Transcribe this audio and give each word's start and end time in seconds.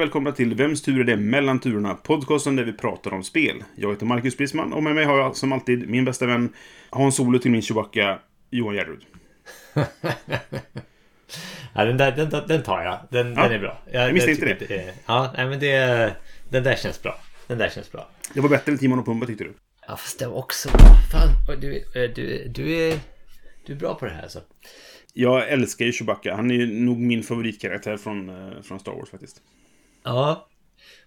Och 0.00 0.04
välkomna 0.04 0.32
till 0.32 0.54
Vems 0.54 0.82
tur 0.82 1.00
är 1.00 1.04
det 1.04 1.16
mellan 1.16 1.58
turerna? 1.60 1.94
Podcasten 1.94 2.56
där 2.56 2.64
vi 2.64 2.72
pratar 2.72 3.12
om 3.14 3.24
spel. 3.24 3.64
Jag 3.76 3.90
heter 3.90 4.06
Marcus 4.06 4.36
Brisman 4.36 4.72
och 4.72 4.82
med 4.82 4.94
mig 4.94 5.04
har 5.04 5.18
jag 5.18 5.36
som 5.36 5.52
alltid 5.52 5.88
min 5.88 6.04
bästa 6.04 6.26
vän 6.26 6.52
Hans 6.90 7.20
Olo 7.20 7.38
till 7.38 7.50
min 7.50 7.62
Chewbacca, 7.62 8.18
Johan 8.50 8.74
Järrud. 8.74 9.04
Ja, 11.74 11.84
den, 11.84 11.96
där, 11.96 12.12
den, 12.12 12.30
den 12.48 12.62
tar 12.62 12.82
jag. 12.82 12.98
Den, 13.10 13.34
Ja, 13.36 13.42
den 13.42 13.52
är 13.52 13.58
bra. 13.58 13.82
jag 13.92 14.12
misstänkte 14.14 14.54
tycker 14.54 14.68
det. 14.76 14.82
är- 14.82 14.92
Ja, 15.06 15.32
nej, 15.36 15.46
men 15.48 15.60
det, 15.60 16.16
den 16.48 16.62
där 16.62 16.76
känns 16.76 17.02
bra. 17.02 17.18
Den 17.46 17.58
där 17.58 17.68
känns 17.68 17.92
bra. 17.92 18.08
Det 18.34 18.40
var 18.40 18.48
bättre 18.48 18.72
än 18.72 18.78
Timon 18.78 18.98
och 18.98 19.04
Pumba 19.04 19.26
tyckte 19.26 19.44
du? 19.44 19.52
Ja, 19.88 19.96
fast 19.96 20.18
det 20.18 20.26
var 20.26 20.36
också... 20.36 20.68
Fan, 21.12 21.28
oj, 21.48 21.56
du, 21.60 21.76
eh, 22.04 22.10
du, 22.14 22.48
du, 22.48 22.72
är, 22.76 22.98
du 23.66 23.72
är 23.72 23.76
bra 23.76 23.94
på 23.94 24.04
det 24.06 24.10
här 24.12 24.22
alltså. 24.22 24.40
Jag 25.14 25.48
älskar 25.48 25.84
ju 25.84 25.92
Chewbacca. 25.92 26.34
Han 26.36 26.50
är 26.50 26.54
ju 26.54 26.66
nog 26.80 26.98
min 26.98 27.22
favoritkaraktär 27.22 27.96
från, 27.96 28.28
eh, 28.28 28.62
från 28.62 28.80
Star 28.80 28.92
Wars 28.92 29.10
faktiskt. 29.10 29.36
Ja, 30.02 30.48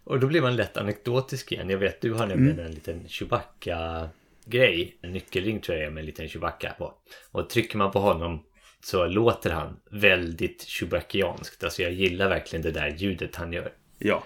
och 0.04 0.20
då 0.20 0.28
blir 0.28 0.42
man 0.42 0.56
lätt 0.56 0.78
anekdotisk 0.78 1.52
igen. 1.52 1.70
Jag 1.70 1.78
vet, 1.78 2.02
du 2.02 2.14
har 2.14 2.28
nämligen 2.28 2.60
en 2.60 2.72
liten 2.72 3.08
Chewbacca-grej. 3.08 4.98
En 5.02 5.12
nyckelring 5.12 5.62
tror 5.62 5.78
jag 5.78 5.88
är 5.88 5.92
med 5.92 6.02
en 6.02 6.06
liten 6.06 6.30
Chewbacca 6.30 6.74
på. 6.78 6.94
Och 7.32 7.50
trycker 7.50 7.78
man 7.78 7.92
på 7.92 8.00
honom 8.00 8.44
så 8.84 9.08
låter 9.08 9.50
han 9.50 9.80
väldigt 9.92 10.64
Chewbaccianskt. 10.64 11.64
Alltså 11.64 11.82
jag 11.82 11.92
gillar 11.92 12.30
verkligen 12.30 12.64
det 12.64 12.72
där 12.72 12.96
ljudet 12.98 13.36
han 13.36 13.54
gör. 13.54 13.72
Ja, 14.00 14.24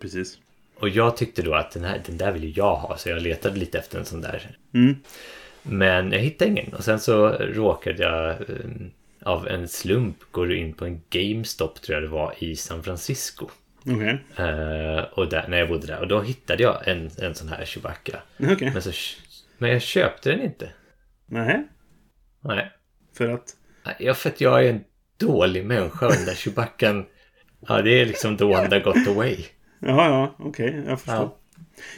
precis. 0.00 0.38
Och 0.74 0.88
jag 0.88 1.16
tyckte 1.16 1.42
då 1.42 1.54
att 1.54 1.70
den, 1.70 1.84
här, 1.84 2.02
den 2.06 2.18
där 2.18 2.32
vill 2.32 2.44
ju 2.44 2.50
jag 2.50 2.76
ha 2.76 2.96
så 2.96 3.08
jag 3.08 3.22
letade 3.22 3.58
lite 3.58 3.78
efter 3.78 3.98
en 3.98 4.04
sån 4.04 4.20
där. 4.20 4.56
Mm. 4.74 4.96
Men 5.62 6.12
jag 6.12 6.18
hittade 6.18 6.50
ingen 6.50 6.74
och 6.74 6.84
sen 6.84 7.00
så 7.00 7.28
råkade 7.28 8.02
jag 8.02 8.30
eh, 8.30 8.36
av 9.22 9.48
en 9.48 9.68
slump 9.68 10.16
gå 10.30 10.52
in 10.52 10.74
på 10.74 10.84
en 10.84 11.00
GameStop 11.10 11.82
tror 11.82 11.94
jag 11.94 12.02
det 12.02 12.08
var 12.08 12.34
i 12.38 12.56
San 12.56 12.82
Francisco. 12.82 13.48
Okej. 13.90 14.18
Eh, 14.36 14.98
och 15.12 15.28
där, 15.28 15.48
när 15.48 15.58
jag 15.58 15.68
bodde 15.68 15.86
där 15.86 16.00
och 16.00 16.08
då 16.08 16.20
hittade 16.20 16.62
jag 16.62 16.88
en, 16.88 17.10
en 17.22 17.34
sån 17.34 17.48
här 17.48 17.64
Chewbacca. 17.64 18.18
Okej. 18.40 18.70
Men, 18.72 18.82
så, 18.82 18.90
men 19.58 19.70
jag 19.70 19.82
köpte 19.82 20.30
den 20.30 20.40
inte. 20.42 20.72
Nej. 21.26 21.66
Nej. 22.40 22.72
För 23.16 23.28
att... 23.28 23.44
Ja, 23.98 24.14
för 24.14 24.30
att 24.30 24.40
jag 24.40 24.64
är 24.64 24.70
en 24.70 24.84
dålig 25.20 25.66
människa 25.66 26.06
och 26.06 26.12
den 26.12 26.24
där 26.24 26.34
Chewbaccan. 26.34 27.06
Ja, 27.68 27.82
det 27.82 27.90
är 27.90 28.06
liksom 28.06 28.36
the 28.36 28.44
one 28.44 28.68
that 28.68 28.84
got 28.84 29.08
away. 29.08 29.36
Ja, 29.80 30.08
ja, 30.08 30.34
okej. 30.38 30.82
jag 30.86 31.00
förstår. 31.00 31.14
Ja, 31.14 31.38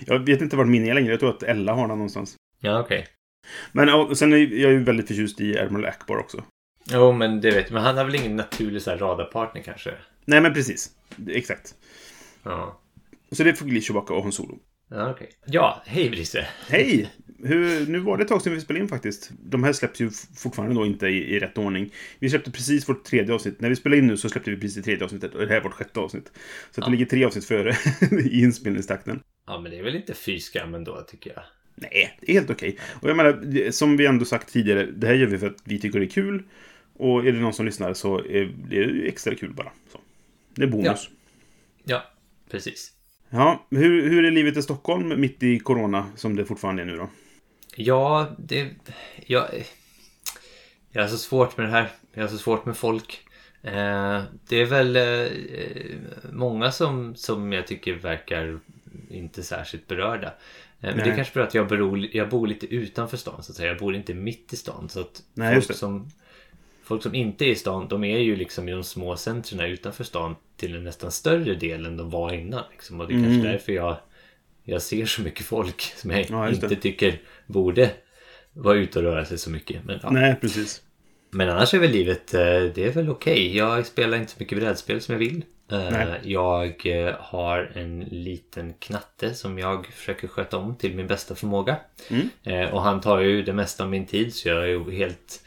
Jag 0.06 0.18
vet 0.18 0.40
inte 0.40 0.56
vart 0.56 0.66
min 0.66 0.84
är 0.88 0.94
längre. 0.94 1.10
Jag 1.10 1.20
tror 1.20 1.30
att 1.30 1.42
Ella 1.42 1.72
har 1.72 1.88
den 1.88 1.98
någonstans. 1.98 2.36
ja 2.60 2.80
okej. 2.80 3.06
Men 3.72 3.88
ja, 3.88 4.14
sen 4.14 4.32
är 4.32 4.36
jag 4.36 4.72
ju 4.72 4.84
väldigt 4.84 5.08
förtjust 5.08 5.40
i 5.40 5.56
Ermal 5.56 5.84
Akbar 5.84 6.16
också. 6.16 6.44
Jo, 6.92 7.12
men 7.12 7.40
det 7.40 7.50
vet 7.50 7.64
jag. 7.64 7.72
Men 7.72 7.82
han 7.82 7.96
har 7.96 8.04
väl 8.04 8.14
ingen 8.14 8.36
naturlig 8.36 8.82
så 8.82 8.90
här 8.90 8.98
radarpartner 8.98 9.62
kanske? 9.62 9.90
Nej, 10.30 10.40
men 10.40 10.54
precis. 10.54 10.90
Exakt. 11.28 11.74
Ja. 12.42 12.80
Så 13.32 13.44
det 13.44 13.54
får 13.54 13.66
bli 13.66 13.80
Chewbacca 13.80 14.14
och 14.14 14.22
Han 14.22 14.32
Solo. 14.32 14.58
Ja, 14.90 15.10
okej. 15.10 15.30
Ja, 15.46 15.82
hej 15.86 16.10
Brisse. 16.10 16.46
Hej! 16.68 17.10
Hur, 17.44 17.86
nu 17.86 17.98
var 17.98 18.16
det 18.16 18.22
ett 18.22 18.28
tag 18.28 18.42
sedan 18.42 18.52
vi 18.52 18.60
spelade 18.60 18.82
in 18.82 18.88
faktiskt. 18.88 19.30
De 19.42 19.64
här 19.64 19.72
släpps 19.72 20.00
ju 20.00 20.10
fortfarande 20.36 20.74
då 20.74 20.86
inte 20.86 21.06
i, 21.06 21.34
i 21.34 21.38
rätt 21.38 21.58
ordning. 21.58 21.92
Vi 22.18 22.30
släppte 22.30 22.50
precis 22.50 22.88
vårt 22.88 23.04
tredje 23.04 23.34
avsnitt. 23.34 23.60
När 23.60 23.68
vi 23.68 23.76
spelade 23.76 23.98
in 23.98 24.06
nu 24.06 24.16
så 24.16 24.28
släppte 24.28 24.50
vi 24.50 24.56
precis 24.56 24.74
det 24.74 24.82
tredje 24.82 25.04
avsnittet 25.04 25.34
och 25.34 25.40
det 25.40 25.48
här 25.48 25.56
är 25.56 25.62
vårt 25.62 25.74
sjätte 25.74 26.00
avsnitt. 26.00 26.32
Så 26.70 26.80
att 26.80 26.86
det 26.86 26.90
ligger 26.90 27.06
tre 27.06 27.24
avsnitt 27.24 27.44
före 27.44 27.76
i 28.24 28.40
inspelningstakten. 28.40 29.22
Ja, 29.46 29.60
men 29.60 29.70
det 29.70 29.78
är 29.78 29.82
väl 29.82 29.96
inte 29.96 30.14
fy 30.14 30.40
skam 30.40 30.74
ändå, 30.74 31.06
tycker 31.08 31.32
jag. 31.34 31.42
Nej, 31.74 32.18
det 32.20 32.32
är 32.32 32.34
helt 32.34 32.50
okej. 32.50 32.78
Och 33.02 33.08
jag 33.08 33.16
menar, 33.16 33.70
som 33.70 33.96
vi 33.96 34.06
ändå 34.06 34.24
sagt 34.24 34.52
tidigare, 34.52 34.86
det 34.86 35.06
här 35.06 35.14
gör 35.14 35.26
vi 35.26 35.38
för 35.38 35.46
att 35.46 35.62
vi 35.64 35.80
tycker 35.80 35.98
det 35.98 36.06
är 36.06 36.10
kul. 36.10 36.42
Och 37.00 37.26
är 37.26 37.32
det 37.32 37.38
någon 37.38 37.52
som 37.52 37.66
lyssnar 37.66 37.94
så 37.94 38.18
är 38.18 38.54
det 38.68 39.08
extra 39.08 39.34
kul 39.34 39.54
bara. 39.54 39.72
Så. 39.92 39.99
Det 40.60 40.66
är 40.66 40.70
bonus. 40.70 41.08
Ja, 41.84 42.02
precis. 42.50 42.92
Ja, 43.30 43.66
hur, 43.70 44.10
hur 44.10 44.24
är 44.24 44.30
livet 44.30 44.56
i 44.56 44.62
Stockholm 44.62 45.20
mitt 45.20 45.42
i 45.42 45.58
corona 45.58 46.06
som 46.16 46.36
det 46.36 46.44
fortfarande 46.44 46.82
är 46.82 46.86
nu 46.86 46.96
då? 46.96 47.10
Ja, 47.76 48.30
det... 48.38 48.70
Jag, 49.26 49.46
jag 50.90 51.02
har 51.02 51.08
så 51.08 51.18
svårt 51.18 51.56
med 51.56 51.66
det 51.66 51.70
här. 51.70 51.88
Jag 52.12 52.22
har 52.22 52.28
så 52.28 52.38
svårt 52.38 52.64
med 52.64 52.76
folk. 52.76 53.20
Eh, 53.62 54.22
det 54.48 54.56
är 54.56 54.64
väl 54.64 54.96
eh, 54.96 55.28
många 56.32 56.72
som, 56.72 57.14
som 57.16 57.52
jag 57.52 57.66
tycker 57.66 57.94
verkar 57.94 58.58
inte 59.10 59.42
särskilt 59.42 59.86
berörda. 59.86 60.26
Eh, 60.80 60.96
men 60.96 60.98
det 60.98 61.16
kanske 61.16 61.34
beror 61.34 61.46
att 61.46 61.54
jag, 61.54 61.68
beror, 61.68 62.16
jag 62.16 62.28
bor 62.28 62.46
lite 62.46 62.74
utanför 62.74 63.16
stan 63.16 63.42
så 63.42 63.52
att 63.52 63.56
säga. 63.56 63.68
Jag 63.68 63.78
bor 63.78 63.94
inte 63.94 64.14
mitt 64.14 64.52
i 64.52 64.56
stan. 64.56 64.88
Så 64.88 65.00
att 65.00 65.22
Nej, 65.34 65.54
folk, 65.54 65.78
som, 65.78 66.10
folk 66.90 67.02
som 67.02 67.14
inte 67.14 67.44
är 67.44 67.48
i 67.48 67.54
stan, 67.54 67.88
de 67.88 68.04
är 68.04 68.18
ju 68.18 68.36
liksom 68.36 68.68
i 68.68 68.72
de 68.72 68.84
små 68.84 69.16
centren 69.16 69.60
utanför 69.60 70.04
stan 70.04 70.36
till 70.56 70.74
en 70.74 70.84
nästan 70.84 71.10
större 71.10 71.54
del 71.54 71.86
än 71.86 71.96
de 71.96 72.10
var 72.10 72.32
innan. 72.32 72.64
Liksom. 72.70 73.00
Och 73.00 73.08
det 73.08 73.14
är 73.14 73.22
kanske 73.22 73.48
därför 73.48 73.72
jag, 73.72 73.96
jag 74.64 74.82
ser 74.82 75.06
så 75.06 75.22
mycket 75.22 75.46
folk 75.46 75.80
som 75.96 76.10
jag 76.10 76.20
Mm. 76.20 76.40
Ja, 76.40 76.48
inte 76.48 76.76
tycker 76.76 77.20
borde 77.46 77.90
vara 78.52 78.76
ute 78.76 78.98
och 78.98 79.04
röra 79.04 79.24
sig 79.24 79.38
så 79.38 79.50
mycket. 79.50 79.84
Men, 79.84 79.98
ja. 80.02 80.10
Nej, 80.10 80.36
precis. 80.40 80.82
men 81.30 81.48
annars 81.48 81.74
är 81.74 81.78
väl 81.78 81.90
livet, 81.90 82.34
eh, 82.34 82.40
det 82.74 82.78
är 82.78 82.92
väl 82.92 83.10
okej. 83.10 83.56
Jag 83.56 83.86
spelar 83.86 84.18
inte 84.18 84.32
så 84.32 84.36
mycket 84.38 84.58
brädspel 84.58 85.00
som 85.00 85.12
jag 85.12 85.18
vill. 85.18 85.44
Eh, 85.72 85.90
Nej. 85.90 86.20
Jag 86.22 86.86
eh, 86.86 87.14
har 87.18 87.72
en 87.74 88.00
liten 88.00 88.74
knatte 88.78 89.34
som 89.34 89.58
jag 89.58 89.86
försöker 89.86 90.28
sköta 90.28 90.56
om 90.56 90.76
till 90.76 90.94
min 90.94 91.06
bästa 91.06 91.34
förmåga. 91.34 91.76
Mm. 92.08 92.72
Och 92.72 92.82
han 92.82 93.00
tar 93.00 93.20
ju 93.20 93.42
det 93.42 93.52
mesta 93.52 93.84
av 93.84 93.90
min 93.90 94.06
tid 94.06 94.34
så 94.34 94.48
jag 94.48 94.62
är 94.62 94.66
ju 94.66 94.90
helt... 94.90 95.42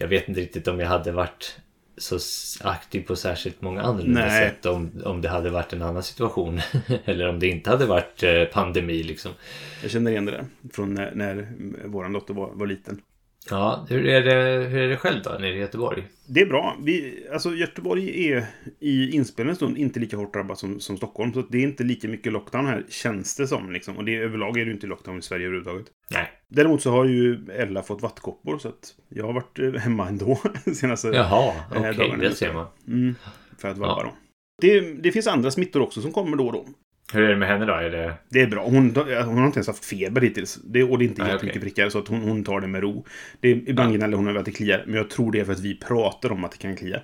Jag 0.00 0.08
vet 0.08 0.28
inte 0.28 0.40
riktigt 0.40 0.68
om 0.68 0.80
jag 0.80 0.88
hade 0.88 1.12
varit 1.12 1.58
så 1.96 2.18
aktiv 2.68 3.02
på 3.02 3.16
särskilt 3.16 3.62
många 3.62 3.82
annorlunda 3.82 4.20
Nej. 4.20 4.48
sätt 4.48 4.66
om, 4.66 5.02
om 5.04 5.22
det 5.22 5.28
hade 5.28 5.50
varit 5.50 5.72
en 5.72 5.82
annan 5.82 6.02
situation. 6.02 6.60
Eller 7.04 7.28
om 7.28 7.38
det 7.38 7.46
inte 7.46 7.70
hade 7.70 7.86
varit 7.86 8.22
eh, 8.22 8.44
pandemi 8.44 9.02
liksom. 9.02 9.32
Jag 9.82 9.90
känner 9.90 10.10
igen 10.10 10.24
det 10.24 10.32
där. 10.32 10.44
Från 10.72 10.94
när, 10.94 11.12
när 11.14 11.48
vår 11.84 12.08
dotter 12.08 12.34
var, 12.34 12.50
var 12.54 12.66
liten. 12.66 13.00
Ja, 13.50 13.86
hur 13.88 14.06
är, 14.06 14.22
det, 14.24 14.68
hur 14.68 14.80
är 14.82 14.88
det 14.88 14.96
själv 14.96 15.22
då 15.24 15.30
nere 15.30 15.54
i 15.54 15.58
Göteborg? 15.58 16.08
Det 16.28 16.40
är 16.40 16.46
bra. 16.46 16.76
Vi, 16.82 17.26
alltså 17.32 17.54
Göteborg 17.54 18.32
är 18.32 18.46
i 18.80 19.10
inspelningen 19.10 19.56
stund 19.56 19.78
inte 19.78 20.00
lika 20.00 20.16
hårt 20.16 20.32
drabbat 20.34 20.58
som, 20.58 20.80
som 20.80 20.96
Stockholm. 20.96 21.32
Så 21.32 21.42
det 21.50 21.58
är 21.58 21.62
inte 21.62 21.84
lika 21.84 22.08
mycket 22.08 22.32
lockdown 22.32 22.66
här, 22.66 22.84
känns 22.88 23.36
det 23.36 23.46
som. 23.46 23.72
Liksom. 23.72 23.96
Och 23.96 24.04
det, 24.04 24.16
överlag 24.16 24.58
är 24.58 24.64
det 24.64 24.70
inte 24.72 24.86
lockdown 24.86 25.18
i 25.18 25.22
Sverige 25.22 25.46
överhuvudtaget. 25.46 25.86
Nej. 26.10 26.30
Däremot 26.48 26.82
så 26.82 26.90
har 26.90 27.04
ju 27.04 27.46
Ella 27.52 27.82
fått 27.82 28.02
vattkoppor 28.02 28.58
så 28.58 28.68
att 28.68 28.94
jag 29.08 29.26
har 29.26 29.32
varit 29.32 29.58
eh, 29.58 29.72
hemma 29.72 30.08
ändå 30.08 30.40
senaste 30.74 31.08
Jaha, 31.08 31.48
eh, 31.48 31.80
okej, 31.80 31.94
dagarna. 31.94 32.22
det 32.22 32.34
ser 32.34 32.52
man. 32.52 32.66
Mm, 32.88 33.14
för 33.58 33.68
att 33.68 33.78
vabba 33.78 34.02
Ja. 34.02 34.04
då. 34.04 34.14
Det, 34.60 34.80
det 34.80 35.12
finns 35.12 35.26
andra 35.26 35.50
smittor 35.50 35.80
också 35.82 36.00
som 36.00 36.12
kommer 36.12 36.36
då 36.36 36.46
och 36.46 36.52
då. 36.52 36.66
Hur 37.12 37.22
är 37.22 37.28
det 37.28 37.36
med 37.36 37.48
henne 37.48 37.66
då? 37.66 37.72
Är 37.72 37.90
det... 37.90 38.14
Det 38.28 38.40
är 38.40 38.46
bra. 38.46 38.64
Hon, 38.64 38.74
hon 39.24 39.38
har 39.38 39.46
inte 39.46 39.58
ens 39.58 39.66
haft 39.66 39.84
feber 39.84 40.20
hittills. 40.20 40.58
Det, 40.64 40.82
och 40.82 40.98
det 40.98 41.04
är 41.04 41.06
inte 41.06 41.22
Nej, 41.22 41.32
jättemycket 41.32 41.56
okej. 41.62 41.70
prickar, 41.70 41.88
så 41.88 41.98
att 41.98 42.08
hon, 42.08 42.20
hon 42.22 42.44
tar 42.44 42.60
det 42.60 42.66
med 42.66 42.82
ro. 42.82 43.06
Det 43.40 43.48
är, 43.48 43.68
ibland 43.68 43.92
Ja. 43.92 43.96
gnäller 43.96 44.16
hon 44.16 44.28
över 44.28 44.38
att 44.38 44.44
det 44.44 44.50
kliar, 44.52 44.82
men 44.86 44.94
jag 44.94 45.10
tror 45.10 45.32
det 45.32 45.40
är 45.40 45.44
för 45.44 45.52
att 45.52 45.60
vi 45.60 45.78
pratar 45.78 46.32
om 46.32 46.44
att 46.44 46.52
det 46.52 46.58
kan 46.58 46.76
klia. 46.76 47.00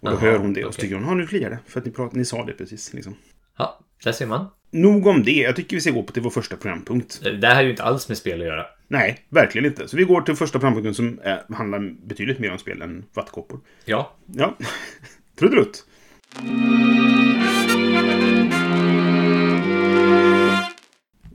Och 0.00 0.10
då 0.10 0.16
Aha, 0.16 0.26
hör 0.26 0.38
hon 0.38 0.52
det 0.52 0.64
och 0.64 0.74
så 0.74 0.80
tycker 0.80 0.94
hon, 0.94 1.04
ja 1.04 1.14
nu 1.14 1.26
kliar 1.26 1.50
det. 1.50 1.58
För 1.66 1.80
att 1.80 1.86
ni, 1.86 1.92
prat, 1.92 2.12
ni 2.12 2.24
sa 2.24 2.44
det 2.44 2.52
precis. 2.52 2.94
Liksom. 2.94 3.14
Ja, 3.58 3.80
där 4.04 4.12
ser 4.12 4.26
man. 4.26 4.46
Nog 4.70 5.06
om 5.06 5.22
det. 5.22 5.30
Jag 5.32 5.56
tycker 5.56 5.76
vi 5.76 5.80
ska 5.80 5.90
gå 5.90 6.02
på 6.02 6.12
till 6.12 6.22
vår 6.22 6.30
första 6.30 6.56
programpunkt. 6.56 7.20
Det 7.40 7.46
här 7.46 7.54
har 7.54 7.62
ju 7.62 7.70
inte 7.70 7.82
alls 7.82 8.08
med 8.08 8.18
spel 8.18 8.40
att 8.40 8.46
göra. 8.46 8.66
Nej, 8.88 9.18
verkligen 9.28 9.66
inte. 9.66 9.88
Så 9.88 9.96
vi 9.96 10.04
går 10.04 10.20
till 10.20 10.34
första 10.34 10.58
programpunkten 10.58 10.94
som 10.94 11.18
eh, 11.18 11.56
handlar 11.56 12.06
betydligt 12.06 12.38
mer 12.38 12.52
om 12.52 12.58
spel 12.58 12.82
än 12.82 13.04
vattkoppor. 13.14 13.60
Ja, 13.84 14.16
Ja, 14.26 14.56
trudelutt. 15.38 15.84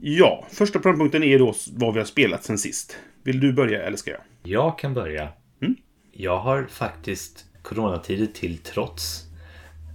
Ja, 0.06 0.46
första 0.50 0.78
programpunkten 0.78 1.22
är 1.22 1.38
då 1.38 1.54
vad 1.72 1.94
vi 1.94 2.00
har 2.00 2.06
spelat 2.06 2.44
sen 2.44 2.58
sist. 2.58 2.96
Vill 3.22 3.40
du 3.40 3.52
börja 3.52 3.82
eller 3.82 3.96
ska 3.96 4.10
jag? 4.10 4.20
jag 4.42 4.78
kan 4.78 4.94
börja. 4.94 5.28
Mm. 5.62 5.76
Jag 6.12 6.38
har 6.38 6.66
faktiskt 6.70 7.44
coronatider 7.62 8.26
till 8.26 8.58
trots 8.58 9.22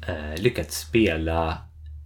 eh, 0.08 0.42
lyckats 0.42 0.80
spela 0.80 1.58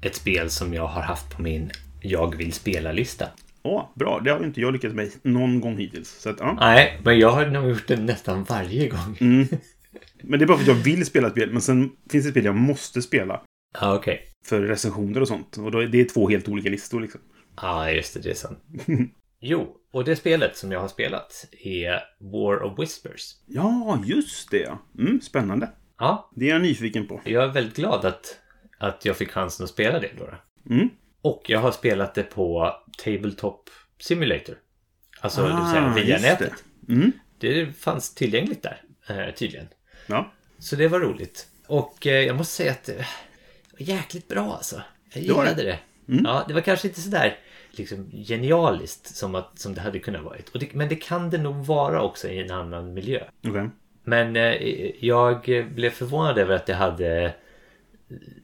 ett 0.01 0.15
spel 0.15 0.49
som 0.49 0.73
jag 0.73 0.87
har 0.87 1.01
haft 1.01 1.35
på 1.35 1.41
min 1.41 1.71
jag 2.01 2.35
vill 2.35 2.53
spela-lista. 2.53 3.25
Åh, 3.61 3.85
bra. 3.95 4.19
Det 4.23 4.31
har 4.31 4.43
inte 4.43 4.61
jag 4.61 4.73
lyckats 4.73 4.95
med 4.95 5.11
någon 5.21 5.61
gång 5.61 5.77
hittills. 5.77 6.27
Att, 6.27 6.39
ja. 6.39 6.57
Nej, 6.59 6.99
men 7.03 7.19
jag 7.19 7.31
har 7.31 7.45
nog 7.45 7.69
gjort 7.69 7.87
det 7.87 7.97
nästan 7.97 8.43
varje 8.43 8.89
gång. 8.89 9.17
Mm. 9.19 9.47
Men 10.21 10.39
det 10.39 10.45
är 10.45 10.47
bara 10.47 10.57
för 10.57 10.71
att 10.71 10.77
jag 10.77 10.83
vill 10.83 11.05
spela 11.05 11.27
ett 11.27 11.33
spel. 11.33 11.51
Men 11.51 11.61
sen 11.61 11.91
finns 12.09 12.25
det 12.25 12.31
spel 12.31 12.45
jag 12.45 12.55
måste 12.55 13.01
spela. 13.01 13.41
Ja, 13.81 13.95
okej. 13.95 14.21
För 14.45 14.61
recensioner 14.61 15.21
och 15.21 15.27
sånt. 15.27 15.57
Och 15.57 15.71
då, 15.71 15.79
är 15.79 15.87
det 15.87 16.01
är 16.01 16.05
två 16.05 16.29
helt 16.29 16.47
olika 16.47 16.69
listor 16.69 17.01
liksom. 17.01 17.21
Ja, 17.61 17.91
just 17.91 18.13
det. 18.13 18.19
Det 18.19 18.29
är 18.29 18.33
sant. 18.35 18.59
jo, 19.39 19.77
och 19.91 20.03
det 20.03 20.15
spelet 20.15 20.57
som 20.57 20.71
jag 20.71 20.79
har 20.79 20.87
spelat 20.87 21.45
är 21.63 21.99
War 22.19 22.63
of 22.63 22.79
Whispers. 22.79 23.31
Ja, 23.45 24.03
just 24.05 24.51
det. 24.51 24.77
Mm, 24.99 25.21
spännande. 25.21 25.69
Ja, 25.99 26.31
Det 26.35 26.45
är 26.45 26.49
jag 26.53 26.61
nyfiken 26.61 27.07
på. 27.07 27.21
jag 27.25 27.43
är 27.43 27.47
väldigt 27.47 27.75
glad 27.75 28.05
att, 28.05 28.39
att 28.79 29.05
jag 29.05 29.17
fick 29.17 29.31
chansen 29.31 29.63
att 29.63 29.69
spela 29.69 29.99
det 29.99 30.11
då. 30.17 30.29
Mm. 30.73 30.89
Och 31.21 31.43
jag 31.47 31.59
har 31.59 31.71
spelat 31.71 32.15
det 32.15 32.23
på 32.23 32.73
Tabletop 33.03 33.69
Simulator. 33.99 34.55
Alltså, 35.21 35.41
det 35.47 35.55
vill 35.55 35.65
säga 35.71 35.93
via 35.95 36.03
Ah, 36.03 36.07
just 36.07 36.23
nätet. 36.23 36.63
det. 36.81 36.93
Mm. 36.93 37.11
Det 37.37 37.77
fanns 37.77 38.15
tillgängligt 38.15 38.63
där, 38.63 38.81
eh, 39.07 39.33
tydligen. 39.35 39.67
Ja. 40.07 40.31
Så 40.59 40.75
det 40.75 40.87
var 40.87 40.99
roligt. 40.99 41.47
Och 41.67 42.07
eh, 42.07 42.21
jag 42.25 42.35
måste 42.35 42.53
säga 42.53 42.71
att 42.71 42.83
det 42.83 42.95
var 43.71 43.81
jäkligt 43.87 44.27
bra 44.27 44.53
alltså. 44.55 44.81
Jag 45.13 45.35
var 45.35 45.45
det. 45.45 45.79
Det. 46.05 46.21
Ja, 46.23 46.45
det 46.47 46.53
var 46.53 46.61
kanske 46.61 46.87
inte 46.87 47.01
sådär 47.01 47.37
liksom 47.71 48.11
genialiskt 48.11 49.15
som, 49.15 49.35
att, 49.35 49.59
som 49.59 49.73
det 49.73 49.81
hade 49.81 49.99
kunnat 49.99 50.21
det, 50.53 50.73
men 50.73 50.89
det 50.89 50.95
kan 50.95 51.29
det 51.29 51.37
nog 51.37 51.65
vara 51.65 52.01
också 52.01 52.27
i 52.27 52.39
en 52.39 52.51
annan 52.51 52.93
miljö. 52.93 53.23
Okej. 53.47 53.69
Men 54.03 54.35
eh, 54.35 54.55
jag 55.05 55.41
blev 55.75 55.89
förvånad 55.89 56.37
över 56.37 56.55
att 56.55 56.65
det 56.65 56.73
hade 56.73 57.33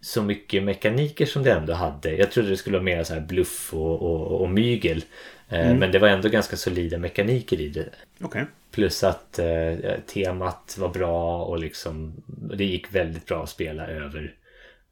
så 0.01 0.21
mycket 0.21 0.63
mekaniker 0.63 1.25
som 1.25 1.43
det 1.43 1.51
ändå 1.51 1.73
hade. 1.73 2.15
Jag 2.15 2.31
trodde 2.31 2.49
det 2.49 2.57
skulle 2.57 2.77
vara 2.77 2.83
mer 2.83 3.03
så 3.03 3.13
här 3.13 3.21
bluff 3.21 3.73
och, 3.73 4.01
och, 4.01 4.41
och 4.41 4.49
mygel. 4.49 5.03
Eh, 5.49 5.75
Men 5.75 5.91
det 5.91 5.99
var 5.99 6.07
ändå 6.07 6.29
ganska 6.29 6.57
solida 6.57 6.97
mekaniker 6.97 7.61
i 7.61 7.69
det. 7.69 7.89
Okej. 8.21 8.45
Plus 8.71 9.03
att 9.03 9.39
eh, 9.39 9.75
temat 10.13 10.75
var 10.79 10.89
bra 10.89 11.43
och 11.43 11.59
liksom 11.59 12.13
det 12.27 12.65
gick 12.65 12.95
väldigt 12.95 13.25
bra 13.25 13.43
att 13.43 13.49
spela 13.49 13.87
över, 13.87 14.33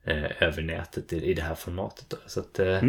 eh, 0.08 0.44
över 0.44 0.62
nätet 0.62 1.14
i, 1.14 1.26
i 1.26 1.34
det 1.34 1.42
här 1.42 1.56
formatet. 1.56 2.10
Då. 2.10 2.18
Så 2.28 2.40
att, 2.40 2.60
eh, 2.60 2.82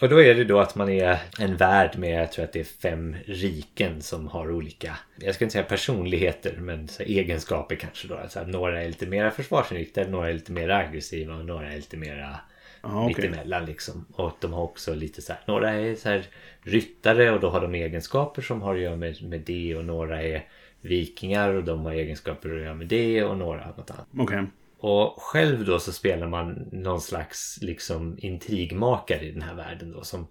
Och 0.00 0.08
då 0.08 0.22
är 0.22 0.34
det 0.34 0.44
då 0.44 0.60
att 0.60 0.74
man 0.74 0.88
är 0.88 1.18
en 1.38 1.56
värld 1.56 1.98
med, 1.98 2.22
jag 2.22 2.32
tror 2.32 2.44
att 2.44 2.52
det 2.52 2.60
är 2.60 2.64
fem 2.64 3.16
riken 3.26 4.02
som 4.02 4.28
har 4.28 4.50
olika, 4.50 4.96
jag 5.20 5.34
ska 5.34 5.44
inte 5.44 5.52
säga 5.52 5.64
personligheter, 5.64 6.56
men 6.58 6.88
egenskaper 6.98 7.76
kanske 7.76 8.08
då. 8.08 8.20
Så 8.28 8.44
några 8.44 8.82
är 8.82 8.86
lite 8.86 9.06
mer 9.06 9.30
försvarsinriktade, 9.30 10.10
några 10.10 10.28
är 10.28 10.32
lite 10.32 10.52
mer 10.52 10.68
aggressiva 10.68 11.34
och 11.34 11.44
några 11.44 11.72
är 11.72 11.76
lite 11.76 11.96
mera 11.96 12.40
Ja, 12.82 13.04
okej. 13.04 13.06
mittemellan 13.24 13.64
liksom. 13.66 14.04
Och 14.12 14.32
de 14.40 14.52
har 14.52 14.62
också 14.62 14.94
lite 14.94 15.22
så 15.22 15.32
här, 15.32 15.42
några 15.46 15.70
är 15.70 15.94
så 15.94 16.08
här 16.08 16.26
ryttare 16.62 17.30
och 17.30 17.40
då 17.40 17.50
har 17.50 17.60
de 17.60 17.74
egenskaper 17.74 18.42
som 18.42 18.62
har 18.62 18.74
att 18.74 18.80
göra 18.80 18.96
med, 18.96 19.22
med 19.22 19.40
det 19.40 19.76
och 19.76 19.84
några 19.84 20.22
är 20.22 20.44
vikingar 20.80 21.52
och 21.52 21.64
de 21.64 21.84
har 21.84 21.92
egenskaper 21.92 22.54
att 22.56 22.60
göra 22.60 22.74
med 22.74 22.86
det 22.86 23.24
och 23.24 23.36
några 23.38 23.66
något 23.66 23.90
annat. 23.90 24.06
Okej. 24.18 24.44
Och 24.80 25.22
själv 25.22 25.64
då 25.64 25.78
så 25.78 25.92
spelar 25.92 26.26
man 26.26 26.68
någon 26.72 27.00
slags 27.00 27.58
liksom 27.62 28.18
intrigmakare 28.18 29.24
i 29.24 29.32
den 29.32 29.42
här 29.42 29.54
världen 29.54 29.92
då 29.92 30.02
som 30.02 30.28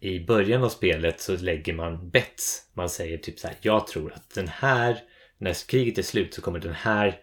i 0.00 0.20
början 0.20 0.64
av 0.64 0.68
spelet 0.68 1.20
så 1.20 1.36
lägger 1.36 1.72
man 1.72 2.10
bets. 2.10 2.70
Man 2.74 2.88
säger 2.88 3.18
typ 3.18 3.38
så 3.38 3.46
här, 3.46 3.56
jag 3.60 3.86
tror 3.86 4.12
att 4.12 4.34
den 4.34 4.48
här, 4.48 4.98
när 5.38 5.68
kriget 5.68 5.98
är 5.98 6.02
slut 6.02 6.34
så 6.34 6.42
kommer 6.42 6.58
den 6.58 6.74
här 6.74 7.18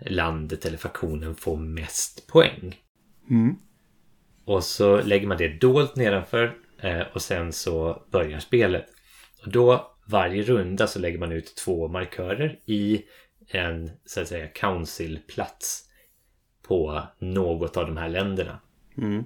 landet 0.00 0.66
eller 0.66 0.78
faktionen 0.78 1.34
få 1.34 1.56
mest 1.56 2.26
poäng. 2.26 2.80
Mm. 3.30 3.56
Och 4.44 4.64
så 4.64 5.02
lägger 5.02 5.26
man 5.26 5.38
det 5.38 5.60
dolt 5.60 5.96
nedanför 5.96 6.56
eh, 6.82 7.02
och 7.14 7.22
sen 7.22 7.52
så 7.52 8.02
börjar 8.10 8.40
spelet. 8.40 8.86
Och 9.44 9.52
då 9.52 9.92
varje 10.06 10.42
runda 10.42 10.86
så 10.86 10.98
lägger 10.98 11.18
man 11.18 11.32
ut 11.32 11.56
två 11.56 11.88
markörer 11.88 12.58
i 12.66 13.02
en 13.48 13.90
så 14.04 14.20
att 14.20 14.28
säga 14.28 14.48
councilplats 14.48 15.88
på 16.62 17.02
något 17.18 17.76
av 17.76 17.86
de 17.86 17.96
här 17.96 18.08
länderna. 18.08 18.58
Mm. 18.98 19.24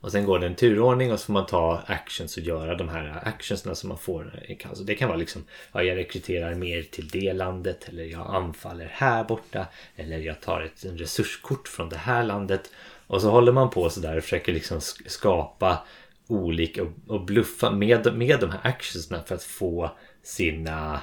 Och 0.00 0.12
sen 0.12 0.24
går 0.24 0.38
det 0.38 0.46
en 0.46 0.54
turordning 0.54 1.12
och 1.12 1.20
så 1.20 1.26
får 1.26 1.32
man 1.32 1.46
ta 1.46 1.82
actions 1.86 2.36
och 2.36 2.42
göra 2.42 2.74
de 2.74 2.88
här 2.88 3.28
actionsna 3.28 3.74
som 3.74 3.88
man 3.88 3.98
får 3.98 4.42
council. 4.58 4.86
Det 4.86 4.94
kan 4.94 5.08
vara 5.08 5.18
liksom, 5.18 5.44
ja, 5.72 5.82
jag 5.82 5.96
rekryterar 5.96 6.54
mer 6.54 6.82
till 6.82 7.08
det 7.08 7.32
landet 7.32 7.88
eller 7.88 8.04
jag 8.04 8.34
anfaller 8.34 8.90
här 8.92 9.24
borta 9.24 9.66
eller 9.96 10.18
jag 10.18 10.40
tar 10.40 10.60
ett 10.60 10.84
en 10.84 10.98
resurskort 10.98 11.68
från 11.68 11.88
det 11.88 11.96
här 11.96 12.24
landet. 12.24 12.70
Och 13.06 13.22
så 13.22 13.30
håller 13.30 13.52
man 13.52 13.70
på 13.70 13.90
sådär 13.90 14.16
och 14.16 14.22
försöker 14.22 14.52
liksom 14.52 14.78
sk- 14.78 15.08
skapa 15.08 15.86
olika 16.26 16.82
och, 16.82 16.92
och 17.06 17.24
bluffa 17.24 17.70
med, 17.70 18.16
med 18.16 18.40
de 18.40 18.50
här 18.50 18.60
actionsna 18.62 19.22
för 19.22 19.34
att 19.34 19.44
få 19.44 19.90
sina 20.22 21.00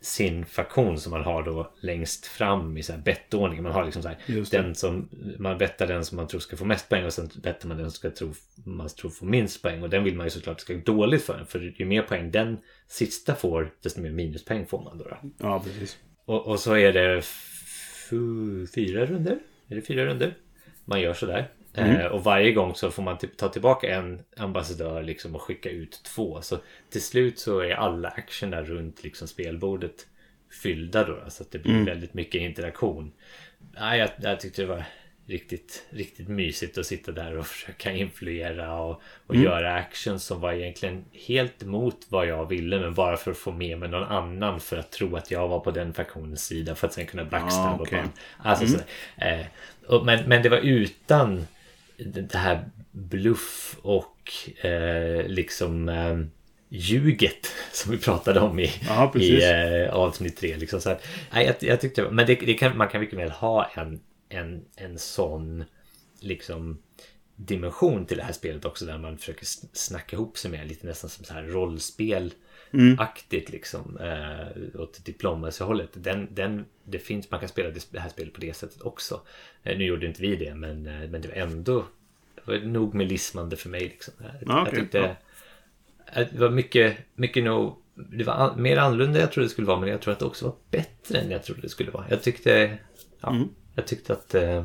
sin 0.00 0.46
faktion 0.46 0.98
som 0.98 1.12
man 1.12 1.22
har 1.22 1.42
då 1.42 1.72
längst 1.80 2.26
fram 2.26 2.76
i 2.76 2.82
så 2.82 2.92
här 2.92 3.00
bettordning. 3.00 3.62
Man 3.62 3.72
har 3.72 3.84
liksom 3.84 4.02
så 4.02 4.08
här, 4.08 4.50
den 4.50 4.74
som 4.74 5.08
man 5.38 5.58
bettar 5.58 5.86
den 5.86 6.04
som 6.04 6.16
man 6.16 6.26
tror 6.26 6.40
ska 6.40 6.56
få 6.56 6.64
mest 6.64 6.88
poäng 6.88 7.04
och 7.04 7.12
sen 7.12 7.30
bettar 7.42 7.68
man 7.68 7.76
den 7.76 7.90
som 7.90 7.96
ska 7.96 8.10
tro, 8.10 8.34
man 8.64 8.88
tror 8.88 9.10
får 9.10 9.26
minst 9.26 9.62
poäng 9.62 9.82
och 9.82 9.90
den 9.90 10.04
vill 10.04 10.16
man 10.16 10.26
ju 10.26 10.30
såklart 10.30 10.60
ska 10.60 10.74
gå 10.74 10.80
dåligt 10.80 11.22
för 11.22 11.44
för 11.44 11.74
ju 11.80 11.84
mer 11.84 12.02
poäng 12.02 12.30
den 12.30 12.58
sista 12.88 13.34
får 13.34 13.74
desto 13.82 14.00
mer 14.00 14.10
minuspoäng 14.10 14.66
får 14.66 14.82
man 14.84 14.98
då. 14.98 15.04
då. 15.04 15.16
Ja, 15.38 15.60
precis. 15.64 15.98
Och, 16.24 16.46
och 16.46 16.60
så 16.60 16.76
är 16.76 16.92
det 16.92 17.22
fyra 18.74 19.06
runder. 19.06 19.38
Är 19.68 19.74
det 19.74 19.82
fyra 19.82 20.06
runder? 20.06 20.34
Man 20.84 21.00
gör 21.00 21.14
sådär. 21.14 21.48
Eh, 21.78 22.06
och 22.06 22.24
varje 22.24 22.52
gång 22.52 22.74
så 22.74 22.90
får 22.90 23.02
man 23.02 23.18
typ 23.18 23.36
ta 23.36 23.48
tillbaka 23.48 23.94
en 23.94 24.22
ambassadör 24.36 25.02
liksom 25.02 25.34
och 25.34 25.42
skicka 25.42 25.70
ut 25.70 26.00
två. 26.04 26.42
Så 26.42 26.58
till 26.90 27.02
slut 27.02 27.38
så 27.38 27.60
är 27.60 27.70
alla 27.74 28.08
action 28.08 28.50
där 28.50 28.62
runt 28.64 29.02
liksom 29.02 29.28
spelbordet 29.28 30.06
fyllda 30.62 31.04
då. 31.04 31.18
Så 31.28 31.42
att 31.42 31.50
det 31.50 31.58
blir 31.58 31.84
väldigt 31.84 32.14
mycket 32.14 32.40
interaktion. 32.40 33.12
Ja, 33.76 33.96
jag, 33.96 34.10
jag 34.20 34.40
tyckte 34.40 34.62
det 34.62 34.68
var 34.68 34.84
riktigt, 35.26 35.86
riktigt 35.90 36.28
mysigt 36.28 36.78
att 36.78 36.86
sitta 36.86 37.12
där 37.12 37.38
och 37.38 37.46
försöka 37.56 37.92
influera 37.92 38.80
och, 38.80 39.02
och 39.26 39.36
göra 39.36 39.74
action 39.74 40.20
som 40.20 40.40
var 40.40 40.52
egentligen 40.52 41.04
helt 41.12 41.62
emot 41.62 41.96
vad 42.08 42.26
jag 42.26 42.46
ville 42.48 42.78
men 42.80 42.94
bara 42.94 43.16
för 43.16 43.30
att 43.30 43.36
få 43.36 43.52
med 43.52 43.78
mig 43.78 43.88
någon 43.88 44.02
annan 44.08 44.60
för 44.60 44.76
att 44.76 44.90
tro 44.92 45.16
att 45.16 45.30
jag 45.30 45.48
var 45.48 45.60
på 45.60 45.70
den 45.70 45.92
faktionens 45.92 46.44
sida 46.46 46.74
för 46.74 46.86
att 46.86 46.92
sen 46.92 47.06
kunna 47.06 47.24
backstabba 47.24 47.70
Ah, 47.70 47.78
okej. 47.80 47.98
på 47.98 48.04
en. 48.04 48.10
Alltså, 48.38 48.66
så, 48.66 48.78
eh, 49.24 49.46
och, 49.86 50.06
men, 50.06 50.28
men 50.28 50.42
det 50.42 50.48
var 50.48 50.58
utan 50.58 51.46
det 51.98 52.34
här 52.34 52.70
bluff 52.90 53.76
och 53.82 54.32
eh, 54.64 55.26
liksom 55.26 55.88
eh, 55.88 56.18
ljuget 56.68 57.46
som 57.72 57.92
vi 57.92 57.98
pratade 57.98 58.40
om 58.40 58.58
i, 58.58 58.72
precis. 59.12 59.30
i 59.30 59.84
eh, 59.84 59.94
avsnitt 59.94 60.36
tre. 60.36 60.56
Liksom. 60.56 60.80
Så 60.80 60.90
att, 60.90 61.06
nej, 61.32 61.46
jag, 61.46 61.70
jag 61.70 61.80
tyckte, 61.80 62.10
men 62.10 62.26
det, 62.26 62.34
det 62.34 62.54
kan, 62.54 62.76
man 62.76 62.88
kan 62.88 63.00
mycket 63.00 63.18
väl 63.18 63.30
ha 63.30 63.70
en, 63.74 64.00
en, 64.28 64.64
en 64.76 64.98
sån 64.98 65.64
liksom 66.20 66.78
dimension 67.36 68.06
till 68.06 68.16
det 68.16 68.22
här 68.22 68.32
spelet 68.32 68.64
också 68.64 68.84
där 68.84 68.98
man 68.98 69.18
försöker 69.18 69.44
sn- 69.44 69.68
snacka 69.72 70.16
ihop 70.16 70.38
sig 70.38 70.50
med 70.50 70.68
lite 70.68 70.86
nästan 70.86 71.10
som 71.10 71.24
så 71.24 71.34
här 71.34 71.42
rollspel 71.42 72.32
aktigt 72.98 73.50
liksom 73.50 73.98
eh, 74.00 74.80
åt 74.80 75.04
diplomacy-hållet. 75.04 75.88
Den, 75.92 76.28
den, 76.34 76.64
det 76.84 76.98
finns, 76.98 77.30
man 77.30 77.40
kan 77.40 77.48
spela 77.48 77.70
det 77.90 78.00
här 78.00 78.08
spelet 78.08 78.32
på 78.34 78.40
det 78.40 78.56
sättet 78.56 78.82
också. 78.82 79.20
Eh, 79.62 79.78
nu 79.78 79.84
gjorde 79.84 80.06
inte 80.06 80.22
vi 80.22 80.36
det 80.36 80.54
men, 80.54 80.86
eh, 80.86 81.08
men 81.10 81.20
det 81.22 81.28
var 81.28 81.34
ändå 81.34 81.84
det 82.34 82.52
var 82.52 82.58
nog 82.58 82.94
med 82.94 83.08
lismande 83.08 83.56
för 83.56 83.68
mig. 83.68 83.80
Liksom. 83.80 84.14
Jag, 84.18 84.30
Ja, 84.46 84.62
okej. 84.62 84.72
jag 84.74 84.82
tyckte 84.82 85.16
Ja. 86.14 86.24
det 86.32 86.38
var 86.38 86.50
mycket, 86.50 86.96
mycket 87.14 87.44
nog 87.44 87.76
det 87.94 88.24
var 88.24 88.34
an, 88.34 88.62
mer 88.62 88.76
annorlunda 88.76 89.14
än 89.18 89.20
jag 89.20 89.32
trodde 89.32 89.46
det 89.46 89.50
skulle 89.50 89.66
vara 89.66 89.80
men 89.80 89.88
jag 89.88 90.00
tror 90.00 90.12
att 90.12 90.18
det 90.18 90.24
också 90.24 90.44
var 90.44 90.54
bättre 90.70 91.18
än 91.18 91.30
jag 91.30 91.42
trodde 91.44 91.60
det 91.60 91.68
skulle 91.68 91.90
vara. 91.90 92.04
Jag 92.10 92.22
tyckte, 92.22 92.78
ja, 93.20 93.30
Mm. 93.30 93.48
jag 93.74 93.86
tyckte 93.86 94.12
att 94.12 94.34
eh, 94.34 94.64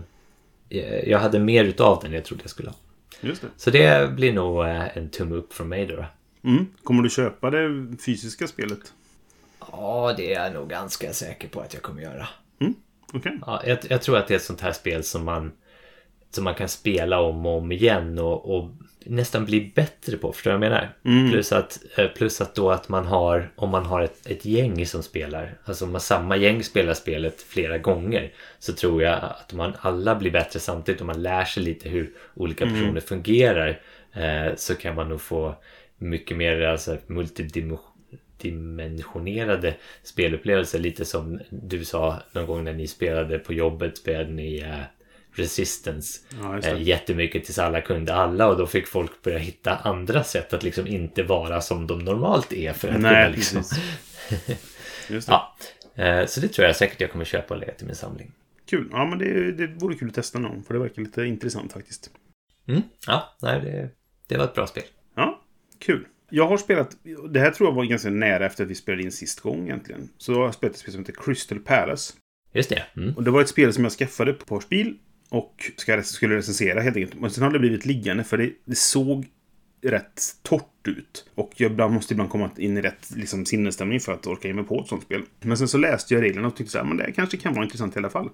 jag 0.69 1.07
jag 1.07 1.19
hade 1.19 1.39
mer 1.39 1.63
utav 1.65 1.99
den 2.01 2.11
än 2.11 2.15
jag 2.15 2.25
trodde 2.25 2.43
jag 2.43 2.49
skulle 2.49 2.69
ha. 2.69 2.75
Just 3.21 3.41
det. 3.41 3.47
Så 3.57 3.69
det 3.69 4.11
blir 4.15 4.33
nog 4.33 4.63
eh, 4.65 4.97
en 4.97 5.09
tumme 5.09 5.35
upp 5.35 5.53
från 5.53 5.69
mig 5.69 5.85
då. 5.85 6.05
Mm. 6.43 6.67
Kommer 6.83 7.03
du 7.03 7.09
köpa 7.09 7.49
det 7.49 7.87
fysiska 8.05 8.47
spelet? 8.47 8.93
Ja, 9.71 10.13
det 10.17 10.33
är 10.33 10.43
jag 10.43 10.53
nog 10.53 10.69
ganska 10.69 11.13
säker 11.13 11.47
på 11.47 11.61
att 11.61 11.73
jag 11.73 11.83
kommer 11.83 12.01
göra. 12.01 12.27
Okej. 13.13 13.39
Ja, 13.45 13.61
jag, 13.65 13.77
jag 13.89 14.01
tror 14.01 14.17
att 14.17 14.27
det 14.27 14.33
är 14.33 14.35
ett 14.35 14.43
sånt 14.43 14.61
här 14.61 14.71
spel 14.71 15.03
som 15.03 15.25
man, 15.25 15.51
som 16.31 16.43
man 16.43 16.55
kan 16.55 16.69
spela 16.69 17.21
om 17.21 17.45
och 17.45 17.57
om 17.57 17.71
igen 17.71 18.19
och, 18.19 18.55
och 18.55 18.69
nästan 19.05 19.45
bli 19.45 19.71
bättre 19.75 20.17
på. 20.17 20.33
Förstår 20.33 20.51
du 20.51 20.57
vad 20.57 20.65
jag 20.65 20.71
menar? 20.71 21.31
Plus, 21.31 21.51
att, 21.51 21.79
eh, 21.97 22.07
plus 22.07 22.41
att 22.41 22.55
då 22.55 22.71
att 22.71 22.89
man 22.89 23.05
har, 23.05 23.51
om 23.55 23.69
man 23.69 23.85
har 23.85 24.01
ett, 24.01 24.27
ett 24.27 24.45
gäng 24.45 24.85
som 24.85 25.03
spelar, 25.03 25.57
alltså 25.65 25.85
om 25.85 25.91
man, 25.91 26.01
samma 26.01 26.37
gäng 26.37 26.63
spelar 26.63 26.93
spelet 26.93 27.41
flera 27.41 27.77
gånger, 27.77 28.31
så 28.59 28.73
tror 28.73 29.03
jag 29.03 29.19
att 29.23 29.53
man 29.53 29.73
alla 29.79 30.15
blir 30.15 30.31
bättre 30.31 30.59
samtidigt 30.59 31.01
och 31.01 31.07
man 31.07 31.21
lär 31.21 31.45
sig 31.45 31.63
lite 31.63 31.89
hur 31.89 32.11
olika 32.33 32.65
personer 32.65 33.01
fungerar, 33.01 33.79
eh, 34.13 34.55
så 34.55 34.75
kan 34.75 34.95
man 34.95 35.09
nog 35.09 35.21
få 35.21 35.55
mycket 35.97 36.37
mer 36.37 36.61
alltså, 36.61 36.97
multidimensionerade 37.07 39.75
spelupplevelser. 40.03 40.79
Lite 40.79 41.05
som 41.05 41.39
du 41.49 41.85
sa 41.85 42.19
någon 42.31 42.45
gång 42.45 42.63
när 42.63 42.73
ni 42.73 42.87
spelade 42.87 43.39
på 43.39 43.53
jobbet, 43.53 43.97
spelade 43.97 44.31
ni 44.31 44.59
eh, 44.59 44.79
Resistance 45.35 46.19
Ja, 46.41 46.59
eh, 46.59 46.81
jättemycket 46.81 47.45
tills 47.45 47.59
alla 47.59 47.81
kunde 47.81 48.13
alla 48.13 48.47
och 48.47 48.57
då 48.57 48.67
fick 48.67 48.87
folk 48.87 49.21
börja 49.21 49.37
hitta 49.37 49.75
andra 49.75 50.23
sätt 50.23 50.53
att 50.53 50.63
liksom 50.63 50.87
inte 50.87 51.23
vara 51.23 51.61
som 51.61 51.87
de 51.87 51.99
normalt 51.99 52.53
är 52.53 52.73
för 52.73 52.87
att 52.87 52.95
kunna 52.95 53.11
Nej, 53.11 53.31
liksom... 53.31 53.57
precis. 53.57 53.79
Just. 55.09 55.27
Ja, 55.27 55.55
eh, 55.95 56.25
så 56.25 56.39
det 56.39 56.47
tror 56.47 56.67
jag 56.67 56.75
säkert 56.75 57.01
jag 57.01 57.11
kommer 57.11 57.25
köpa 57.25 57.53
och 57.53 57.59
lägga 57.59 57.73
till 57.73 57.85
min 57.85 57.95
samling. 57.95 58.31
Kul. 58.69 58.89
Ja, 58.91 59.05
men 59.05 59.19
det, 59.19 59.51
det 59.51 59.67
vore 59.67 59.95
kul 59.95 60.07
att 60.07 60.15
testa 60.15 60.39
någon. 60.39 60.63
För 60.63 60.73
det 60.73 60.79
verkar 60.79 61.01
lite 61.01 61.23
intressant 61.23 61.73
faktiskt. 61.73 62.09
Mm. 62.67 62.81
Ja, 63.07 63.35
nej, 63.41 63.61
det, 63.61 63.89
Det 64.27 64.37
var 64.37 64.45
ett 64.45 64.53
bra 64.53 64.67
spel. 64.67 64.83
Kul. 65.85 66.07
Jag 66.29 66.47
har 66.47 66.57
spelat, 66.57 66.97
det 67.29 67.39
här 67.39 67.51
tror 67.51 67.69
jag 67.69 67.75
var 67.75 67.83
ganska 67.83 68.09
nära 68.09 68.45
efter 68.45 68.63
att 68.63 68.69
vi 68.69 68.75
spelade 68.75 69.03
in 69.03 69.11
sist 69.11 69.39
gång 69.39 69.63
egentligen. 69.63 70.09
Så 70.17 70.31
jag 70.31 70.39
har 70.39 70.51
spelat 70.51 70.73
ett 70.73 70.79
spel 70.79 70.91
som 70.91 71.01
heter 71.01 71.23
Crystal 71.23 71.59
Palace. 71.59 72.13
Just 72.53 72.69
det. 72.69 72.83
Mm. 72.97 73.13
Och 73.15 73.23
det 73.23 73.31
var 73.31 73.41
ett 73.41 73.49
spel 73.49 73.73
som 73.73 73.83
jag 73.83 73.93
skaffade 73.93 74.33
på 74.33 74.59
Spil 74.59 74.97
och 75.29 75.71
skulle 76.03 76.35
recensera 76.35 76.81
helt 76.81 76.97
enkelt. 76.97 77.21
Men 77.21 77.31
sen 77.31 77.43
har 77.43 77.51
det 77.51 77.59
blivit 77.59 77.85
liggande 77.85 78.23
för 78.23 78.37
det, 78.37 78.51
det 78.65 78.75
såg 78.75 79.27
rätt 79.81 80.21
torrt 80.41 80.87
ut. 80.87 81.25
Och 81.35 81.51
jag 81.55 81.71
ibland, 81.71 81.93
måste 81.93 82.13
ibland 82.13 82.29
komma 82.29 82.49
in 82.57 82.77
i 82.77 82.81
rätt 82.81 83.11
liksom, 83.15 83.45
sinnesstämning 83.45 83.99
för 83.99 84.13
att 84.13 84.27
orka 84.27 84.47
ge 84.47 84.53
mig 84.53 84.63
på 84.63 84.81
ett 84.81 84.87
sånt 84.87 85.03
spel. 85.03 85.21
Men 85.41 85.57
sen 85.57 85.67
så 85.67 85.77
läste 85.77 86.13
jag 86.13 86.23
reglerna 86.23 86.47
och 86.47 86.55
tyckte 86.55 86.71
så 86.71 86.77
här, 86.77 86.85
men 86.85 86.97
det 86.97 87.11
kanske 87.11 87.37
kan 87.37 87.53
vara 87.53 87.63
intressant 87.63 87.95
i 87.95 87.99
alla 87.99 88.09
fall. 88.09 88.29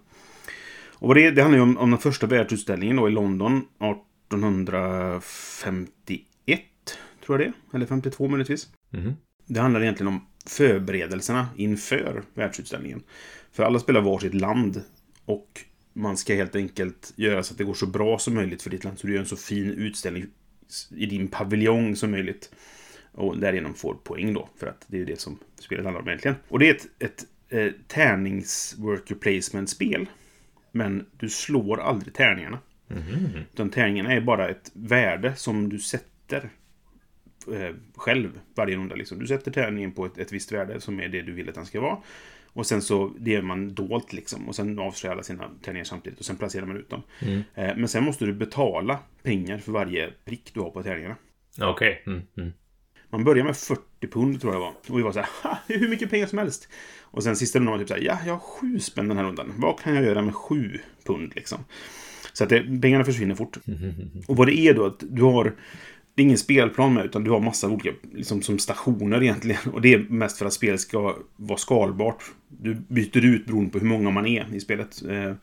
Och 0.91 1.08
vad 1.08 1.18
det, 1.18 1.32
det 1.32 1.41
handlar 1.41 1.58
ju 1.58 1.63
om, 1.63 1.77
om 1.77 1.89
den 1.89 2.00
första 2.00 2.27
världsutställningen 2.27 2.96
då 2.96 3.08
i 3.08 3.12
London 3.12 3.58
1851, 3.58 6.22
tror 7.29 7.41
jag 7.41 7.53
det 7.71 7.77
Eller 7.77 7.86
52 7.86 8.27
möjligtvis. 8.27 8.69
Mhm. 8.89 9.13
Det 9.45 9.59
handlar 9.59 9.81
egentligen 9.81 10.07
om 10.07 10.25
förberedelserna 10.45 11.48
inför 11.55 12.24
världsutställningen. 12.33 13.03
För 13.51 13.63
alla 13.63 13.79
spelar 13.79 14.01
varsitt 14.01 14.33
land. 14.33 14.83
Och 15.25 15.62
man 15.93 16.17
ska 16.17 16.33
helt 16.33 16.55
enkelt 16.55 17.13
göra 17.15 17.43
så 17.43 17.53
att 17.53 17.57
det 17.57 17.63
går 17.63 17.74
så 17.74 17.86
bra 17.86 18.19
som 18.19 18.33
möjligt 18.33 18.62
för 18.62 18.69
ditt 18.69 18.83
land. 18.83 19.00
Så 19.00 19.07
du 19.07 19.13
gör 19.13 19.19
en 19.19 19.25
så 19.25 19.38
fin 19.38 19.71
utställning 19.71 20.25
i 20.89 21.05
din 21.05 21.27
paviljong 21.27 21.95
som 21.95 22.12
möjligt. 22.12 22.51
Och 23.12 23.38
därigenom 23.38 23.74
får 23.74 23.93
poäng 23.93 24.33
då. 24.33 24.50
För 24.59 24.67
att 24.67 24.86
det 24.88 25.01
är 25.01 25.05
det 25.05 25.19
som 25.19 25.39
spelet 25.59 25.86
handlar 25.86 26.01
om 26.01 26.07
egentligen. 26.07 26.38
Och 26.48 26.59
det 26.59 26.69
är 26.69 26.75
ett, 26.75 26.88
ett 27.00 27.25
eh, 27.50 27.71
tärnings-worker 27.88 29.15
placement-spel. 29.15 30.09
Men 30.71 31.05
du 31.17 31.29
slår 31.29 31.79
aldrig 31.79 32.13
tärningarna. 32.13 32.59
Utan 33.53 33.69
tärningarna 33.69 34.13
är 34.13 34.21
bara 34.21 34.50
ett 34.50 34.71
värde 34.74 35.36
som 35.36 35.69
du 35.69 35.79
sätter 35.79 36.50
eh, 37.53 37.75
själv 37.96 38.39
varje 38.55 38.75
runda. 38.75 38.96
Liksom. 38.96 39.19
Du 39.19 39.27
sätter 39.27 39.51
tärningen 39.51 39.91
på 39.91 40.05
ett, 40.05 40.17
ett 40.17 40.31
visst 40.31 40.51
värde 40.51 40.81
som 40.81 41.00
är 41.00 41.08
det 41.08 41.22
du 41.22 41.31
vill 41.34 41.50
att 41.50 41.55
den 41.55 41.65
ska 41.65 41.81
vara. 41.81 41.98
Och 42.53 42.65
sen 42.65 42.81
så, 42.81 43.13
det 43.19 43.36
är 43.36 43.41
man 43.41 43.74
dolt 43.74 44.13
liksom. 44.13 44.48
Och 44.48 44.55
sen 44.55 44.79
avslöjar 44.79 45.13
alla 45.13 45.24
sina 45.24 45.50
tärningar 45.62 45.84
samtidigt. 45.86 46.19
Och 46.19 46.25
sen 46.25 46.36
placerar 46.36 46.65
man 46.65 46.77
ut 46.77 46.89
dem. 46.89 47.01
Eh, 47.55 47.75
men 47.77 47.88
sen 47.88 48.03
måste 48.03 48.25
du 48.25 48.34
betala 48.34 49.00
pengar 49.24 49.58
för 49.58 49.72
varje 49.72 50.13
prick 50.25 50.51
du 50.53 50.60
har 50.60 50.69
på 50.69 50.84
tärningarna. 50.84 51.15
Okej. 51.62 52.03
Mm. 52.05 52.22
Mm. 52.38 52.51
Man 53.10 53.24
börjar 53.24 53.46
med 53.46 53.58
40 53.58 53.81
pund 54.12 54.41
tror 54.41 54.53
jag 54.53 54.62
det 54.62 54.65
var. 54.65 54.74
Och 54.89 55.00
vi 55.00 55.03
var 55.03 55.12
så 55.12 55.19
här, 55.19 55.29
"Ha, 55.43 55.58
hur 55.67 55.89
mycket 55.89 56.10
pengar 56.10 56.25
som 56.27 56.38
helst. 56.38 56.69
Och 57.01 57.24
sen 57.24 57.36
sista 57.36 57.60
rundan 57.60 57.72
var 57.72 57.79
typ 57.79 57.88
så 57.88 57.93
här, 57.93 58.01
ja, 58.01 58.17
jag 58.25 58.34
har 58.34 58.39
sju 58.39 58.79
spänn 58.79 59.08
den 59.08 59.17
här 59.17 59.24
rundan. 59.24 59.53
Vad 59.58 59.79
kan 59.79 59.96
jag 59.96 60.03
göra 60.03 60.22
med 60.22 60.36
sju 60.36 60.79
pund 61.05 61.31
liksom? 61.36 61.65
Så 62.34 62.43
att 62.43 62.50
det, 62.50 62.79
pengarna 62.81 63.05
försvinner 63.05 63.36
fort. 63.36 63.58
Och 64.27 64.38
vad 64.38 64.48
det 64.48 64.60
är 64.60 64.74
då, 64.74 64.86
att 64.86 65.03
du 65.10 65.22
har... 65.24 65.55
Det 66.16 66.22
är 66.22 66.24
ingen 66.25 66.38
spelplan 66.38 66.94
med, 66.94 67.06
utan 67.06 67.24
du 67.24 67.32
har 67.32 67.39
massa 67.39 67.68
olika, 67.70 67.89
liksom 68.13 68.42
som 68.42 68.60
stationer 68.60 69.24
egentligen. 69.24 69.62
Och 69.74 69.82
det 69.82 69.94
är 69.94 70.06
mest 70.10 70.38
för 70.38 70.46
att 70.46 70.54
spelet 70.54 70.80
ska 70.80 71.16
vara 71.36 71.58
skalbart. 71.58 72.24
Du 72.48 72.74
byter 72.88 73.25
ut 73.25 73.46
beroende 73.46 73.72
på 73.72 73.80
hur 73.80 73.88
många 73.88 74.10
man 74.10 74.25
är 74.25 74.56
i 74.56 74.60
spelet. 74.60 75.01
Eh, 75.10 75.34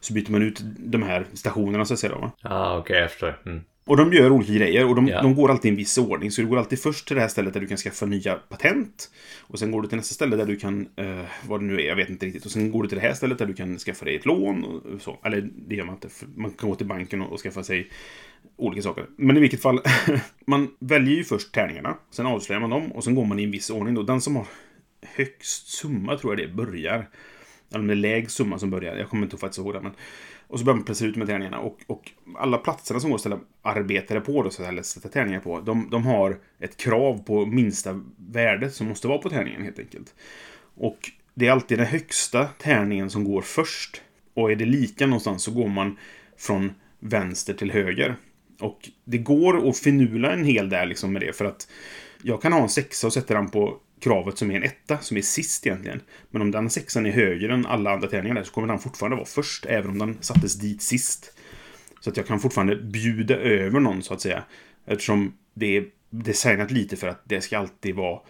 Så 0.00 0.12
byter 0.14 0.30
man 0.32 0.42
ut 0.42 0.60
de 0.78 1.02
här 1.02 1.26
stationerna 1.32 1.84
så 1.84 1.94
att 1.94 2.00
säga? 2.00 2.30
Ja, 2.42 2.78
okej, 2.78 2.98
jag 3.00 3.10
förstår. 3.10 3.40
Mm. 3.46 3.60
Och 3.86 3.96
de 3.96 4.12
gör 4.12 4.30
olika 4.30 4.52
grejer 4.52 4.86
och 4.86 4.94
de, 4.94 5.08
Ja. 5.08 5.22
de 5.22 5.34
går 5.34 5.50
alltid 5.50 5.68
i 5.68 5.72
en 5.72 5.76
viss 5.76 5.98
ordning. 5.98 6.30
Så 6.30 6.40
du 6.40 6.46
går 6.48 6.58
alltid 6.58 6.78
först 6.82 7.06
till 7.06 7.16
det 7.16 7.22
här 7.22 7.28
stället 7.28 7.54
där 7.54 7.60
du 7.60 7.66
kan 7.66 7.76
skaffa 7.76 8.06
nya 8.06 8.34
patent. 8.34 9.10
Och 9.40 9.58
sen 9.58 9.70
går 9.70 9.82
du 9.82 9.88
till 9.88 9.96
nästa 9.96 10.14
ställe 10.14 10.36
där 10.36 10.46
du 10.46 10.56
kan, 10.56 10.88
eh, 10.96 11.20
vad 11.48 11.60
det 11.60 11.64
nu 11.66 11.80
är, 11.80 11.86
jag 11.88 11.96
vet 11.96 12.08
inte 12.08 12.26
riktigt. 12.26 12.44
Och 12.44 12.50
sen 12.50 12.70
går 12.70 12.82
du 12.82 12.88
till 12.88 12.98
det 12.98 13.02
här 13.06 13.14
stället 13.14 13.38
där 13.38 13.46
du 13.46 13.54
kan 13.54 13.78
skaffa 13.78 14.04
dig 14.04 14.16
ett 14.16 14.26
lån. 14.26 14.64
Och 14.64 15.00
så. 15.02 15.18
Eller 15.24 15.48
det 15.68 15.74
gör 15.74 15.84
man 15.84 15.94
inte. 15.94 16.08
Man 16.34 16.50
kan 16.50 16.68
gå 16.68 16.74
till 16.74 16.86
banken 16.86 17.20
och, 17.22 17.32
och 17.32 17.40
skaffa 17.40 17.62
sig 17.62 17.90
olika 18.56 18.82
saker. 18.82 19.06
Men 19.16 19.36
i 19.36 19.40
vilket 19.40 19.62
fall, 19.62 19.80
man 20.46 20.70
väljer 20.78 21.16
ju 21.16 21.24
först 21.24 21.54
tärningarna. 21.54 21.96
Sen 22.10 22.26
avslöjar 22.26 22.60
man 22.60 22.70
dem 22.70 22.92
och 22.92 23.04
sen 23.04 23.14
går 23.14 23.24
man 23.24 23.38
i 23.38 23.44
en 23.44 23.50
viss 23.50 23.70
ordning. 23.70 23.94
Då. 23.94 24.02
Den 24.02 24.20
som 24.20 24.36
har 24.36 24.46
högst 25.02 25.68
summa 25.68 26.16
tror 26.16 26.38
jag 26.38 26.48
det 26.48 26.54
börjar. 26.54 27.08
Eller 27.70 27.80
om 27.80 27.86
det 27.86 27.92
är 27.92 27.96
lägst 27.96 28.36
summa 28.36 28.58
som 28.58 28.70
börjar. 28.70 28.96
Jag 28.96 29.08
kommer 29.08 29.22
inte 29.24 29.36
faktiskt 29.36 29.58
ihåg 29.58 29.74
det. 29.74 29.80
Men... 29.80 29.92
Och 30.46 30.58
så 30.58 30.64
börjar 30.64 30.76
man 30.76 30.84
placera 30.84 31.08
ut 31.08 31.16
med 31.16 31.26
tärningarna. 31.26 31.58
Och, 31.58 31.78
och 31.86 32.10
alla 32.36 32.58
platserna 32.58 33.00
som 33.00 33.10
går 33.10 33.14
att 33.14 33.20
ställa 33.20 33.40
arbetare 33.62 34.20
på, 34.20 34.42
då, 34.42 34.50
så 34.50 34.64
eller 34.64 34.82
sätta 34.82 35.08
tärningar 35.08 35.40
på, 35.40 35.60
de, 35.60 35.88
de 35.90 36.06
har 36.06 36.38
ett 36.60 36.76
krav 36.76 37.24
på 37.24 37.46
minsta 37.46 38.00
värde 38.16 38.70
som 38.70 38.86
måste 38.86 39.08
vara 39.08 39.18
på 39.18 39.30
tärningen 39.30 39.62
helt 39.62 39.78
enkelt. 39.78 40.14
Och 40.74 41.10
det 41.34 41.46
är 41.46 41.52
alltid 41.52 41.78
den 41.78 41.86
högsta 41.86 42.44
tärningen 42.46 43.10
som 43.10 43.24
går 43.24 43.42
först. 43.42 44.02
Och 44.34 44.52
är 44.52 44.56
det 44.56 44.64
lika 44.64 45.06
någonstans 45.06 45.42
så 45.42 45.50
går 45.50 45.68
man 45.68 45.98
från 46.36 46.72
vänster 47.00 47.54
till 47.54 47.70
höger. 47.70 48.16
Och 48.64 48.90
det 49.04 49.18
går 49.18 49.68
att 49.68 49.78
finula 49.78 50.32
en 50.32 50.44
hel 50.44 50.68
där 50.68 50.86
liksom 50.86 51.12
med 51.12 51.22
det. 51.22 51.32
För 51.32 51.44
att 51.44 51.68
jag 52.22 52.42
kan 52.42 52.52
ha 52.52 52.62
en 52.62 52.68
sexa 52.68 53.06
och 53.06 53.12
sätta 53.12 53.34
den 53.34 53.50
på 53.50 53.78
kravet 54.00 54.38
som 54.38 54.50
är 54.50 54.56
en 54.56 54.62
etta, 54.62 54.98
som 54.98 55.16
är 55.16 55.22
sist 55.22 55.66
egentligen. 55.66 56.00
Men 56.30 56.42
om 56.42 56.50
den 56.50 56.70
sexan 56.70 57.06
är 57.06 57.10
högre 57.10 57.54
än 57.54 57.66
alla 57.66 57.92
andra 57.92 58.08
tärningar 58.08 58.34
där 58.34 58.42
så 58.42 58.52
kommer 58.52 58.68
den 58.68 58.78
fortfarande 58.78 59.16
vara 59.16 59.26
först, 59.26 59.66
även 59.66 59.90
om 59.90 59.98
den 59.98 60.18
sattes 60.20 60.54
dit 60.54 60.82
sist. 60.82 61.38
Så 62.00 62.10
att 62.10 62.16
jag 62.16 62.26
kan 62.26 62.40
fortfarande 62.40 62.76
bjuda 62.76 63.36
över 63.36 63.80
någon, 63.80 64.02
så 64.02 64.14
att 64.14 64.20
säga. 64.20 64.44
Eftersom 64.86 65.34
det 65.54 65.76
är 65.76 65.86
designat 66.10 66.70
lite 66.70 66.96
för 66.96 67.08
att 67.08 67.22
det 67.24 67.40
ska 67.40 67.58
alltid 67.58 67.94
vara 67.94 68.20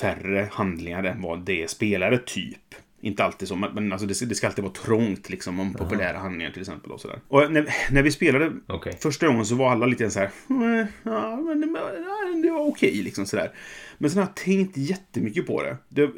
färre 0.00 0.48
handlingar 0.52 1.04
än 1.04 1.22
vad 1.22 1.44
det 1.44 1.62
är 1.62 1.66
spelare, 1.66 2.18
typ. 2.18 2.74
Inte 3.00 3.24
alltid 3.24 3.48
så, 3.48 3.56
men 3.56 3.92
alltså 3.92 4.06
det, 4.06 4.14
ska, 4.14 4.26
det 4.26 4.34
ska 4.34 4.46
alltid 4.46 4.64
vara 4.64 4.72
trångt 4.74 5.30
liksom 5.30 5.60
om 5.60 5.74
populära 5.74 6.18
handlingar 6.18 6.50
till 6.50 6.60
exempel. 6.60 6.92
Och, 6.92 7.00
sådär. 7.00 7.20
och 7.28 7.52
när, 7.52 7.68
när 7.90 8.02
vi 8.02 8.10
spelade 8.10 8.52
Okej. 8.66 8.96
första 9.00 9.26
gången 9.26 9.46
så 9.46 9.54
var 9.54 9.70
alla 9.72 9.86
lite 9.86 10.10
så 10.10 10.18
här... 10.18 10.30
"Mm, 10.50 10.86
Ja, 11.02 11.36
men 11.36 11.60
det, 11.60 12.42
det 12.42 12.50
var 12.50 12.66
okej 12.68 12.94
liksom 13.02 13.26
sådär. 13.26 13.52
Men 13.98 14.10
sen 14.10 14.18
har 14.22 14.28
jag 14.28 14.36
tänkt 14.36 14.76
jättemycket 14.76 15.46
på 15.46 15.62
det. 15.62 15.76
Det 15.88 16.00
har 16.02 16.10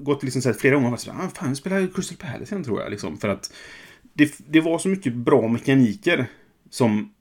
gått 0.00 0.22
liksom 0.22 0.42
så 0.42 0.48
här 0.48 0.56
flera 0.56 0.74
gånger 0.74 0.86
och 0.86 0.90
varit 0.90 1.00
så 1.00 1.12
här, 1.12 1.24
ah, 1.26 1.28
fan, 1.34 1.48
vi 1.50 1.56
spelar 1.56 1.86
Crystal 1.94 2.16
Palace 2.16 2.54
igen 2.54 2.64
tror 2.64 2.80
jag. 2.80 2.90
Liksom, 2.90 3.18
för 3.18 3.28
att 3.28 3.52
det, 4.12 4.34
det 4.48 4.60
var 4.60 4.78
så 4.78 4.88
mycket 4.88 5.14
bra 5.14 5.48
mekaniker 5.48 6.26
som 6.70 7.14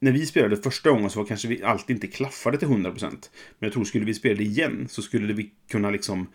när 0.00 0.12
vi 0.12 0.26
spelade 0.26 0.56
första 0.56 0.90
gången 0.90 1.10
så 1.10 1.18
var 1.18 1.26
kanske 1.26 1.48
vi 1.48 1.62
alltid 1.62 1.96
inte 1.96 2.06
klaffade 2.06 2.58
till 2.58 2.68
100%. 2.68 3.00
Men 3.02 3.18
jag 3.58 3.72
tror 3.72 3.84
skulle 3.84 4.04
vi 4.04 4.14
spela 4.14 4.34
det 4.38 4.44
igen 4.44 4.86
så 4.90 5.02
skulle 5.02 5.32
vi 5.32 5.50
kunna 5.70 5.90
liksom 5.90 6.26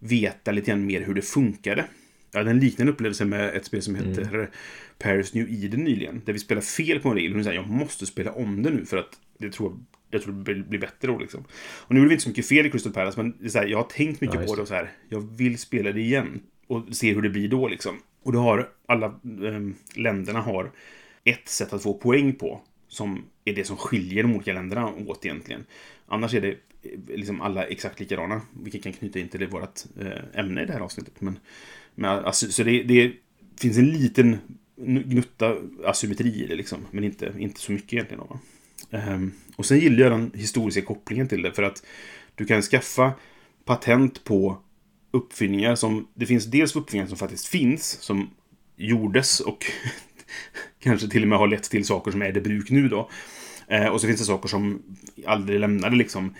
veta 0.00 0.52
lite 0.52 0.70
grann 0.70 0.86
mer 0.86 1.00
hur 1.00 1.14
det 1.14 1.22
funkade. 1.22 1.84
Jag 2.32 2.40
hade 2.40 2.50
en 2.50 2.60
liknande 2.60 2.92
upplevelse 2.92 3.24
med 3.24 3.54
ett 3.56 3.64
spel 3.64 3.82
som 3.82 3.94
heter 3.94 4.50
Paris 4.98 5.34
New 5.34 5.64
Eden 5.64 5.84
nyligen. 5.84 6.22
Där 6.24 6.32
vi 6.32 6.38
spelade 6.38 6.66
fel 6.66 7.00
på 7.00 7.08
en 7.08 7.14
regel. 7.14 7.36
Och 7.38 7.44
säger 7.44 7.56
jag 7.60 7.68
måste 7.68 8.06
spela 8.06 8.32
om 8.32 8.62
det 8.62 8.70
nu 8.70 8.84
för 8.84 8.96
att 8.96 9.18
det 9.38 9.52
tror, 9.52 9.78
jag 10.10 10.22
tror 10.22 10.32
det 10.44 10.54
blir- 10.54 10.78
bättre 10.80 11.08
då 11.08 11.18
liksom. 11.18 11.44
Och 11.60 11.94
nu 11.94 12.00
är 12.00 12.06
det 12.06 12.12
inte 12.12 12.22
så 12.22 12.28
mycket 12.28 12.46
fel 12.46 12.66
i 12.66 12.70
Crystal 12.70 12.92
Palace 12.92 13.22
men 13.22 13.34
det 13.40 13.54
här, 13.54 13.66
jag 13.66 13.78
har 13.78 13.84
tänkt 13.84 14.20
mycket 14.20 14.40
Ja, 14.40 14.46
på 14.46 14.54
det 14.56 14.62
och 14.62 14.68
så 14.68 14.74
här. 14.74 14.90
Jag 15.08 15.20
vill 15.36 15.58
spela 15.58 15.92
det 15.92 16.00
igen. 16.00 16.40
Och 16.66 16.84
se 16.96 17.14
hur 17.14 17.22
det 17.22 17.30
blir 17.30 17.48
då 17.48 17.68
liksom. 17.68 17.96
Och 18.22 18.32
då 18.32 18.38
har 18.38 18.68
alla 18.86 19.20
ehm, 19.24 19.74
länderna 19.96 20.40
har 20.40 20.70
ett 21.24 21.48
sätt 21.48 21.72
att 21.72 21.82
få 21.82 21.94
poäng 21.94 22.32
på. 22.34 22.60
Som 22.88 23.24
är 23.44 23.54
det 23.54 23.64
som 23.64 23.76
skiljer 23.76 24.22
de 24.22 24.34
olika 24.34 24.52
länderna 24.52 24.92
åt 25.06 25.26
egentligen. 25.26 25.64
Annars 26.06 26.34
är 26.34 26.40
det 26.40 26.48
eh, 26.48 26.54
Eh, 26.82 27.16
liksom 27.16 27.40
alla 27.40 27.64
exakt 27.64 28.00
likadana. 28.00 28.40
Vilket 28.62 28.82
kan 28.82 28.92
knyta 28.92 29.18
in 29.18 29.28
till 29.28 29.46
vårt 29.46 29.80
eh, 30.00 30.40
ämne 30.40 30.62
i 30.62 30.66
det 30.66 30.72
här 30.72 30.80
avsnittet. 30.80 31.20
Men, 31.20 31.38
men 31.94 32.24
alltså, 32.24 32.52
så 32.52 32.62
det, 32.62 32.82
det 32.82 33.12
finns 33.60 33.78
en 33.78 33.90
liten 33.90 34.38
gnutta 34.76 35.56
asymmetri 35.84 36.44
i 36.44 36.46
det 36.46 36.54
liksom. 36.54 36.86
Men 36.90 37.04
inte, 37.04 37.34
inte 37.38 37.60
så 37.60 37.72
mycket 37.72 37.92
egentligen. 37.92 38.24
Då, 38.28 38.34
va? 38.34 38.40
Ehm, 38.98 39.32
och 39.56 39.66
sen 39.66 39.78
gillar 39.78 40.02
jag 40.02 40.12
den 40.12 40.32
historiska 40.34 40.82
kopplingen 40.82 41.28
till 41.28 41.42
det. 41.42 41.52
För 41.52 41.62
att 41.62 41.86
du 42.34 42.44
kan 42.44 42.62
skaffa 42.62 43.12
patent 43.64 44.24
på 44.24 44.58
uppfinningar 45.10 45.74
som... 45.74 46.08
Det 46.14 46.26
finns 46.26 46.44
dels 46.44 46.76
uppfinningar 46.76 47.08
som 47.08 47.18
faktiskt 47.18 47.46
finns. 47.46 47.90
Som 47.90 48.30
gjordes 48.76 49.40
och 49.40 49.64
kanske 50.80 51.08
till 51.08 51.22
och 51.22 51.28
med 51.28 51.38
har 51.38 51.48
lett 51.48 51.70
till 51.70 51.84
saker 51.84 52.10
som 52.10 52.22
är 52.22 52.36
i 52.36 52.40
bruk 52.40 52.70
nu 52.70 52.88
då. 52.88 53.10
Eh, 53.68 53.86
och 53.86 54.00
så 54.00 54.06
finns 54.06 54.20
det 54.20 54.26
saker 54.26 54.48
som 54.48 54.82
aldrig 55.26 55.60
lämnade 55.60 55.96
liksom 55.96 56.26
eh, 56.26 56.32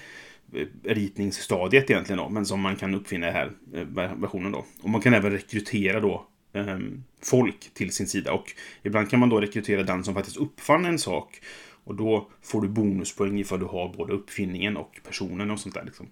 ritningsstadiet 0.84 1.90
egentligen 1.90 2.18
då, 2.18 2.28
men 2.28 2.46
som 2.46 2.60
man 2.60 2.76
kan 2.76 2.94
uppfinna 2.94 3.28
i 3.28 3.32
den 3.32 3.36
här 3.36 3.52
eh, 3.74 4.14
versionen 4.16 4.52
då. 4.52 4.64
Och 4.82 4.90
man 4.90 5.00
kan 5.00 5.14
även 5.14 5.32
rekrytera 5.32 6.00
då 6.00 6.26
eh, 6.52 6.78
folk 7.22 7.74
till 7.74 7.92
sin 7.92 8.06
sida 8.06 8.32
och 8.32 8.52
ibland 8.82 9.10
kan 9.10 9.20
man 9.20 9.28
då 9.28 9.40
rekrytera 9.40 9.82
den 9.82 10.04
som 10.04 10.14
faktiskt 10.14 10.36
uppfann 10.36 10.84
en 10.84 10.98
sak 10.98 11.40
och 11.84 11.94
då 11.94 12.28
får 12.42 12.62
du 12.62 12.68
bonuspoäng 12.68 13.38
ifall 13.38 13.60
du 13.60 13.66
har 13.66 13.94
både 13.96 14.12
uppfinningen 14.12 14.76
och 14.76 15.00
personen 15.06 15.50
och 15.50 15.60
sånt 15.60 15.74
där 15.74 15.84
liksom. 15.84 16.06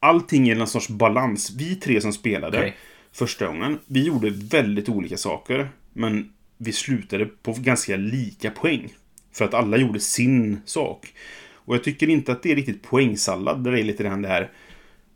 Allting 0.00 0.48
är 0.48 0.54
någon 0.54 0.66
sorts 0.66 0.88
balans. 0.88 1.50
Vi 1.56 1.76
tre 1.76 2.00
som 2.00 2.12
spelade 2.12 2.58
Okej. 2.58 2.76
första 3.12 3.46
gången, 3.46 3.78
vi 3.86 4.06
gjorde 4.06 4.30
väldigt 4.30 4.88
olika 4.88 5.16
saker. 5.16 5.68
Men 5.92 6.32
vi 6.56 6.72
slutade 6.72 7.26
på 7.26 7.52
ganska 7.52 7.96
lika 7.96 8.50
poäng. 8.50 8.94
För 9.32 9.44
att 9.44 9.54
alla 9.54 9.76
gjorde 9.76 10.00
sin 10.00 10.60
sak. 10.64 11.14
Och 11.64 11.74
jag 11.74 11.84
tycker 11.84 12.08
inte 12.08 12.32
att 12.32 12.42
det 12.42 12.52
är 12.52 12.56
riktigt 12.56 12.82
poängsallad. 12.82 13.64
Där 13.64 13.72
det 13.72 13.80
är 13.80 13.84
lite 13.84 14.02
det 14.02 14.28
här. 14.28 14.50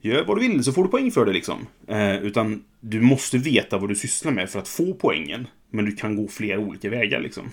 Gör 0.00 0.24
vad 0.24 0.36
du 0.36 0.48
vill 0.48 0.64
så 0.64 0.72
får 0.72 0.84
du 0.84 0.90
poäng 0.90 1.10
för 1.10 1.24
det 1.24 1.32
liksom. 1.32 1.66
Eh, 1.88 2.16
utan 2.16 2.64
du 2.80 3.00
måste 3.00 3.38
veta 3.38 3.78
vad 3.78 3.88
du 3.88 3.94
sysslar 3.94 4.32
med 4.32 4.50
för 4.50 4.58
att 4.58 4.68
få 4.68 4.94
poängen. 4.94 5.46
Men 5.70 5.84
du 5.84 5.92
kan 5.92 6.16
gå 6.16 6.28
flera 6.28 6.58
olika 6.58 6.90
vägar 6.90 7.20
liksom. 7.20 7.52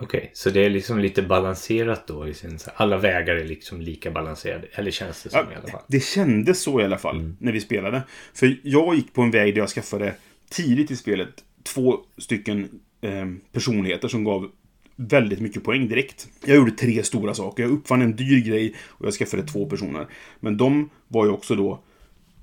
Okej, 0.00 0.30
så 0.34 0.50
det 0.50 0.64
är 0.64 0.70
liksom 0.70 0.98
lite 0.98 1.22
balanserat 1.22 2.06
då 2.06 2.28
i 2.28 2.34
sin... 2.34 2.58
Alla 2.74 2.98
vägar 2.98 3.36
är 3.36 3.44
liksom 3.44 3.80
lika 3.80 4.10
balanserade. 4.10 4.66
Eller 4.72 4.90
känns 4.90 5.22
det 5.22 5.30
som 5.30 5.52
i 5.52 5.54
alla 5.54 5.68
fall. 5.68 5.82
Det 5.86 6.00
kändes 6.00 6.62
så 6.62 6.80
i 6.80 6.84
alla 6.84 6.98
fall 6.98 7.34
när 7.38 7.52
vi 7.52 7.60
spelade. 7.60 8.02
För 8.34 8.56
jag 8.62 8.94
gick 8.94 9.12
på 9.12 9.22
en 9.22 9.30
väg 9.30 9.54
där 9.54 9.60
jag 9.60 9.68
skaffade 9.68 10.14
tidigt 10.50 10.90
i 10.90 10.96
spelet 10.96 11.28
två 11.62 11.98
stycken 12.18 12.80
eh, 13.00 13.26
personligheter 13.52 14.08
som 14.08 14.24
gav 14.24 14.50
väldigt 14.96 15.40
mycket 15.40 15.64
poäng 15.64 15.88
direkt. 15.88 16.28
Jag 16.44 16.56
gjorde 16.56 16.70
tre 16.70 17.02
stora 17.02 17.34
saker. 17.34 17.62
Jag 17.62 17.72
uppfann 17.72 18.02
en 18.02 18.16
dyr 18.16 18.40
grej 18.40 18.74
och 18.88 19.06
jag 19.06 19.14
skaffade 19.14 19.42
två 19.42 19.66
personer. 19.66 20.06
Men 20.40 20.56
de 20.56 20.90
var 21.08 21.26
ju 21.26 21.32
också 21.32 21.54
då 21.54 21.82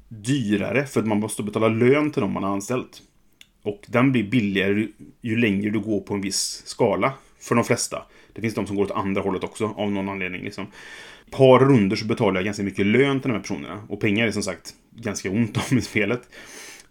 dyrare 0.08 0.86
för 0.86 1.00
att 1.00 1.08
man 1.08 1.20
måste 1.20 1.44
betala 1.44 1.68
lön 1.68 2.12
till 2.12 2.22
dem 2.22 2.32
man 2.32 2.44
har 2.44 2.54
anställt. 2.54 3.02
Och 3.64 3.82
den 3.88 4.12
blir 4.12 4.24
billigare 4.24 4.88
ju- 5.22 5.38
längre 5.38 5.70
du 5.70 5.80
går 5.80 6.00
på 6.00 6.14
en 6.14 6.22
viss 6.22 6.64
skala. 6.66 7.14
För 7.40 7.56
de 7.56 7.64
flesta. 7.64 8.06
Det 8.34 8.42
finns 8.42 8.54
de 8.54 8.68
som 8.68 8.76
går 8.76 8.84
åt 8.84 8.92
andra 8.92 9.22
hållet 9.22 9.44
också 9.44 9.74
av 9.78 9.92
någon 9.92 10.10
anledning. 10.10 10.44
Liksom. 10.44 10.68
Par 11.32 11.60
runder 11.60 11.96
så 11.96 12.06
betalar 12.06 12.36
jag 12.36 12.46
ganska 12.46 12.64
mycket 12.64 12.86
lön 12.86 13.20
till 13.20 13.30
de 13.30 13.34
här 13.34 13.42
personerna. 13.42 13.84
Och 13.90 14.00
pengar 14.00 14.28
är 14.28 14.32
som 14.32 14.44
sagt 14.44 14.74
ganska 14.96 15.32
ont 15.32 15.58
om 15.72 15.78
i 15.78 15.82
spelet. 15.82 16.22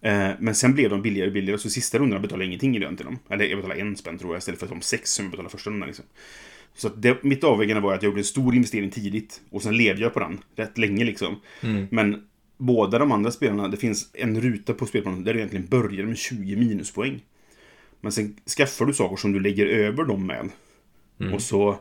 Eh, 0.00 0.30
Men 0.38 0.54
sen 0.54 0.74
blev 0.74 0.90
de 0.90 1.02
billigare 1.02 1.28
och 1.28 1.34
billigare, 1.34 1.58
så 1.58 1.70
sista 1.70 1.98
rundan 1.98 2.22
betalade 2.22 2.44
jag 2.44 2.48
ingenting 2.48 2.76
i 2.76 2.78
lön 2.78 2.96
till 2.96 3.06
dem. 3.06 3.18
Eller 3.28 3.44
jag 3.44 3.56
betalade 3.58 3.80
en 3.80 3.96
spänn 3.96 4.18
tror 4.18 4.32
jag, 4.32 4.38
istället 4.38 4.60
för 4.60 4.66
de 4.66 4.80
sex 4.80 5.12
som 5.12 5.24
jag 5.24 5.30
betalade 5.30 5.52
första 5.52 5.70
rundan. 5.70 5.86
Liksom. 5.86 6.04
Så 6.74 6.88
det, 6.88 7.22
mitt 7.24 7.44
avvägande 7.44 7.80
var 7.82 7.94
att 7.94 8.02
jag 8.02 8.10
gjorde 8.10 8.20
en 8.20 8.24
stor 8.24 8.54
investering 8.54 8.90
tidigt 8.90 9.40
och 9.50 9.62
sen 9.62 9.76
levde 9.76 10.02
jag 10.02 10.14
på 10.14 10.20
den 10.20 10.38
rätt 10.56 10.78
länge 10.78 11.04
liksom. 11.04 11.40
Men 11.90 12.22
båda 12.56 12.98
de 12.98 13.12
andra 13.12 13.30
spelarna, 13.30 13.68
det 13.68 13.76
finns 13.76 14.10
en 14.14 14.40
ruta 14.40 14.74
på 14.74 14.86
spelplanen 14.86 15.24
där 15.24 15.32
du 15.34 15.38
egentligen 15.38 15.66
börjar 15.66 16.04
med 16.06 16.18
20 16.18 16.56
minuspoäng. 16.56 17.20
Men 18.00 18.12
sen 18.12 18.36
skaffar 18.56 18.86
du 18.86 18.92
saker 18.94 19.16
som 19.16 19.32
du 19.32 19.40
lägger 19.40 19.66
över 19.66 20.04
dem 20.04 20.26
med. 20.26 20.48
Och 21.34 21.42
så 21.42 21.78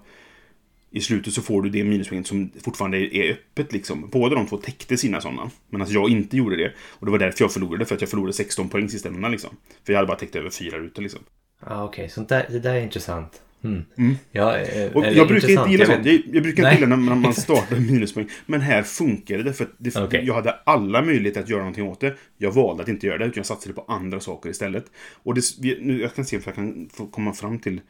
i 0.92 1.02
slutet 1.02 1.34
så 1.34 1.42
får 1.42 1.62
du 1.62 1.70
det 1.70 1.84
minuspoänget 1.84 2.28
som 2.28 2.52
fortfarande 2.64 3.16
är 3.16 3.32
öppet 3.32 3.74
liksom. 3.74 4.10
Båda 4.10 4.36
de 4.36 4.48
två 4.48 4.58
täckte 4.58 4.98
sina 4.98 5.22
sådana. 5.22 5.52
Men 5.70 5.82
alltså 5.82 5.94
jag 5.94 6.10
inte 6.10 6.38
gjorde 6.38 6.56
det. 6.56 6.74
Och 6.80 7.06
det 7.06 7.12
var 7.12 7.20
därför 7.20 7.44
jag 7.44 7.54
förlorade. 7.54 7.86
För 7.86 7.96
att 7.96 8.02
jag 8.02 8.10
förlorade 8.10 8.34
16 8.34 8.70
poäng 8.70 8.90
sista 8.90 9.10
rundan 9.10 9.32
liksom. 9.32 9.50
För 9.86 9.94
jag 9.94 9.98
hade 9.98 10.08
bara 10.08 10.18
täckt 10.18 10.36
över 10.36 10.50
fyra 10.50 10.78
rutor 10.78 11.02
liksom. 11.02 11.20
Ja, 11.66 11.84
okej. 11.84 12.10
Sånt 12.10 12.30
där, 12.30 12.46
det 12.50 12.60
där 12.60 12.74
är 12.74 12.82
intressant. 12.82 13.42
Mm. 13.64 14.16
Ja, 14.32 14.58
eh, 14.58 14.92
Och 14.92 15.06
jag 15.06 15.28
brukar 15.28 15.50
inte 15.50 15.72
gilla 15.72 15.86
sånt. 15.86 16.06
Jag, 16.06 16.22
jag 16.34 16.44
brukar 16.44 16.64
Nej. 16.64 16.72
inte 16.72 16.84
gilla 16.84 16.96
när 16.96 17.16
man, 17.16 17.34
startar 17.34 17.76
minuspoäng. 17.76 18.30
Men 18.46 18.62
här 18.62 18.84
funkade 18.84 19.44
det. 19.44 19.54
För 19.54 19.64
att 19.64 19.72
det, 19.78 19.96
Okej. 19.96 20.24
jag 20.26 20.34
hade 20.34 20.52
alla 20.52 21.02
möjligheter 21.02 21.42
att 21.42 21.50
göra 21.50 21.60
någonting 21.60 21.88
åt 21.88 22.00
det. 22.00 22.16
Jag 22.38 22.52
valde 22.52 22.84
att 22.84 22.90
inte 22.90 23.08
göra 23.08 23.18
det. 23.18 23.26
Utan 23.26 23.36
jag 23.36 23.46
satsade 23.46 23.74
på 23.74 23.86
andra 23.88 24.20
saker 24.20 24.50
istället. 24.50 24.86
Och 25.24 25.36
det, 25.36 25.42
nu, 25.82 26.02
jag 26.02 26.16
kan 26.16 26.26
se 26.26 26.36
om 26.38 26.42
jag 26.46 26.56
kan 26.56 26.90
komma 27.12 27.34
fram 27.34 27.60
till 27.60 27.82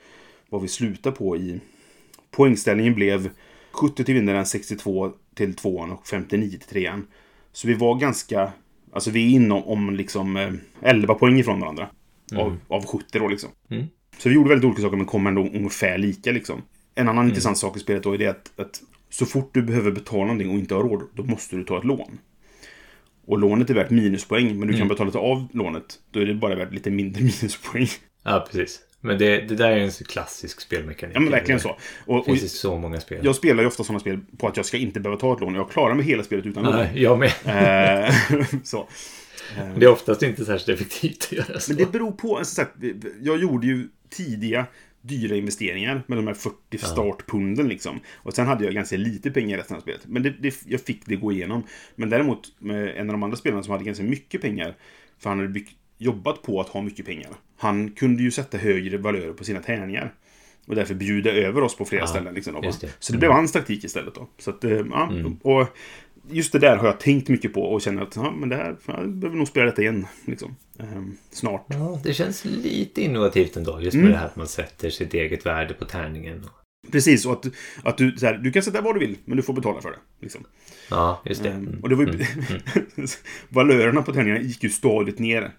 vad 0.50 0.62
vi 0.62 0.68
slutar 0.68 1.12
på 1.12 1.38
i... 1.38 1.60
Poängställningen 2.38 2.96
blev 2.96 3.30
70 3.72 4.04
till 4.04 4.16
vinnaren, 4.16 4.46
62 4.46 5.12
till 5.36 5.56
tvåan 5.56 5.92
och 5.92 6.08
59 6.08 6.50
till 6.50 6.60
trean. 6.60 7.08
Så 7.52 7.68
vi 7.68 7.74
var 7.74 7.96
ganska... 7.96 8.52
Alltså 8.92 9.12
vi 9.12 9.26
är 9.26 9.30
inom 9.36 9.64
om 9.64 9.96
liksom 9.96 10.38
eh, 10.38 10.52
11 10.82 11.14
poäng 11.14 11.40
ifrån 11.40 11.60
varandra. 11.60 11.90
Av, 12.36 12.58
av 12.68 12.86
70 12.86 13.20
då 13.20 13.28
liksom. 13.28 13.50
Mm. 13.70 13.86
Så 14.18 14.30
vi 14.30 14.36
gjorde 14.36 14.50
väldigt 14.50 14.66
olika 14.66 14.82
saker 14.82 14.98
men 14.98 15.06
kom 15.06 15.28
ändå 15.28 15.42
ungefär 15.42 15.98
lika 15.98 16.32
liksom. 16.32 16.62
En 16.96 17.10
annan 17.10 17.28
intressant 17.28 17.58
sak 17.58 17.78
i 17.78 17.80
spelet 17.80 18.04
då 18.04 18.14
är 18.14 18.18
det 18.18 18.28
att, 18.28 18.60
att 18.60 18.82
så 19.10 19.26
fort 19.26 19.50
du 19.54 19.62
behöver 19.62 19.92
betala 19.92 20.24
någonting 20.24 20.50
och 20.50 20.60
inte 20.60 20.76
har 20.76 20.84
råd, 20.84 21.04
då 21.14 21.24
måste 21.24 21.56
du 21.56 21.64
ta 21.64 21.78
ett 21.78 21.84
lån. 21.84 22.20
Och 23.26 23.38
lånet 23.38 23.70
är 23.70 23.74
värt 23.74 23.90
minuspoäng, 23.90 24.60
men 24.60 24.68
du 24.68 24.78
kan 24.78 24.88
betala 24.88 25.20
av 25.20 25.48
lånet. 25.52 26.00
Då 26.12 26.20
är 26.20 26.26
det 26.26 26.34
bara 26.34 26.56
värt 26.56 26.74
lite 26.74 26.92
mindre 26.92 27.22
minuspoäng. 27.42 27.88
Ja, 28.24 28.48
precis. 28.52 28.80
Men 29.02 29.18
det, 29.18 29.42
det 29.42 29.56
där 29.56 29.72
är 29.72 29.78
en 29.78 29.92
klassisk 29.92 30.62
spelmekanik. 30.62 31.16
Ja, 31.16 31.20
men 31.20 31.32
verkligen 31.32 31.60
så. 31.60 31.78
Och, 32.06 32.18
Det 32.18 32.32
finns 32.32 32.44
i 32.44 32.50
så 32.50 32.78
många 32.78 33.00
spel. 33.00 33.20
jag 33.24 33.36
spelar 33.36 33.64
ju 33.64 33.68
ofta 33.68 33.84
sådana 33.84 34.00
spel 34.00 34.20
på 34.38 34.48
att 34.48 34.58
jag 34.58 34.66
ska 34.66 34.78
inte 34.78 35.00
behöva 35.00 35.20
ta 35.20 35.34
ett 35.34 35.40
lån. 35.40 35.56
Jag 35.56 35.72
klarar 35.72 35.94
mig 35.96 36.06
hela 36.06 36.24
spelet 36.24 36.46
utan 36.46 36.64
lån. 36.64 36.76
Nej, 36.76 37.04
jag 37.04 37.20
med. 37.20 37.32
Eh, 38.08 38.14
så. 38.64 38.88
Det 39.76 39.86
är 39.86 39.90
oftast 39.90 40.24
inte 40.24 40.46
särskilt 40.46 40.82
effektivt 40.82 41.24
att 41.24 41.32
göra 41.32 41.60
så. 41.60 41.72
Men 41.72 41.78
det 41.78 41.92
beror 41.92 42.12
på, 42.12 42.38
alltså, 42.38 42.66
jag 43.22 43.38
gjorde 43.38 43.68
ju 43.68 43.88
tidiga 44.10 44.66
dyra 45.02 45.36
investeringar 45.36 46.04
med 46.08 46.18
de 46.18 46.28
här 46.28 46.34
40 46.34 46.78
startpunden 46.78 47.68
liksom. 47.68 48.00
Och 48.16 48.34
sen 48.34 48.48
hade 48.48 48.66
jag 48.66 48.74
ganska 48.74 48.98
lite 48.98 49.32
pengar 49.32 49.58
i 49.58 49.62
resten 49.62 49.78
av 49.78 49.82
spelet. 49.82 50.02
Men 50.06 50.24
det, 50.24 50.30
det, 50.30 50.56
jag 50.66 50.82
fick 50.82 51.06
det 51.06 51.16
gå 51.16 51.32
igenom. 51.32 51.64
Men 51.96 52.10
däremot 52.10 52.48
med 52.60 52.98
en 52.98 53.10
av 53.10 53.14
de 53.14 53.24
andra 53.24 53.38
spelarna 53.38 53.64
som 53.64 53.72
hade 53.72 53.84
ganska 53.84 54.04
mycket 54.04 54.42
pengar, 54.42 54.76
för 55.20 55.30
han 55.30 55.40
hade 55.40 55.50
byggt, 55.50 55.72
jobbat 55.98 56.42
på 56.42 56.62
att 56.62 56.70
ha 56.70 56.82
mycket 56.82 57.06
pengar. 57.06 57.30
Han 57.58 57.90
kunde 57.92 58.24
ju 58.24 58.32
sätta 58.32 58.58
högre 58.58 58.98
valörer 58.98 59.34
på 59.34 59.44
sina 59.44 59.60
tärningar. 59.60 60.14
Och 60.68 60.76
därför 60.76 60.94
bjuda 60.96 61.32
över 61.32 61.62
oss 61.62 61.78
på 61.78 61.86
flera 61.86 62.02
Ja, 62.02 62.08
ställen. 62.08 62.34
Liksom, 62.34 62.54
då, 62.54 62.62
det. 62.62 62.96
Så 63.00 63.12
det 63.14 63.20
blev 63.20 63.32
hans 63.32 63.52
taktik 63.52 63.84
istället 63.84 64.16
då. 64.16 64.28
Så 64.38 64.50
att, 64.50 64.64
eh, 64.64 64.72
ja, 64.72 65.12
och 65.42 65.68
just 66.32 66.52
det 66.52 66.60
där 66.60 66.78
har 66.78 66.86
jag 66.86 67.00
tänkt 67.00 67.30
mycket 67.30 67.54
på 67.54 67.62
och 67.62 67.82
känner 67.82 68.02
att 68.02 68.16
ja, 68.16 68.32
men 68.32 68.50
det 68.50 68.56
här, 68.56 68.76
jag 68.88 69.10
behöver 69.10 69.38
nog 69.38 69.48
spela 69.48 69.66
detta 69.66 69.82
igen. 69.82 70.08
Liksom. 70.26 70.56
Ehm, 70.80 71.18
snart. 71.32 71.66
Ja, 71.70 72.00
det 72.04 72.14
känns 72.14 72.46
lite 72.46 73.02
innovativt 73.02 73.58
ändå. 73.58 73.82
Just 73.82 73.94
med 73.96 74.02
Mm. 74.02 74.12
det 74.12 74.18
här 74.20 74.26
att 74.26 74.36
man 74.36 74.48
sätter 74.48 74.90
sitt 74.90 75.14
eget 75.14 75.46
värde 75.46 75.74
på 75.74 75.86
tärningen. 75.86 76.46
Precis, 76.92 77.26
och 77.26 77.32
att, 77.32 77.46
att 77.84 77.98
du, 77.98 78.16
här, 78.22 78.34
du 78.38 78.52
kan 78.52 78.64
sätta 78.64 78.82
vad 78.82 78.96
du 78.96 79.00
vill, 79.00 79.16
men 79.26 79.38
du 79.38 79.44
får 79.44 79.54
betala 79.54 79.82
för 79.82 79.90
det. 79.92 79.98
Liksom. 80.22 80.44
Ja, 80.90 81.22
just 81.26 81.44
det. 81.44 81.50
Ehm, 81.50 81.68
Mm. 81.68 81.80
och 81.82 81.90
det 81.90 81.96
var 81.96 82.04
ju... 82.06 82.20
valörerna 83.50 84.02
på 84.02 84.14
tärningarna 84.14 84.42
gick 84.42 84.64
ju 84.64 84.70
stadigt 84.70 85.20
ner 85.20 85.52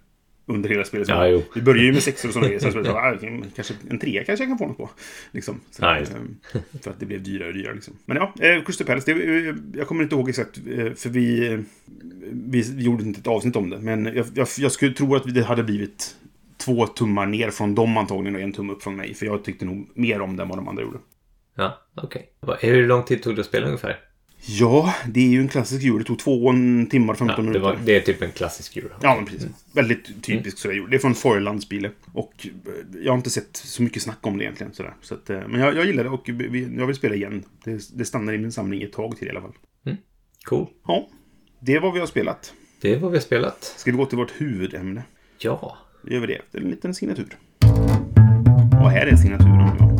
under 0.49 0.69
hela 0.69 0.85
spelet. 0.85 1.09
Ja, 1.09 1.29
jo. 1.29 1.43
Vi 1.55 1.63
började 1.63 1.87
ju 1.87 1.93
med 1.93 2.03
sexor 2.03 2.29
och 2.29 2.33
sådana 2.33 2.49
grejer. 2.49 2.61
Spelade, 2.61 2.89
så, 2.89 2.99
här, 2.99 3.15
ah, 3.15 3.45
kanske 3.57 3.75
en 3.91 3.99
trea 3.99 4.25
kanske 4.25 4.45
jag 4.45 4.51
kan 4.51 4.59
få 4.59 4.67
något 4.67 4.77
på. 4.77 4.91
Liksom. 5.33 5.61
Så, 5.71 5.83
det. 5.83 5.89
ehm, 5.89 6.37
för 6.83 6.91
att 6.91 7.01
det 7.01 7.07
blev 7.07 7.23
dyrare 7.23 7.49
och 7.49 7.55
dyrare. 7.55 7.75
Liksom. 7.75 7.95
Men 8.05 8.17
ja, 8.17 8.35
eh, 8.41 8.63
Crystal 8.65 8.87
Palace. 8.87 9.15
Det, 9.15 9.23
eh, 9.49 9.55
jag 9.75 9.87
kommer 9.87 10.03
inte 10.03 10.15
ihåg 10.15 10.29
exakt, 10.29 10.59
eh, 10.59 10.93
för 10.93 11.09
vi, 11.09 11.53
eh, 11.53 11.59
vi, 12.31 12.83
gjorde 12.83 13.05
inte 13.05 13.21
ett 13.21 13.27
avsnitt 13.27 13.57
om 13.57 13.71
det. 13.71 13.79
Men 13.79 14.05
jag, 14.05 14.27
jag, 14.35 14.49
jag 14.59 14.73
skulle 14.73 14.95
tro 14.95 15.17
att 15.17 15.35
det 15.35 15.43
hade 15.43 15.63
blivit 15.63 16.17
två 16.57 16.87
tummar 16.87 17.27
ner 17.27 17.51
från 17.51 17.75
dem 17.75 17.97
antagligen 17.97 18.35
och 18.35 18.41
en 18.41 18.53
tumme 18.53 18.73
upp 18.73 18.83
från 18.83 18.97
mig. 18.97 19.15
För 19.15 19.27
jag 19.27 19.45
tyckte 19.45 19.65
nog 19.65 19.91
mer 19.95 20.21
om 20.21 20.37
det 20.37 20.43
än 20.43 20.49
vad 20.49 20.59
de 20.59 20.69
andra 20.69 20.83
gjorde. 20.83 20.99
Ja, 21.57 21.79
okej. 21.95 22.29
Vad- 22.41 22.59
Hur 22.61 22.87
lång 22.87 23.03
tid 23.05 23.23
tog 23.23 23.35
det 23.35 23.41
att 23.41 23.47
spela 23.47 23.67
ungefär? 23.67 23.97
Ja, 24.47 24.95
det 25.09 25.21
är 25.21 25.29
ju 25.29 25.41
en 25.41 25.49
klassisk 25.49 25.85
euro. 25.85 25.99
Det 25.99 26.05
tog 26.05 26.19
två 26.19 26.53
timmar 26.91 27.13
och 27.15 27.19
15 27.19 27.29
Ja, 27.29 27.37
det, 27.37 27.43
minuter. 27.43 27.61
var, 27.61 27.79
det 27.85 27.97
är 27.97 28.01
typ 28.01 28.23
en 28.23 28.33
klassisk 28.33 28.77
euro. 28.77 28.89
Ja, 29.03 29.15
men 29.17 29.27
precis. 29.27 29.49
Väldigt 29.73 30.23
typiskt 30.25 30.61
sådär 30.61 30.75
gjort. 30.75 30.91
Det 30.91 30.97
är 30.97 31.01
från 31.01 31.15
Foylandsbilen. 31.15 31.93
Och 32.13 32.47
eh, 32.47 32.73
jag 33.03 33.13
har 33.13 33.17
inte 33.17 33.31
sett 33.31 33.57
så 33.57 33.83
mycket 33.83 34.03
snack 34.03 34.19
om 34.27 34.39
det 34.39 34.45
egentligen. 34.45 34.73
Sådär. 34.75 34.95
Så 35.03 35.15
att, 35.15 35.31
eh, 35.31 35.41
men 35.49 35.61
jag, 35.61 35.77
jag 35.77 35.87
gillar 35.87 36.05
det 36.05 36.11
och 36.11 36.29
jag 36.79 36.87
vill 36.87 36.97
spela 36.97 37.15
igen. 37.15 37.45
Det, 37.65 37.81
det 37.99 38.05
stannar 38.05 38.33
i 38.33 38.39
min 38.39 38.53
samling 38.53 38.83
ett 38.83 38.93
tag 38.93 39.17
till 39.19 39.27
i 39.27 39.31
alla 39.31 39.41
fall. 39.41 39.53
Cool. 40.45 40.67
Ja, 40.87 41.09
det 41.61 41.73
är 41.75 41.81
vad 41.81 41.93
vi 41.95 42.01
har 42.01 42.07
spelat. 42.07 42.53
Det 42.81 42.95
är 42.95 42.99
vad 42.99 43.11
vi 43.11 43.17
har 43.17 43.23
spelat. 43.23 43.75
Ska 43.77 43.91
vi 43.91 43.97
gå 43.97 44.07
till 44.07 44.19
vårt 44.19 44.33
huvudämne? 44.41 45.03
Ja. 45.39 45.77
Då 46.03 46.13
gör 46.13 46.21
vi 46.21 46.27
det 46.27 46.35
efter 46.35 46.61
en 46.61 46.71
liten 46.71 46.95
signatur. 46.95 47.37
Och 48.83 48.91
här 48.91 49.07
är 49.07 49.17
signaturen. 49.17 49.77
Ja. 49.79 49.98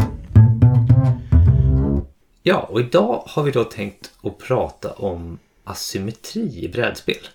Ja, 2.49 2.61
och 2.61 2.81
idag 2.81 3.23
har 3.27 3.43
vi 3.43 3.51
då 3.51 3.65
tänkt 3.65 4.13
att 4.23 4.39
prata 4.39 4.93
om 4.93 5.39
asymmetri 5.65 6.65
i 6.65 6.69
brädspel. 6.69 7.29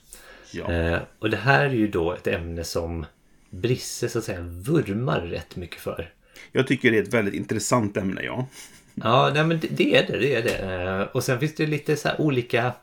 Ja. 0.52 0.72
Eh, 0.72 1.00
och 1.20 1.30
det 1.30 1.38
här 1.38 1.66
är 1.66 1.74
ju 1.74 1.88
då 1.88 2.14
ett 2.14 2.28
ämne 2.28 2.64
som 2.64 3.06
Brisse 3.50 4.10
så 4.10 4.20
att 4.20 4.26
säga 4.26 4.42
vurmar 4.42 5.22
rätt 5.22 5.56
mycket 5.56 5.82
för. 5.82 6.14
Jag 6.52 6.68
tycker 6.68 6.92
det 6.92 6.98
är 6.98 7.02
ett 7.02 7.14
väldigt 7.14 7.34
intressant 7.34 7.98
ämne, 7.98 8.22
ja. 8.24 8.48
Ja, 8.96 9.32
nej, 9.34 9.44
men 9.44 9.60
det, 9.60 9.68
det 9.68 9.96
är 9.96 10.08
det. 10.08 10.18
det, 10.18 10.36
är 10.36 10.44
det. 10.44 11.02
Eh, 11.02 11.02
och 11.02 11.24
sen 11.24 11.40
finns 11.40 11.56
det 11.56 11.66
lite 11.66 11.96
så 11.96 12.08
här 12.08 12.22
olika... 12.22 12.74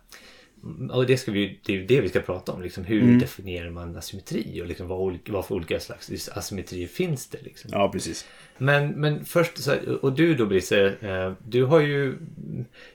Och 0.90 1.06
det, 1.06 1.16
ska 1.16 1.32
vi, 1.32 1.60
det 1.64 1.76
är 1.76 1.82
det 1.86 2.00
vi 2.00 2.08
ska 2.08 2.20
prata 2.20 2.52
om. 2.52 2.62
Liksom, 2.62 2.84
hur 2.84 3.20
definierar 3.20 3.70
man 3.70 3.96
asymmetri? 3.96 4.62
Och 4.62 4.66
liksom, 4.66 4.88
vad, 4.88 4.98
olika, 4.98 5.32
vad 5.32 5.46
för 5.46 5.54
olika 5.54 5.80
slags 5.80 6.28
asymmetri 6.28 6.86
finns 6.86 7.26
det? 7.26 7.42
Liksom? 7.42 7.70
Ja, 7.72 7.88
precis. 7.92 8.26
Men, 8.60 8.88
men 8.90 9.24
först, 9.24 9.58
så 9.58 9.70
här, 9.70 10.04
och 10.04 10.12
du 10.12 10.34
då 10.34 10.46
Brisse, 10.46 10.94
eh, 11.00 11.32
du 11.48 11.64
har 11.64 11.80
ju... 11.80 12.18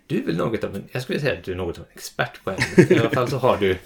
Du 0.07 0.17
är 0.17 0.23
väl 0.25 0.37
något 0.37 0.63
av 0.63 0.75
en... 0.75 0.83
Jag 0.91 1.01
skulle 1.01 1.19
säga 1.19 1.33
att 1.33 1.43
du 1.43 1.51
är 1.51 1.55
något 1.55 1.77
av 1.79 1.83
en 1.85 1.91
expert 1.93 2.43
på 2.43 2.49
ämnet. 2.51 2.91
I 2.91 2.99
alla 2.99 3.09
fall 3.09 3.29
så 3.29 3.37
har 3.37 3.57
du 3.57 3.77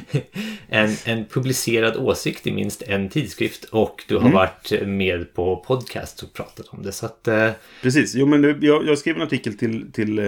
en, 0.68 0.90
en 1.04 1.24
publicerad 1.24 1.96
åsikt 1.96 2.46
i 2.46 2.52
minst 2.52 2.82
en 2.82 3.08
tidskrift 3.08 3.64
och 3.64 4.04
du 4.08 4.16
har 4.16 4.30
varit 4.32 4.86
med 4.86 5.34
på 5.34 5.56
podcast 5.66 6.22
och 6.22 6.32
pratat 6.32 6.68
om 6.68 6.82
det. 6.82 6.92
Så 6.92 7.06
att... 7.06 7.28
eh, 7.28 7.50
Precis. 7.82 8.14
Jo, 8.14 8.26
men 8.26 8.58
jag, 8.60 8.86
jag 8.86 8.98
skrev 8.98 9.16
en 9.16 9.22
artikel 9.22 9.58
till, 9.58 9.92
till 9.92 10.18
eh, 10.18 10.24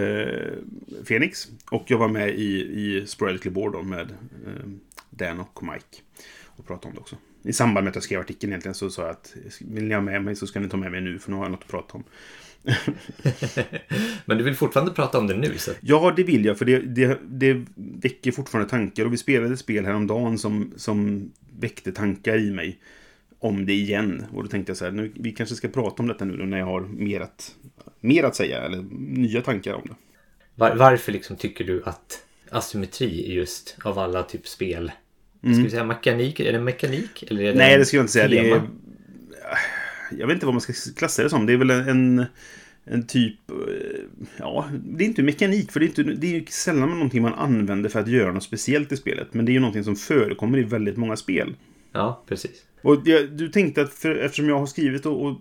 Phoenix. 1.07 1.49
Och 1.71 1.85
jag 1.87 1.99
var 1.99 2.09
med 2.09 2.29
i, 2.29 2.61
i 2.63 3.07
Sporadically 3.07 3.51
Board 3.51 3.85
med 3.87 4.11
eh, 4.11 4.69
Dan 5.11 5.41
och 5.41 5.63
Mike. 5.63 6.03
Och 6.47 6.67
pratade 6.67 6.89
om 6.89 6.95
det 6.95 7.01
också. 7.01 7.17
I 7.47 7.53
samband 7.53 7.85
med 7.85 7.91
att 7.91 7.97
jag 7.97 8.03
skrev 8.03 8.21
artikeln 8.21 8.53
egentligen 8.53 8.75
så 8.75 8.91
sa 8.91 9.03
jag 9.03 9.11
att 9.11 9.35
vill 9.61 9.85
ni 9.85 9.95
ha 9.95 10.01
med 10.01 10.25
mig 10.25 10.37
så 10.37 10.47
ska 10.47 10.61
ni 10.61 10.69
ta 10.69 10.77
med 10.77 10.91
mig 10.91 11.01
nu 11.01 11.19
för 11.19 11.31
nu 11.31 11.37
har 11.37 11.45
jag 11.45 11.51
något 11.51 11.63
att 11.63 11.69
prata 11.69 11.95
om. 11.95 12.05
Men 14.25 14.39
du 14.39 14.45
vill 14.45 14.55
fortfarande 14.55 14.93
prata 14.93 15.19
om 15.19 15.27
det 15.27 15.37
nu? 15.37 15.59
Så. 15.59 15.71
Ja, 15.81 16.13
det 16.17 16.23
vill 16.23 16.45
jag 16.45 16.59
för 16.59 16.65
det, 16.65 16.79
det, 16.79 17.19
det 17.27 17.65
väcker 17.75 18.33
fortfarande 18.33 18.71
tankar. 18.71 19.05
Och 19.05 19.13
vi 19.13 19.17
spelade 19.17 19.57
spel 19.57 19.85
häromdagen 19.85 20.39
som, 20.39 20.73
som 20.77 21.31
väckte 21.61 21.93
tankar 21.93 22.39
i 22.39 22.51
mig. 22.51 22.79
om 23.39 23.67
det 23.67 23.73
igen. 23.73 24.27
Och 24.33 24.43
då 24.43 24.49
tänkte 24.49 24.71
jag 24.71 24.77
så 24.77 24.85
här, 24.85 24.93
nu, 24.93 25.13
vi 25.15 25.33
kanske 25.33 25.55
ska 25.55 25.69
prata 25.69 26.03
om 26.03 26.09
detta 26.09 26.25
nu 26.25 26.47
när 26.47 26.59
jag 26.59 26.67
har 26.67 26.81
mer 26.81 27.21
att, 27.21 27.55
mer 28.01 28.25
att 28.25 28.37
säga, 28.37 28.63
eller 28.63 28.85
nya 28.99 29.43
tankar 29.43 29.75
om 29.75 29.83
det. 29.85 29.95
Var, 30.55 30.75
varför 30.75 31.13
liksom 31.13 31.37
tycker 31.37 31.65
du 31.65 31.83
att 31.85 32.23
asymmetri 32.51 33.31
är 33.31 33.35
just 33.35 33.77
av 33.85 33.99
alla 33.99 34.23
typ 34.23 34.49
spel? 34.49 34.93
Ska 35.55 35.63
vi 35.63 35.71
säga 35.71 35.85
mekanik? 35.85 36.41
Är 36.41 36.53
det 36.53 36.61
mekanik? 36.61 37.25
Eller 37.31 37.43
är 37.43 37.53
det 37.53 37.59
Nej, 37.59 37.79
det 37.79 37.85
ska 37.85 37.97
jag 37.97 38.03
inte 38.03 38.13
säga. 38.13 38.29
Det 38.29 38.51
är, 38.51 38.63
jag 40.19 40.27
vet 40.27 40.35
inte 40.35 40.47
vad 40.47 40.55
man 40.55 40.61
ska 40.61 40.73
klassa 40.97 41.23
det 41.23 41.31
som. 41.31 41.47
Det 41.47 41.53
är 41.53 41.57
väl 41.57 41.71
en, 41.71 42.25
en 42.85 43.07
typ... 43.07 43.51
eh, 43.51 43.57
Ja, 44.39 44.69
det 44.85 45.05
är 45.05 45.07
inte 45.09 45.23
mekanik. 45.23 45.73
För 45.73 45.81
det 45.81 45.87
är, 45.87 45.89
inte, 45.89 46.03
det 46.03 46.27
är 46.27 46.41
ju 46.41 46.45
sällan 46.49 46.91
någonting 46.91 47.23
man 47.23 47.35
använder 47.35 47.91
för 47.91 48.01
att 48.01 48.09
göra 48.09 48.33
något 48.33 48.43
speciellt 48.43 48.93
i 48.93 48.97
spelet. 48.97 49.35
Men 49.35 49.45
det 49.45 49.51
är 49.53 49.55
ju 49.55 49.61
någonting 49.61 49.85
som 49.85 49.97
förekommer 49.97 50.59
i 50.59 50.63
väldigt 50.63 50.97
många 50.97 51.17
spel. 51.17 51.55
Ja, 51.93 52.25
precis. 52.29 52.63
Och 52.83 53.03
jag, 53.05 53.31
du 53.33 53.49
tänkte 53.49 53.83
att 53.83 53.93
för, 53.93 54.17
eftersom 54.17 54.49
jag 54.49 54.59
har 54.59 54.67
skrivit 54.67 55.07
och, 55.07 55.27
och 55.27 55.41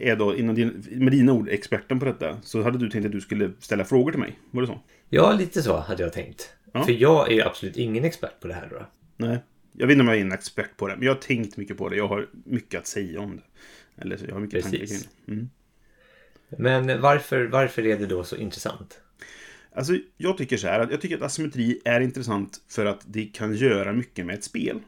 är 0.00 0.16
då 0.16 0.36
inom 0.36 0.54
din, 0.54 0.84
med 0.90 1.12
dina 1.12 1.32
ord 1.32 1.48
experten 1.48 1.98
på 1.98 2.04
detta. 2.04 2.36
Så 2.42 2.62
hade 2.62 2.78
du 2.78 2.90
tänkt 2.90 3.06
att 3.06 3.12
du 3.12 3.20
skulle 3.20 3.50
ställa 3.60 3.84
frågor 3.84 4.10
till 4.10 4.20
mig. 4.20 4.38
Var 4.50 4.62
det 4.62 4.66
så? 4.68 4.80
Ja, 5.08 5.32
lite 5.32 5.62
så 5.62 5.76
hade 5.76 6.02
jag 6.02 6.12
tänkt. 6.12 6.50
Ja. 6.72 6.84
För 6.84 6.92
jag 6.92 7.30
är 7.30 7.34
ju 7.34 7.42
absolut 7.42 7.76
ingen 7.76 8.04
expert 8.04 8.40
på 8.40 8.48
det 8.48 8.54
här 8.54 8.68
då. 8.70 8.86
Nej. 9.16 9.38
Jag 9.72 9.86
vet 9.86 9.94
inte 9.94 10.02
om 10.02 10.08
jag 10.08 10.16
är 10.16 10.20
en 10.20 10.32
expert 10.32 10.76
på 10.76 10.88
det. 10.88 10.96
Men 10.96 11.06
jag 11.06 11.14
har 11.14 11.20
tänkt 11.20 11.56
mycket 11.56 11.76
på 11.76 11.88
det. 11.88 11.96
Jag 11.96 12.08
har 12.08 12.28
mycket 12.44 12.80
att 12.80 12.86
säga 12.86 13.20
om 13.20 13.36
det. 13.36 13.42
Eller 14.02 14.20
jag 14.28 14.34
har 14.34 14.40
mycket 14.40 14.62
tankar 14.62 14.78
kring 14.78 14.88
Precis. 14.88 15.08
det. 15.26 15.32
Mm. 15.32 15.50
Men 16.58 17.00
varför, 17.00 17.44
varför 17.44 17.86
är 17.86 17.98
det 17.98 18.06
då 18.06 18.24
så 18.24 18.36
intressant? 18.36 19.00
Alltså, 19.74 19.98
jag 20.16 20.38
tycker 20.38 20.56
så 20.56 20.66
här 20.66 20.80
att 20.80 20.90
jag 20.90 21.00
tycker 21.00 21.16
att 21.16 21.22
asymmetri 21.22 21.80
är 21.84 22.00
intressant 22.00 22.60
för 22.68 22.86
att 22.86 23.00
det 23.06 23.24
kan 23.24 23.54
göra 23.54 23.92
mycket 23.92 24.26
med 24.26 24.34
ett 24.34 24.44
spel. 24.44 24.80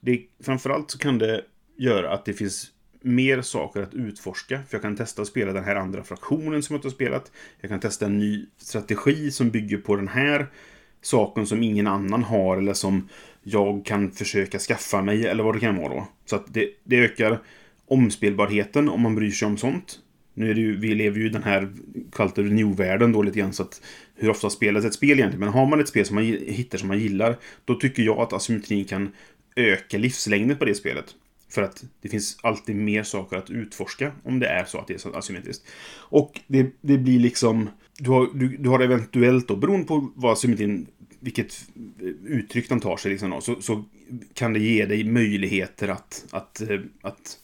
Det, 0.00 0.22
framförallt 0.40 0.90
så 0.90 0.98
kan 0.98 1.18
det 1.18 1.44
göra 1.76 2.12
att 2.12 2.24
det 2.24 2.32
finns 2.32 2.72
mer 3.00 3.42
saker 3.42 3.82
att 3.82 3.94
utforska. 3.94 4.62
För 4.68 4.76
jag 4.76 4.82
kan 4.82 4.96
testa 4.96 5.22
att 5.22 5.28
spela 5.28 5.52
den 5.52 5.64
här 5.64 5.76
andra 5.76 6.04
fraktionen 6.04 6.62
som 6.62 6.74
jag 6.74 6.78
inte 6.78 6.88
har 6.88 6.92
spelat. 6.92 7.32
Jag 7.60 7.70
kan 7.70 7.80
testa 7.80 8.06
en 8.06 8.18
ny 8.18 8.46
strategi 8.56 9.30
som 9.30 9.50
bygger 9.50 9.78
på 9.78 9.96
den 9.96 10.08
här 10.08 10.46
saken 11.02 11.46
som 11.46 11.62
ingen 11.62 11.86
annan 11.86 12.24
har 12.24 12.56
eller 12.56 12.74
som 12.74 13.08
jag 13.42 13.84
kan 13.84 14.10
försöka 14.10 14.58
skaffa 14.58 15.02
mig 15.02 15.26
eller 15.26 15.44
vad 15.44 15.54
det 15.54 15.60
kan 15.60 15.76
vara 15.76 15.88
då. 15.88 16.08
Så 16.26 16.36
att 16.36 16.54
det, 16.54 16.70
det 16.84 16.96
ökar 16.96 17.40
omspelbarheten 17.86 18.88
om 18.88 19.00
man 19.00 19.14
bryr 19.14 19.30
sig 19.30 19.46
om 19.46 19.56
sånt. 19.56 19.98
Nu 20.34 20.50
är 20.50 20.54
det 20.54 20.60
ju, 20.60 20.76
vi 20.76 20.94
lever 20.94 21.18
ju 21.18 21.26
i 21.26 21.28
den 21.28 21.42
här 21.42 21.72
kallt 22.12 22.36
new-världen 22.36 23.12
då 23.12 23.22
lite 23.22 23.38
grann 23.38 23.52
så 23.52 23.62
att 23.62 23.82
hur 24.14 24.30
ofta 24.30 24.50
spelas 24.50 24.84
ett 24.84 24.94
spel 24.94 25.18
egentligen? 25.18 25.40
Men 25.40 25.48
har 25.48 25.66
man 25.66 25.80
ett 25.80 25.88
spel 25.88 26.06
som 26.06 26.14
man 26.14 26.24
hittar 26.24 26.78
som 26.78 26.88
man 26.88 26.98
gillar 26.98 27.36
då 27.64 27.74
tycker 27.74 28.02
jag 28.02 28.18
att 28.18 28.32
asymmetrin 28.32 28.84
kan 28.84 29.12
öka 29.56 29.98
livslängden 29.98 30.56
på 30.56 30.64
det 30.64 30.74
spelet. 30.74 31.14
För 31.50 31.62
att 31.62 31.84
det 32.02 32.08
finns 32.08 32.38
alltid 32.42 32.76
mer 32.76 33.02
saker 33.02 33.36
att 33.36 33.50
utforska 33.50 34.12
om 34.24 34.38
det 34.38 34.46
är 34.46 34.64
så 34.64 34.78
att 34.78 34.86
det 34.86 34.94
är 34.94 34.98
så 34.98 35.14
asymmetriskt. 35.14 35.66
Och 35.94 36.40
det, 36.46 36.70
det 36.80 36.98
blir 36.98 37.18
liksom... 37.18 37.70
Du 37.98 38.10
har, 38.10 38.28
du, 38.34 38.56
du 38.56 38.68
har 38.68 38.80
eventuellt 38.80 39.48
då, 39.48 39.56
beroende 39.56 39.86
på 39.86 40.12
vad 40.14 40.32
asymmetrin, 40.32 40.86
vilket 41.20 41.54
uttryck 42.24 42.68
den 42.68 42.80
tar 42.80 42.96
sig, 42.96 43.10
liksom 43.10 43.30
då, 43.30 43.40
så, 43.40 43.62
så 43.62 43.84
kan 44.34 44.52
det 44.52 44.60
ge 44.60 44.86
dig 44.86 45.04
möjligheter 45.04 45.88
att, 45.88 46.26
att, 46.30 46.60
eh, 46.60 46.80
att 47.02 47.38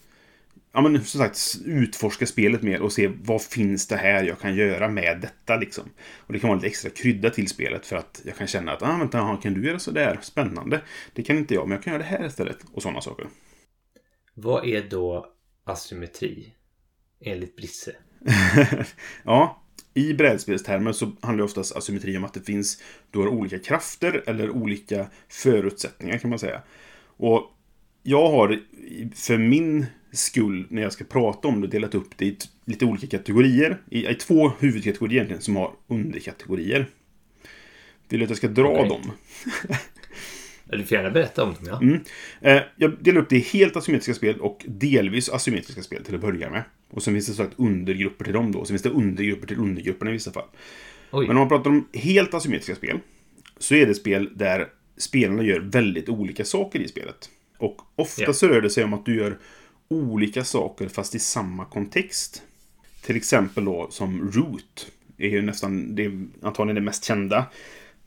ja, 0.72 0.80
men 0.80 1.04
som 1.04 1.20
sagt, 1.20 1.38
utforska 1.64 2.26
spelet 2.26 2.62
mer 2.62 2.82
och 2.82 2.92
se 2.92 3.10
vad 3.22 3.42
finns 3.42 3.86
det 3.86 3.96
här 3.96 4.24
jag 4.24 4.38
kan 4.38 4.54
göra 4.54 4.88
med 4.88 5.20
detta 5.20 5.56
liksom. 5.56 5.84
Och 6.18 6.32
det 6.32 6.38
kan 6.38 6.48
vara 6.48 6.56
lite 6.56 6.66
extra 6.66 6.90
krydda 6.90 7.30
till 7.30 7.48
spelet 7.48 7.86
för 7.86 7.96
att 7.96 8.22
jag 8.24 8.36
kan 8.36 8.46
känna 8.46 8.72
att, 8.72 8.82
ah, 8.82 8.96
vänta, 8.98 9.18
aha, 9.18 9.36
kan 9.36 9.54
du 9.54 9.66
göra 9.66 9.78
sådär? 9.78 10.18
Spännande. 10.22 10.82
Det 11.12 11.22
kan 11.22 11.38
inte 11.38 11.54
jag, 11.54 11.68
men 11.68 11.76
jag 11.76 11.84
kan 11.84 11.92
göra 11.92 12.02
det 12.02 12.08
här 12.08 12.26
istället. 12.26 12.58
Och 12.72 12.82
sådana 12.82 13.00
saker. 13.00 13.26
Vad 14.34 14.66
är 14.66 14.82
då 14.90 15.26
asymmetri? 15.64 16.54
Enligt 17.20 17.56
Brisse. 17.56 17.96
ja, 19.24 19.63
i 19.94 20.14
brädspelstermer 20.14 20.92
så 20.92 21.12
handlar 21.20 21.36
det 21.36 21.44
oftast 21.44 21.76
asymmetri 21.76 22.16
om 22.16 22.24
att 22.24 22.34
det 22.34 22.40
finns 22.40 22.82
har 23.10 23.28
olika 23.28 23.58
krafter 23.58 24.22
eller 24.26 24.50
olika 24.50 25.06
förutsättningar 25.28 26.18
kan 26.18 26.30
man 26.30 26.38
säga. 26.38 26.62
Och 27.16 27.50
jag 28.02 28.30
har 28.30 28.60
för 29.14 29.38
min 29.38 29.86
skull 30.12 30.66
när 30.68 30.82
jag 30.82 30.92
ska 30.92 31.04
prata 31.04 31.48
om 31.48 31.60
det 31.60 31.66
delat 31.66 31.94
upp 31.94 32.08
det 32.16 32.26
i 32.26 32.38
lite 32.64 32.84
olika 32.84 33.06
kategorier. 33.06 33.80
I, 33.90 34.06
i 34.06 34.14
två 34.14 34.52
huvudkategorier 34.58 35.16
egentligen 35.16 35.42
som 35.42 35.56
har 35.56 35.72
underkategorier. 35.86 36.86
Vill 38.08 38.20
du 38.20 38.24
att 38.24 38.30
jag 38.30 38.38
ska 38.38 38.48
dra 38.48 38.68
Okej. 38.68 38.88
dem? 38.88 39.12
Du 40.66 40.84
får 40.84 40.96
gärna 40.96 41.10
berätta 41.10 41.44
om 41.44 41.54
dem, 41.54 41.64
ja. 41.66 41.80
Mm. 41.82 42.00
Eh, 42.40 42.62
jag 42.76 43.02
delar 43.02 43.20
upp 43.20 43.28
det 43.28 43.36
i 43.36 43.40
helt 43.40 43.76
asymmetriska 43.76 44.14
spel 44.14 44.40
och 44.40 44.64
delvis 44.68 45.28
asymmetriska 45.28 45.82
spel 45.82 46.04
till 46.04 46.14
att 46.14 46.20
börja 46.20 46.50
med. 46.50 46.64
Och 46.94 47.02
sen 47.02 47.14
finns 47.14 47.26
det 47.26 47.32
så 47.32 47.36
sagt 47.36 47.54
undergrupper 47.56 48.24
till 48.24 48.34
dem 48.34 48.52
då. 48.52 48.58
Och 48.58 48.66
sen 48.66 48.74
finns 48.74 48.82
det 48.82 48.90
undergrupper 49.00 49.46
till 49.46 49.58
undergrupperna 49.58 50.10
i 50.10 50.12
vissa 50.12 50.32
fall. 50.32 50.48
Oj. 51.12 51.26
Men 51.26 51.36
om 51.36 51.40
man 51.40 51.48
pratar 51.48 51.70
om 51.70 51.88
helt 51.92 52.34
asymmetriska 52.34 52.74
spel 52.74 52.98
så 53.58 53.74
är 53.74 53.86
det 53.86 53.94
spel 53.94 54.30
där 54.34 54.68
spelarna 54.96 55.42
gör 55.42 55.60
väldigt 55.60 56.08
olika 56.08 56.44
saker 56.44 56.80
i 56.80 56.88
spelet. 56.88 57.30
Och 57.58 57.80
ofta 57.96 58.22
Ja. 58.22 58.32
så 58.32 58.48
rör 58.48 58.60
det 58.60 58.70
sig 58.70 58.84
om 58.84 58.94
att 58.94 59.06
du 59.06 59.16
gör 59.16 59.38
olika 59.88 60.44
saker 60.44 60.88
fast 60.88 61.14
i 61.14 61.18
samma 61.18 61.64
kontext. 61.64 62.42
Till 63.02 63.16
exempel 63.16 63.64
då 63.64 63.86
som 63.90 64.30
Root. 64.32 64.90
är 65.18 65.28
ju 65.28 65.42
nästan, 65.42 65.94
det 65.94 66.04
är 66.04 66.24
antagligen 66.42 66.74
det 66.74 66.80
mest 66.80 67.04
kända 67.04 67.44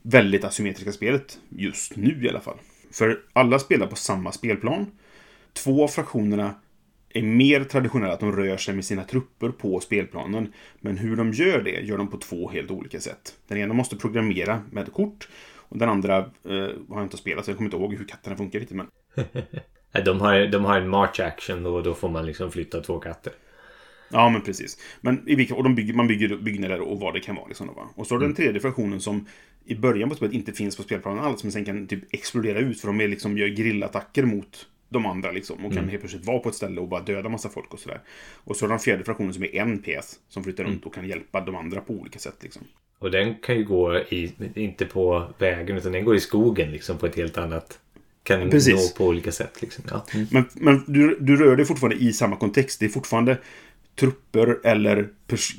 väldigt 0.01 0.43
asymmetriska 0.43 0.91
spelet. 0.91 1.39
Just 1.49 1.95
nu 1.95 2.25
i 2.25 2.29
alla 2.29 2.41
fall. 2.41 2.57
För 2.91 3.19
alla 3.33 3.59
spelar 3.59 3.87
på 3.87 3.95
samma 3.95 4.31
spelplan. 4.31 4.85
Två 5.53 5.83
av 5.83 5.87
fraktionerna 5.87 6.55
är 7.09 7.21
mer 7.21 7.63
traditionella 7.63 8.13
att 8.13 8.19
de 8.19 8.31
rör 8.31 8.57
sig 8.57 8.75
med 8.75 8.85
sina 8.85 9.03
trupper 9.03 9.49
på 9.49 9.79
spelplanen. 9.79 10.53
Men 10.79 10.97
hur 10.97 11.15
de 11.15 11.31
gör 11.31 11.61
det 11.61 11.81
gör 11.81 11.97
de 11.97 12.07
på 12.07 12.17
två 12.17 12.49
helt 12.49 12.71
olika 12.71 12.99
sätt. 12.99 13.35
Den 13.47 13.57
ena 13.57 13.73
måste 13.73 13.95
programmera 13.95 14.61
med 14.71 14.93
kort. 14.93 15.27
Och 15.69 15.77
den 15.77 15.89
andra 15.89 16.17
eh, 16.17 16.51
har 16.89 16.97
jag 16.97 17.03
inte 17.03 17.17
spelat 17.17 17.45
så 17.45 17.51
jag 17.51 17.57
kommer 17.57 17.67
inte 17.67 17.77
ihåg 17.77 17.93
hur 17.93 18.05
katterna 18.05 18.35
funkar 18.35 18.59
riktigt. 18.59 18.77
Men 18.77 18.87
De 20.05 20.21
har, 20.21 20.47
de 20.47 20.65
har 20.65 20.77
en 20.77 20.89
march 20.89 21.19
action 21.19 21.65
och 21.65 21.83
då 21.83 21.93
får 21.93 22.09
man 22.09 22.25
liksom 22.25 22.51
flytta 22.51 22.81
två 22.81 22.99
katter. 22.99 23.33
Ja, 24.09 24.29
men 24.29 24.41
precis. 24.41 24.77
Men 25.01 25.29
i 25.29 25.35
vilka, 25.35 25.55
och 25.55 25.63
de 25.63 25.75
bygger, 25.75 25.93
man 25.93 26.07
bygger 26.07 26.37
byggnader 26.37 26.81
och 26.81 26.99
vad 26.99 27.13
det 27.13 27.19
kan 27.19 27.35
vara. 27.35 27.47
Liksom, 27.47 27.67
va? 27.67 27.89
Och 27.95 28.07
så 28.07 28.15
har 28.15 28.19
du 28.19 28.25
den 28.25 28.35
tredje 28.35 28.61
fraktionen 28.61 28.99
som 28.99 29.25
i 29.65 29.75
början 29.75 30.09
på 30.09 30.15
spelet 30.15 30.33
inte 30.33 30.53
finns 30.53 30.77
på 30.77 30.83
spelplanen 30.83 31.23
alls, 31.23 31.43
men 31.43 31.51
sen 31.51 31.65
kan 31.65 31.87
typ 31.87 32.13
explodera 32.13 32.59
ut 32.59 32.81
för 32.81 32.87
de 32.87 33.01
är 33.01 33.07
liksom, 33.07 33.37
gör 33.37 33.47
grillattacker 33.47 34.23
mot 34.23 34.67
de 34.89 35.05
andra 35.05 35.31
liksom. 35.31 35.65
Och 35.65 35.73
kan 35.73 35.89
helt 35.89 36.01
plötsligt 36.01 36.25
vara 36.25 36.39
på 36.39 36.49
ett 36.49 36.55
ställe 36.55 36.81
och 36.81 36.87
bara 36.87 37.01
döda 37.01 37.29
massa 37.29 37.49
folk 37.49 37.73
och 37.73 37.79
sådär. 37.79 38.01
Och 38.35 38.55
så 38.55 38.65
har 38.65 38.69
den 38.69 38.79
fjärde 38.79 39.03
fraktionen 39.03 39.33
som 39.33 39.43
är 39.43 39.55
en 39.55 39.79
pjäs 39.79 40.19
som 40.29 40.43
flyttar 40.43 40.63
runt 40.63 40.85
och 40.85 40.93
kan 40.93 41.07
hjälpa 41.07 41.41
de 41.41 41.55
andra 41.55 41.81
på 41.81 41.93
olika 41.93 42.19
sätt 42.19 42.35
liksom. 42.41 42.61
Och 42.99 43.11
den 43.11 43.35
kan 43.35 43.55
ju 43.55 43.63
gå 43.63 43.97
i, 43.97 44.31
inte 44.55 44.85
på 44.85 45.27
vägen 45.37 45.77
utan 45.77 45.91
den 45.91 46.05
går 46.05 46.15
i 46.15 46.19
skogen 46.19 46.71
liksom 46.71 46.97
på 46.97 47.05
ett 47.05 47.15
helt 47.15 47.37
annat... 47.37 47.79
Kan 48.23 48.49
Precis. 48.49 48.73
nå 48.73 48.97
på 48.97 49.09
olika 49.09 49.31
sätt 49.31 49.61
liksom. 49.61 49.83
Ja. 49.89 50.05
Men, 50.31 50.45
men 50.53 50.83
du, 50.87 51.17
du 51.19 51.35
rör 51.35 51.55
dig 51.55 51.65
fortfarande 51.65 52.03
i 52.03 52.13
samma 52.13 52.35
kontext. 52.35 52.79
Det 52.79 52.85
är 52.85 52.89
fortfarande 52.89 53.37
trupper 53.95 54.59
eller 54.63 55.09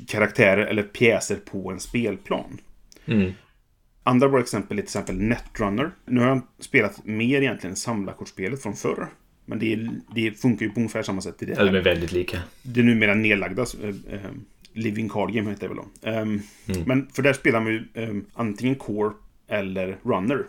karaktärer 0.07 0.65
eller 0.65 0.83
pjäser 0.83 1.35
på 1.35 1.71
en 1.71 1.79
spelplan. 1.79 2.57
Mm. 3.05 3.31
Andra 4.03 4.29
bra 4.29 4.39
exempel 4.39 4.77
är 4.77 4.81
till 4.81 4.87
exempel 4.87 5.15
Netrunner. 5.15 5.91
Nu 6.05 6.19
har 6.19 6.27
jag 6.27 6.41
spelat 6.59 7.05
mer 7.05 7.41
egentligen 7.41 7.75
samlarkortspelet 7.75 8.63
från 8.63 8.75
förr. 8.75 9.07
Men 9.49 9.59
det, 9.59 9.73
är, 9.73 9.89
det 10.15 10.31
funkar 10.31 10.65
ju 10.65 10.71
på 10.71 10.79
ungefär 10.79 11.03
samma 11.03 11.21
sätt 11.21 11.35
det 11.39 11.45
Ja, 11.49 11.63
de 11.65 11.75
är 11.75 11.81
väldigt 11.81 12.11
lika. 12.11 12.39
Det 12.61 12.79
är 12.79 12.83
numera 12.83 13.13
nedlagda 13.13 13.61
eh, 13.61 14.19
Living 14.73 15.09
Card 15.09 15.33
Game 15.33 15.49
heter 15.49 15.67
det 15.69 15.73
väl 15.73 15.77
då. 15.77 16.09
Ehm, 16.09 16.41
Men 16.85 17.07
för 17.13 17.21
där 17.21 17.33
spelar 17.33 17.59
man 17.59 17.71
ju 17.71 17.83
ehm, 17.93 18.25
antingen 18.33 18.75
Core 18.75 19.13
eller 19.47 19.97
Runner. 20.03 20.45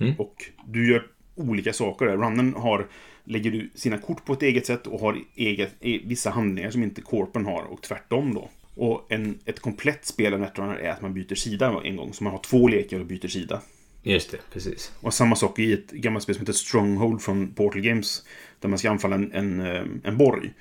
Mm. 0.00 0.14
Och 0.18 0.34
du 0.66 0.90
gör 0.90 1.06
olika 1.34 1.72
saker 1.72 2.06
där. 2.06 2.16
Runnern 2.16 2.54
har, 2.54 2.86
lägger 3.24 3.50
du 3.50 3.70
sina 3.74 3.98
kort 3.98 4.24
på 4.24 4.32
ett 4.32 4.42
eget 4.42 4.66
sätt 4.66 4.86
och 4.86 5.00
har 5.00 5.18
eget, 5.34 5.74
e, 5.80 6.00
vissa 6.04 6.30
handlingar 6.30 6.70
som 6.70 6.82
inte 6.82 7.00
Corpen 7.00 7.44
har 7.44 7.62
och 7.62 7.82
tvärtom 7.82 8.34
då. 8.34 8.50
Och 8.74 9.06
en, 9.08 9.38
ett 9.44 9.60
komplett 9.60 10.04
spel 10.04 10.34
av 10.34 10.40
Netrunner 10.40 10.74
är 10.74 10.90
att 10.90 11.02
man 11.02 11.14
byter 11.14 11.34
sida 11.34 11.80
en 11.84 11.96
gång. 11.96 12.12
Så 12.12 12.24
man 12.24 12.32
har 12.32 12.40
två 12.40 12.68
lekar 12.68 13.00
och 13.00 13.06
byter 13.06 13.28
sida. 13.28 13.60
Just 14.02 14.30
det, 14.30 14.38
precis. 14.52 14.92
Och 15.00 15.14
samma 15.14 15.36
sak 15.36 15.58
i 15.58 15.72
ett 15.72 15.90
gammalt 15.90 16.22
spel 16.22 16.34
som 16.34 16.42
heter 16.42 16.52
Stronghold 16.52 17.22
från 17.22 17.54
Portal 17.54 17.80
Games. 17.80 18.22
Där 18.60 18.68
man 18.68 18.78
ska 18.78 18.90
anfalla 18.90 19.14
en, 19.14 19.32
en, 19.32 19.60
eh, 19.60 19.82
en 20.04 20.18
borg. 20.18 20.52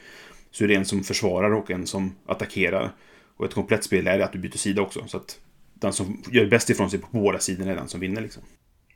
Så 0.52 0.64
är 0.64 0.68
det 0.68 0.76
en 0.76 0.86
som 0.86 1.04
försvarar 1.04 1.52
och 1.54 1.72
en 1.72 1.88
som 1.88 2.16
attackerar. 2.26 2.92
Och 3.38 3.46
ett 3.46 3.54
komplett 3.54 3.84
spel 3.84 4.08
är 4.08 4.18
det 4.18 4.26
att 4.26 4.34
du 4.34 4.40
byter 4.40 4.58
sida 4.58 4.82
också. 4.82 5.04
Så 5.08 5.18
att 5.18 5.40
den 5.74 5.94
som 5.94 6.24
gör 6.32 6.46
bäst 6.46 6.70
ifrån 6.70 6.90
sig 6.90 7.00
på 7.00 7.08
båda 7.12 7.40
sidorna 7.40 7.72
är 7.72 7.76
den 7.76 7.88
som 7.88 8.00
vinner. 8.00 8.22
Liksom. 8.22 8.44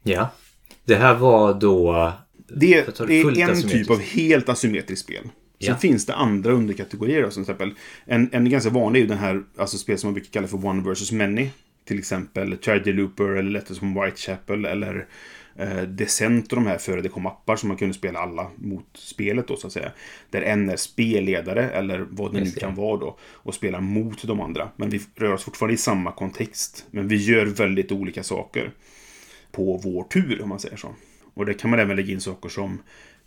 Ja. 0.04 0.30
Det 0.86 0.96
här 0.96 1.16
var 1.16 1.54
då... 1.54 2.12
Det, 2.48 2.82
tar 2.82 3.08
det 3.08 3.22
fullt 3.22 3.38
är 3.38 3.50
en 3.50 3.62
typ 3.62 3.90
av 3.90 4.00
helt 4.00 4.50
asymmetriskt 4.50 5.06
spel. 5.06 5.24
Sen 5.24 5.32
Ja. 5.58 5.78
finns 5.78 6.06
det 6.06 6.16
andra 6.16 6.52
underkategorier. 6.52 7.24
Då, 7.24 7.32
som 7.32 7.46
till 7.46 7.54
exempel, 7.54 7.74
en, 8.06 8.30
en 8.32 8.50
ganska 8.50 8.70
vanlig 8.70 9.00
är 9.00 9.04
ju 9.04 9.10
den 9.10 9.18
här, 9.18 9.44
alltså 9.58 9.78
spel 9.78 9.98
som 9.98 10.08
man 10.08 10.14
brukar 10.14 10.30
kalla 10.32 10.48
för 10.48 10.66
One 10.66 10.90
versus 10.90 11.12
Many. 11.12 11.50
Till 11.86 12.00
exempel 12.00 12.58
Charity 12.62 12.94
Looper 12.94 13.24
eller 13.24 13.52
Letters 13.52 13.80
from 13.80 14.02
Whitechapel 14.02 14.66
eller 14.66 15.08
eh, 15.56 15.82
Descent 15.82 16.52
och 16.52 16.56
de 16.56 16.68
här 16.68 16.78
före 16.78 17.02
det 17.02 17.10
kom 17.10 17.26
appar 17.26 17.56
som 17.56 17.68
man 17.68 17.78
kunde 17.78 17.94
spela 17.94 18.20
alla 18.20 18.52
mot 18.56 18.86
spelet 18.94 19.48
då 19.48 19.58
så 19.58 19.68
att 19.68 19.74
säga. 19.74 19.92
Där 20.30 20.42
en 20.42 20.70
är 20.70 20.76
spelledare 20.76 21.70
eller 21.70 22.08
vad 22.10 22.34
det 22.34 22.42
nu 22.42 22.52
kan 22.52 22.76
vara 22.76 22.98
då 22.98 23.18
och 23.22 23.54
spelar 23.54 23.82
mot 23.82 24.24
de 24.24 24.42
andra. 24.42 24.70
Men 24.76 24.90
vi 24.90 25.02
rör 25.16 25.34
oss 25.34 25.44
fortfarande 25.44 25.74
i 25.74 25.78
samma 25.78 26.12
kontext. 26.12 26.86
Men 26.92 27.08
vi 27.08 27.16
gör 27.16 27.46
väldigt 27.46 27.92
olika 27.92 28.24
saker 28.24 28.72
på 29.52 29.78
vår 29.84 30.04
tur 30.04 30.42
om 30.42 30.50
man 30.50 30.60
säger 30.60 30.78
så. 30.78 30.96
Och 31.34 31.46
det 31.46 31.54
kan 31.54 31.70
man 31.70 31.80
även 31.80 31.96
lägga 31.96 32.14
in 32.14 32.22
saker 32.22 32.50
som 32.50 32.80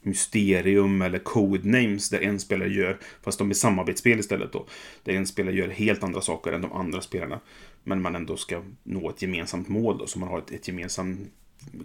Mysterium 0.02 1.02
eller 1.02 1.18
Codenames 1.18 2.10
där 2.10 2.20
en 2.20 2.40
spelare 2.40 2.68
gör, 2.68 2.98
fast 3.22 3.38
de 3.38 3.50
är 3.50 3.54
samarbetsspel 3.54 4.20
istället 4.20 4.52
då, 4.52 4.66
där 5.02 5.12
en 5.12 5.26
spelare 5.26 5.54
gör 5.54 5.68
helt 5.68 6.02
andra 6.02 6.20
saker 6.20 6.52
än 6.52 6.62
de 6.62 6.72
andra 6.72 7.00
spelarna. 7.00 7.40
Men 7.84 8.02
man 8.02 8.14
ändå 8.14 8.36
ska 8.36 8.62
nå 8.82 9.10
ett 9.10 9.22
gemensamt 9.22 9.68
mål 9.68 9.98
då, 9.98 10.06
så 10.06 10.18
man 10.18 10.28
har 10.28 10.38
ett, 10.38 10.50
ett 10.50 10.68
gemensam 10.68 11.18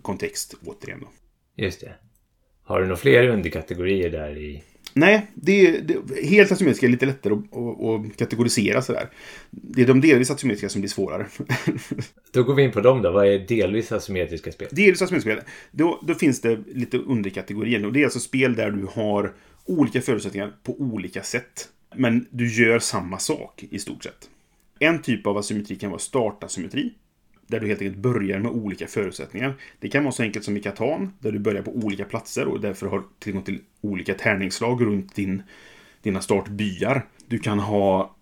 kontext 0.02 0.56
återigen 0.66 1.00
då. 1.00 1.08
Just 1.64 1.82
det. 1.82 1.96
Har 2.64 2.80
du 2.80 2.86
några 2.86 2.98
fler 2.98 3.28
underkategorier 3.28 4.10
där 4.10 4.38
i? 4.38 4.64
Nej, 4.96 5.28
det 5.34 5.68
är, 5.68 5.82
det, 5.82 6.26
helt 6.26 6.52
asymmetriska 6.52 6.86
är 6.86 6.92
lite 6.92 7.06
lättare 7.06 7.34
att, 7.34 7.58
att, 7.58 8.12
att 8.12 8.18
kategorisera 8.18 8.82
sådär. 8.82 9.10
Det 9.50 9.82
är 9.82 9.88
de 9.88 10.02
delvis 10.02 10.32
asymmetriska 10.32 10.70
som 10.70 10.82
blir 10.82 10.90
svårare. 10.90 11.28
Då 12.34 12.44
går 12.44 12.56
vi 12.56 12.64
in 12.64 12.72
på 12.72 12.82
dem 12.82 13.02
då. 13.02 13.12
Vad 13.12 13.28
är 13.28 13.40
delvis 13.40 13.92
asymmetriska 13.92 14.52
spel? 14.52 14.68
Delvis 14.72 15.02
asymmetriska 15.02 15.42
spel. 15.42 15.52
Då, 15.72 16.04
då 16.08 16.16
finns 16.16 16.42
det 16.42 16.60
lite 16.68 16.98
underkategorier. 16.98 17.86
Och 17.86 17.94
det 17.94 18.00
är 18.00 18.04
alltså 18.04 18.20
spel 18.20 18.56
där 18.56 18.72
du 18.72 18.88
har 18.94 19.34
olika 19.66 20.02
förutsättningar 20.02 20.54
på 20.64 20.82
olika 20.82 21.24
sätt. 21.24 21.70
Men 21.96 22.26
du 22.30 22.64
gör 22.64 22.80
samma 22.80 23.20
sak 23.20 23.64
i 23.70 23.80
stort 23.80 24.04
sett. 24.04 24.30
En 24.80 25.02
typ 25.02 25.28
av 25.28 25.38
asymmetri 25.38 25.76
kan 25.76 25.90
vara 25.90 26.00
startasymmetri. 26.00 26.94
Där 27.48 27.60
du 27.60 27.68
helt 27.68 27.82
enkelt 27.82 27.98
börjar 27.98 28.40
med 28.40 28.52
olika 28.52 28.88
förutsättningar. 28.88 29.56
Det 29.80 29.90
kan 29.90 30.04
vara 30.04 30.12
så 30.12 30.24
enkelt 30.24 30.46
som 30.46 30.58
i 30.58 30.60
Katan, 30.60 31.14
där 31.20 31.32
du 31.32 31.40
börjar 31.40 31.62
på 31.62 31.72
olika 31.72 32.06
platser 32.06 32.48
och 32.48 32.62
därför 32.62 32.88
har 32.88 33.04
tillgång 33.20 33.44
till 33.44 33.60
olika 33.82 34.14
tärningsslag 34.14 34.86
runt 34.86 35.16
din, 35.16 35.44
dina 36.02 36.22
startbyar. 36.22 37.06
Du 37.28 37.40
kan 37.40 37.60
ha 37.60 38.16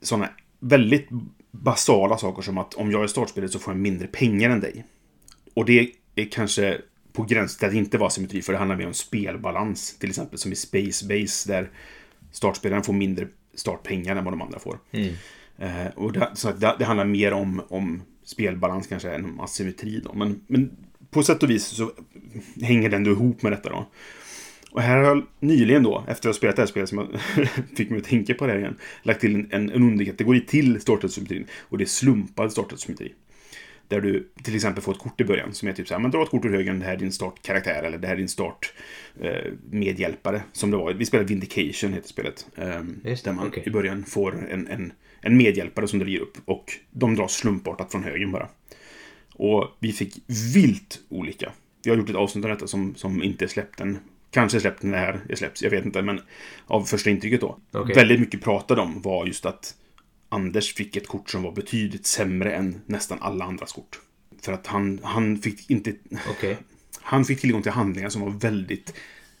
sådana 0.00 0.28
väldigt 0.60 1.08
basala 1.50 2.18
saker 2.18 2.42
som 2.42 2.58
att 2.58 2.74
om 2.74 2.90
jag 2.90 3.02
är 3.02 3.06
startspelet 3.06 3.50
så 3.50 3.58
får 3.58 3.74
jag 3.74 3.80
mindre 3.80 4.06
pengar 4.06 4.50
än 4.50 4.60
dig. 4.60 4.84
Och 5.54 5.64
det 5.64 5.92
är 6.14 6.24
kanske 6.30 6.80
på 7.12 7.22
gränsen 7.22 7.58
till 7.58 7.68
att 7.68 7.74
inte 7.74 7.98
vara 7.98 8.10
symmetri, 8.10 8.42
för 8.42 8.52
det 8.52 8.58
handlar 8.58 8.76
mer 8.76 8.86
om 8.86 8.94
spelbalans. 8.94 9.98
Till 9.98 10.08
exempel 10.08 10.38
som 10.38 10.52
i 10.52 10.56
Space 10.56 11.06
Base, 11.06 11.48
där 11.52 11.70
startspelaren 12.32 12.82
får 12.82 12.92
mindre 12.92 13.28
startpengar 13.54 14.16
än 14.16 14.24
vad 14.24 14.32
de 14.32 14.42
andra 14.42 14.58
får. 14.58 14.78
Mm. 14.90 15.14
Eh, 15.58 15.86
och 15.94 16.12
det, 16.12 16.30
så 16.34 16.52
det, 16.52 16.76
det 16.78 16.84
handlar 16.84 17.04
mer 17.04 17.32
om, 17.32 17.62
om 17.68 18.02
spelbalans 18.24 18.86
kanske 18.86 19.10
än 19.10 19.24
om 19.24 19.40
asymmetri 19.40 20.00
då. 20.04 20.12
Men, 20.14 20.40
men 20.46 20.70
på 21.10 21.22
sätt 21.22 21.42
och 21.42 21.50
vis 21.50 21.64
så 21.64 21.92
hänger 22.62 22.90
den 22.90 23.04
då 23.04 23.10
ihop 23.10 23.42
med 23.42 23.52
detta 23.52 23.68
då. 23.68 23.86
Och 24.70 24.82
här 24.82 24.96
har 24.96 25.04
jag 25.04 25.26
nyligen 25.40 25.82
då, 25.82 26.04
efter 26.08 26.28
att 26.28 26.34
ha 26.34 26.38
spelat 26.38 26.56
det 26.56 26.62
här 26.62 26.66
spelet 26.66 26.88
som 26.88 27.08
fick 27.76 27.90
mig 27.90 27.98
att 27.98 28.04
tänka 28.04 28.34
på 28.34 28.46
det 28.46 28.52
här 28.52 28.58
igen, 28.58 28.76
lagt 29.02 29.20
till 29.20 29.34
en, 29.34 29.48
en, 29.50 29.70
en 29.70 29.82
underkategori 29.82 30.40
till 30.40 30.80
startsymmetrin. 30.80 31.46
Och 31.60 31.78
det 31.78 31.84
är 31.84 31.86
slumpad 31.86 32.52
startsymmetri. 32.52 33.12
Där 33.88 34.00
du 34.00 34.28
till 34.42 34.54
exempel 34.54 34.82
får 34.82 34.92
ett 34.92 34.98
kort 34.98 35.20
i 35.20 35.24
början 35.24 35.52
som 35.52 35.68
är 35.68 35.72
typ 35.72 35.88
så 35.88 35.94
här, 35.94 36.00
men 36.00 36.10
dra 36.10 36.22
ett 36.22 36.30
kort 36.30 36.44
ur 36.44 36.50
högen, 36.50 36.78
det 36.78 36.84
här 36.84 36.92
är 36.92 36.96
din 36.96 37.12
startkaraktär 37.12 37.82
eller 37.82 37.98
det 37.98 38.06
här 38.06 38.14
är 38.14 38.18
din 38.18 38.28
start 38.28 38.72
eh. 39.20 40.40
Som 40.52 40.70
det 40.70 40.76
var, 40.76 40.92
vi 40.92 41.06
spelade 41.06 41.28
Vindication 41.28 41.92
heter 41.92 42.08
spelet. 42.08 42.46
Eh, 42.56 42.82
Just 43.04 43.24
det, 43.24 43.30
där 43.30 43.36
man 43.36 43.46
okej. 43.46 43.62
i 43.66 43.70
början 43.70 44.04
får 44.04 44.50
en, 44.50 44.66
en, 44.66 44.92
en 45.20 45.36
medhjälpare 45.36 45.88
som 45.88 45.98
du 45.98 46.10
ger 46.10 46.20
upp. 46.20 46.38
Och 46.44 46.72
de 46.90 47.14
dras 47.14 47.32
slumpartat 47.32 47.92
från 47.92 48.04
högen 48.04 48.32
bara. 48.32 48.48
Och 49.34 49.76
vi 49.80 49.92
fick 49.92 50.22
vilt 50.54 51.00
olika. 51.08 51.52
Vi 51.82 51.90
har 51.90 51.96
gjort 51.96 52.10
ett 52.10 52.16
avsnitt 52.16 52.44
av 52.44 52.50
detta 52.50 52.66
som, 52.66 52.94
som 52.94 53.22
inte 53.22 53.44
är 53.44 53.48
släppt 53.48 53.80
än. 53.80 53.98
Kanske 54.30 54.60
släppt 54.60 54.82
när 54.82 54.92
det 54.92 54.98
här 54.98 55.20
är 55.28 55.34
släpps, 55.34 55.62
jag 55.62 55.70
vet 55.70 55.84
inte. 55.84 56.02
Men 56.02 56.20
av 56.66 56.84
första 56.84 57.10
intrycket 57.10 57.40
då. 57.40 57.58
Okej. 57.72 57.94
Väldigt 57.94 58.20
mycket 58.20 58.42
pratade 58.42 58.80
om 58.80 59.02
var 59.02 59.26
just 59.26 59.46
att 59.46 59.74
Anders 60.28 60.74
fick 60.74 60.96
ett 60.96 61.08
kort 61.08 61.30
som 61.30 61.42
var 61.42 61.52
betydligt 61.52 62.06
sämre 62.06 62.52
än 62.52 62.80
nästan 62.86 63.18
alla 63.20 63.44
andras 63.44 63.72
kort. 63.72 64.00
För 64.42 64.52
att 64.52 64.66
han, 64.66 65.00
han 65.02 65.38
fick 65.38 65.70
inte... 65.70 65.94
Okej. 66.30 66.56
Han 67.00 67.24
fick 67.24 67.40
tillgång 67.40 67.62
till 67.62 67.72
handlingar 67.72 68.08
som 68.08 68.22
var 68.22 68.30
väldigt 68.30 68.94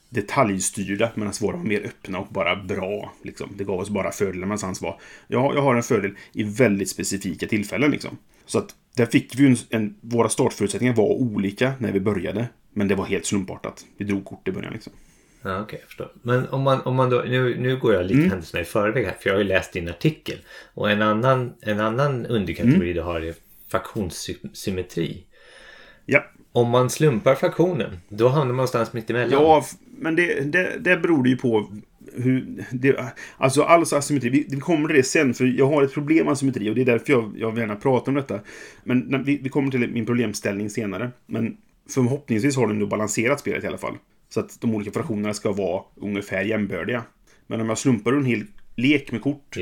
detaljstyrda 0.08 1.10
medan 1.14 1.32
våra 1.40 1.56
var 1.56 1.64
mer 1.64 1.80
öppna 1.84 2.18
och 2.18 2.26
bara 2.30 2.56
bra. 2.56 3.12
Liksom. 3.22 3.50
Det 3.56 3.64
gav 3.64 3.80
oss 3.80 3.90
bara 3.90 4.12
fördelar 4.12 4.46
medan 4.46 4.58
hans 4.62 4.82
var 4.82 5.00
ja, 5.28 5.54
jag 5.54 5.62
har 5.62 5.74
en 5.74 5.82
fördel 5.82 6.14
i 6.32 6.42
väldigt 6.42 6.90
specifika 6.90 7.46
tillfällen. 7.46 7.90
Liksom. 7.90 8.18
Så 8.46 8.58
att 8.58 8.74
där 8.96 9.06
fick 9.06 9.34
vi 9.34 9.46
en, 9.46 9.56
en, 9.70 9.94
våra 10.00 10.28
startförutsättningar 10.28 10.94
var 10.94 11.08
olika 11.08 11.72
när 11.78 11.92
vi 11.92 12.00
började. 12.00 12.48
Men 12.72 12.88
det 12.88 12.94
var 12.94 13.04
helt 13.04 13.26
slumpartat. 13.26 13.86
Vi 13.96 14.04
drog 14.04 14.24
kort 14.24 14.48
i 14.48 14.52
början 14.52 14.72
liksom. 14.72 14.92
Ja, 15.42 15.60
okej, 15.60 15.78
jag 15.80 15.86
förstår. 15.88 16.12
Men 16.22 16.48
om 16.48 16.62
man, 16.62 16.80
om 16.80 16.96
man 16.96 17.10
då, 17.10 17.24
nu, 17.26 17.60
nu 17.60 17.76
går 17.76 17.94
jag 17.94 18.02
lite 18.06 18.14
Mm. 18.18 18.30
händelserna 18.30 18.60
i 18.60 18.64
förväg 18.64 19.04
här, 19.04 19.16
för 19.20 19.30
jag 19.30 19.34
har 19.34 19.38
ju 19.42 19.48
läst 19.48 19.72
din 19.72 19.88
artikel. 19.88 20.38
Och 20.74 20.90
en 20.90 21.02
annan, 21.02 21.54
en 21.60 21.80
annan 21.80 22.26
underkategori 22.26 22.74
Mm. 22.76 22.94
du 22.94 23.00
har 23.00 23.20
är 23.20 23.34
faktionssymmetri. 23.68 25.24
Ja, 26.04 26.24
Om 26.56 26.70
man 26.70 26.90
slumpar 26.90 27.34
faktionen, 27.34 28.00
då 28.08 28.28
hamnar 28.28 28.46
man 28.46 28.56
någonstans 28.56 28.92
mitt 28.92 29.10
emellan. 29.10 29.42
ja 29.42 29.64
men 29.98 30.16
det, 30.16 30.40
det, 30.40 30.78
det 30.80 30.96
beror 30.96 31.28
ju 31.28 31.36
på 31.36 31.72
hur... 32.14 32.64
Det, 32.72 33.14
alltså 33.36 33.62
all 33.62 33.82
asymmetri, 33.82 34.28
vi, 34.28 34.46
vi 34.50 34.60
kommer 34.60 34.88
till 34.88 34.96
det 34.96 35.02
sen 35.02 35.34
för 35.34 35.44
jag 35.44 35.66
har 35.66 35.82
ett 35.82 35.94
problem 35.94 36.24
med 36.24 36.32
asymmetri 36.32 36.70
och 36.70 36.74
det 36.74 36.80
är 36.80 36.84
därför 36.84 37.12
jag, 37.12 37.32
jag 37.38 37.50
vill 37.50 37.60
gärna 37.60 37.76
prata 37.76 38.10
om 38.10 38.14
detta. 38.14 38.40
Men 38.84 39.24
vi, 39.24 39.36
vi 39.42 39.48
kommer 39.48 39.70
till 39.70 39.90
min 39.90 40.06
problemställning 40.06 40.70
senare. 40.70 41.10
Men 41.26 41.56
förhoppningsvis 41.90 42.56
har 42.56 42.66
den 42.66 42.78
nu 42.78 42.86
balanserat 42.86 43.40
spelet 43.40 43.64
i 43.64 43.66
alla 43.66 43.78
fall. 43.78 43.94
Så 44.28 44.40
att 44.40 44.60
de 44.60 44.74
olika 44.74 44.92
fraktionerna 44.92 45.34
ska 45.34 45.52
vara 45.52 45.82
ungefär 45.94 46.42
jämbördiga. 46.42 47.02
Men 47.46 47.60
om 47.60 47.68
jag 47.68 47.78
slumpar 47.78 48.12
en 48.12 48.24
hel 48.24 48.44
lek 48.76 49.12
med 49.12 49.22
kort 49.22 49.56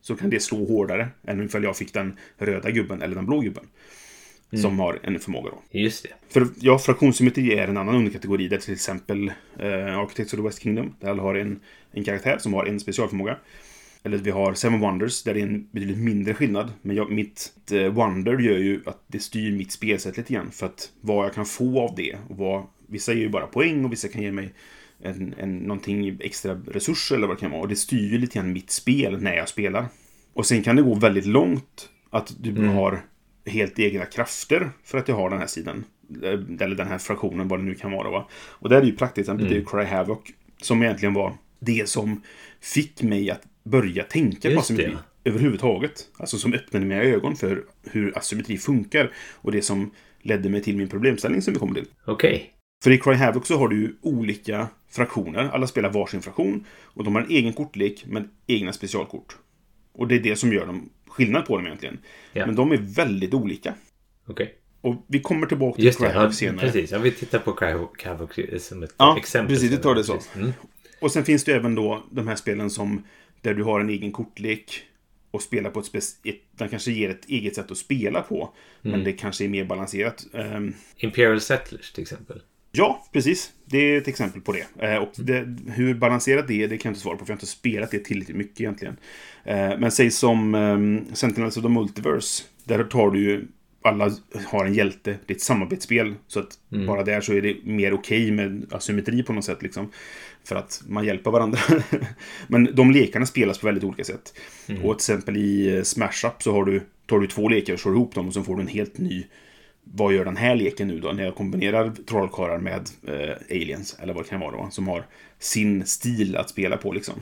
så 0.00 0.16
kan 0.16 0.30
det 0.30 0.40
slå 0.40 0.66
hårdare 0.66 1.08
än 1.26 1.44
ifall 1.44 1.64
jag 1.64 1.76
fick 1.76 1.94
den 1.94 2.18
röda 2.38 2.70
gubben 2.70 3.02
eller 3.02 3.14
den 3.14 3.26
blå 3.26 3.40
gubben. 3.40 3.64
Som 4.52 4.78
har 4.78 5.00
en 5.02 5.20
förmåga 5.20 5.50
då. 5.50 5.78
Just 5.78 6.02
det. 6.02 6.08
För 6.28 6.48
ja, 6.60 6.78
fraktionssymmetri 6.78 7.58
är 7.58 7.68
en 7.68 7.76
annan 7.76 7.94
underkategori 7.94 8.48
där 8.48 8.58
till 8.58 8.72
exempel 8.72 9.32
eh, 9.58 9.98
Architects 9.98 10.32
of 10.32 10.38
the 10.38 10.44
West 10.44 10.62
Kingdom, 10.62 10.94
där 11.00 11.10
alla 11.10 11.22
har 11.22 11.34
en, 11.34 11.60
en 11.92 12.04
karaktär 12.04 12.38
som 12.38 12.54
har 12.54 12.66
en 12.66 12.80
specialförmåga. 12.80 13.36
Eller 14.02 14.18
vi 14.18 14.30
har 14.30 14.54
Seven 14.54 14.80
Wonders, 14.80 15.22
där 15.22 15.34
det 15.34 15.40
är 15.40 15.46
en 15.46 15.68
betydligt 15.70 15.98
mindre 15.98 16.34
skillnad. 16.34 16.72
Men 16.82 16.96
jag, 16.96 17.10
mitt 17.10 17.52
eh, 17.72 17.88
Wonder 17.88 18.38
gör 18.38 18.58
ju 18.58 18.80
att 18.86 19.04
det 19.06 19.18
styr 19.18 19.52
mitt 19.52 19.72
spelsätt 19.72 20.16
lite 20.16 20.32
grann. 20.32 20.50
För 20.50 20.66
att 20.66 20.92
vad 21.00 21.24
jag 21.24 21.34
kan 21.34 21.46
få 21.46 21.80
av 21.80 21.94
det, 21.96 22.18
och 22.28 22.36
vad, 22.36 22.66
vissa 22.86 23.12
ger 23.12 23.20
ju 23.20 23.28
bara 23.28 23.46
poäng 23.46 23.84
och 23.84 23.92
vissa 23.92 24.08
kan 24.08 24.22
ge 24.22 24.32
mig 24.32 24.54
en, 25.02 25.34
en, 25.38 25.58
någonting 25.58 26.18
extra 26.20 26.54
resurser 26.54 27.16
eller 27.16 27.26
vad 27.26 27.36
det 27.36 27.40
kan 27.40 27.50
vara. 27.50 27.60
Och 27.60 27.68
det 27.68 27.76
styr 27.76 28.12
ju 28.12 28.18
lite 28.18 28.38
grann 28.38 28.52
mitt 28.52 28.70
spel 28.70 29.22
när 29.22 29.36
jag 29.36 29.48
spelar. 29.48 29.86
Och 30.32 30.46
sen 30.46 30.62
kan 30.62 30.76
det 30.76 30.82
gå 30.82 30.94
väldigt 30.94 31.26
långt 31.26 31.88
att 32.10 32.34
du 32.40 32.66
har 32.66 33.02
helt 33.50 33.78
egna 33.78 34.04
krafter 34.04 34.70
för 34.84 34.98
att 34.98 35.08
jag 35.08 35.16
har 35.16 35.30
den 35.30 35.38
här 35.38 35.46
sidan. 35.46 35.84
Eh, 36.22 36.28
Eller 36.60 36.74
den 36.74 36.88
här 36.88 36.98
fraktionen, 36.98 37.48
vad 37.48 37.58
det 37.58 37.64
nu 37.64 37.74
kan 37.74 37.92
vara. 37.92 38.10
Va? 38.10 38.28
Och 38.32 38.68
där 38.68 38.76
är 38.76 38.86
ju 38.86 38.96
praktexemplet 38.96 39.48
det 39.48 39.54
är 39.54 39.58
ju 39.58 39.64
Cry 39.64 39.84
Havoc. 39.84 40.18
Som 40.62 40.82
egentligen 40.82 41.14
var 41.14 41.32
det 41.60 41.88
som 41.88 42.22
fick 42.60 43.02
mig 43.02 43.30
att 43.30 43.42
börja 43.64 44.04
tänka 44.04 44.50
på 44.54 44.60
asymmetri. 44.60 44.92
det. 45.22 45.30
Överhuvudtaget. 45.30 46.08
Alltså 46.18 46.38
som 46.38 46.52
öppnade 46.54 46.86
mina 46.86 47.02
ögon 47.02 47.36
för 47.36 47.64
hur 47.90 48.18
asymmetri 48.18 48.58
funkar. 48.58 49.12
Och 49.34 49.52
det 49.52 49.62
som 49.62 49.90
ledde 50.22 50.48
mig 50.48 50.62
till 50.62 50.76
min 50.76 50.88
problemställning 50.88 51.42
som 51.42 51.52
vi 51.54 51.60
kommer 51.60 51.74
till. 51.74 51.86
Okej. 52.06 52.52
För 52.84 52.90
i 52.90 52.98
Cry 52.98 53.14
Havoc 53.14 53.46
så 53.46 53.58
har 53.58 53.68
du 53.68 53.76
ju 53.80 53.94
olika 54.02 54.68
fraktioner. 54.90 55.50
Alla 55.52 55.66
spelar 55.66 55.90
varsin 55.90 56.22
fraktion. 56.22 56.64
Och 56.82 57.04
de 57.04 57.14
har 57.14 57.22
en 57.22 57.30
egen 57.30 57.52
kortlek 57.52 58.04
med 58.06 58.28
egna 58.46 58.72
specialkort. 58.72 59.36
Och 59.92 60.08
det 60.08 60.14
är 60.14 60.20
det 60.20 60.36
som 60.36 60.52
gör 60.52 60.66
dem 60.66 60.88
skillnad 61.10 61.46
på 61.46 61.56
dem 61.56 61.66
egentligen. 61.66 61.98
Ja. 62.32 62.46
Men 62.46 62.54
de 62.54 62.72
är 62.72 62.76
väldigt 62.76 63.34
olika. 63.34 63.74
Okej. 64.26 64.54
Och 64.80 65.04
vi 65.06 65.20
kommer 65.20 65.46
tillbaka 65.46 65.76
till 65.76 65.84
Just 65.84 65.98
Cry 65.98 66.06
det. 66.08 66.14
Ja, 66.14 66.32
senare. 66.32 66.66
precis. 66.66 66.90
Jag 66.90 66.98
vill 66.98 67.14
titta 67.14 67.38
på 67.38 67.52
Cavoc 67.52 67.90
som 68.58 68.82
ett 68.82 68.94
Ja, 68.96 69.18
exempel. 69.18 69.54
precis, 69.54 69.70
det 69.70 69.76
tar 69.76 69.94
det 69.94 70.04
så. 70.04 70.18
Mm. 70.36 70.52
Och 71.00 71.12
sen 71.12 71.24
finns 71.24 71.44
det 71.44 71.52
även 71.52 71.74
då 71.74 72.04
de 72.10 72.28
här 72.28 72.36
spelen 72.36 72.70
som 72.70 73.04
där 73.40 73.54
du 73.54 73.62
har 73.62 73.80
en 73.80 73.88
egen 73.88 74.12
kortlek 74.12 74.82
och 75.30 75.42
spelar 75.42 75.70
på 75.70 75.80
ett 75.80 75.86
speciellt... 75.86 76.38
Den 76.56 76.68
kanske 76.68 76.92
ger 76.92 77.10
ett 77.10 77.28
eget 77.28 77.54
sätt 77.54 77.70
att 77.70 77.78
spela 77.78 78.22
på. 78.22 78.54
Mm. 78.82 78.96
Men 78.96 79.04
det 79.04 79.12
kanske 79.12 79.44
är 79.44 79.48
mer 79.48 79.64
balanserat. 79.64 80.26
Ehm, 80.34 80.74
Imperial 80.96 81.40
Settlers 81.40 81.92
till 81.92 82.02
exempel. 82.02 82.42
Ja, 82.72 83.06
precis. 83.12 83.52
Det 83.64 83.78
är 83.78 83.98
ett 83.98 84.08
exempel 84.08 84.40
på 84.40 84.52
det. 84.52 84.86
Eh, 84.86 84.96
och 84.96 85.12
det, 85.16 85.56
hur 85.74 85.94
balanserat 85.94 86.48
det 86.48 86.62
är, 86.62 86.68
det 86.68 86.78
kan 86.78 86.88
jag 86.88 86.92
inte 86.92 87.00
svara 87.00 87.16
på, 87.16 87.24
för 87.24 87.32
jag 87.32 87.36
har 87.36 87.38
inte 87.38 87.46
spelat 87.46 87.90
det 87.90 88.04
tillräckligt 88.04 88.36
mycket 88.36 88.60
egentligen. 88.60 88.96
Eh, 89.44 89.78
men 89.78 89.90
säg 89.90 90.10
som 90.10 90.54
um, 90.54 91.06
Sentinels 91.12 91.56
of 91.56 91.62
the 91.62 91.68
Multiverse. 91.68 92.44
Där 92.64 92.84
tar 92.84 93.10
du 93.10 93.20
ju 93.20 93.46
alla 93.82 94.10
har 94.46 94.64
en 94.64 94.74
hjälte. 94.74 95.16
Det 95.26 95.32
är 95.32 95.36
ett 95.36 95.42
samarbetsspel. 95.42 96.14
Så 96.26 96.40
att 96.40 96.58
bara 96.86 97.04
där 97.04 97.20
så 97.20 97.32
är 97.32 97.42
det 97.42 97.56
mer 97.64 97.92
okej 97.92 98.30
med 98.30 98.66
asymmetri 98.70 99.22
på 99.22 99.32
något 99.32 99.44
sätt. 99.44 99.62
Liksom. 99.62 99.90
För 100.44 100.56
att 100.56 100.82
man 100.88 101.04
hjälper 101.04 101.30
varandra. 101.30 101.58
Men 102.46 102.74
de 102.74 102.90
lekarna 102.90 103.26
spelas 103.26 103.58
på 103.58 103.66
väldigt 103.66 103.84
olika 103.84 104.04
sätt. 104.04 104.34
Och 104.66 104.98
till 104.98 105.12
exempel 105.12 105.36
i 105.36 105.76
eh, 105.76 105.82
Smash 105.82 106.26
Up 106.26 106.42
så 106.42 106.52
har 106.52 106.64
du, 106.64 106.80
tar 107.06 107.18
du 107.18 107.26
två 107.26 107.48
lekar 107.48 107.72
och 107.72 107.80
slår 107.80 107.94
ihop 107.94 108.14
dem 108.14 108.28
och 108.28 108.34
så 108.34 108.42
får 108.42 108.56
du 108.56 108.62
en 108.62 108.68
helt 108.68 108.98
ny 108.98 109.26
vad 109.92 110.14
gör 110.14 110.24
den 110.24 110.36
här 110.36 110.56
leken 110.56 110.88
nu 110.88 111.00
då? 111.00 111.12
När 111.12 111.24
jag 111.24 111.34
kombinerar 111.34 111.92
trollkarlar 112.06 112.58
med 112.58 112.90
eh, 113.06 113.36
aliens, 113.50 113.96
eller 114.00 114.14
vad 114.14 114.24
det 114.24 114.28
kan 114.28 114.40
vara 114.40 114.56
då, 114.56 114.68
som 114.70 114.88
har 114.88 115.06
sin 115.38 115.86
stil 115.86 116.36
att 116.36 116.50
spela 116.50 116.76
på 116.76 116.92
liksom. 116.92 117.14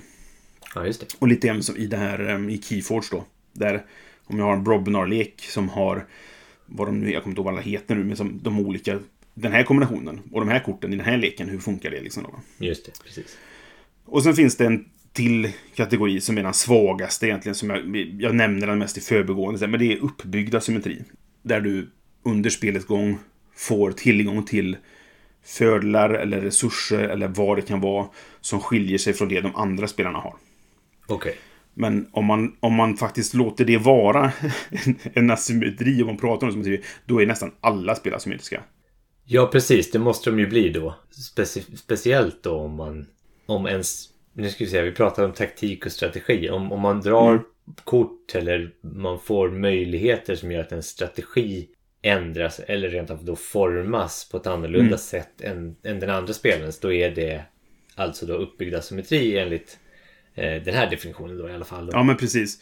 Ja, 0.74 0.86
just 0.86 1.00
det. 1.00 1.06
Och 1.18 1.28
lite 1.28 1.46
grann 1.46 1.62
som 1.62 1.76
i 1.76 1.86
det 1.86 1.96
här 1.96 2.30
um, 2.30 2.50
i 2.50 2.62
Keyforge 2.62 3.08
då. 3.10 3.24
Där 3.52 3.84
om 4.24 4.38
jag 4.38 4.44
har 4.44 4.52
en 4.52 4.64
Brobnar-lek 4.64 5.40
som 5.40 5.68
har 5.68 6.06
vad 6.66 6.88
de 6.88 7.00
nu, 7.00 7.12
jag 7.12 7.22
kommer 7.22 7.32
inte 7.32 7.38
ihåg 7.38 7.44
vad 7.44 7.54
alla 7.54 7.62
heter 7.62 7.94
nu, 7.94 8.04
men 8.04 8.16
som 8.16 8.40
de 8.42 8.60
olika 8.60 8.98
den 9.34 9.52
här 9.52 9.62
kombinationen 9.62 10.20
och 10.32 10.40
de 10.40 10.48
här 10.48 10.60
korten 10.60 10.92
i 10.92 10.96
den 10.96 11.06
här 11.06 11.16
leken, 11.16 11.48
hur 11.48 11.58
funkar 11.58 11.90
det 11.90 12.00
liksom 12.00 12.22
då? 12.22 12.64
Just 12.66 12.86
det, 12.86 12.92
precis. 13.04 13.36
Och 14.04 14.22
sen 14.22 14.34
finns 14.34 14.56
det 14.56 14.66
en 14.66 14.84
till 15.12 15.52
kategori 15.74 16.20
som 16.20 16.38
är 16.38 16.42
den 16.42 16.54
svagaste 16.54 17.26
egentligen, 17.26 17.54
som 17.54 17.70
jag, 17.70 17.96
jag 18.20 18.34
nämner 18.34 18.66
den 18.66 18.78
mest 18.78 18.98
i 18.98 19.00
förbigående, 19.00 19.66
men 19.66 19.80
det 19.80 19.92
är 19.92 19.96
uppbyggda 19.96 20.60
symmetri. 20.60 21.02
Där 21.42 21.60
du 21.60 21.90
under 22.22 22.50
spelets 22.50 22.86
gång 22.86 23.18
får 23.54 23.92
tillgång 23.92 24.44
till 24.44 24.76
fördelar 25.44 26.10
eller 26.10 26.40
resurser 26.40 27.08
eller 27.08 27.28
vad 27.28 27.58
det 27.58 27.62
kan 27.62 27.80
vara 27.80 28.06
som 28.40 28.60
skiljer 28.60 28.98
sig 28.98 29.12
från 29.12 29.28
det 29.28 29.40
de 29.40 29.56
andra 29.56 29.86
spelarna 29.86 30.18
har. 30.18 30.34
Okej. 31.06 31.36
Men 31.74 32.08
om 32.12 32.24
man, 32.24 32.56
om 32.60 32.74
man 32.74 32.96
faktiskt 32.96 33.34
låter 33.34 33.64
det 33.64 33.78
vara 33.78 34.32
en, 35.12 35.30
asymmetri, 35.30 36.02
om 36.02 36.06
man 36.06 36.16
pratar 36.16 36.46
om 36.46 36.48
asymmetri, 36.48 36.82
då 37.06 37.22
är 37.22 37.26
nästan 37.26 37.52
alla 37.60 37.94
spel 37.94 38.14
asymmetriska. 38.14 38.62
Ja, 39.24 39.46
precis. 39.46 39.90
Det 39.90 39.98
måste 39.98 40.30
de 40.30 40.38
ju 40.38 40.46
bli 40.46 40.68
då. 40.68 40.94
Speci- 41.36 41.76
speciellt 41.76 42.42
då 42.42 42.54
om 42.54 42.74
man... 42.74 43.06
Om 43.46 43.66
ens... 43.66 44.08
Nu 44.32 44.50
ska 44.50 44.64
vi 44.64 44.70
se, 44.70 44.82
vi 44.82 44.92
pratar 44.92 45.24
om 45.24 45.32
taktik 45.32 45.86
och 45.86 45.92
strategi. 45.92 46.50
Om, 46.50 46.72
om 46.72 46.80
man 46.80 47.00
drar 47.00 47.42
kort 47.84 48.34
eller 48.34 48.70
man 48.80 49.20
får 49.20 49.50
möjligheter 49.50 50.34
som 50.34 50.52
gör 50.52 50.60
att 50.60 50.72
en 50.72 50.82
strategi 50.82 51.68
ändras 52.02 52.60
eller 52.60 52.88
rent 52.88 53.10
av 53.10 53.24
då 53.24 53.36
formas 53.36 54.28
på 54.30 54.36
ett 54.36 54.46
annorlunda 54.46 54.98
sätt 54.98 55.40
än, 55.40 55.76
än 55.82 56.00
den 56.00 56.10
andra 56.10 56.32
spelens. 56.32 56.80
Då 56.80 56.92
är 56.92 57.10
det 57.10 57.42
alltså 57.94 58.26
då 58.26 58.34
uppbyggd 58.34 58.74
asymmetri 58.74 59.38
enligt 59.38 59.78
eh, 60.34 60.62
den 60.62 60.74
här 60.74 60.90
definitionen 60.90 61.38
då 61.38 61.48
i 61.48 61.52
alla 61.52 61.64
fall. 61.64 61.86
Då. 61.86 61.92
Ja, 61.92 62.02
men 62.02 62.16
precis. 62.16 62.60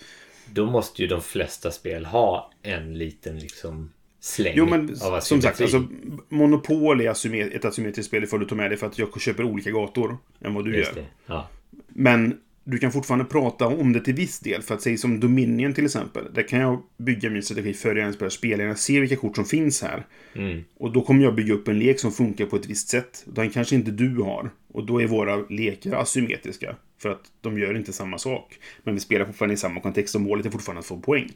Då 0.53 0.66
måste 0.66 1.03
ju 1.03 1.09
de 1.09 1.22
flesta 1.22 1.70
spel 1.70 2.05
ha 2.05 2.53
en 2.62 2.99
liten 2.99 3.38
liksom 3.38 3.92
släng 4.20 4.53
Jo, 4.57 4.66
men 4.66 4.90
av 4.90 4.94
som 4.94 5.14
asymmetri. 5.14 5.49
sagt, 5.49 5.61
alltså, 5.61 5.87
Monopol 6.29 7.01
är 7.01 7.11
asymmet- 7.11 7.55
ett 7.57 7.64
asymmetriskt 7.64 8.09
spel 8.09 8.25
ifall 8.25 8.40
du 8.40 8.46
tar 8.46 8.57
med 8.57 8.70
det 8.70 8.77
för 8.77 8.87
att 8.87 8.99
jag 8.99 9.20
köper 9.20 9.44
olika 9.44 9.70
gator 9.70 10.18
än 10.40 10.55
vad 10.55 10.64
du 10.64 10.77
Just 10.77 10.96
gör. 10.96 11.05
Ja. 11.27 11.49
Men 11.88 12.40
du 12.69 12.79
kan 12.79 12.93
fortfarande 12.93 13.25
prata 13.25 13.67
om 13.67 13.93
det 13.93 14.01
till 14.01 14.15
viss 14.15 14.41
del. 14.41 14.63
För 14.63 14.75
att 14.75 14.83
säga 14.83 14.97
som 14.97 15.21
Dominion 15.21 15.75
till 15.75 15.85
exempel. 15.85 16.25
Där 16.35 16.43
kan 16.43 16.61
jag 16.61 16.83
bygga 16.97 17.31
min 17.31 17.43
strategi 17.43 17.75
före 17.75 17.93
jag 17.93 17.99
ens 17.99 18.19
börjar 18.19 18.31
spela. 18.31 18.65
Jag 18.65 18.79
ser 18.79 19.01
vilka 19.01 19.17
kort 19.17 19.37
som 19.37 19.45
finns 19.45 19.83
här. 19.83 20.07
Mm. 20.35 20.65
Och 20.77 20.93
då 20.93 21.01
kommer 21.01 21.25
jag 21.25 21.35
bygga 21.35 21.55
upp 21.55 21.69
en 21.69 21.79
lek 21.79 22.01
som 22.01 22.13
funkar 22.13 22.47
på 22.47 22.57
ett 22.57 22.67
visst 22.67 22.89
sätt. 22.89 23.25
Den 23.27 23.51
kanske 23.51 23.75
inte 23.75 23.91
du 23.91 24.17
har. 24.17 24.51
Och 24.73 24.87
då 24.87 25.03
är 25.03 25.07
våra 25.07 25.37
lekar 25.37 25.93
asymmetriska. 25.93 26.77
För 26.99 27.09
att 27.09 27.23
de 27.41 27.59
gör 27.59 27.77
inte 27.77 27.93
samma 27.93 28.19
sak. 28.19 28.59
Men 28.83 28.95
vi 28.95 29.01
spelar 29.01 29.27
fortfarande 29.27 29.55
i 29.55 29.57
samma 29.57 29.81
kontext 29.81 30.15
och 30.15 30.21
målet 30.21 30.47
är 30.47 30.51
fortfarande 30.51 30.81
att 30.81 30.87
få 30.87 31.01
poäng. 31.01 31.33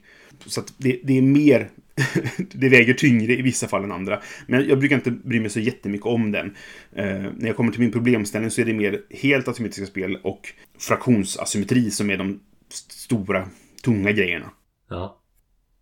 Så 0.47 0.61
att 0.61 0.75
det, 0.77 1.01
det 1.05 1.19
är 1.19 1.23
mer... 1.23 1.71
det 2.53 2.69
väger 2.69 2.95
tyngre 2.95 3.33
i 3.33 3.43
vissa 3.43 3.69
fall 3.69 3.85
än 3.85 3.93
andra. 3.93 4.23
Men 4.47 4.69
jag 4.69 4.79
brukar 4.79 4.97
inte 4.97 5.11
bry 5.11 5.41
mig 5.41 5.51
så 5.51 5.61
jättemycket 5.61 6.07
om 6.07 6.33
den. 6.33 6.47
Eh, 6.93 7.05
när 7.05 7.47
jag 7.47 7.57
kommer 7.57 7.73
till 7.73 7.81
min 7.81 7.93
problemställning 7.93 8.51
så 8.51 8.61
är 8.61 8.65
det 8.65 8.73
mer 8.73 9.03
helt 9.11 9.49
asymmetriska 9.49 9.87
spel 9.87 10.19
och 10.23 10.41
fraktionsasymmetri 10.79 11.91
som 11.91 12.11
är 12.11 12.17
de 12.17 12.41
st- 12.71 12.95
stora, 12.95 13.49
tunga 13.85 14.13
grejerna. 14.13 14.51
Ja. 14.89 15.21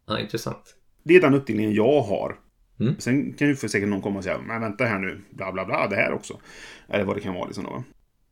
ja, 0.06 0.20
intressant. 0.20 0.74
Det 1.04 1.16
är 1.16 1.20
den 1.20 1.34
uppdelningen 1.34 1.74
jag 1.74 2.00
har. 2.00 2.36
Mm. 2.80 2.94
Sen 2.98 3.32
kan 3.32 3.48
ju 3.48 3.56
för 3.56 3.68
säkert 3.68 3.88
någon 3.88 4.02
komma 4.02 4.18
och 4.18 4.24
säga, 4.24 4.38
men 4.38 4.60
vänta 4.60 4.84
här 4.84 4.98
nu, 4.98 5.20
bla 5.30 5.52
bla 5.52 5.64
bla, 5.64 5.88
det 5.88 5.96
här 5.96 6.12
också. 6.12 6.40
Eller 6.88 7.04
vad 7.04 7.16
det 7.16 7.20
kan 7.20 7.34
vara 7.34 7.46
liksom 7.46 7.64
då. 7.64 7.84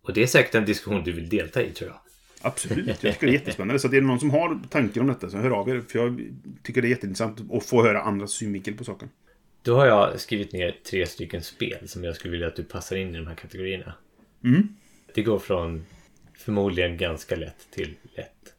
Och 0.02 0.14
det 0.14 0.22
är 0.22 0.26
säkert 0.26 0.54
en 0.54 0.64
diskussion 0.64 1.04
du 1.04 1.12
vill 1.12 1.28
delta 1.28 1.62
i 1.62 1.70
tror 1.70 1.90
jag. 1.90 1.98
Absolut, 2.40 2.86
jag 2.86 2.98
tycker 2.98 3.26
det 3.26 3.32
är 3.32 3.38
jättespännande. 3.38 3.78
Så 3.78 3.86
att 3.86 3.92
är 3.92 4.00
det 4.00 4.06
någon 4.06 4.20
som 4.20 4.30
har 4.30 4.60
tankar 4.70 5.00
om 5.00 5.06
detta 5.06 5.30
så 5.30 5.36
hör 5.36 5.50
av 5.50 5.68
er. 5.68 5.82
För 5.88 5.98
jag 5.98 6.20
tycker 6.62 6.82
det 6.82 6.88
är 6.88 6.90
jätteintressant 6.90 7.40
att 7.52 7.66
få 7.66 7.82
höra 7.82 8.00
andras 8.00 8.32
synvinkel 8.32 8.74
på 8.74 8.84
saken. 8.84 9.08
Då 9.62 9.76
har 9.76 9.86
jag 9.86 10.20
skrivit 10.20 10.52
ner 10.52 10.76
tre 10.90 11.06
stycken 11.06 11.42
spel 11.42 11.88
som 11.88 12.04
jag 12.04 12.16
skulle 12.16 12.32
vilja 12.32 12.46
att 12.46 12.56
du 12.56 12.64
passar 12.64 12.96
in 12.96 13.14
i 13.14 13.18
de 13.18 13.26
här 13.26 13.34
kategorierna. 13.34 13.94
Mm. 14.44 14.68
Det 15.14 15.22
går 15.22 15.38
från 15.38 15.86
förmodligen 16.34 16.96
ganska 16.96 17.36
lätt 17.36 17.70
till 17.70 17.94
lätt. 18.16 18.54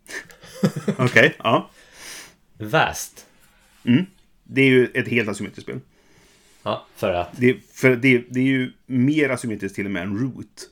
Okej, 0.98 1.36
ja. 1.44 1.70
Vast. 2.58 3.26
Det 4.44 4.62
är 4.62 4.70
ju 4.70 4.88
ett 4.94 5.08
helt 5.08 5.30
asymmetriskt 5.30 5.64
spel. 5.64 5.80
Ja, 6.64 6.86
för 6.96 7.14
att... 7.14 7.38
Det, 7.38 7.58
för 7.72 7.96
det, 7.96 8.24
det 8.30 8.40
är 8.40 8.44
ju 8.44 8.72
mer 8.86 9.30
asymmetriskt 9.30 9.76
till 9.76 9.86
och 9.86 9.92
med 9.92 10.04
än 10.04 10.18
Root. 10.18 10.70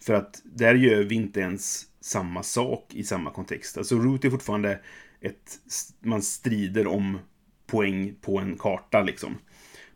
För 0.00 0.14
att 0.14 0.40
där 0.44 0.74
gör 0.74 1.02
vi 1.02 1.14
inte 1.14 1.40
ens 1.40 1.86
samma 2.02 2.42
sak 2.42 2.86
i 2.94 3.04
samma 3.04 3.30
kontext. 3.30 3.78
Alltså 3.78 3.96
Root 3.96 4.24
är 4.24 4.30
fortfarande 4.30 4.78
ett... 5.20 5.58
Man 6.00 6.22
strider 6.22 6.86
om 6.86 7.18
poäng 7.66 8.14
på 8.20 8.38
en 8.38 8.58
karta 8.58 9.02
liksom. 9.02 9.38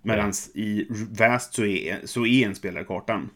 Medan 0.02 0.32
i 0.54 0.86
Vast 1.18 1.54
så 1.54 1.64
är, 1.64 2.00
så 2.04 2.26
är 2.26 2.46
en 2.46 2.54
spelare 2.54 2.84
kartan. 2.84 3.30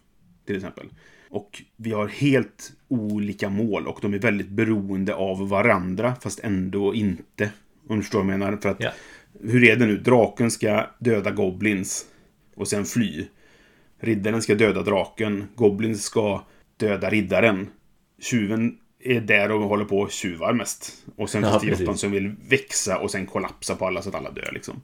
Till 0.47 0.57
exempel. 0.57 0.87
Och 1.31 1.63
vi 1.77 1.93
har 1.93 2.09
helt 2.09 2.73
olika 2.89 3.51
mål 3.51 3.87
och 3.87 3.99
de 4.03 4.15
är 4.15 4.19
väldigt 4.19 4.49
beroende 4.49 5.15
av 5.15 5.49
varandra 5.49 6.15
fast 6.21 6.41
ändå 6.41 6.95
inte. 6.95 7.51
Om 7.89 7.97
du 7.97 8.03
förstår 8.03 8.19
vad 8.25 8.33
jag 8.33 8.39
menar. 8.39 8.57
För 8.57 8.69
att 8.69 8.81
Ja. 8.81 8.91
hur 9.41 9.65
är 9.65 9.77
det 9.77 9.87
nu? 9.87 9.97
Draken 9.99 10.51
ska 10.51 10.87
döda 10.99 11.31
goblins 11.31 12.07
och 12.55 12.69
sen 12.69 12.85
fly. 12.85 13.27
Riddaren 14.01 14.43
ska 14.43 14.55
döda 14.55 14.83
draken. 14.83 15.49
Goblins 15.55 16.05
ska 16.05 16.45
döda 16.77 17.11
riddaren. 17.11 17.69
Tjuven 18.21 18.79
är 19.01 19.21
där 19.21 19.51
och 19.51 19.61
håller 19.61 19.85
på 19.85 19.99
och 19.99 20.11
tjuvar 20.11 20.53
mest. 20.53 20.93
Och 21.17 21.31
sen 21.31 21.43
Ja, 21.43 21.61
finns 21.61 21.79
det 21.79 21.83
jottan 21.85 21.99
som 21.99 22.11
vill 22.11 22.35
växa 22.49 22.99
och 22.99 23.11
sen 23.11 23.27
kollapsa 23.27 23.77
på 23.77 23.87
alla 23.87 24.03
så 24.03 24.09
att 24.09 24.15
alla 24.15 24.31
dör 24.31 24.51
liksom. 24.53 24.83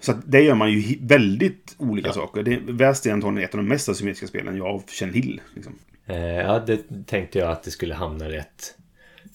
Så 0.00 0.12
att 0.12 0.18
det 0.32 0.40
gör 0.42 0.54
man 0.54 0.72
ju 0.72 0.98
väldigt 1.00 1.74
olika 1.78 2.08
Ja. 2.08 2.12
saker. 2.12 2.42
Det 2.42 2.58
Väst 2.66 3.06
är 3.06 3.10
ett 3.18 3.24
av 3.24 3.58
de 3.60 3.68
mest 3.68 3.88
asymmetriska 3.88 4.26
spelen 4.26 4.56
jag 4.56 4.82
känner 4.90 5.12
till. 5.12 5.40
Liksom. 5.54 5.78
Eh, 6.06 6.16
ja, 6.18 6.58
det 6.58 7.06
tänkte 7.06 7.38
jag 7.38 7.50
att 7.50 7.62
det 7.62 7.70
skulle 7.70 7.94
hamna 7.94 8.28
rätt 8.28 8.74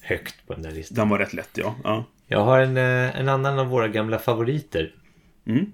högt 0.01 0.47
på 0.47 0.53
den 0.53 0.63
där 0.63 0.71
listan. 0.71 0.95
Den 0.95 1.09
var 1.09 1.19
rätt 1.19 1.33
lätt, 1.33 1.49
ja. 1.53 1.75
ja. 1.83 2.05
Jag 2.27 2.45
har 2.45 2.59
en, 2.59 2.77
eh, 2.77 3.19
en 3.19 3.29
annan 3.29 3.59
av 3.59 3.67
våra 3.67 3.87
gamla 3.87 4.19
favoriter. 4.19 4.95
Mm. 5.45 5.65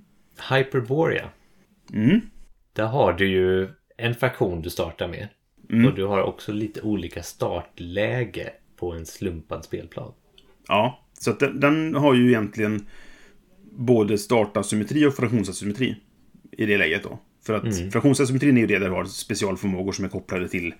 Hyperborea. 0.49 1.29
Mm. 1.93 2.21
Där 2.73 2.85
har 2.85 3.13
du 3.13 3.27
ju 3.27 3.69
en 3.97 4.15
fraktion 4.15 4.61
du 4.61 4.69
startar 4.69 5.07
med. 5.07 5.27
Mm. 5.73 5.85
Och 5.87 5.95
du 5.95 6.05
har 6.05 6.21
också 6.21 6.51
lite 6.51 6.81
olika 6.81 7.23
startläge 7.23 8.49
på 8.75 8.91
en 8.91 9.05
slumpad 9.05 9.65
spelplan. 9.65 10.11
Ja, 10.67 10.99
så 11.19 11.31
den, 11.31 11.59
den 11.59 11.95
har 11.95 12.13
ju 12.13 12.27
egentligen 12.27 12.85
både 13.71 14.17
startasymmetri 14.17 15.05
och 15.05 15.15
fraktionsasymmetri 15.15 15.95
i 16.51 16.65
det 16.65 16.77
läget 16.77 17.03
då. 17.03 17.19
För 17.45 17.53
att 17.53 17.63
Mm. 17.63 17.91
fraktionsasymmetrin 17.91 18.57
är 18.57 18.61
ju 18.61 18.67
det 18.67 18.79
där 18.79 18.89
du 18.89 18.95
har 18.95 19.05
specialförmågor 19.05 19.91
som 19.91 20.05
är 20.05 20.09
kopplade 20.09 20.49
till 20.49 20.73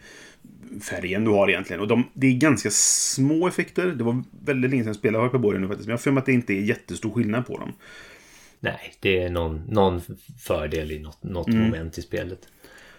färgen 0.82 1.26
du 1.26 1.32
har 1.32 1.50
egentligen. 1.50 1.82
Och 1.82 1.88
de, 1.88 2.04
det 2.14 2.28
är 2.28 2.32
ganska 2.34 2.70
små 2.72 3.48
effekter. 3.48 3.88
Det 3.88 4.04
var 4.04 4.24
väldigt 4.46 4.72
länge 4.72 4.84
sedan 4.84 4.88
jag 4.90 4.96
spelade 4.96 5.26
Hyperborea 5.26 5.60
nu 5.60 5.68
faktiskt. 5.68 5.88
Men 5.88 5.92
jag 5.92 5.98
har 5.98 6.02
för 6.02 6.12
mig 6.12 6.20
att 6.22 6.26
det 6.26 6.34
inte 6.34 6.54
är 6.54 6.62
jättestor 6.62 7.12
skillnad 7.12 7.48
på 7.48 7.58
dem. 7.58 7.74
Nej, 8.60 8.94
det 9.00 9.24
är 9.24 9.30
någon, 9.30 9.62
någon 9.70 10.02
fördel 10.40 10.92
i 10.92 11.00
något, 11.00 11.24
något 11.24 11.48
Mm. 11.48 11.60
moment 11.62 11.98
i 11.98 12.02
spelet. 12.02 12.40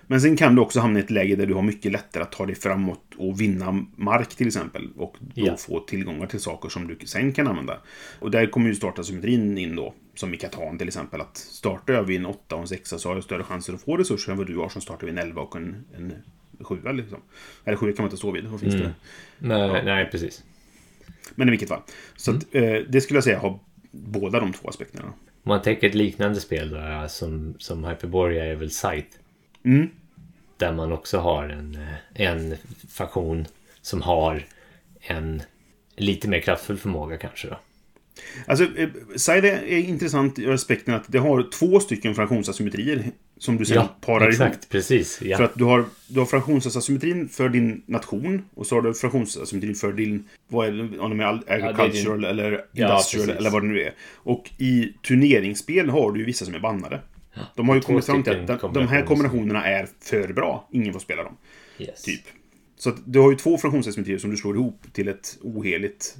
Men 0.06 0.20
sen 0.20 0.36
kan 0.36 0.54
du 0.54 0.62
också 0.62 0.80
hamna 0.80 0.98
i 0.98 1.02
ett 1.02 1.10
läge 1.10 1.36
där 1.36 1.46
du 1.46 1.54
har 1.54 1.62
mycket 1.62 1.92
lättare 1.92 2.22
att 2.22 2.32
ta 2.32 2.46
dig 2.46 2.54
framåt 2.54 3.02
och 3.16 3.40
vinna 3.40 3.86
mark 3.96 4.28
till 4.34 4.46
exempel. 4.46 4.88
Och 4.96 5.16
då 5.20 5.46
Ja. 5.46 5.56
få 5.56 5.80
tillgångar 5.80 6.26
till 6.26 6.40
saker 6.40 6.68
som 6.68 6.86
du 6.88 7.06
sen 7.06 7.32
kan 7.32 7.46
använda. 7.48 7.78
Och 8.18 8.30
där 8.30 8.46
kommer 8.46 8.68
ju 8.68 8.74
startasymmetrin 8.74 9.58
in 9.58 9.76
då. 9.76 9.94
Som 10.14 10.34
i 10.34 10.36
Catan 10.36 10.78
till 10.78 10.88
exempel. 10.88 11.20
Att 11.20 11.36
startar 11.36 11.94
jag 11.94 12.02
vid 12.02 12.20
en 12.20 12.26
8 12.26 12.54
och 12.54 12.60
en 12.60 12.68
6 12.68 12.90
så 12.90 13.08
har 13.08 13.14
jag 13.16 13.24
större 13.24 13.42
chanser 13.44 13.72
att 13.72 13.82
få 13.82 13.96
resurser 13.96 14.32
än 14.32 14.38
vad 14.38 14.46
du 14.46 14.56
har 14.56 14.68
som 14.68 14.80
startar 14.82 15.06
vid 15.06 15.18
en 15.18 15.24
11 15.26 15.42
och 15.42 15.56
en, 15.56 15.84
en 15.96 16.12
7 16.60 16.78
liksom. 16.92 17.18
Eller 17.64 17.76
7 17.76 17.92
kan 17.92 18.02
man 18.02 18.06
inte 18.06 18.16
stå 18.16 18.30
vid. 18.30 18.44
Vad 18.46 18.60
finns 18.60 18.74
det? 18.74 18.94
Nej, 19.38 19.84
nej 19.84 20.08
precis. 20.10 20.44
Men 21.34 21.48
i 21.48 21.50
vilket 21.50 21.68
fall. 21.68 21.80
Så 22.16 22.30
att, 22.30 22.54
eh, 22.54 22.62
det 22.88 23.00
skulle 23.00 23.16
jag 23.16 23.24
säga 23.24 23.38
har 23.38 23.58
båda 23.90 24.40
de 24.40 24.52
två 24.52 24.68
aspekterna. 24.68 25.04
Om 25.06 25.48
man 25.48 25.62
tänker 25.62 25.88
ett 25.88 25.94
liknande 25.94 26.40
spel 26.40 26.72
ja, 26.72 27.08
som, 27.08 27.54
som 27.58 27.84
Hyperborea 27.84 28.44
är 28.44 28.54
väl 28.54 28.70
Sight. 28.70 29.18
Mm. 29.64 29.88
Där 30.64 30.72
man 30.72 30.92
också 30.92 31.18
har 31.18 31.48
en, 31.48 31.74
eh, 32.14 32.26
en 32.30 32.56
faktion 32.90 33.46
som 33.82 34.02
har 34.02 34.42
en 35.00 35.42
lite 35.96 36.28
mer 36.28 36.40
kraftfull 36.40 36.76
förmåga 36.76 37.16
kanske 37.16 37.48
då. 37.48 37.58
Alltså, 38.46 38.64
eh, 38.76 38.88
Side 39.16 39.44
är 39.44 39.66
intressant 39.78 40.38
i 40.38 40.46
aspekten 40.46 40.94
att 40.94 41.04
det 41.06 41.18
har 41.18 41.50
två 41.50 41.80
stycken 41.80 42.14
fraktionsasymmetrier 42.14 43.04
som 43.38 43.56
du 43.56 43.64
sen 43.64 43.76
Ja, 43.76 43.96
parar 44.00 44.28
exakt. 44.28 44.54
ihop. 44.54 44.68
Precis. 44.68 45.20
Ja. 45.22 45.36
För 45.36 45.44
att 45.44 45.54
du 45.54 45.64
har, 45.64 45.84
du 46.08 46.18
har 46.18 46.26
fraktionsasymmetrin 46.26 47.28
för 47.28 47.48
din 47.48 47.82
nation 47.86 48.44
och 48.54 48.66
så 48.66 48.74
har 48.74 48.82
du 48.82 48.94
fraktionsasymmetrin 48.94 49.74
för 49.74 49.92
din, 49.92 50.28
vad 50.48 50.66
är 50.68 50.72
det, 50.72 50.98
om 50.98 51.10
de 51.10 51.20
är 51.20 51.42
agricultural 51.52 52.24
eller 52.24 52.64
Ja, 52.72 52.92
industrial 52.92 53.26
precis. 53.26 53.38
eller 53.40 53.50
vad 53.50 53.62
det 53.62 53.68
nu 53.68 53.80
är. 53.82 53.92
Och 54.14 54.50
i 54.58 54.92
turneringsspel 55.08 55.90
har 55.90 56.12
du 56.12 56.24
vissa 56.24 56.44
som 56.44 56.54
är 56.54 56.60
bannade. 56.60 57.00
De 57.54 57.68
har 57.68 57.76
ju 57.76 57.80
kommit 57.80 58.06
fram 58.06 58.22
till 58.22 58.50
att 58.50 58.74
de- 58.74 58.88
här 58.88 59.02
kombinationerna 59.02 59.64
är 59.66 59.88
för 60.00 60.32
bra. 60.32 60.68
Ingen 60.72 60.92
får 60.92 61.00
spela 61.00 61.22
dem. 61.22 61.36
yes. 61.78 62.02
Typ. 62.02 62.20
Så 62.76 62.92
du 63.04 63.18
har 63.18 63.30
ju 63.30 63.36
två 63.36 63.58
fraktionsasymmetrier 63.58 64.18
som 64.18 64.30
du 64.30 64.36
slår 64.36 64.54
ihop 64.56 64.82
till 64.92 65.08
ett 65.08 65.38
oheligt... 65.42 66.16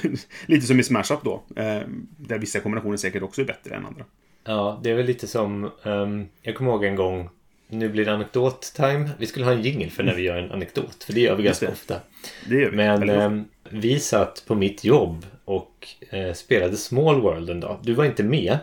lite 0.46 0.66
som 0.66 0.80
i 0.80 0.82
Smash 0.82 1.12
Up 1.12 1.20
då. 1.24 1.42
Eh, 1.56 1.80
där 2.16 2.38
vissa 2.38 2.60
kombinationer 2.60 2.96
säkert 2.96 3.22
också 3.22 3.40
är 3.40 3.46
bättre 3.46 3.74
än 3.74 3.86
andra. 3.86 4.04
Ja, 4.44 4.80
det 4.82 4.90
är 4.90 4.94
väl 4.94 5.06
lite 5.06 5.26
som... 5.26 5.70
ehm, 5.84 6.26
jag 6.42 6.54
kommer 6.54 6.70
ihåg 6.70 6.84
en 6.84 6.96
gång... 6.96 7.30
Nu 7.70 7.88
blir 7.88 8.04
det 8.04 8.12
anekdot-time. 8.12 9.10
Vi 9.18 9.26
skulle 9.26 9.44
ha 9.44 9.52
en 9.52 9.62
jingle 9.62 9.90
för 9.90 10.02
när 10.02 10.14
vi 10.14 10.22
gör 10.22 10.36
en 10.36 10.50
anekdot. 10.52 11.04
För 11.04 11.12
det 11.12 11.20
gör 11.20 11.34
vi 11.36 11.42
ganska 11.42 11.66
det. 11.66 11.72
ofta. 11.72 12.00
Det 12.48 12.54
gör 12.54 12.70
vi. 12.70 12.76
Men 12.76 13.08
ehm, 13.10 13.44
vi 13.70 14.00
satt 14.00 14.42
på 14.46 14.54
mitt 14.54 14.84
jobb 14.84 15.26
och 15.44 15.88
eh, 16.10 16.32
spelade 16.32 16.76
Small 16.76 17.20
World 17.20 17.50
en 17.50 17.60
dag. 17.60 17.78
Du 17.82 17.92
var 17.92 18.04
inte 18.04 18.22
med. 18.22 18.58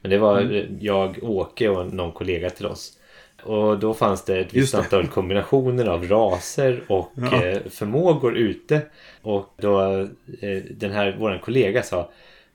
Men 0.00 0.10
det 0.10 0.18
var 0.18 0.40
Mm. 0.40 0.54
eh, 0.54 0.64
jag, 0.80 1.18
Åke 1.22 1.68
och 1.68 1.94
någon 1.94 2.12
kollega 2.12 2.50
till 2.50 2.66
oss. 2.66 2.92
Och 3.42 3.78
då 3.78 3.94
fanns 3.94 4.24
det 4.24 4.38
ett 4.38 4.54
visst 4.54 4.74
antal 4.74 5.06
kombinationer 5.06 5.86
av 5.86 6.08
raser 6.08 6.82
och 6.88 7.12
Ja. 7.14 7.44
eh, 7.44 7.58
förmågor 7.70 8.36
ute. 8.36 8.80
Och 9.22 9.54
då 9.60 10.00
eh, 10.40 10.62
den 10.70 10.90
här, 10.90 11.16
våran 11.18 11.38
kollega 11.38 11.82
sa 11.82 12.10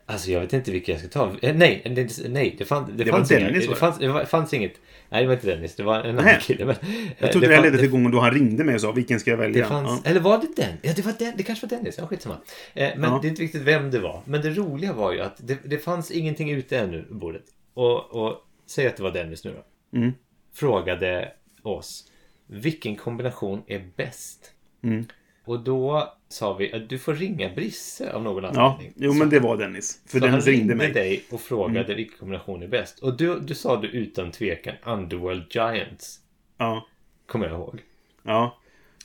Alltså 0.07 0.31
jag 0.31 0.41
vet 0.41 0.53
inte 0.53 0.71
vilka 0.71 0.91
jag 0.91 0.99
ska 1.01 1.09
ta. 1.09 1.31
Eh, 1.41 1.55
nej, 1.55 1.81
det, 1.95 2.27
nej, 2.29 2.55
det, 2.57 2.65
fann, 2.65 2.93
det, 2.97 3.03
Det 3.03 3.11
fanns 3.11 3.31
var 3.31 3.39
det, 3.39 3.75
fanns, 3.75 3.97
det 3.99 4.25
fanns 4.25 4.53
inget. 4.53 4.73
Nej, 5.15 5.23
det 5.23 5.27
var 5.27 5.33
inte 5.33 5.47
Dennis. 5.47 5.75
Det 5.75 5.83
var 5.83 6.03
en 6.03 6.19
annan 6.19 6.39
kille. 6.39 6.65
Men, 6.65 6.75
Jag 7.19 7.27
eh, 7.27 7.31
trodde 7.31 7.47
det, 7.47 7.53
här 7.55 7.61
fann- 7.61 7.65
ledde 7.65 7.77
till 7.77 7.89
gången 7.89 8.11
då 8.11 8.19
han 8.19 8.31
ringde 8.31 8.63
mig 8.63 8.75
och 8.75 8.81
sa 8.81 8.91
vilken 8.91 9.19
ska 9.19 9.29
jag 9.31 9.37
välja? 9.37 9.63
det 9.63 9.69
fanns, 9.69 10.01
Ja. 10.03 10.09
Eller 10.09 10.19
var 10.19 10.37
det 10.37 10.47
den? 10.55 10.73
Ja, 10.81 10.93
det, 10.95 11.05
var 11.05 11.13
den, 11.19 11.33
det 11.37 11.43
kanske 11.43 11.67
var 11.67 11.77
Dennis. 11.77 11.95
Ja, 11.97 12.07
skitsamma. 12.07 12.37
Eh, 12.73 12.89
men 12.97 13.11
Ja. 13.11 13.19
det 13.21 13.27
är 13.27 13.29
inte 13.29 13.41
viktigt 13.41 13.61
vem 13.61 13.91
det 13.91 13.99
var. 13.99 14.21
Men 14.25 14.41
det 14.41 14.49
roliga 14.49 14.93
var 14.93 15.13
ju 15.13 15.21
att 15.21 15.35
det, 15.37 15.57
det 15.65 15.77
fanns 15.77 16.11
ingenting 16.11 16.51
ute 16.51 16.79
ännu 16.79 17.01
på 17.03 17.13
bordet. 17.13 17.43
Och, 17.73 18.25
och 18.25 18.35
säg 18.67 18.87
att 18.87 18.97
det 18.97 19.03
var 19.03 19.11
Dennis 19.11 19.43
nu 19.43 19.53
då. 19.91 19.97
Mm. 19.97 20.11
Frågade 20.53 21.31
oss. 21.61 22.03
Vilken 22.47 22.95
kombination 22.95 23.63
är 23.67 23.81
bäst? 23.95 24.51
Mm. 24.83 25.05
Och 25.45 25.59
då 25.59 26.13
sa 26.29 26.53
vi 26.53 26.73
att 26.73 26.89
du 26.89 26.99
får 26.99 27.13
ringa 27.13 27.49
Brisse 27.55 28.13
av 28.13 28.23
någon 28.23 28.43
Ja, 28.43 28.49
anledning. 28.49 28.93
jo 28.97 29.11
Så 29.11 29.17
men 29.17 29.29
det 29.29 29.35
han- 29.39 29.47
var 29.47 29.57
Dennis. 29.57 30.01
För 30.05 30.19
så 30.19 30.25
han 30.25 30.31
Dennis 30.31 30.47
ringde 30.47 30.75
mig. 30.75 30.85
Mm. 30.85 30.93
dig 30.95 31.23
och 31.31 31.41
frågade 31.41 31.95
vilken 31.95 32.17
kombination 32.17 32.63
är 32.63 32.67
bäst. 32.67 32.99
Och 32.99 33.17
du, 33.17 33.39
du 33.39 33.55
sa 33.55 33.81
du 33.81 33.87
utan 33.87 34.31
tvekan 34.31 34.75
Underworld 34.85 35.43
Giants. 35.49 36.19
Ja. 36.57 36.87
Kommer 37.27 37.45
jag 37.47 37.55
ihåg. 37.55 37.79
Ja. 38.23 38.57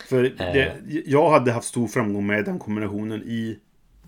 För 0.09 0.25
Eh. 0.25 0.31
det, 0.53 0.77
jag 1.07 1.31
hade 1.31 1.53
haft 1.53 1.69
stor 1.69 1.89
framgång 1.89 2.27
med 2.27 2.45
den 2.45 2.59
kombinationen 2.59 3.23
i 3.23 3.59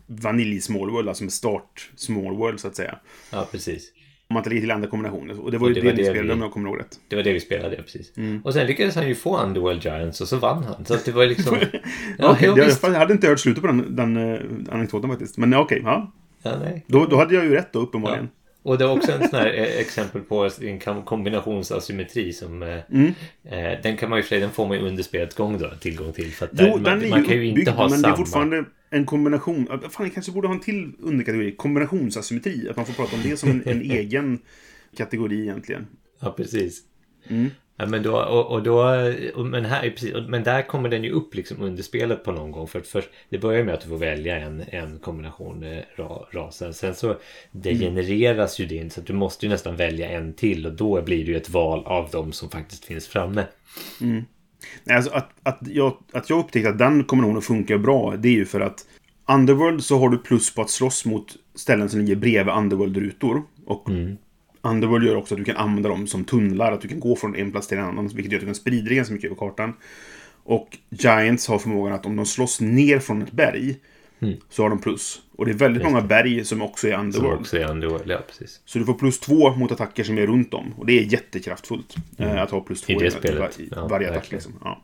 Vanilj 0.06 0.60
Small 0.60 0.90
World, 0.90 1.08
alltså 1.08 1.24
med 1.24 1.32
start 1.32 1.90
Small 1.96 2.36
World 2.36 2.60
så 2.60 2.68
att 2.68 2.76
säga. 2.76 2.98
Ja, 3.32 3.48
precis. 3.50 3.92
Om 4.32 4.34
man 4.34 4.42
lägger 4.46 4.60
till 4.60 4.70
andra 4.70 4.88
kombinationer. 4.88 5.40
Och 5.40 5.50
det 5.50 5.58
var 5.58 5.68
ju 5.68 5.74
det 5.74 5.80
det, 5.80 5.86
var 5.86 5.92
ni 5.92 5.98
det 6.02 6.04
spelade 6.04 6.28
vi- 6.28 6.32
om 6.34 6.40
jag 6.42 6.52
kommer 6.52 6.68
ihåg 6.68 6.78
rätt. 6.80 7.00
Det 7.08 7.16
var 7.16 7.22
det 7.22 7.32
vi 7.32 7.40
spelade, 7.40 7.76
ja, 7.76 7.82
precis. 7.82 8.16
Mm. 8.16 8.40
Och 8.44 8.52
sen 8.54 8.66
lyckades 8.66 8.94
han 8.94 9.08
ju 9.08 9.14
få 9.14 9.38
Underworld 9.42 9.84
Giants 9.84 10.20
och 10.20 10.28
så 10.28 10.36
vann 10.36 10.64
han. 10.64 10.84
Så 10.84 10.96
det 11.04 11.12
var 11.12 11.26
liksom... 11.26 11.56
ja, 11.72 11.78
Ja, 12.18 12.36
jo, 12.40 12.54
jag, 12.58 12.70
jag 12.82 12.98
hade 12.98 13.12
inte 13.12 13.28
hört 13.28 13.40
slutet 13.40 13.60
på 13.60 13.66
den, 13.66 13.96
den 13.96 14.16
uh, 14.16 14.40
anekdoten 14.70 15.10
faktiskt. 15.10 15.36
Men 15.38 15.54
okej, 15.54 15.80
ja. 15.84 16.12
Ja, 16.42 16.58
nej. 16.64 16.84
Då, 16.86 17.06
då 17.06 17.16
hade 17.16 17.34
jag 17.34 17.44
ju 17.44 17.50
rätt 17.54 17.72
då 17.72 17.78
uppenbarligen. 17.78 18.28
Och 18.62 18.78
det 18.78 18.86
var 18.86 18.96
också 18.96 19.12
en 19.12 19.28
sån 19.28 19.38
här 19.38 19.46
eh, 19.46 19.62
exempel 19.80 20.20
på 20.20 20.50
en 20.60 20.78
kombinationsasymmetri 21.04 22.32
som... 22.32 22.62
eh, 22.62 22.78
Mm. 22.90 23.12
Eh, 23.44 23.82
den 23.82 23.96
kan 23.96 24.10
man 24.10 24.18
ju 24.18 24.22
för 24.22 24.28
sig, 24.28 24.40
den 24.40 24.50
får 24.50 24.66
man 24.68 24.76
ju 24.78 24.82
under 24.86 25.02
spelets 25.02 25.34
gång 25.36 25.58
då 25.58 25.70
tillgång 25.80 26.12
till. 26.12 26.30
För 26.32 26.44
att 26.46 26.56
där, 26.56 26.66
Jo, 26.66 26.72
man, 26.72 26.82
den 26.82 27.02
är 27.04 27.10
man 27.10 27.24
kan 27.24 27.34
ju 27.34 27.46
inte 27.46 27.70
ha 27.70 27.88
men 27.88 27.98
samma... 27.98 28.08
det 28.08 28.14
är 28.14 28.16
fortfarande 28.16 28.64
en 28.90 29.06
kombination. 29.06 29.66
Fan, 29.66 30.06
jag 30.06 30.14
kanske 30.14 30.32
borde 30.32 30.48
ha 30.48 30.54
en 30.54 30.60
till 30.60 30.92
underkategori. 31.00 31.52
Kombinationsasymmetri. 31.56 32.68
Att 32.70 32.76
man 32.76 32.86
får 32.86 32.92
prata 32.92 33.16
om 33.16 33.22
det 33.22 33.36
som 33.36 33.50
en, 33.50 33.62
en 33.66 33.82
egen 33.90 34.38
kategori 34.96 35.40
egentligen. 35.42 35.86
Ja, 36.20 36.30
precis. 36.36 36.80
Mm. 37.28 37.50
Ja, 37.82 37.88
men 37.88 38.02
då, 38.02 38.16
och, 38.16 38.50
och 38.50 38.62
då, 38.62 38.82
och, 39.34 39.46
men, 39.46 39.64
här, 39.64 39.90
precis, 39.90 40.14
och- 40.14 40.22
men 40.30 40.42
där 40.42 40.62
kommer 40.62 40.88
den 40.88 41.04
ju 41.04 41.10
upp 41.10 41.34
liksom 41.34 41.62
under 41.62 41.82
spelet 41.82 42.24
på 42.24 42.32
någon 42.32 42.50
gång. 42.50 42.66
För 42.68 42.80
först, 42.80 43.08
det 43.28 43.38
börjar 43.38 43.64
med 43.64 43.74
att 43.74 43.80
du 43.80 43.88
får 43.88 43.96
välja 43.96 44.36
en, 44.38 44.62
en 44.68 44.98
kombination 44.98 45.62
eh, 45.62 45.78
ra, 45.96 46.26
raser. 46.30 46.72
Sen 46.72 46.94
så 46.94 47.16
degenereras 47.52 48.58
ju 48.58 48.66
din 48.66 48.90
så 48.90 49.00
att 49.00 49.06
du 49.06 49.12
måste 49.12 49.46
ju 49.46 49.50
nästan 49.50 49.76
välja 49.76 50.08
en 50.10 50.32
till 50.32 50.66
och 50.66 50.72
då 50.72 51.02
blir 51.02 51.24
det 51.24 51.30
ju 51.30 51.36
ett 51.36 51.50
val 51.50 51.82
av 51.86 52.08
de 52.12 52.32
som 52.32 52.50
faktiskt 52.50 52.84
finns 52.84 53.08
framme. 53.08 53.44
Nej, 54.84 54.96
alltså 54.96 55.10
att, 55.12 55.30
att, 55.42 55.58
jag, 55.66 55.96
att 56.12 56.30
jag 56.30 56.38
upptäckte 56.38 56.68
att 56.70 56.78
den 56.78 57.04
kombinationen 57.04 57.42
funkar 57.42 57.78
bra, 57.78 58.14
det 58.16 58.28
är 58.28 58.32
ju 58.32 58.44
för 58.46 58.60
att 58.60 58.86
Underworld 59.28 59.84
så 59.84 59.98
har 59.98 60.08
du 60.08 60.18
plus 60.18 60.54
på 60.54 60.62
att 60.62 60.70
slåss 60.70 61.04
mot 61.04 61.36
ställen 61.54 61.88
som 61.88 62.00
ligger 62.00 62.16
bredvid 62.16 62.54
Underworld-rutor. 62.54 63.42
Och 63.66 63.88
Underworld 64.62 65.04
gör 65.06 65.16
också 65.16 65.34
att 65.34 65.38
du 65.38 65.44
kan 65.44 65.56
använda 65.56 65.88
dem 65.88 66.06
som 66.06 66.24
tunnlar, 66.24 66.72
att 66.72 66.80
du 66.80 66.88
kan 66.88 67.00
gå 67.00 67.16
från 67.16 67.36
en 67.36 67.50
plats 67.52 67.66
till 67.68 67.78
en 67.78 67.84
annan, 67.84 68.08
vilket 68.08 68.32
gör 68.32 68.38
att 68.38 68.40
du 68.40 68.46
kan 68.46 68.54
sprida 68.54 68.84
dig 68.88 68.96
ganska 68.96 69.14
mycket 69.14 69.26
över 69.30 69.36
kartan. 69.36 69.72
Och 70.44 70.78
Giants 70.90 71.48
har 71.48 71.58
förmågan 71.58 71.92
att 71.94 72.06
om 72.06 72.16
de 72.16 72.26
slåss 72.26 72.60
ner 72.60 72.98
från 72.98 73.22
ett 73.22 73.32
berg 73.32 73.76
så 74.50 74.62
har 74.62 74.70
de 74.70 74.78
plus. 74.80 75.20
Och 75.36 75.44
det 75.46 75.50
är 75.52 75.54
väldigt 75.54 75.82
många 75.84 76.00
berg 76.00 76.44
som 76.44 76.62
också 76.62 76.88
är 76.88 76.92
Som 76.92 77.00
Underworld. 77.00 77.40
också 77.40 77.58
är 77.58 77.70
Underworld, 77.70 78.10
ja 78.10 78.18
precis. 78.28 78.60
Så 78.64 78.78
du 78.78 78.84
får 78.84 78.94
plus 78.94 79.20
två 79.20 79.50
mot 79.56 79.72
attacker 79.72 80.04
som 80.04 80.18
är 80.18 80.26
runt 80.26 80.54
om. 80.54 80.74
Och 80.76 80.86
det 80.86 80.98
är 80.98 81.02
jättekraftfullt. 81.02 81.96
eh, 82.18 82.42
Att 82.42 82.50
ha 82.50 82.60
plus 82.60 82.82
två 82.82 82.92
I 82.92 82.96
det 82.96 83.06
i, 83.06 83.10
spelet. 83.10 83.60
i 83.60 83.68
Ja, 83.76 83.86
varje 83.88 84.10
attack. 84.10 84.30
Liksom. 84.32 84.52
Ja. 84.64 84.82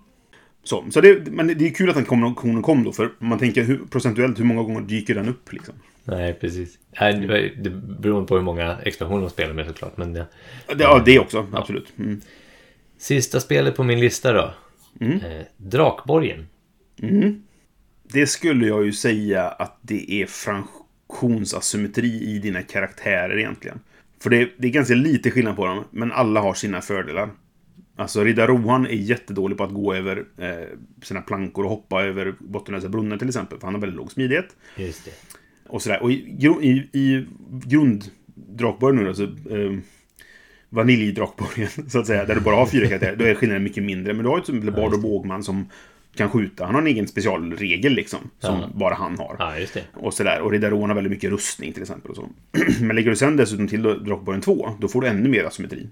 Så, 0.64 0.84
så 0.90 1.00
det, 1.00 1.30
men 1.32 1.46
det 1.46 1.66
är 1.66 1.74
kul 1.74 1.88
att 1.88 1.94
den 1.96 2.04
kombinationen 2.04 2.62
kom 2.62 2.84
då. 2.84 2.92
För 2.92 3.10
man 3.18 3.38
tänker 3.38 3.62
hur, 3.62 3.78
procentuellt, 3.90 4.38
hur 4.38 4.44
många 4.44 4.62
gånger 4.62 4.80
dyker 4.80 5.14
den 5.14 5.28
upp? 5.28 5.52
Liksom. 5.52 5.74
Nej, 6.04 6.34
precis. 6.34 6.78
Nej, 7.00 7.52
det- 7.62 7.70
beror 7.70 8.24
på 8.26 8.34
hur 8.36 8.42
många 8.42 8.76
expansioner 8.82 9.20
de 9.20 9.30
spelar 9.30 9.54
med 9.54 9.66
såklart. 9.66 9.96
Men 9.96 10.14
ja. 10.14 10.24
Det, 10.66 10.82
ja, 10.84 11.02
det 11.04 11.18
också. 11.18 11.46
Absolut. 11.52 11.92
Mm. 11.98 12.20
Sista 12.98 13.40
spelet 13.40 13.76
på 13.76 13.84
min 13.84 14.00
lista 14.00 14.32
då. 14.32 14.54
Mm. 15.00 15.12
Eh, 15.20 15.42
Drakborgen. 15.56 16.46
Det 18.12 18.26
skulle 18.26 18.66
jag 18.66 18.84
ju 18.84 18.92
säga 18.92 19.48
att 19.48 19.78
det 19.82 20.12
är 20.12 20.26
fraktionsasymmetri 20.26 22.22
i 22.34 22.38
dina 22.38 22.62
karaktärer 22.62 23.38
egentligen. 23.38 23.80
För 24.22 24.30
det, 24.30 24.50
det 24.58 24.68
är 24.68 24.72
ganska 24.72 24.94
lite 24.94 25.30
skillnad 25.30 25.56
på 25.56 25.66
dem, 25.66 25.84
men 25.90 26.12
alla 26.12 26.40
har 26.40 26.54
sina 26.54 26.80
fördelar. 26.80 27.30
Alltså 27.98 28.24
Riddar 28.24 28.46
Rohan 28.46 28.86
är 28.86 28.90
jättedålig 28.90 29.58
på 29.58 29.64
att 29.64 29.74
gå 29.74 29.94
över 29.94 30.24
eh, 30.38 30.48
sina 31.02 31.20
plankor 31.20 31.64
och 31.64 31.70
hoppa 31.70 32.02
över 32.02 32.34
bottenlösa 32.38 32.88
brunnar 32.88 33.16
till 33.16 33.28
exempel. 33.28 33.58
För 33.58 33.66
han 33.66 33.74
har 33.74 33.80
väldigt 33.80 33.96
låg 33.96 34.12
smidighet. 34.12 34.56
Just 34.76 35.04
det. 35.04 35.10
Och 35.68 35.82
sådär. 35.82 36.02
Och 36.02 36.10
i, 36.12 36.14
i, 36.62 36.98
i 36.98 37.26
grunddrakborgen 37.66 39.02
nu 39.02 39.08
alltså 39.08 39.22
eh, 39.24 39.78
Vaniljdrakborgen, 40.68 41.68
så 41.88 41.98
att 41.98 42.06
säga, 42.06 42.24
där 42.24 42.34
du 42.34 42.40
bara 42.40 42.56
har 42.56 42.66
fyra 42.66 42.86
karaktärer, 42.88 43.16
då 43.16 43.24
är 43.24 43.34
skillnaden 43.34 43.62
mycket 43.64 43.82
mindre. 43.84 44.14
Men 44.14 44.22
du 44.22 44.28
har 44.30 44.38
ju 44.38 44.44
till 44.44 44.56
exempel 44.58 44.82
Bard 44.82 44.94
och 44.94 45.00
Bågman 45.00 45.42
som 45.44 45.68
kan 46.14 46.30
skjuta. 46.30 46.64
Han 46.64 46.74
har 46.74 46.82
en 46.82 46.86
egen 46.88 47.08
specialregel 47.08 47.92
liksom, 47.92 48.18
som 48.38 48.60
Ja. 48.60 48.70
bara 48.74 48.94
han 48.94 49.18
har. 49.18 49.36
Ja, 49.38 49.58
just 49.58 49.74
det. 49.74 49.82
Och 49.94 50.14
sådär. 50.14 50.40
Och 50.40 50.50
Riddaron 50.50 50.88
har 50.90 50.94
väldigt 50.94 51.10
mycket 51.10 51.30
rustning 51.30 51.72
till 51.72 51.82
exempel. 51.82 52.10
Och 52.10 52.16
så. 52.16 52.28
Men 52.80 52.96
lägger 52.96 53.10
du 53.10 53.16
sen 53.16 53.36
dessutom 53.36 53.68
till 53.68 53.82
då 53.82 53.94
Drakborgen 53.94 54.40
2, 54.42 54.70
då 54.80 54.88
får 54.88 55.00
du 55.00 55.06
ännu 55.06 55.28
mer 55.28 55.44
asymmetri. 55.44 55.88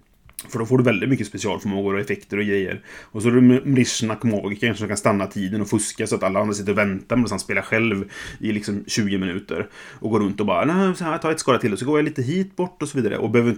För 0.50 0.58
då 0.58 0.66
får 0.66 0.78
du 0.78 0.84
väldigt 0.84 1.08
mycket 1.08 1.26
specialförmågor 1.26 1.94
och 1.94 2.00
effekter 2.00 2.36
och 2.38 2.44
grejer. 2.44 2.82
Och 3.02 3.22
så 3.22 3.28
har 3.28 3.34
du 3.36 3.40
Mrishnak 3.64 4.22
magiker 4.22 4.74
som 4.74 4.88
kan 4.88 4.96
stanna 4.96 5.26
tiden 5.26 5.60
och 5.60 5.68
fuska 5.70 6.06
så 6.06 6.14
att 6.14 6.22
alla 6.22 6.40
andra 6.40 6.54
sitter 6.54 6.72
och 6.72 6.78
väntar 6.78 7.16
medan 7.16 7.30
han 7.30 7.40
spelar 7.40 7.62
själv 7.62 8.10
i 8.40 8.52
liksom 8.52 8.84
20 8.86 9.18
minuter. 9.18 9.68
Och 9.74 10.10
går 10.10 10.20
runt 10.20 10.40
och 10.40 10.46
bara, 10.46 10.64
nej, 10.64 10.96
så 10.96 11.04
här, 11.04 11.18
ta 11.18 11.30
ett 11.32 11.40
skada 11.40 11.58
till 11.58 11.72
och 11.72 11.78
så 11.78 11.84
går 11.86 11.98
jag 11.98 12.04
lite 12.04 12.22
hit 12.22 12.56
bort 12.56 12.82
och 12.82 12.88
så 12.88 12.98
vidare. 12.98 13.18
Och 13.18 13.30
behöver 13.30 13.56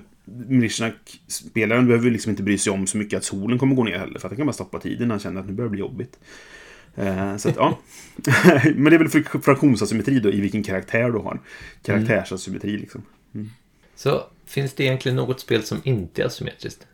Mrishnak-spelaren 0.48 1.86
behöver 1.86 2.10
liksom 2.10 2.30
inte 2.30 2.42
bry 2.42 2.58
sig 2.58 2.72
om 2.72 2.86
så 2.86 2.98
mycket 2.98 3.16
att 3.16 3.24
solen 3.24 3.58
kommer 3.58 3.74
gå 3.74 3.84
ner 3.84 3.98
heller. 3.98 4.18
För 4.18 4.26
att 4.28 4.32
han 4.32 4.36
kan 4.36 4.46
bara 4.46 4.52
stoppa 4.52 4.78
tiden 4.80 5.08
när 5.08 5.14
han 5.14 5.20
känner 5.20 5.40
att 5.40 5.46
nu 5.46 5.52
börjar 5.52 5.68
det 5.68 5.70
bli 5.70 5.80
jobbigt. 5.80 6.18
Eh, 6.94 7.36
Så 7.36 7.48
att, 7.48 7.56
ja. 7.56 7.78
Men 8.74 8.84
det 8.84 8.94
är 8.96 8.98
väl 8.98 9.08
frak- 9.08 9.42
fraktionsasymmetri 9.42 10.20
då 10.20 10.30
i 10.32 10.40
vilken 10.40 10.62
karaktär 10.62 11.10
du 11.10 11.18
har. 11.18 11.40
Karaktärsasymmetri 11.82 12.78
liksom. 12.78 13.02
Så 13.98 14.26
finns 14.46 14.74
det 14.74 14.84
egentligen 14.84 15.16
något 15.16 15.40
spel 15.40 15.62
som 15.62 15.80
inte 15.84 16.22
är 16.22 16.26
asymmetriskt? 16.26 16.86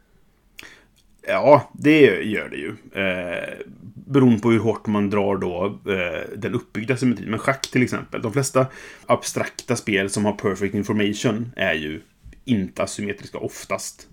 Ja, 1.27 1.71
det 1.73 2.01
gör 2.23 2.49
det 2.49 2.57
ju. 2.57 2.75
Eh, 3.03 3.67
beroende 3.95 4.41
på 4.41 4.51
hur 4.51 4.59
hårt 4.59 4.87
man 4.87 5.11
drar 5.11 5.37
då 5.37 5.81
eh, 5.93 6.39
den 6.39 6.55
uppbyggda 6.55 6.97
symmetrin. 6.97 7.31
Men 7.31 7.39
schack 7.39 7.71
till 7.71 7.83
exempel. 7.83 8.23
De 8.23 8.33
flesta 8.33 8.67
abstrakta 9.07 9.77
spel 9.77 10.11
som 10.11 10.25
har 10.25 10.33
perfect 10.33 10.75
information 10.75 11.53
är 11.57 11.75
ju 11.75 12.01
inte 12.45 12.83
asymmetriska 12.83 13.39
oftast. 13.39 14.09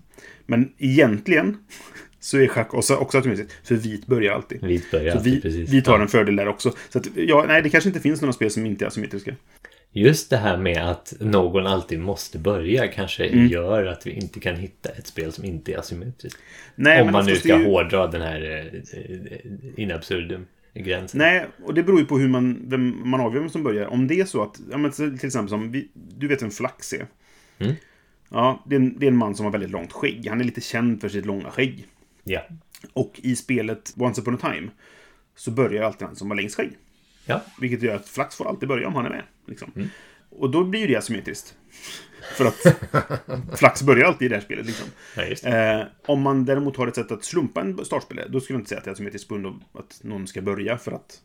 Men 0.46 0.72
egentligen 0.78 1.56
så 2.20 2.38
är 2.38 2.48
schack 2.48 2.74
också, 2.74 2.96
också 2.96 3.18
asymmetriskt. 3.18 3.54
För 3.64 3.74
vit 3.74 4.06
börjar 4.06 4.34
alltid. 4.34 4.64
Vit 4.64 4.90
börjar 4.90 5.16
alltid, 5.16 5.34
vi, 5.34 5.40
precis. 5.40 5.70
vi 5.70 5.82
tar 5.82 6.00
en 6.00 6.08
fördel 6.08 6.36
där 6.36 6.48
också. 6.48 6.72
Så 6.88 6.98
att, 6.98 7.06
ja, 7.14 7.44
nej, 7.48 7.62
det 7.62 7.70
kanske 7.70 7.90
inte 7.90 8.00
finns 8.00 8.20
några 8.20 8.32
spel 8.32 8.50
som 8.50 8.66
inte 8.66 8.84
är 8.84 8.86
asymmetriska. 8.88 9.34
Just 9.94 10.30
det 10.30 10.36
här 10.36 10.56
med 10.56 10.90
att 10.90 11.14
någon 11.20 11.66
alltid 11.66 11.98
måste 12.00 12.38
börja 12.38 12.88
kanske 12.88 13.26
Mm. 13.26 13.46
gör 13.46 13.86
att 13.86 14.06
vi 14.06 14.10
inte 14.10 14.40
kan 14.40 14.56
hitta 14.56 14.88
ett 14.88 15.06
spel 15.06 15.32
som 15.32 15.44
inte 15.44 15.72
är 15.72 15.78
asymmetriskt. 15.78 16.40
Nej, 16.74 17.02
Om 17.02 17.12
man 17.12 17.24
nu 17.24 17.32
oftast 17.32 17.44
ska 17.48 17.58
ju- 17.58 17.64
hårdra 17.64 18.06
den 18.06 18.22
här 18.22 18.42
eh, 18.42 19.00
eh, 19.00 19.80
in 19.82 19.92
absurdum 19.92 20.46
gränsen. 20.74 21.18
Nej, 21.18 21.46
och 21.64 21.74
det 21.74 21.82
beror 21.82 21.98
ju 22.00 22.06
på 22.06 22.18
hur 22.18 22.28
man, 22.28 22.62
vem 22.66 23.10
man 23.10 23.20
avgör 23.20 23.40
vem 23.40 23.50
som 23.50 23.62
börjar. 23.62 23.86
Om 23.86 24.06
det 24.06 24.20
är 24.20 24.24
så 24.24 24.42
att, 24.42 24.60
ja, 24.70 24.78
men 24.78 24.90
till 24.92 25.14
exempel 25.26 25.48
som, 25.48 25.70
vi, 25.72 25.88
du 25.94 26.28
vet 26.28 26.42
vem 26.42 26.50
Flax 26.50 26.92
är? 26.92 27.06
Mm. 27.58 27.72
Ja, 28.30 28.64
det 28.66 28.74
är, 28.74 28.80
en, 28.80 28.98
det 28.98 29.06
är 29.06 29.08
en 29.10 29.16
man 29.16 29.34
som 29.34 29.44
har 29.44 29.52
väldigt 29.52 29.70
långt 29.70 29.92
skägg. 29.92 30.26
Han 30.28 30.40
är 30.40 30.44
lite 30.44 30.60
känd 30.60 31.00
för 31.00 31.08
sitt 31.08 31.26
långa 31.26 31.50
skägg. 31.50 31.86
Ja. 32.24 32.40
Och 32.92 33.20
i 33.22 33.36
spelet 33.36 33.94
Once 33.96 34.20
upon 34.20 34.34
a 34.34 34.38
time 34.42 34.68
så 35.36 35.50
börjar 35.50 35.82
alltid 35.84 36.06
han 36.06 36.16
som 36.16 36.30
har 36.30 36.36
längst 36.36 36.56
skägg. 36.56 36.70
Ja. 37.26 37.42
Vilket 37.60 37.82
gör 37.82 37.94
att 37.96 38.08
Flax 38.08 38.36
får 38.36 38.48
alltid 38.48 38.68
börja 38.68 38.88
om 38.88 38.94
han 38.94 39.06
är 39.06 39.10
med. 39.10 39.22
Liksom. 39.46 39.72
Mm. 39.76 39.88
Och 40.30 40.50
då 40.50 40.64
blir 40.64 40.88
det 40.88 40.96
asymmetriskt. 40.96 41.54
För 42.36 42.44
att 42.44 43.58
Flax 43.58 43.82
börjar 43.82 44.04
alltid 44.06 44.26
i 44.26 44.28
det 44.28 44.34
här 44.34 44.42
spelet. 44.42 44.66
Liksom. 44.66 44.88
ja, 45.16 45.22
det. 45.42 45.44
Eh, 45.72 45.86
om 46.06 46.22
man 46.22 46.44
däremot 46.44 46.76
har 46.76 46.86
ett 46.88 46.94
sätt 46.94 47.12
att 47.12 47.24
slumpa 47.24 47.60
en 47.60 47.84
startspelare, 47.84 48.28
då 48.28 48.40
skulle 48.40 48.54
jag 48.56 48.60
inte 48.60 48.68
säga 48.68 48.78
att 48.78 48.84
det 48.84 48.90
är 48.90 48.92
asymmetriskt 48.92 49.28
på 49.28 49.34
grund 49.34 49.46
av 49.46 49.62
att 49.72 50.00
någon 50.04 50.26
ska 50.26 50.42
börja 50.42 50.78
för 50.78 50.92
att 50.92 51.20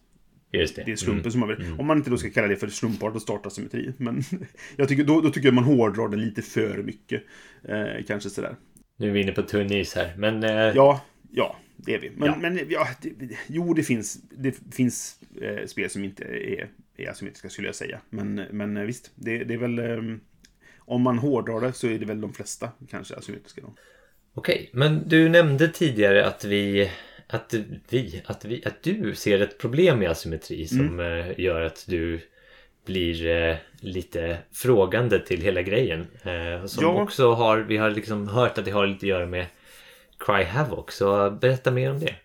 det. 0.52 0.76
det 0.86 0.92
är 0.92 0.96
slumpen 0.96 1.20
Mm. 1.20 1.32
som 1.32 1.44
avgör. 1.44 1.76
Om 1.80 1.86
man 1.88 1.98
inte 1.98 2.10
då 2.10 2.18
ska 2.18 2.30
kalla 2.30 2.48
det 2.48 2.56
för 2.56 2.68
slumpartad 2.68 3.20
startasymmetri. 3.22 3.94
Men 3.98 4.24
jag 4.76 4.88
tycker, 4.90 5.04
då, 5.04 5.22
då 5.22 5.30
tycker 5.30 5.48
jag 5.48 5.54
man 5.56 5.64
hårdrar 5.64 6.08
det 6.10 6.18
lite 6.18 6.42
för 6.42 6.84
mycket. 6.84 7.24
Eh, 7.64 8.04
kanske 8.08 8.30
sådär. 8.30 8.56
Nu 8.98 9.08
är 9.10 9.12
vi 9.12 9.22
inne 9.22 9.32
på 9.32 9.42
tunn 9.42 9.72
is 9.72 9.96
här. 9.96 10.14
Men 10.18 10.44
eh, 10.44 10.52
Ja, 10.52 11.06
ja, 11.32 11.56
det 11.78 11.94
är 11.96 12.00
vi. 12.00 12.12
Men, 12.16 12.28
Ja. 12.30 12.36
men 12.42 12.60
ja, 12.70 12.88
det, 13.02 13.12
jo, 13.48 13.74
det 13.74 13.84
finns, 13.84 14.16
det 14.30 14.56
finns 14.76 15.20
eh, 15.42 15.66
spel 15.66 15.90
som 15.90 16.04
inte 16.04 16.24
är, 16.24 16.70
är 16.98 17.10
asymmetriska 17.10 17.50
skulle 17.50 17.68
jag 17.68 17.76
säga. 17.76 18.02
Men, 18.10 18.36
men 18.52 18.78
eh, 18.78 18.84
visst, 18.84 19.12
det, 19.16 19.44
det 19.44 19.54
är 19.54 19.58
väl... 19.58 19.80
Eh, 19.80 20.16
om 20.80 21.02
man 21.02 21.20
hårdrar 21.20 21.62
det 21.62 21.74
så 21.74 21.88
är 21.88 22.00
det 22.00 22.06
väl 22.06 22.22
de 22.22 22.34
flesta 22.34 22.70
kanske 22.90 23.16
asymmetriska. 23.16 23.62
Då. 23.62 23.74
okej. 24.34 24.70
Men 24.74 25.04
du 25.10 25.30
nämnde 25.30 25.68
tidigare 25.68 26.26
att 26.26 26.46
vi 26.46 26.92
att 27.28 27.54
vi, 27.90 28.22
att 28.26 28.46
vi, 28.46 28.64
att 28.66 28.84
du 28.84 29.16
ser 29.16 29.40
ett 29.42 29.58
problem 29.58 30.00
med 30.00 30.10
asymmetri 30.10 30.68
som 30.68 31.00
Mm. 31.00 31.34
gör 31.38 31.62
att 31.62 31.86
du 31.88 32.20
blir 32.86 33.58
lite 33.80 34.38
frågande 34.52 35.20
till 35.20 35.42
hela 35.42 35.62
grejen. 35.62 36.08
Som 36.68 36.84
Ja. 36.84 37.02
också 37.02 37.34
har, 37.34 37.58
vi 37.58 37.78
har 37.78 37.90
liksom 37.90 38.28
hört 38.28 38.58
att 38.58 38.66
det 38.66 38.72
har 38.72 38.88
lite 38.88 38.98
att 39.06 39.10
göra 39.10 39.26
med 39.26 39.46
Cry 40.20 40.44
Havoc. 40.44 40.86
Så 40.96 41.32
berätta 41.32 41.72
mer 41.72 41.92
om 41.92 42.00
det. 42.00 42.16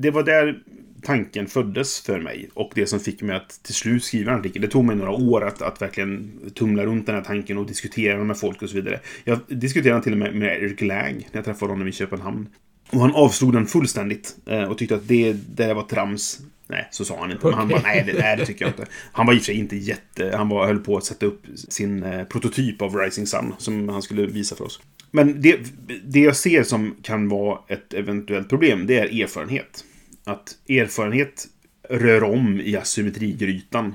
Det 0.00 0.10
var 0.10 0.22
där 0.22 0.62
tanken 1.02 1.46
föddes 1.46 2.00
för 2.00 2.20
mig 2.20 2.50
och 2.54 2.72
det 2.74 2.86
som 2.86 3.00
fick 3.00 3.22
mig 3.22 3.36
att 3.36 3.62
till 3.62 3.74
slut 3.74 4.04
skriva 4.04 4.32
en 4.32 4.38
artikel. 4.38 4.62
Det 4.62 4.68
tog 4.68 4.84
mig 4.84 4.96
några 4.96 5.10
år 5.10 5.44
att, 5.44 5.62
att 5.62 5.82
verkligen 5.82 6.40
tumla 6.54 6.84
runt 6.84 7.06
den 7.06 7.14
här 7.14 7.22
tanken 7.22 7.58
och 7.58 7.66
diskutera 7.66 8.18
den 8.18 8.26
med 8.26 8.38
folk 8.38 8.62
och 8.62 8.68
så 8.68 8.74
vidare. 8.74 9.00
Jag 9.24 9.38
diskuterade 9.48 10.02
till 10.02 10.12
och 10.12 10.18
med 10.18 10.34
med 10.34 10.62
Eric 10.62 10.80
Lang 10.80 11.16
när 11.16 11.38
jag 11.38 11.44
träffade 11.44 11.72
honom 11.72 11.88
i 11.88 11.92
Köpenhamn. 11.92 12.48
Och 12.90 13.00
han 13.00 13.14
avslog 13.14 13.52
den 13.52 13.66
fullständigt 13.66 14.36
eh, 14.46 14.62
och 14.62 14.78
tyckte 14.78 14.94
att 14.94 15.08
det 15.08 15.32
där 15.32 15.74
var 15.74 15.82
trams. 15.82 16.40
Nej, 16.66 16.88
så 16.90 17.04
sa 17.04 17.20
han 17.20 17.32
inte. 17.32 17.46
Men 17.46 17.54
han 17.54 17.68
bara, 17.68 17.80
nej 17.82 18.04
det, 18.06 18.18
nej, 18.18 18.36
det 18.36 18.46
tycker 18.46 18.64
jag 18.64 18.72
inte. 18.72 18.86
Han 19.12 19.26
var 19.26 19.34
i 19.34 19.36
och 19.36 19.40
för 19.40 19.46
sig 19.46 19.54
inte 19.54 19.76
jätte... 19.76 20.36
Han 20.36 20.48
var, 20.48 20.66
höll 20.66 20.78
på 20.78 20.96
att 20.96 21.04
sätta 21.04 21.26
upp 21.26 21.42
sin 21.68 22.02
eh, 22.02 22.24
prototyp 22.24 22.82
av 22.82 22.96
Rising 22.96 23.26
Sun 23.26 23.54
som 23.58 23.88
han 23.88 24.02
skulle 24.02 24.26
visa 24.26 24.56
för 24.56 24.64
oss. 24.64 24.80
Men 25.10 25.40
det, 25.40 25.58
det 26.04 26.20
jag 26.20 26.36
ser 26.36 26.62
som 26.62 26.96
kan 27.02 27.28
vara 27.28 27.58
ett 27.68 27.94
eventuellt 27.94 28.48
problem, 28.48 28.86
det 28.86 28.98
är 28.98 29.22
erfarenhet. 29.22 29.84
Att 30.24 30.58
erfarenhet 30.68 31.46
rör 31.88 32.24
om 32.24 32.60
i 32.60 32.76
asymmetrigrytan 32.76 33.94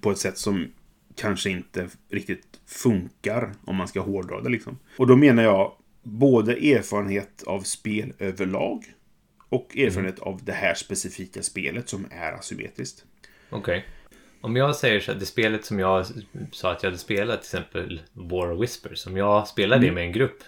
på 0.00 0.10
ett 0.10 0.18
sätt 0.18 0.38
som 0.38 0.66
kanske 1.16 1.50
inte 1.50 1.88
riktigt 2.10 2.60
funkar 2.66 3.52
om 3.64 3.76
man 3.76 3.88
ska 3.88 4.00
hårdra 4.00 4.40
det 4.40 4.48
liksom. 4.48 4.78
Och 4.96 5.06
då 5.06 5.16
menar 5.16 5.42
jag 5.42 5.72
både 6.02 6.52
erfarenhet 6.52 7.42
av 7.46 7.60
spel 7.60 8.12
överlag 8.18 8.84
och 9.48 9.76
erfarenhet 9.76 10.18
av 10.18 10.40
det 10.44 10.52
här 10.52 10.74
specifika 10.74 11.42
spelet 11.42 11.88
som 11.88 12.06
är 12.10 12.32
asymmetriskt. 12.32 13.04
Okej. 13.50 13.84
Om 14.40 14.56
jag 14.56 14.76
säger 14.76 15.00
så 15.00 15.12
att 15.12 15.20
det 15.20 15.26
spelet 15.26 15.64
som 15.64 15.78
jag 15.78 16.06
sa 16.52 16.72
att 16.72 16.82
jag 16.82 16.90
hade 16.90 16.98
spelat, 16.98 17.42
till 17.42 17.58
exempel 17.58 18.02
War 18.12 18.50
of 18.52 18.62
Whispers. 18.62 19.06
Om 19.06 19.16
jag 19.16 19.48
spelar 19.48 19.76
Mm. 19.76 19.94
med 19.94 20.04
en 20.04 20.12
grupp 20.12 20.42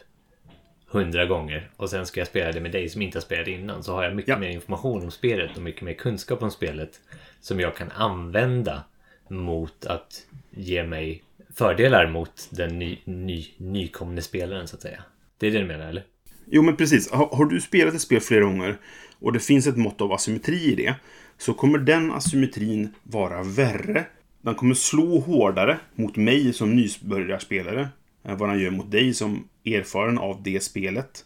hundra 0.98 1.26
gånger 1.26 1.70
och 1.76 1.90
sen 1.90 2.06
ska 2.06 2.20
jag 2.20 2.28
spela 2.28 2.52
det 2.52 2.60
med 2.60 2.72
dig 2.72 2.88
som 2.88 3.02
inte 3.02 3.18
har 3.18 3.22
spelat 3.22 3.48
innan 3.48 3.82
så 3.82 3.92
har 3.92 4.04
jag 4.04 4.16
mycket 4.16 4.28
Ja. 4.28 4.38
mer 4.38 4.48
information 4.48 5.02
om 5.02 5.10
spelet 5.10 5.56
och 5.56 5.62
mycket 5.62 5.82
mer 5.82 5.92
kunskap 5.94 6.42
om 6.42 6.50
spelet 6.50 7.00
som 7.40 7.60
jag 7.60 7.76
kan 7.76 7.90
använda 7.90 8.84
mot 9.28 9.86
att 9.86 10.26
ge 10.50 10.84
mig 10.84 11.22
fördelar 11.54 12.10
mot 12.10 12.48
den 12.50 12.78
ny, 12.78 12.98
ny, 13.04 13.46
nykomne 13.56 14.22
spelaren 14.22 14.68
så 14.68 14.76
att 14.76 14.82
säga. 14.82 15.02
Det 15.38 15.46
är 15.46 15.50
det 15.50 15.58
du 15.58 15.64
menar 15.64 15.88
eller? 15.88 16.04
Jo, 16.46 16.62
men 16.62 16.76
precis. 16.76 17.10
Har, 17.10 17.26
har 17.36 17.44
du 17.44 17.60
spelat 17.60 17.94
ett 17.94 18.00
spel 18.00 18.20
flera 18.20 18.44
gånger 18.44 18.76
och 19.18 19.32
det 19.32 19.40
finns 19.40 19.66
ett 19.66 19.76
mått 19.76 20.00
av 20.00 20.12
asymmetri 20.12 20.72
i 20.72 20.74
det 20.74 20.94
så 21.38 21.54
kommer 21.54 21.78
den 21.78 22.12
asymmetrin 22.12 22.94
vara 23.02 23.42
värre. 23.42 24.04
Den 24.42 24.54
kommer 24.54 24.74
slå 24.74 25.18
hårdare 25.18 25.78
mot 25.94 26.16
mig 26.16 26.52
som 26.52 26.76
nybörjarspelare 26.76 27.88
än 28.24 28.36
vad 28.36 28.48
den 28.48 28.60
gör 28.60 28.70
mot 28.70 28.90
dig 28.90 29.14
som 29.14 29.48
erfaren 29.64 30.18
av 30.18 30.42
det 30.42 30.62
spelet. 30.62 31.24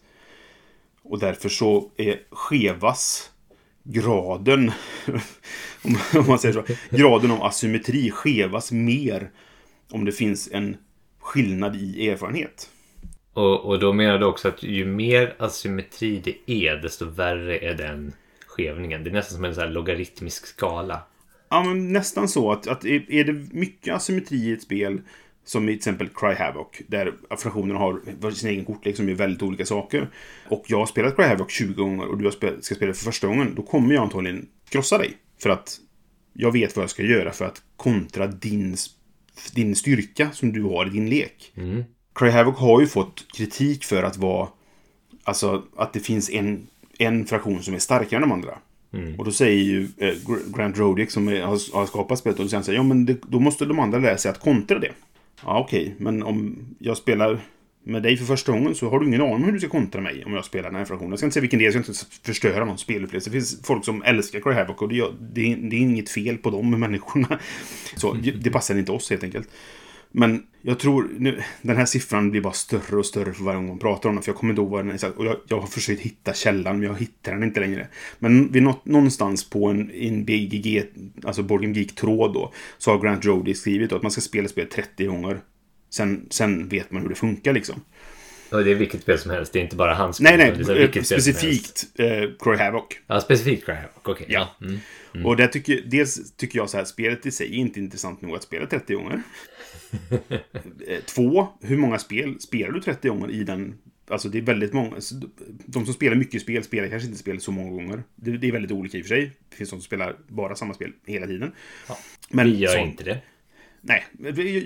Och 1.03 1.18
därför 1.18 1.49
så 1.49 1.91
är 1.97 2.20
skevas 2.30 3.30
graden, 3.82 4.72
om 6.14 6.26
man 6.28 6.39
säger 6.39 6.55
så, 6.55 6.97
graden 6.97 7.30
av 7.30 7.43
asymmetri 7.43 8.11
skevas 8.11 8.72
mer 8.72 9.30
om 9.91 10.05
det 10.05 10.12
finns 10.12 10.49
en 10.53 10.76
skillnad 11.18 11.76
i 11.76 12.09
erfarenhet. 12.09 12.70
Och, 13.32 13.64
och 13.64 13.78
då 13.78 13.93
menar 13.93 14.18
du 14.18 14.26
också 14.26 14.49
att 14.49 14.62
ju 14.62 14.86
mer 14.86 15.34
asymmetri 15.39 16.22
det 16.24 16.66
är 16.66 16.76
desto 16.76 17.05
värre 17.05 17.59
är 17.59 17.74
den 17.74 18.12
skevningen. 18.47 19.05
Det 19.05 19.11
är 19.11 19.14
nästan 19.14 19.34
som 19.36 19.45
en 19.45 19.55
så 19.55 19.66
logaritmisk 19.66 20.47
skala. 20.47 21.03
Ja, 21.49 21.62
men 21.62 21.93
nästan 21.93 22.28
så 22.28 22.53
att, 22.53 22.66
att 22.66 22.84
är 22.84 23.24
det 23.24 23.32
mycket 23.32 23.95
asymmetri 23.95 24.36
i 24.36 24.53
ett 24.53 24.62
spel 24.62 25.01
som 25.49 25.68
i 25.68 25.72
till 25.72 25.76
exempel 25.76 26.09
Cry 26.09 26.34
Havoc, 26.34 26.66
där 26.86 27.14
fraktionerna 27.38 27.78
har 27.78 28.30
sin 28.30 28.51
egen 28.51 28.64
kortlek 28.64 28.96
som 28.96 29.09
är 29.09 29.14
väldigt 29.14 29.42
olika 29.42 29.66
saker. 29.66 30.11
Och 30.49 30.64
jag 30.66 30.78
har 30.78 30.86
spelat 30.86 31.16
Cry 31.16 31.24
Havoc 31.24 31.53
20 31.53 31.74
gånger 31.82 32.07
och 32.07 32.18
du 32.18 32.30
spel, 32.30 32.62
ska 32.62 32.74
spela 32.74 32.94
för 32.94 33.05
första 33.05 33.26
gången. 33.26 33.55
Då 33.55 33.62
kommer 33.62 33.94
jag 33.94 34.03
antagligen 34.03 34.49
krossa 34.68 34.99
dig. 34.99 35.12
För 35.38 35.51
att 35.51 35.78
jag 36.32 36.53
vet 36.53 36.76
vad 36.76 36.82
jag 36.82 36.90
ska 36.90 37.03
göra 37.03 37.32
för 37.32 37.44
att 37.44 37.62
kontra 37.76 38.26
din, 38.26 38.76
din 39.55 39.76
styrka 39.76 40.30
som 40.32 40.53
du 40.53 40.62
har 40.62 40.86
i 40.86 40.90
din 40.90 41.11
lek. 41.11 41.53
Mm. 41.57 41.84
Cry 42.14 42.30
Havoc 42.30 42.59
har 42.59 42.80
ju 42.80 42.86
fått 42.86 43.24
kritik 43.36 43.84
för 43.84 44.03
att 44.03 44.16
vara... 44.16 44.49
Alltså 45.24 45.62
att 45.76 45.92
det 45.92 46.01
finns 46.01 46.30
en, 46.30 46.66
en 46.99 47.26
fraktion 47.26 47.62
som 47.62 47.74
är 47.74 47.78
starkare 47.78 48.16
än 48.16 48.28
de 48.28 48.32
andra. 48.32 48.59
Och 49.18 49.24
då 49.24 49.30
säger 49.30 49.62
ju 49.64 49.88
eh, 49.96 50.14
Gr- 50.14 50.57
Grant 50.57 50.78
Rodick 50.78 51.11
som 51.11 51.28
är, 51.28 51.42
har, 51.42 51.74
har 51.76 51.86
skapat 51.86 52.18
spelet, 52.18 52.38
och 52.38 52.44
då 52.44 52.62
säger 52.62 52.78
ja 52.78 52.82
men 52.82 53.07
det, 53.07 53.16
då 53.28 53.40
måste 53.40 53.64
de 53.64 53.78
andra 53.78 53.99
lära 53.99 54.16
sig 54.16 54.30
att 54.30 54.40
kontra 54.40 54.78
det. 54.78 54.92
Ja 55.45 55.59
okej, 55.61 55.95
men 55.99 56.22
om 56.22 56.66
jag 56.78 56.97
spelar 56.97 57.41
med 57.84 58.03
dig 58.03 58.16
för 58.16 58.24
första 58.24 58.53
gången 58.53 58.74
så 58.74 58.91
har 58.91 59.01
du 59.01 59.07
ingen 59.07 59.20
aning 59.20 59.34
om 59.34 59.45
hur 59.45 59.53
du 59.53 59.61
ska 59.61 59.68
kontra 59.68 60.01
mig 60.01 60.24
om 60.24 60.34
jag 60.34 60.45
spelar 60.45 60.70
den 60.70 60.78
här 60.78 60.84
fraktionen. 60.84 61.11
Jag 61.11 61.18
ska 61.18 61.26
inte 61.26 61.34
säga 61.34 61.41
vilken 61.41 61.59
det 61.59 61.66
är, 61.66 61.72
jag 61.72 61.84
ska 61.84 61.93
inte 61.93 62.26
förstöra 62.26 62.64
någon 62.64 62.78
spelupplevelse. 62.78 63.30
Det 63.30 63.32
finns 63.32 63.66
folk 63.66 63.84
som 63.84 64.03
älskar 64.03 64.41
Cry 64.41 64.53
Havoc 64.53 64.76
och 64.78 64.89
det, 64.89 65.05
det, 65.20 65.53
är, 65.53 65.57
det 65.57 65.76
är 65.76 65.80
inget 65.80 66.11
fel 66.11 66.39
på 66.39 66.51
de 66.51 66.70
människorna. 66.70 67.39
Så 67.97 68.12
det 68.14 68.51
passar 68.51 68.78
inte 68.78 68.93
oss 68.93 69.11
helt 69.11 69.24
enkelt. 69.24 69.49
Men 70.13 70.43
jag 70.63 70.79
tror, 70.79 71.11
nu, 71.19 71.43
den 71.63 71.77
här 71.77 71.87
siffran 71.87 72.31
blir 72.31 72.41
bara 72.41 72.53
större 72.53 72.97
och 72.97 73.07
större 73.07 73.33
för 73.33 73.45
varje 73.45 73.57
gång 73.57 73.69
man 73.69 73.79
pratar 73.79 74.09
om 74.09 74.15
den. 74.15 74.23
För 74.23 74.31
jag 74.31 74.37
kommer 74.37 74.53
inte 74.53 74.63
ihåg 74.63 74.71
vad 74.71 74.81
den 74.81 74.91
är 74.91 74.95
exakt. 74.95 75.17
Och 75.17 75.27
jag, 75.27 75.37
jag 75.49 75.61
har 75.61 75.67
försökt 75.67 76.01
hitta 76.01 76.35
källan, 76.35 76.79
men 76.79 76.89
jag 76.89 76.99
hittar 76.99 77.33
den 77.33 77.43
inte 77.43 77.61
längre. 77.61 77.89
Men 78.19 78.53
vid 78.53 78.63
något, 78.63 78.85
någonstans 78.85 79.51
på 79.51 79.67
en, 79.67 79.91
en 79.91 80.25
BGG, 80.25 80.85
alltså 81.25 81.43
Board 81.43 81.63
Game 81.63 81.75
Geek-tråd 81.75 82.35
då, 82.35 82.53
så 82.79 82.91
har 82.91 82.99
Grant 82.99 83.25
Jody 83.25 83.55
skrivit 83.55 83.91
då 83.91 83.97
att 83.97 84.03
man 84.03 84.11
ska 84.11 84.21
spela 84.21 84.49
spel 84.49 84.67
30 84.67 85.07
gånger. 85.07 85.41
Sen, 85.91 86.27
sen 86.31 86.69
vet 86.69 86.91
man 86.91 87.03
hur 87.03 87.09
det 87.09 87.15
funkar 87.15 87.53
liksom. 87.53 87.81
Och 88.51 88.64
det 88.64 88.70
är 88.70 88.74
vilket 88.74 89.03
spel 89.03 89.18
som 89.18 89.30
helst, 89.30 89.53
det 89.53 89.59
är 89.59 89.62
inte 89.62 89.76
bara 89.76 89.94
hans 89.94 90.20
Nej, 90.20 90.36
nej, 90.36 90.53
det 90.57 90.72
är 90.99 91.03
specifikt 91.03 91.86
eh, 91.94 92.07
Cry 92.40 92.57
Havoc. 92.57 92.84
Ja, 93.07 93.20
specifikt 93.20 93.64
Cry 93.64 93.74
Havoc, 93.74 93.90
okej. 94.03 94.26
Ja. 94.28 94.57
Ja. 94.61 94.66
Mm. 95.14 95.26
Och 95.26 95.36
det 95.36 95.49
tycker, 95.49 95.82
dels 95.86 96.32
tycker 96.36 96.59
jag 96.59 96.70
så 96.70 96.76
här, 96.76 96.84
spelet 96.84 97.26
i 97.26 97.30
sig 97.30 97.46
är 97.46 97.55
inte 97.55 97.80
intressant 97.80 98.20
nog 98.22 98.34
att 98.34 98.42
spela 98.42 98.66
30 98.66 98.94
gånger. 98.94 99.22
Eh, 100.88 100.99
Två, 101.07 101.49
hur 101.62 101.76
många 101.76 101.99
spel 101.99 102.40
spelar 102.40 102.72
du 102.72 102.80
30 102.80 103.09
gånger 103.09 103.30
i 103.30 103.44
den? 103.44 103.74
Alltså 104.09 104.28
det 104.28 104.38
är 104.38 104.42
väldigt 104.42 104.72
många. 104.72 105.01
så 105.01 105.14
De 105.66 105.84
som 105.84 105.94
spelar 105.94 106.16
mycket 106.16 106.42
spel 106.42 106.64
spelar 106.64 106.88
kanske 106.88 107.07
inte 107.07 107.18
spel 107.18 107.40
så 107.40 107.53
många 107.53 107.70
gånger. 107.70 108.03
Det, 108.16 108.30
det 108.36 108.49
är 108.49 108.53
väldigt 108.53 108.72
olika 108.72 108.99
i 108.99 109.01
och 109.01 109.07
för 109.07 109.14
sig. 109.14 109.32
Det 109.51 109.57
finns 109.57 109.70
de 109.70 109.76
som 109.76 109.80
spelar 109.80 110.16
bara 110.28 110.55
samma 110.57 110.74
spel 110.74 110.92
hela 111.07 111.26
tiden. 111.26 111.53
Ja. 111.88 111.99
Men 112.28 112.46
Vi 112.46 112.57
gör 112.59 112.68
så- 112.72 112.78
inte 112.78 113.05
det. 113.05 113.18
Nej, 113.81 114.05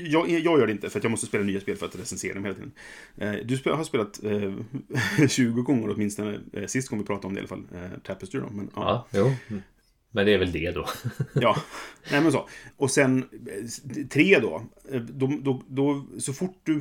jag, 0.05 0.31
jag 0.31 0.59
gör 0.59 0.67
det 0.67 0.73
inte 0.73 0.91
för 0.91 0.99
att 0.99 1.05
jag 1.05 1.11
måste 1.11 1.27
spela 1.27 1.45
nya 1.45 1.61
spel 1.61 1.77
för 1.77 1.87
att 1.87 1.99
recensera 1.99 2.35
dem 2.35 2.45
hela 2.45 2.55
tiden. 2.55 2.73
Eh, 3.17 3.33
Du 3.33 3.71
har 3.71 3.85
spelat 3.85 4.25
eh, 4.25 5.27
20 5.29 5.63
gånger 5.63 5.91
åtminstone, 5.91 6.41
eh, 6.53 6.67
sist 6.67 6.89
gång 6.89 6.99
vi 6.99 7.05
pratade 7.05 7.27
om 7.27 7.35
det 7.35 7.39
i 7.39 7.41
alla 7.41 7.49
fall, 7.49 7.65
eh, 7.75 7.99
Tapestry 8.05 8.41
då. 8.41 8.51
Men, 8.51 8.71
ja. 8.77 9.07
Ja, 9.11 9.19
jo. 9.19 9.33
Mm. 9.51 9.63
Men 10.11 10.27
det 10.27 10.33
är 10.35 10.39
väl 10.39 10.53
det 10.53 10.71
då. 10.71 10.87
Ja, 11.35 11.57
nej 12.11 12.21
men 12.23 12.33
så. 12.33 12.49
Och 12.77 12.91
sen 12.91 13.19
eh, 13.23 14.05
tre 14.07 14.39
då. 14.39 14.63
Eh, 14.91 15.01
då, 15.01 15.33
då, 15.43 15.63
då. 15.69 16.07
Så 16.19 16.33
fort 16.33 16.61
du 16.63 16.81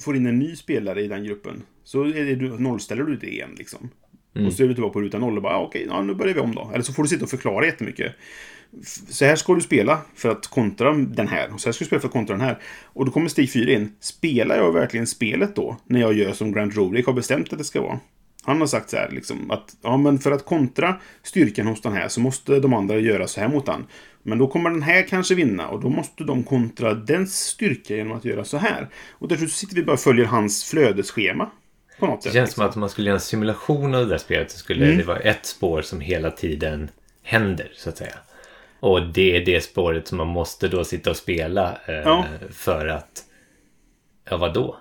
får 0.00 0.16
in 0.16 0.26
en 0.26 0.38
ny 0.38 0.56
spelare 0.56 1.02
i 1.02 1.08
den 1.08 1.24
gruppen 1.24 1.62
så 1.84 2.04
är 2.04 2.24
det, 2.24 2.34
du, 2.34 2.58
nollställer 2.58 3.02
du 3.04 3.16
det 3.16 3.32
igen 3.32 3.54
liksom. 3.58 3.90
Mm. 4.34 4.46
Och 4.46 4.52
så 4.52 4.62
är 4.64 4.68
du 4.68 4.74
tillbaka 4.74 4.92
på 4.92 5.00
ruta 5.00 5.18
noll 5.18 5.36
och 5.36 5.42
bara, 5.42 5.56
ah, 5.56 5.64
okej, 5.64 5.86
ja, 5.88 6.02
nu 6.02 6.14
börjar 6.14 6.34
vi 6.34 6.40
om 6.40 6.54
då. 6.54 6.70
Eller 6.74 6.82
så 6.82 6.92
får 6.92 7.02
du 7.02 7.08
sitta 7.08 7.24
och 7.24 7.30
förklara 7.30 7.66
jättemycket. 7.66 8.14
Så 9.08 9.24
här 9.24 9.36
ska 9.36 9.54
du 9.54 9.60
spela 9.60 9.98
för 10.14 10.28
att 10.28 10.46
kontra 10.46 10.92
den 10.92 11.28
här. 11.28 11.54
Och 11.54 11.60
så 11.60 11.68
här 11.68 11.72
ska 11.72 11.84
du 11.84 11.86
spela 11.86 12.00
för 12.00 12.08
att 12.08 12.12
kontra 12.12 12.36
den 12.36 12.44
här. 12.46 12.58
Och 12.84 13.04
då 13.06 13.12
kommer 13.12 13.28
steg 13.28 13.52
fyra 13.52 13.72
in. 13.72 13.92
Spelar 14.00 14.56
jag 14.56 14.72
verkligen 14.72 15.06
spelet 15.06 15.56
då? 15.56 15.76
När 15.86 16.00
jag 16.00 16.12
gör 16.12 16.32
som 16.32 16.52
Grant 16.52 16.76
Rodick 16.76 17.06
har 17.06 17.12
bestämt 17.12 17.52
att 17.52 17.58
det 17.58 17.64
ska 17.64 17.80
vara. 17.82 18.00
Han 18.42 18.60
har 18.60 18.66
sagt 18.66 18.90
så 18.90 18.96
här 18.96 19.10
liksom 19.10 19.50
att 19.50 19.76
ja, 19.82 19.96
men 19.96 20.18
för 20.18 20.32
att 20.32 20.44
kontra 20.44 20.96
styrkan 21.22 21.66
hos 21.66 21.82
den 21.82 21.92
här 21.92 22.08
så 22.08 22.20
måste 22.20 22.60
de 22.60 22.74
andra 22.74 22.98
göra 22.98 23.26
så 23.26 23.40
här 23.40 23.48
mot 23.48 23.66
den. 23.66 23.86
Men 24.22 24.38
då 24.38 24.46
kommer 24.46 24.70
den 24.70 24.82
här 24.82 25.02
kanske 25.02 25.34
vinna 25.34 25.68
och 25.68 25.80
då 25.80 25.88
måste 25.88 26.24
de 26.24 26.42
kontra 26.44 26.94
dens 26.94 27.38
styrka 27.38 27.96
genom 27.96 28.12
att 28.16 28.24
göra 28.24 28.44
så 28.44 28.56
här. 28.56 28.88
Och 29.10 29.28
därför 29.28 29.46
sitter 29.46 29.74
vi 29.76 29.82
bara 29.82 29.92
och 29.92 30.00
följer 30.00 30.24
hans 30.24 30.64
flödesschema. 30.64 31.50
På 31.98 32.06
något 32.06 32.22
Det 32.22 32.28
sätt. 32.28 32.32
känns 32.34 32.48
liksom. 32.48 32.60
som 32.62 32.68
att 32.70 32.76
om 32.76 32.80
man 32.80 32.90
skulle 32.90 33.06
göra 33.08 33.16
en 33.16 33.20
simulation 33.20 33.94
av 33.94 34.00
det 34.04 34.10
där 34.10 34.18
spelet 34.18 34.50
så 34.50 34.58
skulle 34.58 34.84
Mm. 34.84 34.98
det 34.98 35.04
vara 35.04 35.18
ett 35.18 35.46
spår 35.46 35.82
som 35.82 36.00
hela 36.00 36.30
tiden 36.30 36.90
händer, 37.22 37.70
så 37.74 37.88
att 37.88 37.98
säga. 37.98 38.14
Och 38.80 39.06
det 39.12 39.36
är 39.36 39.44
det 39.44 39.60
spåret 39.60 40.08
som 40.08 40.18
man 40.18 40.26
måste 40.28 40.68
då 40.68 40.84
sitta 40.84 41.10
och 41.10 41.16
spela 41.16 41.78
eh, 41.86 41.94
Ja. 41.94 42.24
för 42.50 42.86
att... 42.86 43.24
Ja, 44.30 44.36
vadå? 44.36 44.76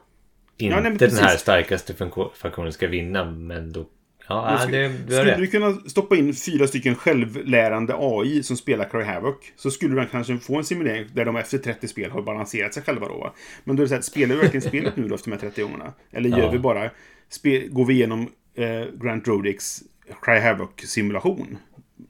Inte 0.57 0.75
nej, 0.81 0.83
men 0.89 0.97
den 0.97 1.11
här 1.15 1.37
starkaste 1.37 1.93
funktion- 1.93 2.31
faktionen 2.35 2.73
ska 2.73 2.87
vinna, 2.87 3.25
men 3.25 3.71
då... 3.73 3.85
Ja, 4.27 4.41
Men 4.45 4.53
ja 4.53 4.59
skulle, 4.59 4.77
det, 4.77 4.87
du 5.07 5.15
har 5.15 5.21
skulle 5.23 5.35
du 5.37 5.41
rätt. 5.43 5.51
kunna 5.51 5.73
stoppa 5.89 6.15
in 6.15 6.33
fyra 6.33 6.67
stycken 6.67 6.95
självlärande 6.95 7.93
AI 7.97 8.43
som 8.43 8.57
spelar 8.57 8.89
Cry 8.89 9.03
Havoc 9.03 9.35
så 9.55 9.71
skulle 9.71 10.01
du 10.01 10.07
kanske 10.07 10.37
få 10.37 10.57
en 10.57 10.63
simulering 10.63 11.05
där 11.13 11.25
de 11.25 11.35
efter 11.35 11.57
30 11.57 11.87
spel 11.87 12.11
har 12.11 12.21
balanserat 12.21 12.73
sig 12.73 12.83
själva 12.83 13.07
då. 13.07 13.33
Men 13.63 13.75
då 13.75 13.81
är 13.81 13.85
det 13.85 13.89
så 13.89 13.95
här, 13.95 14.01
spelar 14.01 14.35
vi 14.35 14.41
verkligen 14.41 14.61
spelet 14.61 14.95
nu 14.97 15.07
då 15.07 15.15
efter 15.15 15.29
de 15.31 15.35
här 15.35 15.41
30 15.41 15.61
gångerna? 15.61 15.93
Eller 16.11 16.29
gör 16.29 16.39
Ja. 16.39 16.51
vi 16.51 16.59
bara, 16.59 16.89
spe, 17.29 17.67
går 17.67 17.85
vi 17.85 17.93
igenom 17.93 18.29
eh, 18.55 18.85
Grant 19.01 19.27
Rodicks 19.27 19.79
Cry 20.21 20.39
Havoc-simulation 20.39 21.57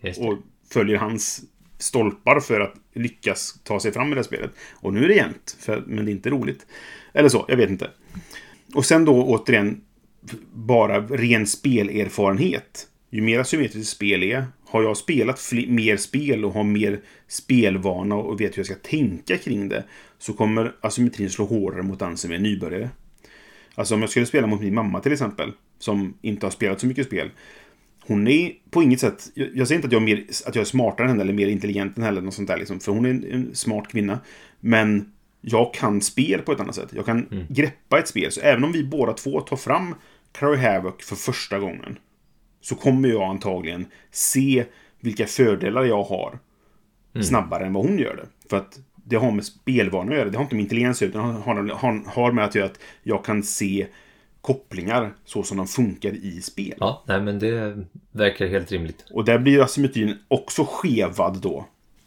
det. 0.02 0.18
och 0.18 0.38
följer 0.74 0.98
hans 0.98 1.42
stolpar 1.80 2.40
för 2.40 2.60
att 2.60 2.74
lyckas 2.94 3.60
ta 3.64 3.80
sig 3.80 3.92
fram 3.92 4.08
i 4.08 4.10
det 4.10 4.16
här 4.16 4.24
spelet. 4.24 4.52
Och 4.74 4.94
nu 4.94 5.04
är 5.04 5.08
det 5.08 5.16
jämnt, 5.16 5.58
för, 5.60 5.84
men 5.88 6.06
det 6.06 6.12
är 6.12 6.14
inte 6.14 6.30
roligt. 6.30 6.66
Eller 7.14 7.30
så, 7.30 7.46
jag 7.48 7.58
vet 7.58 7.70
inte. 7.70 7.92
Och 8.74 8.86
sen 8.86 9.06
då 9.06 9.24
återigen, 9.24 9.82
bara 10.54 11.02
ren 11.02 11.48
spelerfarenhet. 11.48 12.88
Ju 13.10 13.22
mer 13.22 13.40
asymmetriskt 13.40 13.92
spel 13.96 14.24
är, 14.24 14.46
har 14.66 14.84
jag 14.84 14.98
spelat 14.98 15.52
mer 15.68 15.98
spel 15.98 16.46
och 16.46 16.54
har 16.54 16.64
mer 16.64 17.02
spelvana 17.28 18.16
och 18.16 18.42
vet 18.42 18.58
hur 18.58 18.60
jag 18.60 18.66
ska 18.66 18.76
tänka 18.76 19.38
kring 19.38 19.70
det, 19.70 19.84
så 20.18 20.34
kommer 20.34 20.76
asymmetrin 20.82 21.30
slå 21.30 21.46
hårdare 21.46 21.84
mot 21.84 22.00
den 22.00 22.18
som 22.18 22.32
är 22.32 22.40
nybörjare. 22.40 22.90
Alltså 23.76 23.96
om 23.96 24.02
jag 24.02 24.10
skulle 24.10 24.26
spela 24.26 24.48
mot 24.48 24.62
min 24.62 24.74
mamma 24.74 25.00
till 25.00 25.12
exempel, 25.12 25.52
som 25.80 26.18
inte 26.22 26.46
har 26.46 26.52
spelat 26.52 26.80
så 26.80 26.88
mycket 26.88 27.06
spel. 27.06 27.32
Hon 28.10 28.28
är 28.28 28.53
på 28.70 28.84
inget 28.84 28.99
sätt, 28.99 29.32
jag, 29.34 29.49
jag 29.55 29.68
säger 29.68 29.78
inte 29.78 29.88
att 29.88 29.91
jag, 29.91 30.01
är 30.01 30.05
mer, 30.05 30.26
att 30.45 30.55
jag 30.55 30.62
är 30.62 30.66
smartare 30.66 31.05
än 31.05 31.10
henne 31.10 31.24
eller 31.24 31.34
mer 31.34 31.47
intelligent 31.47 31.97
än 31.97 32.03
henne 32.03 32.18
eller 32.18 32.26
något 32.26 32.34
sånt 32.34 32.47
där 32.47 32.57
liksom, 32.57 32.80
för 32.80 32.91
hon 32.91 33.05
är 33.05 33.10
en, 33.10 33.24
en 33.32 33.55
smart 33.55 33.88
kvinna. 33.88 34.20
Men 34.60 35.12
jag 35.41 35.74
kan 35.74 36.01
spel 36.01 36.41
på 36.41 36.51
ett 36.51 36.60
annat 36.60 36.76
sätt. 36.76 36.89
Jag 36.95 37.05
kan 37.05 37.45
greppa 37.49 37.99
ett 37.99 38.07
spel. 38.07 38.32
Så 38.32 38.41
även 38.41 38.64
om 38.64 38.72
vi 38.72 38.84
båda 38.84 39.14
två 39.14 39.41
tar 39.41 39.57
fram 39.57 39.95
Cry 40.32 40.55
Havoc 40.55 40.93
för 40.99 41.16
första 41.16 41.60
gången 41.60 41.97
så 42.62 42.76
kommer 42.76 43.10
jag 43.10 43.24
antagligen 43.24 43.86
se 44.12 44.66
vilka 44.99 45.26
fördelar 45.26 45.84
jag 45.84 46.03
har 46.03 46.39
snabbare 47.22 47.66
än 47.66 47.74
vad 47.74 47.86
hon 47.86 47.99
gör 47.99 48.16
det. 48.16 48.49
För 48.49 48.57
att 48.57 48.80
det 48.95 49.16
har 49.16 49.32
med 49.32 49.45
spelvanor 49.45 50.12
att 50.12 50.18
göra. 50.18 50.30
Det 50.30 50.38
har 50.38 50.43
inte 50.43 50.55
med 50.55 50.64
intelligens 50.64 50.97
att 50.97 51.01
göra, 51.01 51.10
utan 51.10 51.26
har, 51.41 51.55
har, 51.55 52.03
har 52.05 52.32
med 52.32 52.45
att 52.45 52.55
göra 52.55 52.66
att 52.66 52.80
jag 53.03 53.26
kan 53.26 53.43
se 53.43 53.88
kopplingar 54.50 55.14
så 55.26 55.43
som 55.43 55.58
de 55.58 55.68
funkar 55.68 56.12
i 56.12 56.41
spel. 56.41 56.74
Ja, 56.80 57.04
nej 57.08 57.22
men 57.22 57.39
det 57.39 57.86
verkar 58.12 58.47
helt 58.47 58.72
rimligt. 58.72 59.06
Och 59.12 59.26
där 59.26 59.39
blir 59.39 59.54
ju 59.54 59.62
asymmetrin 59.62 60.18
också 60.28 60.66
skevad 60.70 61.41
då. 61.41 61.66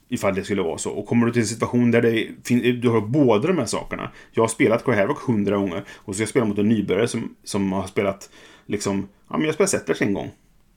Ifall 0.08 0.34
det 0.34 0.44
skulle 0.44 0.62
vara 0.62 0.78
så. 0.78 0.90
Och 0.90 1.06
kommer 1.06 1.26
du 1.26 1.32
till 1.32 1.42
en 1.42 1.48
situation 1.48 1.90
där 1.90 2.02
det 2.02 2.72
du 2.72 2.88
har 2.88 3.00
båda 3.00 3.48
de 3.48 3.58
här 3.58 3.66
sakerna. 3.66 4.10
Jag 4.32 4.42
har 4.42 4.48
spelat 4.48 4.84
Cry 4.84 4.94
Havoc 4.94 5.18
hundra 5.26 5.56
gånger. 5.56 5.84
Och 5.94 6.14
så 6.14 6.16
ska 6.16 6.22
jag 6.22 6.28
spela 6.28 6.44
mot 6.44 6.58
en 6.58 6.68
nybörjare 6.68 7.08
som, 7.08 7.36
som 7.44 7.72
har 7.72 7.86
spelat 7.86 8.30
liksom... 8.66 9.08
Ja, 9.28 9.36
men 9.36 9.40
jag 9.40 9.48
har 9.48 9.54
spelat 9.54 9.70
Settlers 9.70 10.02
en 10.02 10.14
gång. 10.14 10.30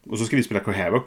Och 0.09 0.19
så 0.19 0.25
ska 0.25 0.35
vi 0.35 0.43
spela 0.43 0.59
Cry 0.59 0.73
Havoc. 0.73 1.03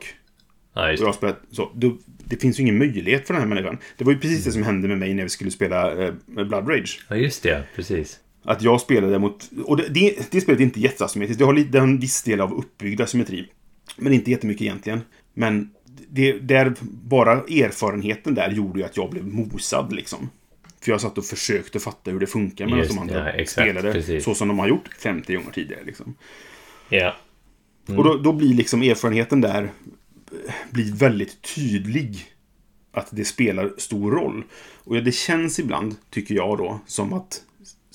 Ja, 0.74 0.90
just 0.90 1.00
Och 1.00 1.04
jag 1.04 1.12
har 1.12 1.16
spelat 1.16 1.40
så. 1.50 1.70
Då, 1.74 1.96
det 2.24 2.36
finns 2.36 2.59
ju 2.59 2.62
ingen 2.62 2.78
möjlighet 2.78 3.26
för 3.26 3.34
den 3.34 3.42
här 3.42 3.48
människan. 3.48 3.78
Det 3.96 4.04
var 4.04 4.12
ju 4.12 4.18
precis 4.18 4.44
det 4.44 4.52
som 4.52 4.62
hände 4.62 4.88
med 4.88 4.98
mig 4.98 5.14
när 5.14 5.22
vi 5.22 5.28
skulle 5.28 5.50
spela 5.50 6.04
eh, 6.04 6.14
Blood 6.26 6.68
Rage. 6.70 7.06
Ja, 7.09 7.16
just 7.16 7.42
det. 7.42 7.62
Precis. 7.76 8.20
Att 8.49 8.62
jag 8.62 8.80
spelade 8.80 9.18
mot... 9.18 9.51
Och 9.64 9.76
det, 9.76 9.88
det, 9.88 10.30
det 10.30 10.40
spelet 10.40 10.61
är 10.61 10.64
inte 10.64 10.80
jätteasymmetriskt. 10.80 11.38
Det 11.38 11.44
har 11.44 11.53
lite, 11.53 11.70
det 11.70 11.78
har 11.78 11.86
en 11.86 11.99
viss 11.99 12.22
del 12.22 12.40
av 12.40 12.59
uppbyggd 12.59 13.01
asymmetri. 13.01 13.49
Men 13.96 14.12
inte 14.12 14.30
jättemycket 14.30 14.62
egentligen. 14.62 15.01
Men 15.34 15.70
det, 16.09 16.32
där, 16.32 16.74
bara 16.80 17.32
erfarenheten 17.32 18.34
där 18.34 18.51
gjorde 18.51 18.78
ju 18.78 18.84
att 18.84 18.96
jag 18.96 19.11
blev 19.11 19.26
mosad 19.26 19.92
liksom. 19.92 20.30
För 20.80 20.90
jag 20.90 21.01
satt 21.01 21.18
och 21.18 21.24
försökte 21.24 21.80
fatta 21.80 22.11
hur 22.11 22.20
det 22.20 22.26
funkar 22.26 22.66
medan 22.66 22.86
de 22.88 22.99
andra 22.99 23.18
ja, 23.18 23.28
exakt, 23.28 23.68
spelade 23.68 23.92
precis. 23.92 24.24
så 24.24 24.34
som 24.34 24.49
de 24.49 24.59
har 24.59 24.68
gjort 24.68 24.88
50 24.99 25.34
gånger 25.34 25.51
tidigare. 25.51 25.84
Liksom. 25.84 26.14
Ja. 26.88 27.16
Och 27.86 28.05
då, 28.05 28.16
då 28.16 28.32
blir 28.32 28.55
liksom 28.55 28.82
erfarenheten 28.82 29.40
där 29.40 29.62
eh, 29.62 30.55
blir 30.70 30.92
väldigt 30.92 31.55
tydlig. 31.55 32.26
Att 32.92 33.09
det 33.11 33.24
spelar 33.24 33.72
stor 33.76 34.11
roll. 34.11 34.44
Och 34.84 34.94
det 34.94 35.12
känns 35.12 35.59
ibland, 35.59 35.96
tycker 36.11 36.34
jag 36.34 36.59
då, 36.59 36.80
som 36.86 37.12
att 37.12 37.42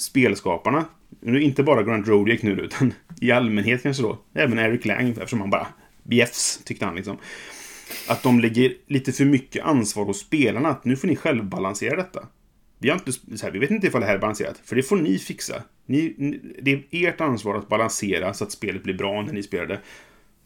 spelskaparna, 0.03 0.85
nu 1.19 1.41
inte 1.41 1.63
bara 1.63 1.83
Grant 1.83 2.07
Rodiak 2.07 2.41
nu 2.41 2.51
utan 2.51 2.93
i 3.21 3.31
allmänhet 3.31 3.83
kanske 3.83 4.03
då, 4.03 4.17
även 4.33 4.59
Eric 4.59 4.85
Lang, 4.85 5.09
eftersom 5.09 5.41
han 5.41 5.49
bara 5.49 5.67
bjäfs, 6.03 6.61
tyckte 6.63 6.85
han 6.85 6.95
liksom. 6.95 7.17
Att 8.07 8.23
de 8.23 8.39
lägger 8.39 8.73
lite 8.87 9.11
för 9.11 9.25
mycket 9.25 9.63
ansvar 9.63 10.05
hos 10.05 10.19
spelarna, 10.19 10.69
att 10.69 10.85
nu 10.85 10.95
får 10.95 11.07
ni 11.07 11.15
själv 11.15 11.45
balansera 11.45 11.95
detta. 11.95 12.27
Vi, 12.77 12.89
har 12.89 12.95
inte, 12.97 13.11
så 13.11 13.45
här, 13.45 13.51
vi 13.51 13.59
vet 13.59 13.71
inte 13.71 13.87
ifall 13.87 14.01
det 14.01 14.07
här 14.07 14.15
är 14.15 14.19
balanserat, 14.19 14.61
för 14.63 14.75
det 14.75 14.83
får 14.83 14.97
ni 14.97 15.17
fixa. 15.17 15.63
Ni, 15.85 16.39
det 16.61 16.71
är 16.71 16.83
ert 16.91 17.21
ansvar 17.21 17.55
att 17.55 17.69
balansera 17.69 18.33
så 18.33 18.43
att 18.43 18.51
spelet 18.51 18.83
blir 18.83 18.93
bra 18.93 19.21
när 19.21 19.33
ni 19.33 19.43
spelar 19.43 19.65
det. 19.65 19.79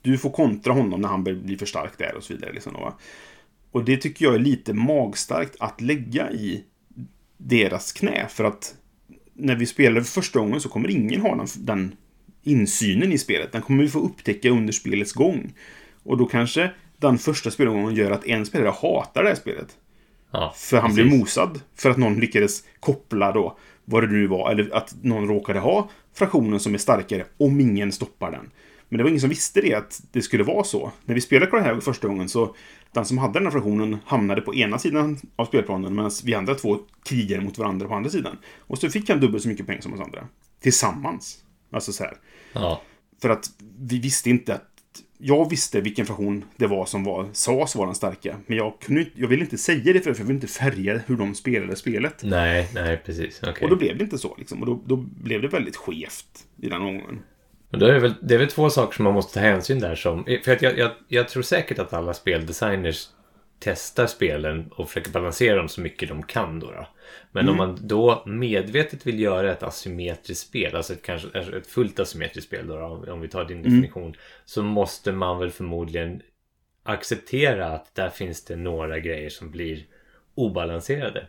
Du 0.01 0.17
får 0.17 0.29
kontra 0.29 0.73
honom 0.73 1.01
när 1.01 1.09
han 1.09 1.23
blir 1.23 1.57
för 1.57 1.65
stark 1.65 1.97
där 1.97 2.15
och 2.15 2.23
så 2.23 2.33
vidare. 2.33 2.53
Liksom, 2.53 2.73
va? 2.73 2.97
Och 3.71 3.85
det 3.85 3.97
tycker 3.97 4.25
jag 4.25 4.35
är 4.35 4.39
lite 4.39 4.73
magstarkt 4.73 5.55
att 5.59 5.81
lägga 5.81 6.31
i 6.31 6.63
deras 7.37 7.91
knä. 7.91 8.27
För 8.29 8.43
att 8.43 8.75
när 9.37 9.55
vi 9.55 9.65
spelar 9.65 10.01
för 10.01 10.21
första 10.21 10.39
gången 10.39 10.61
så 10.61 10.69
kommer 10.69 10.89
ingen 10.89 11.21
ha 11.21 11.35
den, 11.35 11.47
den 11.57 11.95
insynen 12.43 13.11
i 13.11 13.17
spelet. 13.17 13.51
Den 13.51 13.61
kommer 13.61 13.83
vi 13.83 13.89
få 13.89 13.99
upptäcka 13.99 14.49
under 14.49 14.73
spelets 14.73 15.13
gång. 15.13 15.53
Och 16.03 16.17
då 16.17 16.25
kanske 16.25 16.71
den 16.97 17.17
första 17.17 17.51
spelomgången 17.51 17.95
gör 17.95 18.11
att 18.11 18.25
en 18.25 18.45
spelare 18.45 18.73
hatar 18.81 19.23
det 19.23 19.29
här 19.29 19.35
spelet. 19.35 19.77
ja 20.31 20.53
För 20.57 20.77
han 20.77 20.89
precis. 20.89 21.03
blev 21.03 21.19
mosad. 21.19 21.61
För 21.75 21.89
att 21.89 21.97
någon 21.97 22.19
lyckades 22.19 22.63
koppla 22.79 23.31
då 23.31 23.57
vad 23.85 24.03
det 24.03 24.07
nu 24.07 24.27
var. 24.27 24.51
Eller 24.51 24.75
att 24.75 24.95
någon 25.01 25.27
råkade 25.27 25.59
ha 25.59 25.89
fraktionen 26.13 26.59
som 26.59 26.73
är 26.73 26.77
starkare 26.77 27.25
om 27.37 27.59
ingen 27.59 27.91
stoppar 27.91 28.31
den. 28.31 28.49
Men 28.89 28.97
det 28.97 29.03
var 29.03 29.09
ingen 29.09 29.21
som 29.21 29.29
visste 29.29 29.61
det, 29.61 29.73
att 29.73 30.01
det 30.11 30.21
skulle 30.21 30.43
vara 30.43 30.63
så. 30.63 30.91
När 31.05 31.15
vi 31.15 31.21
spelade 31.21 31.51
Cry 31.51 31.59
Havoc 31.59 31.85
första 31.85 32.07
gången 32.07 32.29
så 32.29 32.55
den 32.97 33.05
som 33.05 33.17
hade 33.17 33.33
den 33.33 33.43
här 33.43 33.51
fraktionen 33.51 33.97
hamnade 34.05 34.41
på 34.41 34.55
ena 34.55 34.79
sidan 34.79 35.19
av 35.35 35.45
spelplanen 35.45 35.95
medan 35.95 36.11
vi 36.23 36.33
andra 36.33 36.55
två 36.55 36.77
krigade 37.03 37.43
mot 37.43 37.57
varandra 37.57 37.87
på 37.87 37.93
andra 37.93 38.09
sidan. 38.09 38.37
Och 38.59 38.77
så 38.77 38.89
fick 38.89 39.09
han 39.09 39.19
dubbelt 39.19 39.43
så 39.43 39.49
mycket 39.49 39.67
pengar 39.67 39.81
som 39.81 39.93
oss 39.93 39.99
andra. 39.99 40.27
Tillsammans. 40.59 41.43
Alltså 41.71 41.93
så 41.93 42.03
här. 42.03 42.17
Ja, 42.53 42.81
För 43.21 43.29
att 43.29 43.49
vi 43.79 43.99
visste 43.99 44.29
inte 44.29 44.53
att... 44.53 44.63
Jag 45.19 45.49
visste 45.49 45.81
vilken 45.81 46.05
fraktion 46.05 46.45
det 46.55 46.67
var 46.67 46.85
som 46.85 47.03
var, 47.03 47.29
sades 47.33 47.75
vara 47.75 47.85
den 47.85 47.95
starka. 47.95 48.37
Men 48.47 48.57
jag, 48.57 48.79
kunde, 48.79 49.05
jag 49.15 49.27
ville 49.27 49.43
inte 49.43 49.57
säga 49.57 49.93
det 49.93 49.99
för 49.99 50.09
jag 50.09 50.17
ville 50.17 50.33
inte 50.33 50.47
färga 50.47 51.01
hur 51.05 51.17
de 51.17 51.35
spelade 51.35 51.75
spelet. 51.75 52.23
nej, 52.23 52.69
nej, 52.73 53.01
precis. 53.05 53.39
Okej. 53.43 53.63
Och 53.63 53.69
då 53.69 53.75
blev 53.75 53.97
det 53.97 54.03
inte 54.03 54.17
så. 54.17 54.35
Liksom. 54.37 54.59
Och 54.61 54.65
då, 54.65 54.81
då 54.85 54.95
blev 54.95 55.41
det 55.41 55.47
väldigt 55.47 55.75
skevt 55.75 56.45
i 56.61 56.69
den 56.69 56.81
omgången. 56.81 57.19
Och 57.71 57.77
då 57.79 57.85
är 57.85 57.93
det, 57.93 57.99
väl, 57.99 58.13
det 58.21 58.35
är 58.35 58.39
väl 58.39 58.47
två 58.47 58.69
saker 58.69 58.95
som 58.95 59.03
man 59.03 59.13
måste 59.13 59.33
ta 59.33 59.39
hänsyn 59.39 59.79
där 59.79 59.95
som... 59.95 60.25
För 60.43 60.51
att 60.51 60.61
jag, 60.61 60.77
jag, 60.77 60.91
jag 61.07 61.29
tror 61.29 61.43
säkert 61.43 61.79
att 61.79 61.93
alla 61.93 62.13
speldesigners 62.13 63.07
testar 63.59 64.07
spelen 64.07 64.71
och 64.71 64.87
försöker 64.87 65.11
balansera 65.11 65.55
dem 65.55 65.67
så 65.69 65.81
mycket 65.81 66.09
de 66.09 66.23
kan 66.23 66.59
då. 66.59 66.71
då. 66.71 66.87
Men 67.31 67.49
om 67.49 67.57
man 67.57 67.79
då 67.81 68.23
medvetet 68.25 69.07
vill 69.07 69.19
göra 69.19 69.51
ett 69.51 69.63
asymmetriskt 69.63 70.47
spel, 70.47 70.75
alltså 70.75 70.93
ett, 70.93 71.01
kanske, 71.01 71.39
ett 71.39 71.67
fullt 71.67 71.99
asymmetriskt 71.99 72.47
spel 72.47 72.67
då, 72.67 73.03
då, 73.05 73.13
om 73.13 73.21
vi 73.21 73.27
tar 73.27 73.45
din 73.45 73.63
definition, 73.63 74.13
så 74.45 74.63
måste 74.63 75.11
man 75.11 75.39
väl 75.39 75.51
förmodligen 75.51 76.21
acceptera 76.83 77.67
att 77.67 77.95
där 77.95 78.09
finns 78.09 78.45
det 78.45 78.55
några 78.55 78.99
grejer 78.99 79.29
som 79.29 79.51
blir 79.51 79.85
obalanserade. 80.35 81.27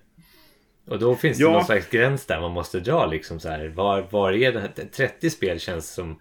Och 0.89 0.99
då 0.99 1.17
finns 1.17 1.39
det 1.39 1.45
Ja. 1.45 1.51
någon 1.53 1.65
slags 1.65 1.89
gräns 1.91 2.27
där 2.27 2.41
man 2.41 2.51
måste 2.51 2.81
dra 2.81 3.07
liksom 3.07 3.41
så 3.41 3.49
här. 3.49 3.69
Var, 3.69 4.07
var 4.11 4.33
är 4.33 4.53
den 4.53 4.63
här? 4.63 4.71
30 4.93 5.31
spel 5.31 5.61
känns 5.61 5.95
som 5.95 6.21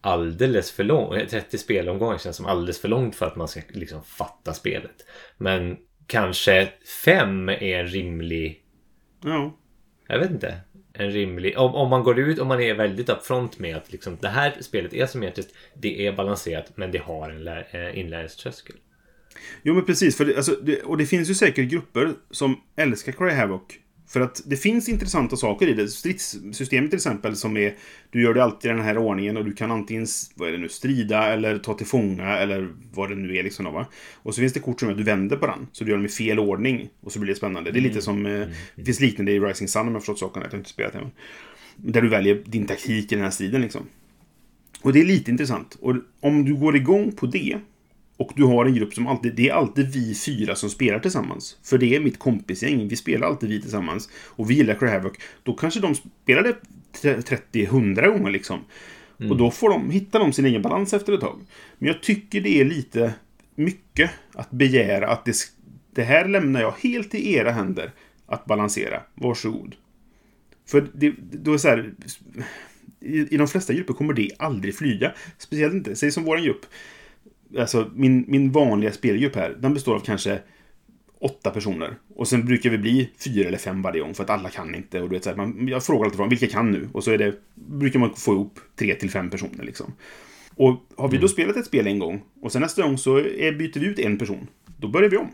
alldeles 0.00 0.72
för 0.72 0.84
långt. 0.84 1.30
30 1.30 1.58
spelomgångar 1.58 2.18
känns 2.18 2.36
som 2.36 2.46
alldeles 2.46 2.80
för 2.80 2.88
långt 2.88 3.16
för 3.16 3.26
att 3.26 3.36
man 3.36 3.48
ska 3.48 3.60
liksom 3.68 4.02
fatta 4.04 4.52
spelet. 4.54 5.06
Men 5.38 5.76
kanske 6.06 6.68
fem 7.04 7.48
är 7.48 7.62
en 7.80 7.86
rimlig... 7.86 8.62
Ja. 9.24 9.56
Jag 10.08 10.18
vet 10.18 10.30
inte. 10.30 10.56
En 10.92 11.10
rimlig... 11.10 11.58
Om, 11.58 11.74
om 11.74 11.90
man 11.90 12.02
går 12.02 12.18
ut 12.18 12.38
och 12.38 12.46
man 12.46 12.60
är 12.60 12.74
väldigt 12.74 13.08
upfront 13.08 13.58
med 13.58 13.76
att 13.76 13.92
liksom, 13.92 14.18
det 14.20 14.28
här 14.28 14.54
spelet 14.60 14.94
är 14.94 15.06
symmetriskt, 15.06 15.54
det 15.74 16.06
är 16.06 16.12
balanserat, 16.12 16.72
men 16.76 16.92
det 16.92 16.98
har 16.98 17.30
en 17.30 17.44
lär, 17.44 17.68
eh, 17.70 17.98
inlärningströskel. 17.98 18.76
Jo, 19.62 19.74
men 19.74 19.84
precis. 19.84 20.16
För 20.16 20.24
det, 20.24 20.36
alltså, 20.36 20.52
det, 20.62 20.82
och 20.82 20.96
det 20.98 21.06
finns 21.06 21.30
ju 21.30 21.34
säkert 21.34 21.70
grupper 21.70 22.14
som 22.30 22.60
älskar 22.76 23.12
Cry 23.12 23.30
Havoc. 23.30 23.62
För 24.12 24.20
att 24.20 24.42
det 24.46 24.56
finns 24.56 24.88
intressanta 24.88 25.36
saker 25.36 25.66
i 25.66 25.74
det. 25.74 25.88
Stridssystemet 25.88 26.90
till 26.90 26.96
exempel 26.96 27.36
som 27.36 27.56
är... 27.56 27.74
Du 28.10 28.22
gör 28.22 28.34
det 28.34 28.44
alltid 28.44 28.70
i 28.70 28.74
den 28.74 28.84
här 28.84 28.98
ordningen 28.98 29.36
och 29.36 29.44
du 29.44 29.52
kan 29.52 29.70
antingen 29.70 30.06
vad 30.34 30.48
är 30.48 30.52
det 30.52 30.58
nu, 30.58 30.68
strida 30.68 31.32
eller 31.32 31.58
ta 31.58 31.74
till 31.74 31.86
fånga 31.86 32.38
eller 32.38 32.68
vad 32.94 33.10
det 33.10 33.14
nu 33.14 33.36
är. 33.36 33.42
Liksom 33.42 33.64
va? 33.64 33.86
Och 34.14 34.34
så 34.34 34.40
finns 34.40 34.52
det 34.52 34.60
kort 34.60 34.80
som 34.80 34.88
är 34.88 34.92
att 34.92 34.98
du 34.98 35.04
vänder 35.04 35.36
på 35.36 35.46
den. 35.46 35.66
Så 35.72 35.84
du 35.84 35.90
gör 35.90 35.96
dem 35.96 36.06
i 36.06 36.08
fel 36.08 36.38
ordning. 36.38 36.88
Och 37.00 37.12
så 37.12 37.18
blir 37.18 37.32
det 37.32 37.38
spännande. 37.38 37.70
Det 37.70 37.78
är 37.78 37.82
lite 37.82 38.02
som... 38.02 38.26
Eh, 38.26 38.46
det 38.76 38.84
finns 38.84 39.00
liknande 39.00 39.32
i 39.32 39.40
Rising 39.40 39.68
Sun 39.68 39.86
om 39.86 39.92
jag 39.92 40.02
förstått 40.02 40.18
saken. 40.18 40.42
Jag 40.42 40.50
har 40.50 40.58
inte 40.58 40.70
spelat 40.70 40.92
det. 40.92 41.10
Där 41.76 42.02
du 42.02 42.08
väljer 42.08 42.42
din 42.46 42.66
taktik 42.66 43.12
i 43.12 43.14
den 43.14 43.24
här 43.24 43.30
striden 43.30 43.60
liksom. 43.60 43.82
Och 44.82 44.92
det 44.92 45.00
är 45.00 45.04
lite 45.04 45.30
intressant. 45.30 45.78
Och 45.80 45.96
om 46.20 46.44
du 46.44 46.54
går 46.54 46.76
igång 46.76 47.12
på 47.12 47.26
det 47.26 47.58
och 48.22 48.32
du 48.36 48.44
har 48.44 48.66
en 48.66 48.74
grupp 48.74 48.94
som 48.94 49.06
alltid, 49.06 49.34
det 49.34 49.48
är 49.48 49.54
alltid 49.54 49.92
vi 49.92 50.14
fyra 50.14 50.54
som 50.54 50.70
spelar 50.70 50.98
tillsammans. 50.98 51.58
För 51.62 51.78
det 51.78 51.96
är 51.96 52.00
mitt 52.00 52.18
kompisgäng, 52.18 52.88
vi 52.88 52.96
spelar 52.96 53.26
alltid 53.26 53.48
vi 53.48 53.60
tillsammans. 53.60 54.08
Och 54.14 54.50
vi 54.50 54.54
gillar 54.54 54.74
Cry 54.74 54.88
Havoc. 54.88 55.12
Då 55.42 55.54
kanske 55.54 55.80
de 55.80 55.94
spelar 55.94 56.42
det 56.42 56.56
30-100 57.52 58.06
gånger 58.06 58.30
liksom. 58.30 58.60
Mm. 59.20 59.32
Och 59.32 59.38
då 59.38 59.50
får 59.50 59.70
de, 59.70 59.90
hittar 59.90 60.18
de 60.18 60.32
sin 60.32 60.46
egen 60.46 60.62
balans 60.62 60.94
efter 60.94 61.12
ett 61.12 61.20
tag. 61.20 61.40
Men 61.78 61.86
jag 61.86 62.02
tycker 62.02 62.40
det 62.40 62.60
är 62.60 62.64
lite 62.64 63.14
mycket 63.54 64.10
att 64.34 64.50
begära 64.50 65.08
att 65.08 65.24
det, 65.24 65.36
det 65.94 66.02
här 66.02 66.28
lämnar 66.28 66.60
jag 66.60 66.74
helt 66.78 67.14
i 67.14 67.34
era 67.34 67.50
händer 67.50 67.92
att 68.26 68.44
balansera. 68.44 69.02
Varsågod. 69.14 69.74
För 70.66 70.88
det, 70.94 71.14
då 71.32 71.54
är 71.54 71.58
så 71.58 71.68
här, 71.68 71.94
i, 73.00 73.34
i 73.34 73.36
de 73.36 73.48
flesta 73.48 73.72
grupper 73.72 73.94
kommer 73.94 74.14
det 74.14 74.30
aldrig 74.38 74.76
flyga. 74.76 75.12
Speciellt 75.38 75.74
inte, 75.74 75.96
säg 75.96 76.10
som 76.10 76.24
vår 76.24 76.38
grupp 76.38 76.66
alltså 77.58 77.90
min, 77.94 78.24
min 78.28 78.52
vanliga 78.52 78.92
spelgrupp 78.92 79.36
här, 79.36 79.56
den 79.60 79.74
består 79.74 79.94
av 79.94 80.00
kanske 80.00 80.38
åtta 81.22 81.50
personer. 81.50 81.94
Och 82.14 82.28
sen 82.28 82.46
brukar 82.46 82.70
vi 82.70 82.78
bli 82.78 83.10
fyra 83.24 83.48
eller 83.48 83.58
fem 83.58 83.82
varje 83.82 84.00
gång 84.00 84.14
för 84.14 84.24
att 84.24 84.30
alla 84.30 84.50
kan 84.50 84.74
inte. 84.74 85.00
Och 85.00 85.08
du 85.08 85.14
vet, 85.14 85.24
så 85.24 85.30
här, 85.30 85.36
man, 85.36 85.68
jag 85.68 85.84
frågar 85.84 86.04
alltid 86.04 86.16
från 86.16 86.28
vilka 86.28 86.46
kan 86.46 86.70
nu? 86.70 86.88
Och 86.92 87.04
så 87.04 87.10
är 87.10 87.18
det, 87.18 87.34
brukar 87.54 87.98
man 87.98 88.14
få 88.16 88.32
ihop 88.32 88.60
tre 88.76 88.94
till 88.94 89.10
fem 89.10 89.30
personer 89.30 89.64
liksom. 89.64 89.94
Och 90.54 90.86
har 90.96 91.08
vi 91.08 91.16
då 91.16 91.20
mm. 91.20 91.28
spelat 91.28 91.56
ett 91.56 91.66
spel 91.66 91.86
en 91.86 91.98
gång 91.98 92.22
och 92.42 92.52
sen 92.52 92.62
nästa 92.62 92.82
gång 92.82 92.98
så 92.98 93.18
är, 93.18 93.52
byter 93.52 93.80
vi 93.80 93.86
ut 93.86 93.98
en 93.98 94.18
person. 94.18 94.46
Då 94.76 94.88
börjar 94.88 95.10
vi 95.10 95.16
om. 95.16 95.28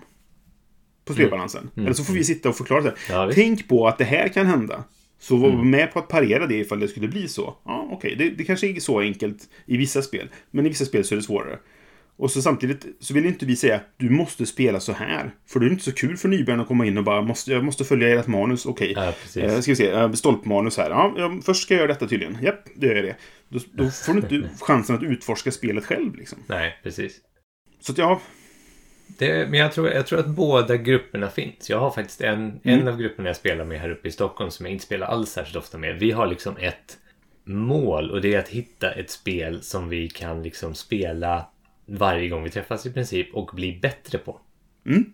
På 1.04 1.12
spelbalansen. 1.12 1.60
Mm. 1.60 1.72
Mm. 1.76 1.86
Eller 1.86 1.94
så 1.94 2.04
får 2.04 2.14
vi 2.14 2.24
sitta 2.24 2.48
och 2.48 2.56
förklara 2.56 2.80
det. 2.80 2.94
Ja, 3.08 3.30
Tänk 3.34 3.68
på 3.68 3.88
att 3.88 3.98
det 3.98 4.04
här 4.04 4.28
kan 4.28 4.46
hända. 4.46 4.84
Så 5.18 5.36
var 5.36 5.50
mm. 5.50 5.70
med 5.70 5.92
på 5.92 5.98
att 5.98 6.08
parera 6.08 6.46
det 6.46 6.54
ifall 6.54 6.80
det 6.80 6.88
skulle 6.88 7.08
bli 7.08 7.28
så. 7.28 7.56
Ja, 7.64 7.88
okej. 7.90 8.14
Okay. 8.14 8.28
Det, 8.28 8.36
det 8.36 8.44
kanske 8.44 8.66
är 8.66 8.80
så 8.80 9.00
enkelt 9.00 9.48
i 9.66 9.76
vissa 9.76 10.02
spel. 10.02 10.28
Men 10.50 10.66
i 10.66 10.68
vissa 10.68 10.84
spel 10.84 11.04
så 11.04 11.14
är 11.14 11.16
det 11.16 11.22
svårare. 11.22 11.58
Och 12.18 12.30
så 12.30 12.42
samtidigt 12.42 12.86
så 13.00 13.14
vill 13.14 13.26
inte 13.26 13.46
vi 13.46 13.56
säga 13.56 13.80
du 13.96 14.10
måste 14.10 14.46
spela 14.46 14.80
så 14.80 14.92
här. 14.92 15.30
För 15.46 15.60
det 15.60 15.66
är 15.66 15.70
inte 15.70 15.84
så 15.84 15.92
kul 15.92 16.16
för 16.16 16.28
nybörjarna 16.28 16.62
att 16.62 16.68
komma 16.68 16.86
in 16.86 16.98
och 16.98 17.04
bara 17.04 17.22
måste, 17.22 17.52
jag 17.52 17.64
måste 17.64 17.84
följa 17.84 18.20
ert 18.20 18.26
manus. 18.26 18.66
Okej. 18.66 18.90
Okay. 18.90 19.14
Ja, 19.34 19.42
eh, 19.42 19.60
ska 19.60 19.72
vi 19.72 19.76
se. 19.76 19.90
Eh, 19.90 20.12
stolpmanus 20.12 20.76
här. 20.76 20.90
Ja, 20.90 21.40
först 21.44 21.62
ska 21.62 21.74
jag 21.74 21.78
göra 21.78 21.92
detta 21.92 22.06
tydligen. 22.06 22.38
Japp, 22.42 22.64
det 22.74 22.86
gör 22.86 22.94
jag 22.94 23.04
det. 23.04 23.16
Då, 23.48 23.58
då 23.72 23.90
får 23.90 24.14
du 24.14 24.18
inte 24.18 24.50
chansen 24.60 24.96
att 24.96 25.02
utforska 25.02 25.50
spelet 25.50 25.84
själv 25.84 26.16
liksom. 26.16 26.38
Nej, 26.46 26.78
precis. 26.82 27.20
Så 27.80 27.92
att 27.92 27.98
ja. 27.98 28.20
Det, 29.18 29.50
men 29.50 29.60
jag 29.60 29.72
tror, 29.72 29.88
jag 29.88 30.06
tror 30.06 30.18
att 30.18 30.28
båda 30.28 30.76
grupperna 30.76 31.30
finns. 31.30 31.70
Jag 31.70 31.80
har 31.80 31.90
faktiskt 31.90 32.20
en, 32.20 32.38
mm. 32.38 32.60
en 32.64 32.88
av 32.88 32.96
grupperna 32.96 33.28
jag 33.28 33.36
spelar 33.36 33.64
med 33.64 33.80
här 33.80 33.90
uppe 33.90 34.08
i 34.08 34.12
Stockholm 34.12 34.50
som 34.50 34.66
jag 34.66 34.72
inte 34.72 34.84
spelar 34.84 35.06
alls 35.06 35.30
särskilt 35.30 35.56
ofta 35.56 35.78
med. 35.78 35.98
Vi 35.98 36.10
har 36.10 36.26
liksom 36.26 36.56
ett 36.56 36.98
mål 37.44 38.10
och 38.10 38.20
det 38.20 38.34
är 38.34 38.38
att 38.38 38.48
hitta 38.48 38.90
ett 38.90 39.10
spel 39.10 39.62
som 39.62 39.88
vi 39.88 40.08
kan 40.08 40.42
liksom 40.42 40.74
spela 40.74 41.46
varje 41.88 42.28
gång 42.28 42.42
vi 42.42 42.50
träffas 42.50 42.86
i 42.86 42.92
princip 42.92 43.34
och 43.34 43.50
bli 43.54 43.78
bättre 43.82 44.18
på. 44.18 44.40
Mm. 44.86 45.04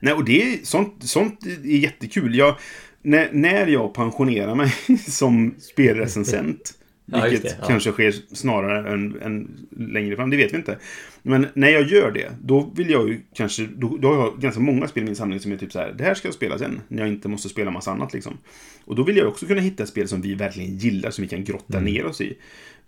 Nej, 0.00 0.14
och 0.14 0.24
det 0.24 0.42
är, 0.42 0.64
sånt, 0.64 0.94
sånt 1.00 1.46
är 1.46 1.76
jättekul. 1.76 2.34
Jag, 2.34 2.56
när, 3.02 3.28
när 3.32 3.66
jag 3.66 3.94
pensionerar 3.94 4.54
mig 4.54 4.74
som 4.98 5.54
spelrecensent 5.58 6.74
vilket 7.04 7.42
det, 7.42 7.56
ja. 7.60 7.66
kanske 7.66 7.92
sker 7.92 8.12
snarare 8.34 8.92
än, 8.92 9.22
än, 9.22 9.66
längre 9.70 10.16
fram, 10.16 10.30
det 10.30 10.36
vet 10.36 10.52
vi 10.52 10.56
inte. 10.56 10.78
Men 11.22 11.46
när 11.54 11.68
jag 11.68 11.82
gör 11.82 12.10
det, 12.10 12.32
då 12.42 12.72
vill 12.76 12.90
jag 12.90 13.08
ju 13.08 13.20
kanske... 13.34 13.66
Då, 13.76 13.96
då 13.96 14.08
har 14.08 14.24
jag 14.24 14.40
ganska 14.40 14.60
många 14.60 14.88
spel 14.88 15.02
i 15.02 15.06
min 15.06 15.16
samling 15.16 15.40
som 15.40 15.52
är 15.52 15.56
typ 15.56 15.72
så 15.72 15.78
här, 15.78 15.94
det 15.98 16.04
här 16.04 16.14
ska 16.14 16.28
jag 16.28 16.34
spela 16.34 16.58
sen, 16.58 16.80
när 16.88 17.02
jag 17.02 17.08
inte 17.08 17.28
måste 17.28 17.48
spela 17.48 17.70
massa 17.70 17.90
annat 17.90 18.12
liksom. 18.12 18.38
Och 18.84 18.96
då 18.96 19.02
vill 19.02 19.16
jag 19.16 19.28
också 19.28 19.46
kunna 19.46 19.60
hitta 19.60 19.86
spel 19.86 20.08
som 20.08 20.20
vi 20.20 20.34
verkligen 20.34 20.76
gillar, 20.76 21.10
som 21.10 21.22
vi 21.22 21.28
kan 21.28 21.44
grotta 21.44 21.78
mm. 21.78 21.92
ner 21.92 22.06
oss 22.06 22.20
i. 22.20 22.38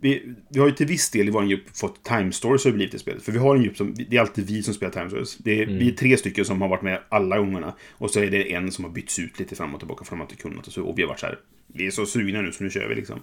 Vi, 0.01 0.35
vi, 0.49 0.61
har 0.61 0.67
ju 0.67 0.73
till 0.73 0.87
viss 0.87 1.11
del 1.11 1.29
i 1.29 1.31
vår 1.31 1.45
grupp 1.45 1.77
fått 1.77 2.05
Time 2.05 2.33
Stories 2.33 2.65
har 2.65 2.73
blivit 2.73 2.93
det 2.93 2.99
spelet. 2.99 3.23
För 3.23 3.33
vi 3.33 3.39
har 3.39 3.57
en 3.57 3.63
grupp 3.63 3.77
som, 3.77 3.95
det 4.09 4.17
är 4.17 4.21
alltid 4.21 4.47
vi 4.47 4.63
som 4.63 4.75
spelar 4.75 4.93
Time 4.93 5.09
Stories. 5.09 5.37
Det 5.37 5.59
är, 5.59 5.63
mm. 5.63 5.79
Vi 5.79 5.89
är 5.89 5.93
tre 5.93 6.17
stycken 6.17 6.45
som 6.45 6.63
har 6.63 6.69
varit 6.69 6.83
med 6.83 7.03
alla 7.09 7.39
gångerna. 7.39 7.75
Och 7.93 8.11
så 8.11 8.21
är 8.21 8.31
det 8.31 8.53
en 8.53 8.73
som 8.73 8.85
har 8.85 8.93
bytts 8.93 9.19
ut 9.19 9.39
lite 9.39 9.57
fram 9.57 9.75
och 9.75 9.81
tillbaka 9.81 10.05
för 10.05 10.17
de 10.17 10.23
inte 10.23 10.37
kunnat 10.37 10.67
och 10.67 10.73
så. 10.73 10.83
Och 10.83 10.99
vi 10.99 11.03
har 11.03 11.09
varit 11.09 11.21
så 11.21 11.27
här, 11.27 11.39
vi 11.67 11.87
är 11.87 11.91
så 11.91 12.07
sugna 12.07 12.41
nu 12.41 12.53
så 12.53 12.65
nu 12.65 12.71
kör 12.71 12.89
vi 12.89 12.95
liksom. 12.95 13.21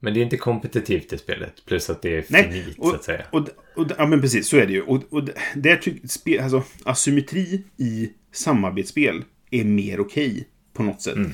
Men 0.00 0.14
det 0.14 0.20
är 0.20 0.22
inte 0.22 0.36
kompetitivt 0.36 1.10
det 1.10 1.18
spelet. 1.18 1.62
Plus 1.66 1.90
att 1.90 2.02
det 2.02 2.16
är 2.16 2.24
Nej, 2.28 2.42
finit 2.42 2.78
och, 2.78 2.88
så 2.88 2.94
att 2.94 3.04
säga. 3.04 3.26
Och, 3.30 3.48
och, 3.74 3.86
ja, 3.98 4.06
men 4.06 4.20
precis. 4.20 4.48
Så 4.48 4.56
är 4.56 4.66
det 4.66 4.72
ju. 4.72 4.82
Och, 4.82 5.02
och 5.10 5.28
där 5.54 5.76
tycker 5.76 6.42
alltså, 6.42 6.62
asymmetri 6.84 7.62
i 7.76 8.10
samarbetsspel 8.32 9.24
är 9.50 9.64
mer 9.64 10.00
okej 10.00 10.30
okay, 10.30 10.44
på 10.72 10.82
något 10.82 11.02
sätt. 11.02 11.16
Mm. 11.16 11.32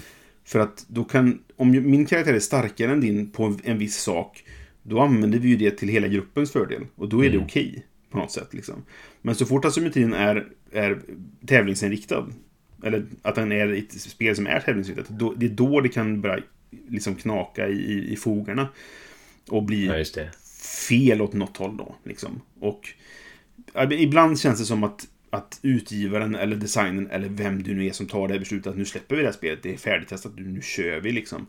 För 0.53 0.59
att 0.59 0.85
då 0.89 1.05
kan, 1.05 1.43
om 1.57 1.71
min 1.71 2.07
karaktär 2.07 2.35
är 2.35 2.41
starkare 2.41 2.93
än 2.93 3.01
din 3.01 3.31
på 3.31 3.57
en 3.65 3.79
viss 3.79 3.97
sak, 3.97 4.45
då 4.83 5.01
använder 5.01 5.39
vi 5.39 5.49
ju 5.49 5.57
det 5.57 5.71
till 5.71 5.89
hela 5.89 6.09
gruppens 6.09 6.53
fördel. 6.53 6.87
Och 6.95 7.09
då 7.09 7.21
är 7.25 7.29
mm. 7.29 7.39
det 7.39 7.45
okej 7.45 7.69
okay, 7.71 7.83
på 8.11 8.19
något 8.19 8.31
sätt. 8.31 8.55
Liksom. 8.55 8.85
Men 9.23 9.35
så 9.35 9.47
fort 9.47 9.65
asymmetrin 9.65 10.13
är, 10.13 10.47
är 10.73 11.01
tävlingsinriktad, 11.47 12.27
eller 12.85 13.07
att 13.23 13.35
den 13.35 13.53
är 13.53 13.73
ett 13.73 13.93
spel 13.93 14.37
som 14.37 14.47
är 14.47 14.61
tävlingsinriktat, 14.61 15.19
då, 15.19 15.35
det 15.37 15.47
är 15.47 15.51
då 15.51 15.81
det 15.81 15.89
kan 15.89 16.21
börja 16.21 16.43
liksom 16.89 17.15
knaka 17.15 17.69
i, 17.69 18.13
i 18.13 18.17
fogarna. 18.17 18.69
Och 19.49 19.63
bli 19.63 19.87
ja, 19.87 20.25
fel 20.89 21.23
åt 21.23 21.33
något 21.33 21.57
håll 21.57 21.77
då. 21.77 21.97
Liksom. 22.05 22.41
Och 22.61 22.89
ibland 23.91 24.41
känns 24.41 24.59
det 24.59 24.65
som 24.65 24.85
att, 24.85 25.09
att 25.33 25.61
utgivaren 25.63 26.35
eller 26.35 26.57
designern 26.57 27.09
eller 27.11 27.29
vem 27.29 27.63
du 27.63 27.75
nu 27.75 27.87
är 27.87 27.93
som 27.93 28.07
tar 28.07 28.29
det 28.29 28.35
här 28.35 28.39
beslutet 28.39 28.67
att 28.67 28.77
nu 28.77 28.85
släpper 28.85 29.17
vi 29.17 29.23
det 29.23 29.29
här 29.29 29.33
spelet, 29.33 29.63
det 29.63 29.73
är 29.73 29.77
färdigtestat, 29.77 30.33
nu 30.37 30.63
kör 30.63 31.01
vi 31.01 31.13
liksom. 31.13 31.47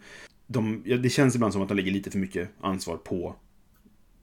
De, 0.48 0.84
ja, 0.86 0.98
det 0.98 1.10
känns 1.10 1.36
ibland 1.36 1.54
som 1.54 1.62
att 1.62 1.68
de 1.68 1.78
lägger 1.78 1.92
lite 1.92 2.12
för 2.12 2.20
mycket 2.20 2.50
ansvar 2.62 2.98
på, 2.98 3.36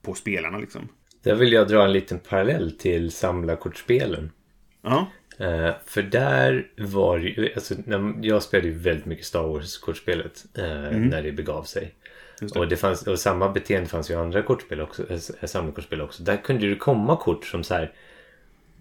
på 0.02 0.14
spelarna 0.14 0.58
liksom. 0.58 0.88
Där 1.22 1.34
vill 1.34 1.52
jag 1.52 1.68
dra 1.68 1.84
en 1.84 1.92
liten 1.92 2.18
parallell 2.18 2.72
till 2.72 3.10
samlarkortspelen. 3.10 4.30
Ja. 4.82 5.06
Uh, 5.40 5.70
för 5.86 6.02
där 6.02 6.66
var 6.78 7.18
ju, 7.18 7.52
alltså, 7.54 7.74
jag 8.22 8.42
spelade 8.42 8.68
ju 8.68 8.74
väldigt 8.74 9.06
mycket 9.06 9.26
Star 9.26 9.42
Wars-kortspelet 9.42 10.46
uh, 10.58 10.64
mm. 10.64 11.08
när 11.08 11.22
det 11.22 11.32
begav 11.32 11.62
sig. 11.62 11.94
Det. 12.40 12.56
Och, 12.58 12.68
det 12.68 12.76
fanns, 12.76 13.06
och 13.06 13.18
samma 13.18 13.48
beteende 13.48 13.88
fanns 13.88 14.10
ju 14.10 14.14
i 14.14 14.16
andra 14.16 14.42
kortspel 14.42 14.80
också, 14.80 15.12
äh, 15.12 15.18
samlarkortspel 15.46 16.00
också. 16.00 16.22
Där 16.22 16.36
kunde 16.36 16.68
det 16.68 16.76
komma 16.76 17.16
kort 17.16 17.44
som 17.44 17.64
så 17.64 17.74
här 17.74 17.92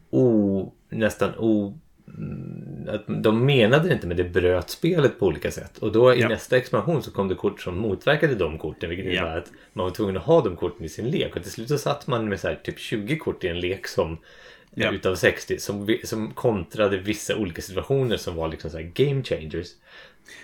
o, 0.10 0.74
nästan 0.89 1.36
o... 1.38 1.80
Mm, 2.18 2.89
att 2.89 3.24
de 3.24 3.45
menade 3.45 3.88
det 3.88 3.93
inte 3.93 4.07
men 4.07 4.18
det 4.18 4.24
bröt 4.24 4.70
spelet 4.70 5.20
på 5.20 5.26
olika 5.26 5.51
sätt. 5.51 5.78
Och 5.78 5.91
då 5.91 6.14
i 6.14 6.20
ja. 6.20 6.30
nästa 6.30 6.57
expansion 6.57 7.03
så 7.03 7.12
kom 7.12 7.28
det 7.28 7.36
kort 7.36 7.62
som 7.62 7.78
motverkade 7.78 8.36
de 8.36 8.57
korten. 8.57 8.89
Vilket 8.89 9.05
innebär 9.05 9.38
att 9.38 9.51
man 9.74 9.86
var 9.86 9.91
tvungen 9.91 10.18
att 10.18 10.24
ha 10.24 10.41
de 10.41 10.55
korten 10.55 10.86
i 10.86 10.89
sin 10.89 11.10
lek. 11.10 11.36
Och 11.36 11.43
till 11.43 11.51
slut 11.51 11.68
så 11.68 11.78
satt 11.78 12.07
man 12.07 12.30
med 12.30 12.39
så 12.39 12.47
här, 12.47 12.55
typ 12.55 12.80
20 12.80 13.18
kort 13.18 13.43
i 13.43 13.47
en 13.47 13.60
lek 13.60 13.88
som 13.88 14.18
ja. 14.74 14.91
utav 14.91 15.16
60 15.16 15.60
som, 15.60 15.97
som 16.03 16.32
kontrade 16.32 16.97
vissa 16.97 17.36
olika 17.36 17.62
situationer 17.62 18.18
som 18.18 18.36
var 18.36 18.47
liksom 18.47 18.72
så 18.72 18.78
game 18.93 19.24
changers. 19.24 19.68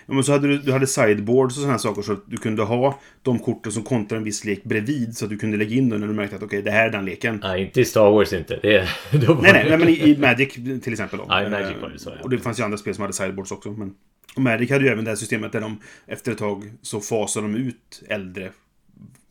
Ja, 0.05 0.13
men 0.13 0.23
så 0.23 0.31
hade 0.31 0.47
du, 0.47 0.57
du 0.57 0.71
hade 0.71 0.87
sideboards 0.87 1.55
och 1.55 1.61
sådana 1.61 1.79
saker 1.79 2.01
så 2.01 2.13
att 2.13 2.23
du 2.25 2.37
kunde 2.37 2.63
ha 2.63 2.99
de 3.21 3.39
korten 3.39 3.71
som 3.71 3.83
kontrar 3.83 4.17
en 4.17 4.23
viss 4.23 4.45
lek 4.45 4.63
bredvid 4.63 5.17
så 5.17 5.25
att 5.25 5.31
du 5.31 5.37
kunde 5.37 5.57
lägga 5.57 5.75
in 5.75 5.89
dem 5.89 5.99
när 5.99 6.07
du 6.07 6.13
märkte 6.13 6.35
att 6.35 6.43
okej, 6.43 6.59
okay, 6.59 6.71
det 6.71 6.77
här 6.77 6.87
är 6.87 6.91
den 6.91 7.05
leken. 7.05 7.39
Nej, 7.43 7.61
inte 7.61 7.81
i 7.81 7.85
Star 7.85 8.11
Wars 8.11 8.33
inte. 8.33 8.59
Det, 8.61 8.87
nej, 9.11 9.37
nej, 9.41 9.65
nej, 9.69 9.77
men 9.77 9.89
i, 9.89 10.09
i, 10.09 10.17
Magic 10.17 10.53
till 10.53 10.93
exempel. 10.93 11.19
Då. 11.19 11.25
Ja, 11.29 11.43
i 11.43 11.49
Magic 11.49 11.77
var 11.81 11.89
det 11.89 11.99
så. 11.99 12.09
Ja. 12.09 12.23
Och 12.23 12.29
det 12.29 12.37
fanns 12.37 12.59
ju 12.59 12.63
andra 12.63 12.77
spel 12.77 12.95
som 12.95 13.01
hade 13.01 13.13
sideboards 13.13 13.51
också. 13.51 13.71
Men... 13.71 13.93
Och 14.35 14.41
Magic 14.41 14.69
hade 14.69 14.85
ju 14.85 14.91
även 14.91 15.03
det 15.03 15.11
här 15.11 15.15
systemet 15.15 15.51
där 15.51 15.61
de 15.61 15.79
efter 16.07 16.31
ett 16.31 16.37
tag 16.37 16.71
så 16.81 16.99
fasar 16.99 17.41
de 17.41 17.55
ut 17.55 18.03
äldre 18.07 18.51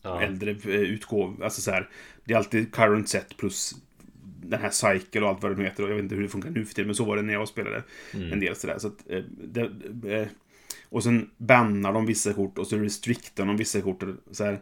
ja. 0.05 0.23
äldre 0.23 0.51
eh, 0.51 0.81
utgåvor. 0.81 1.45
Alltså 1.45 1.61
så 1.61 1.71
här, 1.71 1.89
det 2.25 2.35
är 2.35 2.39
alltid 2.39 2.75
current 2.75 3.09
set 3.09 3.37
plus 3.37 3.75
den 4.43 4.61
här 4.61 4.71
Cycle 4.71 5.21
och 5.21 5.29
allt 5.29 5.43
vad 5.43 5.53
det 5.53 5.59
nu 5.59 5.65
heter. 5.65 5.83
Och 5.83 5.91
jag 5.91 5.95
vet 5.95 6.03
inte 6.03 6.15
hur 6.15 6.23
det 6.23 6.29
funkar 6.29 6.51
nu 6.51 6.65
för 6.65 6.75
tiden, 6.75 6.87
men 6.87 6.95
så 6.95 7.05
var 7.05 7.17
det 7.17 7.23
när 7.23 7.33
jag 7.33 7.49
spelade 7.49 7.83
mm. 8.15 8.33
en 8.33 8.41
del 8.41 8.57
sådär. 8.57 8.79
Så 8.79 8.87
att, 8.87 9.11
eh, 9.11 9.23
det, 9.29 9.61
eh, 10.07 10.27
och 10.95 11.03
sen 11.03 11.31
bannar 11.37 11.93
de 11.93 12.07
vissa 12.07 12.33
kort 12.33 12.59
och 12.59 12.67
så 12.67 12.77
restriktar 12.77 13.47
de 13.47 13.57
vissa 13.57 13.81
kort. 13.81 14.03
Så 14.31 14.45
här, 14.45 14.61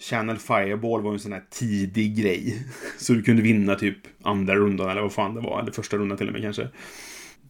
Channel 0.00 0.36
Fireball 0.36 1.02
var 1.02 1.12
en 1.12 1.18
sån 1.18 1.32
här 1.32 1.44
tidig 1.50 2.16
grej. 2.16 2.66
Så 2.98 3.12
du 3.12 3.22
kunde 3.22 3.42
vinna 3.42 3.74
typ 3.74 3.96
andra 4.22 4.54
rundan 4.54 4.90
eller 4.90 5.02
vad 5.02 5.12
fan 5.12 5.34
det 5.34 5.40
var. 5.40 5.60
Eller 5.60 5.72
första 5.72 5.96
rundan 5.96 6.18
till 6.18 6.26
och 6.26 6.32
med 6.32 6.42
kanske. 6.42 6.68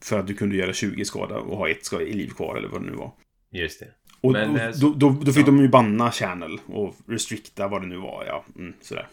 För 0.03 0.19
att 0.19 0.27
du 0.27 0.35
kunde 0.35 0.57
göra 0.57 0.73
20 0.73 1.05
skada 1.05 1.39
och 1.39 1.57
ha 1.57 1.69
ett 1.69 1.85
skada 1.85 2.05
i 2.05 2.13
liv 2.13 2.29
kvar 2.29 2.57
eller 2.57 2.69
vad 2.69 2.83
det 2.83 2.91
nu 2.91 2.97
var. 2.97 3.13
Just 3.51 3.81
det. 3.81 3.89
Och, 4.21 4.33
Men, 4.33 4.51
och 4.51 4.59
eh, 4.59 4.71
då, 4.81 4.95
då, 4.95 5.11
då 5.23 5.33
fick 5.33 5.43
ja. 5.43 5.47
de 5.47 5.59
ju 5.59 5.69
banna 5.69 6.13
Channel 6.13 6.61
och 6.67 6.97
restrikta 7.07 7.69
vad 7.69 7.83
det 7.83 7.87
nu 7.87 7.97
var. 7.97 8.25
Ja, 8.27 8.45
mm, 8.57 8.73
sådär. 8.81 9.07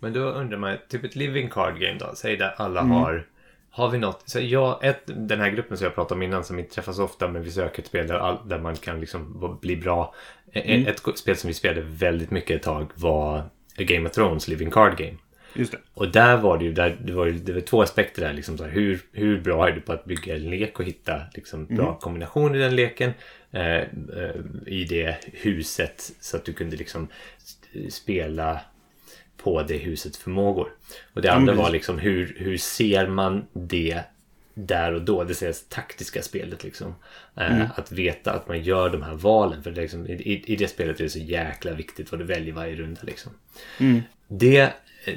Men 0.00 0.12
då 0.12 0.20
undrar 0.20 0.58
man, 0.58 0.76
typ 0.88 1.04
ett 1.04 1.16
living 1.16 1.48
card 1.48 1.80
game 1.80 1.98
då? 1.98 2.12
Säg 2.16 2.36
där 2.36 2.54
alla 2.56 2.80
Mm. 2.80 2.92
har... 2.92 3.26
Har 3.70 3.90
vi 3.90 3.98
något? 3.98 4.22
Så 4.26 4.40
jag, 4.40 4.84
ett, 4.84 5.02
den 5.06 5.40
här 5.40 5.50
gruppen 5.50 5.76
som 5.76 5.84
jag 5.84 5.94
pratade 5.94 6.14
om 6.14 6.22
innan 6.22 6.44
som 6.44 6.58
inte 6.58 6.74
träffas 6.74 6.98
ofta 6.98 7.28
men 7.28 7.42
vi 7.42 7.50
söker 7.50 7.82
ett 7.82 7.88
spel 7.88 8.06
där, 8.06 8.14
all, 8.14 8.48
där 8.48 8.58
man 8.58 8.76
kan 8.76 9.00
liksom 9.00 9.58
bli 9.62 9.76
bra. 9.76 10.14
E- 10.52 10.74
Mm. 10.74 10.86
Ett 10.86 11.18
spel 11.18 11.36
som 11.36 11.48
vi 11.48 11.54
spelade 11.54 11.80
väldigt 11.90 12.30
mycket 12.30 12.56
ett 12.56 12.62
tag 12.62 12.90
var 12.94 13.38
A 13.38 13.82
Game 13.82 14.08
of 14.08 14.14
Thrones 14.14 14.48
Living 14.48 14.70
Card 14.70 14.98
Game. 14.98 15.14
Just 15.54 15.72
det. 15.72 15.78
Och 15.94 16.12
där 16.12 16.36
var 16.36 16.58
det 16.58 16.64
ju, 16.64 16.72
där, 16.72 16.96
det 17.04 17.12
var, 17.12 17.26
ju, 17.26 17.32
det 17.32 17.52
var 17.52 17.60
två 17.60 17.82
aspekter 17.82 18.22
där. 18.22 18.32
Liksom, 18.32 18.58
så 18.58 18.64
här, 18.64 18.70
hur, 18.70 19.00
hur 19.12 19.40
bra 19.40 19.68
är 19.68 19.72
du 19.72 19.80
på 19.80 19.92
att 19.92 20.04
bygga 20.04 20.36
en 20.36 20.50
lek 20.50 20.78
och 20.80 20.84
hitta 20.86 21.20
liksom, 21.34 21.66
bra 21.66 21.98
kombination 21.98 22.54
i 22.54 22.58
den 22.58 22.76
leken? 22.76 23.12
Eh, 23.50 23.76
eh, 23.76 23.84
I 24.66 24.84
det 24.84 25.16
huset 25.32 26.10
så 26.20 26.36
att 26.36 26.44
du 26.44 26.52
kunde 26.52 26.76
liksom 26.76 27.08
spela 27.88 28.60
på 29.42 29.62
det 29.62 29.76
husets 29.78 30.18
förmågor. 30.18 30.68
Och 31.12 31.22
det 31.22 31.32
andra 31.32 31.52
var 31.54 31.70
liksom 31.70 31.98
hur, 31.98 32.34
hur 32.38 32.58
ser 32.58 33.06
man 33.06 33.46
det 33.52 34.00
där 34.54 34.92
och 34.94 35.02
då, 35.02 35.24
det 35.24 35.34
säga 35.34 35.52
taktiska 35.68 36.22
spelet 36.22 36.64
liksom. 36.64 36.94
Eh, 37.36 37.78
Att 37.78 37.92
veta 37.92 38.32
att 38.32 38.48
man 38.48 38.62
gör 38.62 38.90
de 38.90 39.02
här 39.02 39.14
valen. 39.14 39.62
För 39.62 39.70
det 39.70 39.80
liksom, 39.80 40.06
i, 40.06 40.42
i- 40.46 40.56
det 40.56 40.68
spelet 40.68 41.00
är 41.00 41.04
det 41.04 41.10
så 41.10 41.18
jäkla 41.18 41.72
viktigt 41.72 42.10
vad 42.12 42.20
du 42.20 42.24
väljer 42.24 42.54
varje 42.54 42.76
runda 42.76 43.00
liksom. 43.02 43.32
Det, 44.28 44.72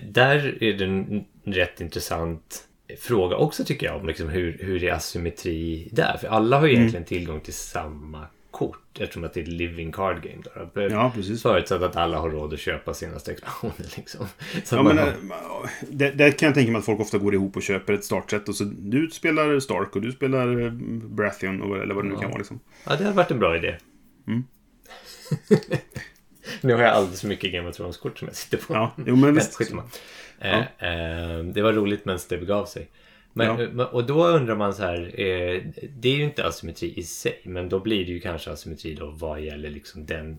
där 0.09 0.63
är 0.63 0.73
det 0.73 0.85
en 0.85 1.25
rätt 1.43 1.81
intressant 1.81 2.67
fråga 2.99 3.35
också 3.35 3.63
tycker 3.65 3.85
jag 3.87 3.95
om 3.95 4.07
liksom 4.07 4.29
hur, 4.29 4.57
hur 4.61 4.83
är 4.83 4.91
asymmetri 4.93 5.89
där? 5.91 6.17
För 6.17 6.27
alla 6.27 6.59
har 6.59 6.67
ju 6.67 6.73
egentligen 6.73 7.05
tillgång 7.05 7.39
till 7.41 7.53
samma 7.53 8.25
kort 8.51 8.99
eftersom 8.99 9.23
att 9.23 9.33
det 9.33 9.39
är 9.39 9.41
ett 9.41 9.47
living 9.47 9.91
card 9.91 10.23
game. 10.23 10.43
Då. 10.73 10.81
Ja, 10.81 11.11
precis. 11.15 11.41
Förutsatt 11.41 11.81
att 11.81 11.95
alla 11.95 12.17
har 12.19 12.29
råd 12.29 12.53
att 12.53 12.59
köpa 12.59 12.93
senaste 12.93 13.31
expansionen 13.31 13.75
liksom. 13.97 14.25
Så 14.63 14.75
Ja, 14.75 14.83
men, 14.83 14.97
har- 14.97 15.07
äh, 15.07 15.13
där, 15.89 16.11
där 16.11 16.31
kan 16.31 16.45
jag 16.47 16.55
tänka 16.55 16.71
mig 16.71 16.79
att 16.79 16.85
folk 16.85 16.99
ofta 16.99 17.17
går 17.17 17.33
ihop 17.33 17.55
och 17.55 17.63
köper 17.63 17.93
ett 17.93 18.05
startset. 18.05 18.49
Och 18.49 18.55
så 18.55 18.63
du 18.63 19.09
spelar 19.09 19.59
Stark 19.59 19.95
och 19.95 20.01
du 20.01 20.11
spelar 20.11 20.61
eh, 20.61 20.71
Baratheon 21.07 21.61
och, 21.61 21.77
eller 21.77 21.93
vad 21.95 22.03
det 22.05 22.09
nu 22.09 22.15
kan 22.15 22.29
vara. 22.29 22.37
Liksom. 22.37 22.59
Ja, 22.85 22.95
det 22.95 23.03
hade 23.03 23.15
varit 23.15 23.31
en 23.31 23.39
bra 23.39 23.55
idé. 23.57 23.75
Mm. 24.27 24.43
nu 26.61 26.73
har 26.73 26.81
jag 26.81 26.91
alldeles 26.91 27.21
för 27.21 27.27
mycket 27.27 27.53
Game 27.53 27.69
of 27.69 27.75
Thrones-kort 27.75 28.19
som 28.19 28.27
jag 28.27 28.35
sitter 28.37 28.57
på. 28.57 28.73
Ja, 28.73 28.91
jo, 29.05 29.15
men 29.15 29.33
visst. 29.35 29.61
Eh, 30.39 30.59
eh, 30.59 31.43
det 31.43 31.61
var 31.61 31.73
roligt 31.73 32.05
medan 32.05 32.19
det 32.29 32.37
begav 32.37 32.65
sig. 32.65 32.89
Men, 33.33 33.77
Ja. 33.77 33.85
och 33.85 34.05
då 34.05 34.27
undrar 34.27 34.55
man 34.55 34.73
så 34.73 34.83
här, 34.83 35.01
eh, 35.19 35.61
det 35.97 36.09
är 36.09 36.15
ju 36.15 36.23
inte 36.23 36.45
asymmetri 36.47 36.93
i 36.99 37.03
sig, 37.03 37.41
men 37.45 37.69
då 37.69 37.79
blir 37.79 38.05
det 38.05 38.11
ju 38.11 38.19
kanske 38.19 38.51
asymmetri 38.51 38.93
då 38.93 39.09
vad 39.11 39.41
gäller 39.41 39.69
liksom 39.69 40.05
den, 40.05 40.37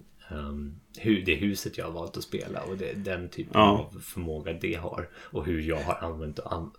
hur, 0.98 1.22
det 1.24 1.34
huset 1.34 1.78
jag 1.78 1.84
har 1.84 1.92
valt 1.92 2.16
att 2.16 2.22
spela 2.22 2.60
och 2.62 2.76
det, 2.76 2.92
den 2.92 3.28
typen 3.28 3.52
Ja. 3.54 3.88
av 3.94 4.00
förmåga 4.00 4.52
det 4.52 4.74
har 4.74 5.08
och 5.14 5.46
hur 5.46 5.60
jag 5.62 5.76
har 5.80 5.94
använt 5.94 6.38
och 6.38 6.52
an, 6.52 6.70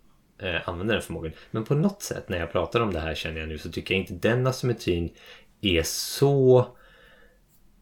eh, 0.41 0.69
använder 0.69 0.93
den 0.93 1.03
förmågan. 1.03 1.31
Men 1.51 1.63
på 1.63 1.75
något 1.75 2.01
sätt 2.01 2.29
när 2.29 2.39
jag 2.39 2.51
pratar 2.51 2.79
om 2.79 2.93
det 2.93 2.99
här 2.99 3.15
känner 3.15 3.39
jag 3.39 3.49
nu 3.49 3.57
så 3.57 3.71
tycker 3.71 3.95
jag 3.95 4.01
inte 4.01 4.29
den 4.29 4.47
asymmetrin 4.47 5.09
är 5.61 5.83
så 5.85 6.67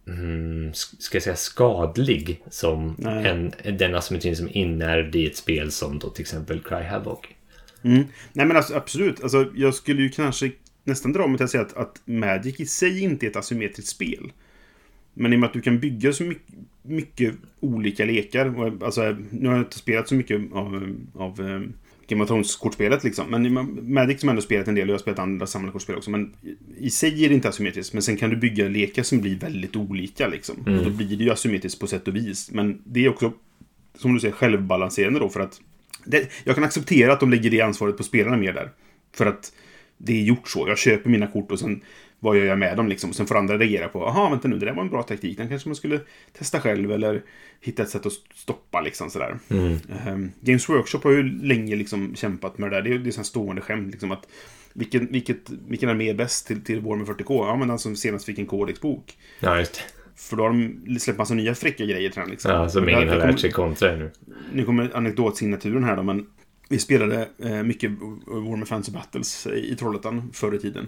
mm, 0.08 0.74
ska 0.74 1.16
jag 1.16 1.24
säga 1.24 1.36
skadlig 1.36 2.44
som 2.50 2.96
en, 3.06 3.54
den 3.78 3.96
asymmetrin 3.96 4.36
som 4.36 4.48
är 4.48 4.58
inärvd 4.58 5.16
i 5.16 5.28
ett 5.28 5.38
spel 5.38 5.72
som 5.72 6.00
då 6.00 6.10
till 6.10 6.22
exempel 6.22 6.60
Cry 6.60 6.84
Havoc. 6.84 7.20
Mm. 7.84 8.04
Nej 8.34 8.46
men 8.46 8.58
alltså, 8.58 8.76
absolut. 8.76 9.24
Alltså, 9.24 9.52
jag 9.56 9.74
skulle 9.74 10.02
ju 10.02 10.10
kanske 10.10 10.52
nästan 10.84 11.14
dra 11.14 11.28
mig 11.28 11.38
till 11.38 11.44
att 11.44 11.52
säga 11.52 11.64
att, 11.64 11.78
att 11.78 12.02
Magic 12.06 12.60
i 12.60 12.66
sig 12.66 13.04
inte 13.04 13.26
är 13.26 13.30
ett 13.30 13.36
asymmetriskt 13.36 13.92
spel. 13.92 14.32
Men 15.14 15.34
i 15.34 15.36
och 15.36 15.40
med 15.40 15.48
att 15.48 15.54
du 15.54 15.62
kan 15.62 15.80
bygga 15.80 16.14
så 16.14 16.24
mycket, 16.24 16.56
mycket 16.82 17.36
olika 17.60 18.06
lekar. 18.06 18.74
Alltså, 18.84 19.16
nu 19.30 19.48
har 19.48 19.56
jag 19.56 19.66
inte 19.66 19.78
spelat 19.78 20.08
så 20.08 20.16
mycket 20.16 20.54
av, 20.54 20.96
av 21.16 21.42
eh, 21.42 21.62
Game 22.08 22.24
of 22.24 22.30
Thrones-kortspelet 22.30 23.04
liksom. 23.04 23.30
Men 23.30 23.94
Magic 23.94 24.20
som 24.20 24.30
ändå 24.30 24.42
spelat 24.42 24.68
en 24.68 24.76
del 24.76 24.84
och 24.84 24.90
jag 24.90 24.94
har 24.94 25.02
spelat 25.02 25.20
andra 25.20 25.48
samlade 25.48 25.72
kortspel 25.72 25.96
också. 25.96 26.12
Men 26.12 26.34
i 26.78 26.90
sig 26.90 27.26
är 27.26 27.30
det 27.30 27.36
inte 27.36 27.50
asymmetriskt. 27.50 27.94
Men 27.94 28.02
sen 28.02 28.18
kan 28.18 28.30
du 28.30 28.36
bygga 28.36 28.68
lekar 28.68 29.04
som 29.04 29.22
blir 29.22 29.36
väldigt 29.36 29.76
olika 29.76 30.28
liksom. 30.28 30.56
Och 30.56 30.84
då 30.84 30.90
blir 30.90 31.18
det 31.18 31.24
ju 31.24 31.32
asymmetriskt 31.32 31.80
på 31.80 31.88
sätt 31.88 32.08
och 32.08 32.16
vis. 32.16 32.52
Men 32.52 32.82
det 32.86 33.06
är 33.06 33.10
också, 33.10 33.34
som 33.96 34.14
du 34.14 34.20
säger, 34.20 34.34
självbalanserande 34.34 35.20
då 35.20 35.30
för 35.30 35.40
att 35.40 35.62
det, 36.06 36.30
jag 36.44 36.56
kan 36.56 36.64
acceptera 36.64 37.14
att 37.14 37.20
de 37.20 37.32
lägger 37.32 37.50
det 37.50 37.62
ansvaret 37.62 37.98
på 37.98 38.04
spelarna 38.04 38.38
mer 38.38 38.54
där. 38.54 38.70
För 39.14 39.26
att 39.26 39.54
det 39.98 40.14
är 40.14 40.24
gjort 40.24 40.48
så. 40.48 40.68
Jag 40.68 40.78
köper 40.78 41.10
mina 41.10 41.28
kort 41.28 41.52
och 41.52 41.60
sen 41.60 41.82
vad 42.24 42.38
gör 42.38 42.46
jag 42.46 42.60
med 42.60 42.78
dem 42.78 42.88
liksom? 42.88 43.10
Och 43.10 43.16
sen 43.16 43.28
får 43.28 43.38
andra 43.38 43.58
reagera 43.58 43.88
på, 43.88 44.00
jaha, 44.00 44.30
vänta 44.30 44.48
nu, 44.48 44.58
det 44.58 44.66
där 44.66 44.74
var 44.74 44.84
en 44.84 44.90
bra 44.90 45.04
taktik. 45.04 45.38
Den 45.38 45.50
kanske 45.50 45.70
man 45.70 45.76
skulle 45.76 46.00
testa 46.38 46.62
själv 46.62 46.92
eller 46.92 47.22
hitta 47.62 47.84
ett 47.84 47.90
sätt 47.90 48.06
att 48.06 48.14
stoppa 48.36 48.82
liksom 48.82 49.10
sådär. 49.10 49.40
Ehm, 50.08 50.32
Games 50.42 50.70
Workshop 50.70 51.00
har 51.04 51.12
ju 51.12 51.24
länge 51.24 51.76
liksom 51.76 52.16
kämpat 52.16 52.58
med 52.58 52.72
det 52.72 52.76
där. 52.76 52.82
Det 52.82 52.90
är 52.90 53.00
ju 53.00 53.12
sån 53.12 53.26
stående 53.26 53.62
skämt 53.62 53.92
liksom 53.92 54.12
att 54.12 54.28
vilken, 54.74 55.08
vilket, 55.12 55.50
vilken 55.50 55.90
armé 55.90 56.10
är 56.10 56.14
bäst 56.14 56.48
till, 56.48 56.64
till 56.64 56.82
Warhammer 56.82 57.06
40K? 57.06 57.48
Ja, 57.48 57.56
men 57.56 57.68
den 57.68 57.80
som 57.80 57.96
senast 57.96 58.26
fick 58.26 58.40
en 58.40 58.46
Codex-bok. 58.46 59.18
Ja, 59.40 59.60
just 59.60 59.74
det. 59.74 60.01
För 60.22 60.38
då 60.38 60.44
har 60.44 60.50
de 60.50 61.00
släppt 61.00 61.20
massa 61.20 61.34
nya 61.34 61.56
fräcka 61.56 61.86
grejer 61.86 62.10
till 62.10 62.22
den 62.22 62.30
liksom. 62.30 62.52
Ja, 62.52 62.70
som 62.70 62.90
ingen 62.90 63.10
har 63.10 63.16
lärt 63.16 63.40
sig 63.40 63.52
kontra 63.52 63.92
ännu. 63.92 64.12
nu 64.54 64.66
kommer 64.66 64.98
anekdotsignaturen 64.98 65.84
här 65.84 65.96
då, 65.96 66.04
men 66.04 66.28
vi 66.70 66.80
spelade 66.80 67.28
eh, 67.44 67.64
mycket 67.64 67.92
Warhammer 68.28 68.66
Fantasy 68.66 68.92
Battles 68.92 69.48
i 69.48 69.76
Trollhättan 69.76 70.30
förr 70.34 70.56
i 70.56 70.60
tiden. 70.60 70.88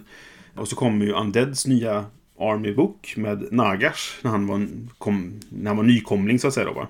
Och 0.54 0.68
så 0.68 0.76
kom 0.76 1.02
ju 1.02 1.12
Undeads 1.12 1.66
nya 1.66 2.04
Army 2.38 2.74
Book 2.74 3.14
med 3.16 3.52
Nagash 3.52 4.22
när 4.22 4.30
han 4.30 4.46
var, 4.46 4.54
en, 4.54 4.90
kom, 4.98 5.40
när 5.48 5.70
han 5.70 5.76
var 5.76 5.84
nykomling 5.84 6.38
så 6.38 6.48
att 6.48 6.54
säga 6.54 6.66
då 6.66 6.72
va. 6.72 6.88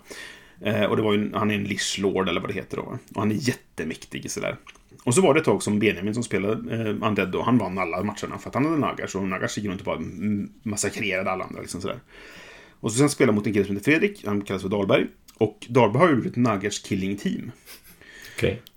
Eh, 0.61 0.84
och 0.84 0.97
det 0.97 1.03
var 1.03 1.12
ju, 1.12 1.32
han 1.34 1.51
är 1.51 1.55
en 1.55 1.64
Lich 1.64 1.99
Lord 1.99 2.28
eller 2.28 2.40
vad 2.40 2.51
det 2.51 2.55
heter 2.55 2.76
då 2.76 2.82
va. 2.82 2.99
Och 3.14 3.20
han 3.20 3.30
är 3.30 3.49
jättemäktig 3.49 4.30
sådär. 4.30 4.57
Och 5.05 5.14
så 5.14 5.20
var 5.20 5.34
det 5.34 5.40
ett 5.40 5.46
tag 5.46 5.62
som 5.62 5.78
Benjamin 5.78 6.14
som 6.14 6.22
spelade 6.22 6.74
eh, 6.74 7.07
Undead 7.09 7.28
då, 7.28 7.42
han 7.42 7.59
vann 7.59 7.78
alla 7.78 8.02
matcherna 8.02 8.38
för 8.38 8.48
att 8.48 8.55
han 8.55 8.64
hade 8.64 8.76
Nagash 8.76 9.16
och 9.16 9.28
Nagash 9.28 9.59
gick 9.59 9.66
runt 9.66 9.80
och 9.80 9.84
bara 9.84 10.00
massakrerade 10.62 11.30
alla 11.30 11.44
andra 11.44 11.61
liksom 11.61 11.80
sådär. 11.80 11.98
Och 12.80 12.92
så 12.92 12.98
sen 12.98 13.11
spelade 13.11 13.28
jag 13.28 13.34
mot 13.34 13.46
en 13.46 13.52
kille 13.52 13.64
som 13.64 13.76
heter 13.76 13.92
Fredrik, 13.92 14.24
han 14.26 14.40
kallas 14.40 14.62
för 14.62 14.68
Dahlberg. 14.68 15.07
Och 15.34 15.66
Dahlberg 15.68 16.02
har 16.02 16.09
ju 16.09 16.28
ett 16.28 16.36
Nagars 16.36 16.82
Killing 16.82 17.16
Team. 17.16 17.50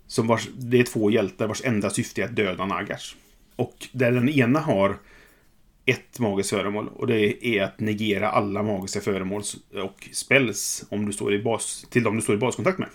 Som 0.07 0.27
vars, 0.27 0.47
det 0.57 0.79
är 0.79 0.83
två 0.83 1.11
hjältar 1.11 1.47
vars 1.47 1.61
enda 1.65 1.89
syfte 1.89 2.21
är 2.21 2.25
att 2.25 2.35
döda 2.35 2.65
Nagars. 2.65 3.15
Och 3.55 3.87
där 3.91 4.11
den 4.11 4.29
ena 4.29 4.59
har 4.59 4.97
ett 5.85 6.19
magiskt 6.19 6.49
föremål 6.49 6.87
och 6.95 7.07
det 7.07 7.45
är 7.45 7.63
att 7.63 7.79
negera 7.79 8.29
alla 8.29 8.63
magiska 8.63 9.01
föremål 9.01 9.43
och 9.73 10.09
spells 10.11 10.85
om 10.89 11.05
du 11.05 11.13
står 11.13 11.33
i 11.33 11.39
bas, 11.39 11.85
till 11.89 12.03
dem 12.03 12.15
du 12.15 12.21
står 12.21 12.35
i 12.35 12.37
baskontakt 12.37 12.79
med. 12.79 12.89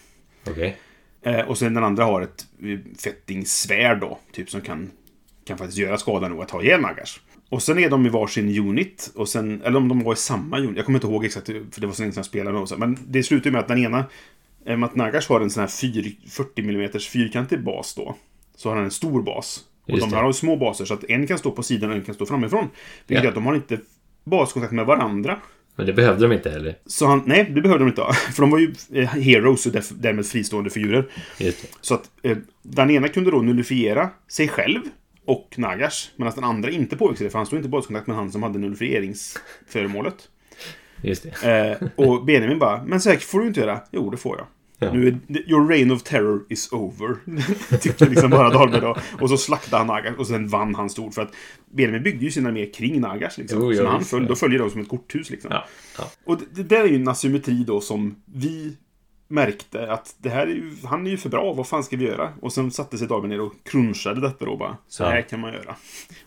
Okej. 0.50 0.76
Eh, 1.22 1.40
och 1.40 1.58
sen 1.58 1.74
den 1.74 1.84
andra 1.84 2.04
har 2.04 2.22
ett 2.22 2.46
eh, 2.62 2.78
fettingsvärd 3.04 4.00
då, 4.00 4.18
typ 4.32 4.50
som 4.50 4.60
kan, 4.60 4.90
kan 5.44 5.58
faktiskt 5.58 5.78
göra 5.78 5.98
skada 5.98 6.28
nog 6.28 6.42
att 6.42 6.50
ha 6.50 6.62
ihjäl 6.62 6.80
Nagars. 6.80 7.20
Och 7.48 7.62
sen 7.62 7.78
är 7.78 7.90
de 7.90 8.06
i 8.06 8.08
varsin 8.08 8.58
unit, 8.68 9.12
och 9.14 9.28
sen, 9.28 9.62
eller 9.64 9.76
om 9.76 9.88
de 9.88 10.02
var 10.02 10.12
i 10.12 10.16
samma 10.16 10.58
unit, 10.58 10.76
jag 10.76 10.84
kommer 10.86 10.98
inte 10.98 11.06
ihåg 11.06 11.24
exakt, 11.24 11.46
för 11.46 11.80
det 11.80 11.86
var 11.86 11.94
så 11.94 12.02
länge 12.02 12.12
sedan 12.12 12.18
jag 12.18 12.26
spelade 12.26 12.52
med 12.52 12.62
också. 12.62 12.76
Men 12.78 12.98
det 13.06 13.22
slutar 13.22 13.46
ju 13.46 13.52
med 13.52 13.60
att 13.60 13.68
den 13.68 13.78
ena, 13.78 14.04
eh, 14.66 14.76
med 14.76 14.86
att 14.86 14.94
Nagars 14.96 15.28
har 15.28 15.40
en 15.40 15.50
sån 15.50 15.60
här 15.60 15.68
fyr, 15.68 16.16
40 16.30 16.60
mm 16.62 16.90
fyrkantig 17.12 17.64
bas 17.64 17.94
då, 17.94 18.14
så 18.56 18.68
har 18.68 18.76
han 18.76 18.84
en 18.84 18.90
stor 18.90 19.22
bas. 19.22 19.64
Och 19.82 19.90
Just 19.90 20.00
de 20.10 20.14
här 20.14 20.22
har 20.22 20.28
ju 20.28 20.32
små 20.32 20.56
baser, 20.56 20.84
så 20.84 20.94
att 20.94 21.04
en 21.04 21.26
kan 21.26 21.38
stå 21.38 21.50
på 21.50 21.62
sidan 21.62 21.90
och 21.90 21.96
en 21.96 22.02
kan 22.02 22.14
stå 22.14 22.26
framifrån. 22.26 22.68
Vilket 23.06 23.14
Ja. 23.16 23.22
gör 23.22 23.28
att 23.28 23.34
de 23.34 23.46
har 23.46 23.54
inte 23.54 23.78
baskontakt 24.24 24.72
med 24.72 24.86
varandra. 24.86 25.40
Men 25.76 25.86
det 25.86 25.92
behövde 25.92 26.28
de 26.28 26.32
inte 26.34 26.50
heller. 26.50 26.74
Så 26.86 27.06
han, 27.06 27.22
nej, 27.26 27.50
det 27.54 27.60
behövde 27.60 27.84
de 27.84 27.88
inte. 27.88 28.02
För 28.32 28.42
de 28.42 28.50
var 28.50 28.58
ju 28.58 28.74
eh, 28.92 29.08
heroes 29.08 29.66
och 29.66 29.72
därmed 29.72 30.26
fristående 30.26 30.70
figurer. 30.70 31.08
Så 31.80 31.94
att 31.94 32.10
eh, 32.22 32.38
den 32.62 32.90
ena 32.90 33.08
kunde 33.08 33.30
då 33.30 33.38
nullifiera 33.42 34.10
sig 34.28 34.48
själv 34.48 34.80
och 35.24 35.54
Nagars. 35.56 36.10
Medan 36.16 36.32
den 36.34 36.44
andra 36.44 36.70
inte 36.70 36.96
påverkade 36.96 37.24
det, 37.24 37.30
för 37.30 37.38
han 37.38 37.46
stod 37.46 37.58
inte 37.58 37.68
i 37.68 37.70
baskontakt 37.70 38.06
med 38.06 38.16
han 38.16 38.32
som 38.32 38.42
hade 38.42 38.58
nullifieringsföremålet. 38.58 40.28
Just 41.02 41.26
det. 41.42 41.78
Eh, 41.80 41.88
och 41.96 42.24
Benjamin 42.24 42.58
bara, 42.58 42.84
men 42.84 43.00
säkert 43.00 43.22
får 43.22 43.40
du 43.40 43.46
inte 43.46 43.60
göra. 43.60 43.80
Jo, 43.90 44.10
det 44.10 44.16
får 44.16 44.36
jag. 44.38 44.46
Ja. 44.82 44.92
Nu 44.92 45.08
är, 45.08 45.50
your 45.50 45.68
reign 45.68 45.90
of 45.90 46.02
terror 46.02 46.46
is 46.48 46.72
over. 46.72 47.16
Tycker 47.78 48.10
liksom 48.10 48.30
bara 48.30 48.50
Dahlberg 48.50 48.80
då. 48.80 48.96
Och 49.20 49.28
så 49.28 49.36
slaktade 49.36 49.76
han 49.76 49.86
Nagars 49.86 50.18
och 50.18 50.26
sen 50.26 50.48
vann 50.48 50.74
han 50.74 50.90
stort. 50.90 51.14
För 51.14 51.22
att 51.22 51.34
Benjamin 51.70 52.02
byggde 52.02 52.24
ju 52.24 52.30
sina 52.30 52.48
armé 52.48 52.66
kring 52.66 53.00
Nagars. 53.00 53.38
Liksom. 53.38 53.58
Jo, 53.60 53.74
så 53.74 53.82
när 53.82 53.90
han 53.90 54.04
föll, 54.04 54.26
då 54.26 54.34
följer 54.34 54.58
de 54.58 54.70
som 54.70 54.80
ett 54.80 54.88
korthus. 54.88 55.30
Liksom. 55.30 55.50
Ja. 55.50 55.64
ja. 55.98 56.04
Och 56.24 56.38
det, 56.38 56.44
det 56.50 56.62
där 56.62 56.84
är 56.84 56.88
ju 56.88 56.96
en 56.96 57.08
asymmetri 57.08 57.64
då 57.66 57.80
som 57.80 58.16
vi 58.24 58.76
märkte 59.32 59.92
att 59.92 60.14
det 60.18 60.28
här 60.28 60.46
är 60.46 60.50
ju, 60.50 60.72
han 60.84 61.06
är 61.06 61.10
ju 61.10 61.16
för 61.16 61.28
bra, 61.28 61.52
vad 61.52 61.68
fan 61.68 61.84
ska 61.84 61.96
vi 61.96 62.04
göra? 62.04 62.32
Och 62.40 62.52
sen 62.52 62.70
satte 62.70 62.98
sig 62.98 63.08
David 63.08 63.30
ner 63.30 63.40
och 63.40 63.52
crunchade 63.64 64.20
detta 64.20 64.44
då 64.44 64.56
bara. 64.56 64.76
Så 64.88 65.04
här 65.04 65.22
kan 65.22 65.40
man 65.40 65.52
göra. 65.52 65.76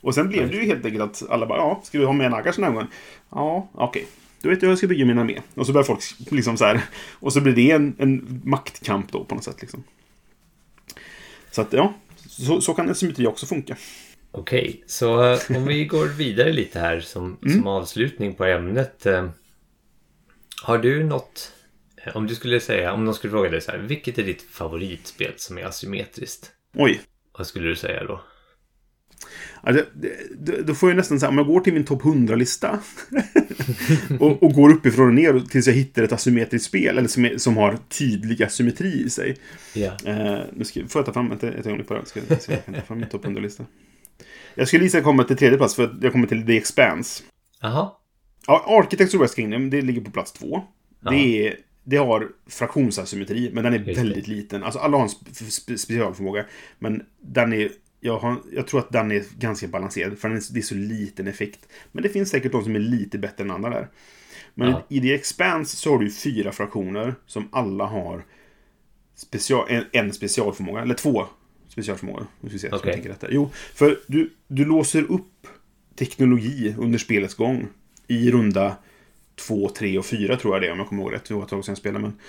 Och 0.01 0.15
sen 0.15 0.27
blev 0.27 0.49
det 0.49 0.57
ju 0.57 0.65
helt 0.65 0.85
enkelt 0.85 1.03
att 1.03 1.29
alla 1.29 1.45
bara, 1.45 1.57
ja, 1.57 1.81
ska 1.83 1.99
vi 1.99 2.05
ha 2.05 2.13
med 2.13 2.31
Nagars 2.31 2.55
den 2.55 2.65
här 2.65 2.71
gången? 2.71 2.87
Ja, 3.29 3.69
okej. 3.73 4.07
Då 4.45 4.49
vet 4.49 4.61
jag 4.61 4.67
hur 4.67 4.71
jag 4.71 4.77
ska 4.77 4.87
bygga 4.87 5.05
min 5.05 5.19
armé. 5.19 5.41
Och 5.53 5.65
så 5.65 5.73
börjar 5.73 5.85
folk 5.85 6.01
liksom 6.31 6.57
så 6.57 6.65
här. 6.65 6.81
Och 7.13 7.33
så 7.33 7.41
blir 7.41 7.53
det 7.55 7.71
en, 7.71 7.95
en 7.99 8.41
maktkamp 8.43 9.11
då 9.11 9.25
på 9.25 9.35
något 9.35 9.43
sätt 9.43 9.61
liksom. 9.61 9.83
Så 11.51 11.61
att 11.61 11.73
ja, 11.73 11.93
så, 12.29 12.61
så 12.61 12.73
kan 12.73 12.89
en 12.89 12.95
symmetri 12.95 13.27
också 13.27 13.45
funka. 13.45 13.77
Okej, 14.31 14.83
så 14.87 15.31
eh, 15.31 15.39
om 15.55 15.65
vi 15.65 15.85
går 15.85 16.05
vidare 16.07 16.53
lite 16.53 16.79
här 16.79 16.99
som, 16.99 17.37
som 17.41 17.67
avslutning 17.67 18.33
på 18.33 18.45
ämnet. 18.45 19.05
eh, 19.05 19.29
Har 20.63 20.77
du 20.77 21.03
något, 21.03 21.51
eh, 22.05 22.15
om 22.17 22.27
du 22.27 22.35
skulle 22.35 22.59
säga, 22.59 22.93
om 22.93 23.05
någon 23.05 23.13
skulle 23.13 23.31
fråga 23.31 23.49
dig 23.49 23.61
så 23.61 23.71
här, 23.71 23.77
vilket 23.77 24.17
är 24.17 24.23
ditt 24.23 24.41
favoritspel 24.41 25.33
som 25.35 25.57
är 25.57 25.65
asymmetriskt? 25.65 26.51
Oj. 26.75 27.01
Vad 27.37 27.47
skulle 27.47 27.67
du 27.69 27.75
säga 27.75 28.03
då? 28.03 28.21
Ja, 29.63 29.71
det, 29.71 29.85
det, 30.37 30.61
då 30.61 30.75
får 30.75 30.89
jag 30.89 30.97
nästan 30.97 31.19
säga, 31.19 31.29
om 31.29 31.37
jag 31.37 31.47
går 31.47 31.59
till 31.59 31.73
min 31.73 31.85
topp 31.85 32.01
100-lista 32.01 32.79
och, 34.19 34.43
och 34.43 34.53
går 34.53 34.69
uppifrån 34.69 35.07
och 35.07 35.13
ner 35.13 35.39
tills 35.49 35.67
jag 35.67 35.73
hittar 35.73 36.03
ett 36.03 36.11
asymmetriskt 36.11 36.67
spel, 36.67 36.97
eller 36.97 37.07
som, 37.07 37.25
är, 37.25 37.37
som 37.37 37.57
har 37.57 37.77
tydlig 37.89 38.43
asymmetri 38.43 39.03
i 39.05 39.09
sig. 39.09 39.37
Ja. 39.73 39.91
Eh, 40.05 40.39
nu 40.53 40.63
ska, 40.65 40.87
får 40.87 40.99
jag 40.99 41.05
ta 41.05 41.13
fram 41.13 41.31
ett, 41.31 41.43
ett 41.43 41.65
ögonblick 41.65 41.87
på 41.87 41.93
det? 41.93 42.05
Ska 42.05 42.19
jag 42.29 42.65
ta 42.65 42.81
fram 42.87 42.99
min 42.99 43.09
topp 43.09 43.25
100-lista. 43.25 43.65
Jag 44.55 44.67
skulle 44.67 44.83
gissa 44.83 45.01
kommer 45.01 45.23
till 45.23 45.37
tredje 45.37 45.57
plats, 45.57 45.75
för 45.75 45.95
jag 46.01 46.11
kommer 46.11 46.27
till 46.27 46.45
The 46.45 46.57
Expanse. 46.57 47.23
Jaha, 47.61 47.91
Ja, 48.47 48.65
Architects 48.67 49.15
of 49.15 49.21
West 49.21 49.35
Kingdom, 49.35 49.69
det 49.69 49.81
ligger 49.81 50.01
på 50.01 50.11
plats 50.11 50.31
två. 50.31 50.63
Det, 51.09 51.47
är, 51.47 51.55
det 51.83 51.97
har 51.97 52.29
fraktionsasymmetri, 52.47 53.51
men 53.53 53.63
den 53.63 53.73
är 53.73 53.95
väldigt 53.95 54.27
liten. 54.27 54.63
Alltså 54.63 54.79
alla 54.79 54.97
har 54.97 55.03
en 55.03 55.09
spe, 55.51 55.77
specialförmåga, 55.77 56.45
men 56.79 57.03
den 57.21 57.53
är... 57.53 57.69
Jag, 58.05 58.19
har, 58.19 58.37
jag 58.51 58.67
tror 58.67 58.79
att 58.79 58.91
den 58.91 59.11
är 59.11 59.23
ganska 59.39 59.67
balanserad, 59.67 60.19
för 60.19 60.29
den 60.29 60.37
är, 60.37 60.43
det 60.53 60.59
är 60.59 60.63
så 60.63 60.75
liten 60.75 61.27
effekt. 61.27 61.69
Men 61.91 62.03
det 62.03 62.09
finns 62.09 62.29
säkert 62.29 62.51
de 62.51 62.63
som 62.63 62.75
är 62.75 62.79
lite 62.79 63.17
bättre 63.17 63.43
än 63.43 63.51
andra 63.51 63.69
där. 63.69 63.87
Men 64.53 64.69
Ja. 64.69 64.85
i 64.89 65.01
The 65.01 65.13
Expanse 65.13 65.77
så 65.77 65.91
har 65.91 65.99
du 65.99 66.11
fyra 66.11 66.51
fraktioner 66.51 67.15
som 67.25 67.49
alla 67.51 67.85
har 67.85 68.23
special, 69.15 69.65
en, 69.69 69.83
en 69.91 70.13
specialförmåga, 70.13 70.81
eller 70.81 70.95
två 70.95 71.25
specialförmågor. 71.67 72.27
Nu 72.41 72.49
ska 72.49 72.53
vi 72.53 72.59
se, 72.59 72.69
så 72.69 72.75
jag 72.75 72.93
tänker 72.93 73.09
här. 73.21 73.29
Jo, 73.31 73.49
för 73.73 73.99
du, 74.07 74.33
du 74.47 74.65
låser 74.65 75.11
upp 75.11 75.47
teknologi 75.95 76.75
under 76.77 76.99
spelets 76.99 77.33
gång 77.35 77.67
i 78.07 78.31
runda 78.31 78.77
två, 79.35 79.69
tre 79.69 79.97
och 79.97 80.05
fyra 80.05 80.37
tror 80.37 80.55
jag 80.55 80.61
det 80.61 80.67
är, 80.67 80.71
om 80.71 80.79
jag 80.79 80.87
kommer 80.87 81.03
ihåg 81.03 81.13
rätt. 81.13 81.25
Det 81.25 81.33
var 81.33 81.43
ett 81.43 81.49
tag 81.49 81.65
sedan 81.65 81.71
jag 81.71 81.77
spelade, 81.77 81.99
men... 82.05 82.19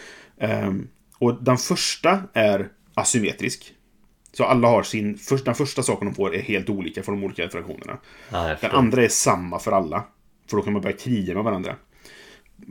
ehm, 0.50 0.88
och 1.18 1.42
den 1.42 1.58
första 1.58 2.22
är 2.32 2.68
asymmetrisk. 2.94 3.72
Så 4.36 4.44
alla 4.44 4.68
har 4.68 4.82
sin... 4.82 5.18
Först, 5.18 5.44
den 5.44 5.54
första 5.54 5.82
saken 5.82 6.08
de 6.08 6.14
får 6.14 6.34
är 6.34 6.40
helt 6.40 6.70
olika 6.70 7.02
för 7.02 7.12
de 7.12 7.24
olika 7.24 7.48
fraktionerna. 7.48 7.98
ja, 8.30 8.48
jag 8.48 8.58
Den 8.60 8.70
andra 8.70 9.04
är 9.04 9.08
samma 9.08 9.58
för 9.58 9.72
alla. 9.72 10.04
För 10.50 10.56
då 10.56 10.62
kan 10.62 10.72
man 10.72 10.82
börja 10.82 10.96
kriga 10.96 11.34
med 11.34 11.44
varandra. 11.44 11.76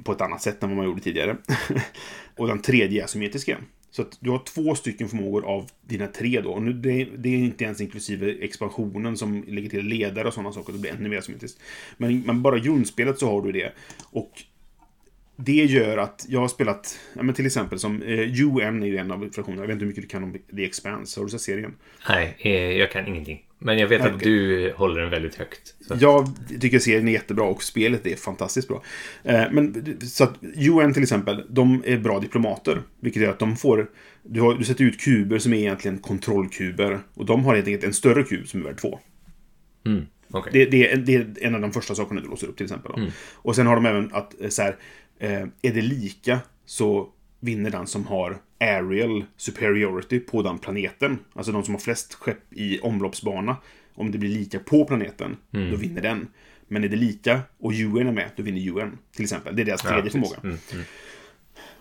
På 0.03 0.11
ett 0.11 0.21
annat 0.21 0.41
sätt 0.41 0.63
än 0.63 0.69
vad 0.69 0.77
man 0.77 0.85
gjorde 0.85 1.01
tidigare. 1.01 1.37
och 2.37 2.47
den 2.47 2.61
tredje 2.61 3.01
är 3.01 3.05
asymmetrisk 3.05 3.47
igen. 3.47 3.65
Så 3.91 4.01
att 4.01 4.17
du 4.19 4.29
har 4.29 4.39
två 4.39 4.75
stycken 4.75 5.09
förmågor 5.09 5.45
av 5.45 5.69
dina 5.81 6.07
tre 6.07 6.41
då. 6.41 6.51
Och 6.51 6.63
nu, 6.63 6.73
det, 6.73 7.05
det 7.17 7.29
är 7.29 7.37
inte 7.37 7.63
ens 7.63 7.81
inklusive 7.81 8.31
expansionen 8.31 9.17
som 9.17 9.43
lägger 9.47 9.69
till 9.69 9.85
ledare 9.85 10.27
och 10.27 10.33
sådana 10.33 10.51
saker. 10.51 10.73
Det 10.73 10.79
blir 10.79 10.91
ännu 10.91 11.09
mer 11.09 11.17
asymmetriskt. 11.17 11.59
Men, 11.97 12.21
men 12.21 12.41
bara 12.41 12.59
grundspelet 12.59 13.19
så 13.19 13.29
har 13.31 13.41
du 13.41 13.51
det. 13.51 13.73
Och 14.11 14.31
det 15.35 15.65
gör 15.65 15.97
att 15.97 16.25
jag 16.29 16.39
har 16.39 16.47
spelat, 16.47 16.99
ja, 17.13 17.23
men 17.23 17.35
till 17.35 17.45
exempel 17.45 17.79
som 17.79 18.01
eh, 18.01 18.41
UN 18.41 18.83
är 18.83 18.87
ju 18.87 18.97
en 18.97 19.11
av 19.11 19.29
fraktionerna. 19.33 19.61
Jag 19.61 19.67
vet 19.67 19.73
inte 19.73 19.83
hur 19.83 19.87
mycket 19.87 20.03
du 20.03 20.07
kan 20.07 20.23
om 20.23 20.37
The 20.55 20.65
Expanse. 20.65 21.19
Har 21.19 21.25
du 21.25 21.31
sett 21.31 21.41
serien? 21.41 21.75
Nej, 22.09 22.37
eh, 22.39 22.51
jag 22.51 22.91
kan 22.91 23.07
ingenting. 23.07 23.41
Men 23.59 23.77
jag 23.77 23.87
vet 23.87 24.01
att 24.01 24.15
Okej. 24.15 24.31
du 24.31 24.73
håller 24.75 25.01
den 25.01 25.09
väldigt 25.09 25.35
högt. 25.35 25.75
Så. 25.87 25.95
Jag 25.99 26.29
tycker 26.61 26.79
serien 26.79 27.07
är 27.07 27.11
jättebra 27.11 27.45
och 27.45 27.63
spelet 27.63 28.07
är 28.07 28.15
fantastiskt 28.15 28.67
bra. 28.67 28.83
Eh, 29.23 29.43
Men 29.51 29.97
så 30.01 30.23
att 30.23 30.33
UN 30.55 30.93
till 30.93 31.03
exempel, 31.03 31.43
de 31.49 31.83
är 31.85 31.97
bra 31.97 32.19
diplomater. 32.19 32.81
Vilket 32.99 33.21
gör 33.21 33.29
att 33.29 33.39
de 33.39 33.57
får... 33.57 33.89
Du, 34.23 34.41
har, 34.41 34.53
du 34.53 34.63
sätter 34.63 34.83
ut 34.83 34.99
kuber 34.99 35.39
som 35.39 35.53
är 35.53 35.57
egentligen 35.57 35.97
kontrollkuber. 35.97 36.99
Och 37.13 37.25
de 37.25 37.45
har 37.45 37.55
helt 37.55 37.67
enkelt 37.67 37.83
en 37.83 37.93
större 37.93 38.23
kub 38.23 38.47
som 38.47 38.59
är 38.59 38.65
värd 38.65 38.77
två. 38.77 38.99
Mm, 39.85 40.05
okej. 40.31 40.51
Det, 40.53 40.65
det, 40.65 40.91
är, 40.91 40.97
det 40.97 41.15
är 41.15 41.27
en 41.41 41.55
av 41.55 41.61
de 41.61 41.71
första 41.71 41.95
sakerna 41.95 42.21
du 42.21 42.27
låser 42.27 42.47
upp 42.47 42.57
till 42.57 42.65
exempel. 42.65 42.91
Då. 42.95 43.07
Och 43.35 43.55
sen 43.55 43.67
har 43.67 43.75
de 43.75 43.85
även 43.85 44.13
att 44.13 44.41
eh, 44.41 44.49
så 44.49 44.61
här, 44.61 44.75
är 45.19 45.49
det 45.61 45.81
lika 45.81 46.39
så 46.65 47.09
vinner 47.39 47.69
den 47.69 47.87
som 47.87 48.07
har 48.07 48.37
aerial 48.59 49.25
superiority 49.37 50.19
på 50.19 50.41
den 50.41 50.57
planeten. 50.57 51.19
Alltså 51.33 51.51
de 51.51 51.63
som 51.63 51.73
har 51.73 51.81
flest 51.81 52.13
skepp 52.13 52.53
i 52.53 52.79
omloppsbana. 52.79 53.57
Om 53.95 54.11
det 54.11 54.17
blir 54.17 54.29
lika 54.29 54.59
på 54.59 54.85
planeten, 54.85 55.37
då 55.51 55.75
vinner 55.77 56.01
den. 56.01 56.27
Men 56.67 56.83
är 56.83 56.89
det 56.89 56.95
lika 56.95 57.41
och 57.59 57.71
UN 57.73 58.07
är 58.07 58.11
med, 58.11 58.29
då 58.35 58.43
vinner 58.43 58.69
UN. 58.69 58.97
Till 59.15 59.23
exempel. 59.23 59.55
Det 59.55 59.61
är 59.61 59.65
deras 59.65 59.83
Ja, 59.83 59.89
tredje 59.89 60.03
precis. 60.03 60.33
förmåga. 60.33 60.39
Mm, 60.43 60.57
mm. 60.73 60.85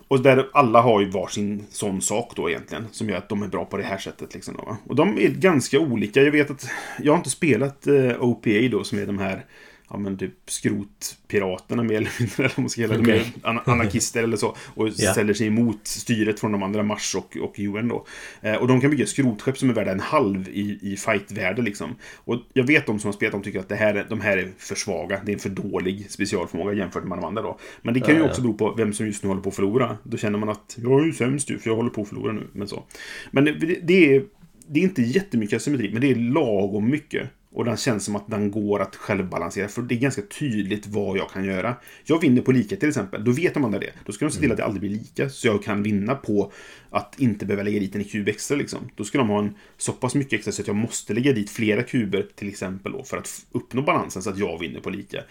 Och 0.07 0.21
där 0.21 0.49
alla 0.53 0.81
har 0.81 1.01
ju 1.01 1.09
varsin 1.09 1.65
sån 1.69 2.01
sak 2.01 2.33
då 2.35 2.49
egentligen. 2.49 2.85
Som 2.91 3.09
gör 3.09 3.17
att 3.17 3.29
de 3.29 3.43
är 3.43 3.47
bra 3.47 3.65
på 3.65 3.77
det 3.77 3.83
här 3.83 3.97
sättet. 3.97 4.33
Liksom 4.33 4.55
då? 4.57 4.77
Och 4.85 4.95
de 4.95 5.19
är 5.19 5.29
ganska 5.29 5.79
olika. 5.79 6.21
Jag 6.21 6.31
vet 6.31 6.51
att 6.51 6.69
jag 7.01 7.13
har 7.13 7.17
inte 7.17 7.29
spelat 7.29 7.87
eh, 7.87 8.23
OPA 8.23 8.67
då 8.71 8.83
som 8.83 8.99
är 8.99 9.05
de 9.05 9.19
här 9.19 9.45
ja, 9.89 9.97
men 9.97 10.17
typ 10.17 10.33
skrotpiraterna 10.47 11.83
mer 11.83 11.95
eller 11.97 12.11
mindre. 12.19 12.43
Eller 12.45 12.61
man 12.61 12.69
ska 12.69 12.81
kalla 12.81 12.97
det. 12.97 13.03
Mer 13.03 13.23
an- 13.43 13.59
anarkister 13.65 14.23
eller 14.23 14.37
så. 14.37 14.55
Och 14.75 14.89
Ja. 14.97 15.11
ställer 15.11 15.33
sig 15.33 15.47
emot 15.47 15.87
styret 15.87 16.39
från 16.39 16.51
de 16.51 16.63
andra, 16.63 16.83
Mars 16.83 17.15
och, 17.15 17.37
och 17.37 17.55
UN 17.59 17.87
då. 17.87 18.05
Eh, 18.41 18.55
och 18.55 18.67
de 18.67 18.81
kan 18.81 18.89
bygga 18.89 19.05
skrotskepp 19.05 19.57
som 19.57 19.69
är 19.69 19.73
värda 19.73 19.91
en 19.91 19.99
halv 19.99 20.49
i, 20.49 20.79
i 20.81 20.97
fightvärde 20.97 21.61
liksom. 21.61 21.95
Och 22.15 22.37
jag 22.53 22.63
vet 22.63 22.85
de 22.85 22.99
som 22.99 23.07
har 23.07 23.13
spelat, 23.13 23.31
de 23.31 23.41
tycker 23.43 23.59
att 23.59 23.69
det 23.69 23.75
här, 23.75 23.95
är- 23.95 24.05
de 24.09 24.21
här 24.21 24.37
är 24.37 24.51
för 24.57 24.75
svaga. 24.75 25.21
Det 25.25 25.31
är 25.31 25.33
en 25.33 25.39
för 25.39 25.49
dålig 25.49 26.11
specialförmåga 26.11 26.73
jämfört 26.73 27.03
med 27.03 27.17
de 27.17 27.23
andra 27.25 27.41
då. 27.41 27.59
Men 27.81 27.93
det 27.93 27.99
kan 27.99 28.09
Ja, 28.09 28.15
ju 28.15 28.21
ja. 28.23 28.29
också 28.29 28.41
bero 28.41 28.53
på 28.53 28.73
vem 28.77 28.93
som 28.93 29.05
just 29.05 29.23
nu 29.23 29.29
håller 29.29 29.41
på 29.41 29.49
att 29.49 29.55
förlora. 29.55 29.97
Då 30.03 30.17
känner 30.17 30.39
man 30.39 30.49
att 30.49 30.77
jag 30.81 31.01
är 31.01 31.05
ju 31.05 31.13
sämst 31.13 31.49
ju, 31.49 31.59
för 31.59 31.69
jag 31.69 31.75
håller 31.77 31.89
på 31.89 32.01
att 32.01 32.07
förlora 32.07 32.31
nu. 32.33 32.47
Men 32.53 32.67
så. 32.67 32.83
Men 33.31 33.45
det, 33.45 33.51
det, 33.83 34.15
är, 34.15 34.23
det 34.67 34.79
är 34.79 34.83
inte 34.83 35.01
jättemycket 35.01 35.57
asymmetri, 35.57 35.89
men 35.91 36.01
det 36.01 36.11
är 36.11 36.15
lagom 36.15 36.89
mycket. 36.89 37.29
Och 37.55 37.65
den 37.65 37.77
känns 37.77 38.05
som 38.05 38.15
att 38.15 38.27
den 38.27 38.51
går 38.51 38.79
att 38.79 38.95
självbalansera. 38.95 39.67
För 39.67 39.81
det 39.81 39.95
är 39.95 39.99
ganska 39.99 40.21
tydligt 40.21 40.87
vad 40.87 41.17
jag 41.17 41.29
kan 41.29 41.45
göra. 41.45 41.75
Jag 42.03 42.21
vinner 42.21 42.41
på 42.41 42.51
lika 42.51 42.75
till 42.75 42.89
exempel. 42.89 43.23
Då 43.23 43.31
vet 43.31 43.53
de 43.53 43.65
andra 43.65 43.79
det. 43.79 43.91
Då 44.05 44.11
ska 44.11 44.25
de 44.25 44.31
se 44.31 44.39
till 44.39 44.51
att 44.51 44.57
det 44.57 44.65
aldrig 44.65 44.81
blir 44.81 44.89
lika. 44.89 45.29
Så 45.29 45.47
jag 45.47 45.63
kan 45.63 45.83
vinna 45.83 46.15
på 46.15 46.51
att 46.89 47.19
inte 47.19 47.45
behöva 47.45 47.63
lägga 47.63 47.79
dit 47.79 47.95
en 47.95 48.03
kub 48.03 48.27
extra. 48.27 48.57
Liksom. 48.57 48.79
Då 48.95 49.03
ska 49.03 49.17
de 49.17 49.29
ha 49.29 49.39
en 49.39 49.55
så 49.77 49.91
pass 49.91 50.15
mycket 50.15 50.33
extra 50.33 50.51
så 50.51 50.61
att 50.61 50.67
jag 50.67 50.75
måste 50.75 51.13
lägga 51.13 51.33
dit 51.33 51.49
flera 51.49 51.83
kuber 51.83 52.27
till 52.35 52.47
exempel. 52.47 52.91
Då, 52.91 53.03
för 53.03 53.17
att 53.17 53.45
uppnå 53.51 53.81
balansen 53.81 54.21
så 54.21 54.29
att 54.29 54.39
jag 54.39 54.59
vinner 54.59 54.79
på 54.79 54.89
lika. 54.89 55.23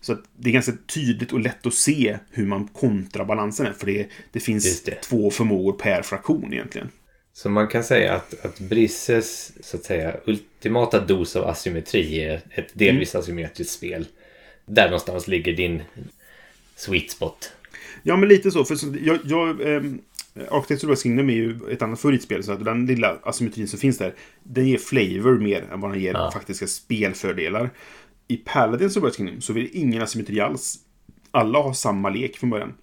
Så 0.00 0.16
det 0.36 0.48
är 0.48 0.52
ganska 0.52 0.72
tydligt 0.86 1.32
och 1.32 1.40
lätt 1.40 1.66
att 1.66 1.74
se 1.74 2.18
hur 2.30 2.46
man 2.46 2.68
kontrar 2.68 3.24
balansen 3.24 3.66
är. 3.66 3.72
För 3.72 3.86
det, 3.86 4.08
det 4.32 4.40
finns 4.40 4.82
det. 4.82 5.02
två 5.02 5.30
förmågor 5.30 5.72
per 5.72 6.02
fraktion 6.02 6.52
egentligen. 6.52 6.88
Så 7.36 7.48
man 7.48 7.68
kan 7.68 7.84
säga 7.84 8.14
att, 8.14 8.44
att 8.44 8.60
Brisses 8.60 9.52
så 9.60 9.76
att 9.76 9.84
säga, 9.84 10.16
ultimata 10.24 11.00
dos 11.00 11.36
av 11.36 11.48
asymmetri 11.48 12.20
är 12.24 12.40
ett 12.50 12.68
delvis 12.72 13.14
asymmetriskt 13.14 13.72
spel. 13.74 14.06
Där 14.66 14.84
någonstans 14.84 15.28
ligger 15.28 15.52
din 15.52 15.82
sweet 16.76 17.10
spot. 17.10 17.52
Ja, 18.02 18.16
men 18.16 18.28
lite 18.28 18.50
så. 18.50 18.64
För 18.64 18.74
så, 18.76 18.94
jag, 19.02 19.18
jag, 19.24 19.60
ehm, 19.60 20.00
Architects 20.50 20.84
of 20.84 21.02
Kingdom 21.02 21.30
är 21.30 21.34
ju 21.34 21.58
ett 21.70 21.82
annat 21.82 22.00
favoritspel. 22.00 22.44
Så 22.44 22.52
att 22.52 22.64
den 22.64 22.86
lilla 22.86 23.18
asymmetrin 23.22 23.68
som 23.68 23.78
finns 23.78 23.98
där, 23.98 24.14
den 24.42 24.68
ger 24.68 24.78
flavor 24.78 25.38
mer 25.38 25.64
än 25.72 25.80
vad 25.80 25.90
den 25.90 26.00
ger 26.00 26.12
Ja. 26.12 26.30
faktiska 26.30 26.66
spelfördelar. 26.66 27.70
I 28.28 28.36
Paladins 28.36 28.96
of 28.96 29.16
Kingdom 29.16 29.40
så 29.40 29.52
är 29.52 29.56
det 29.56 29.68
ingen 29.68 30.02
asymmetri 30.02 30.40
alls. 30.40 30.78
Alla 31.30 31.58
har 31.58 31.72
samma 31.72 32.10
lek 32.10 32.36
från 32.36 32.50
början. 32.50 32.74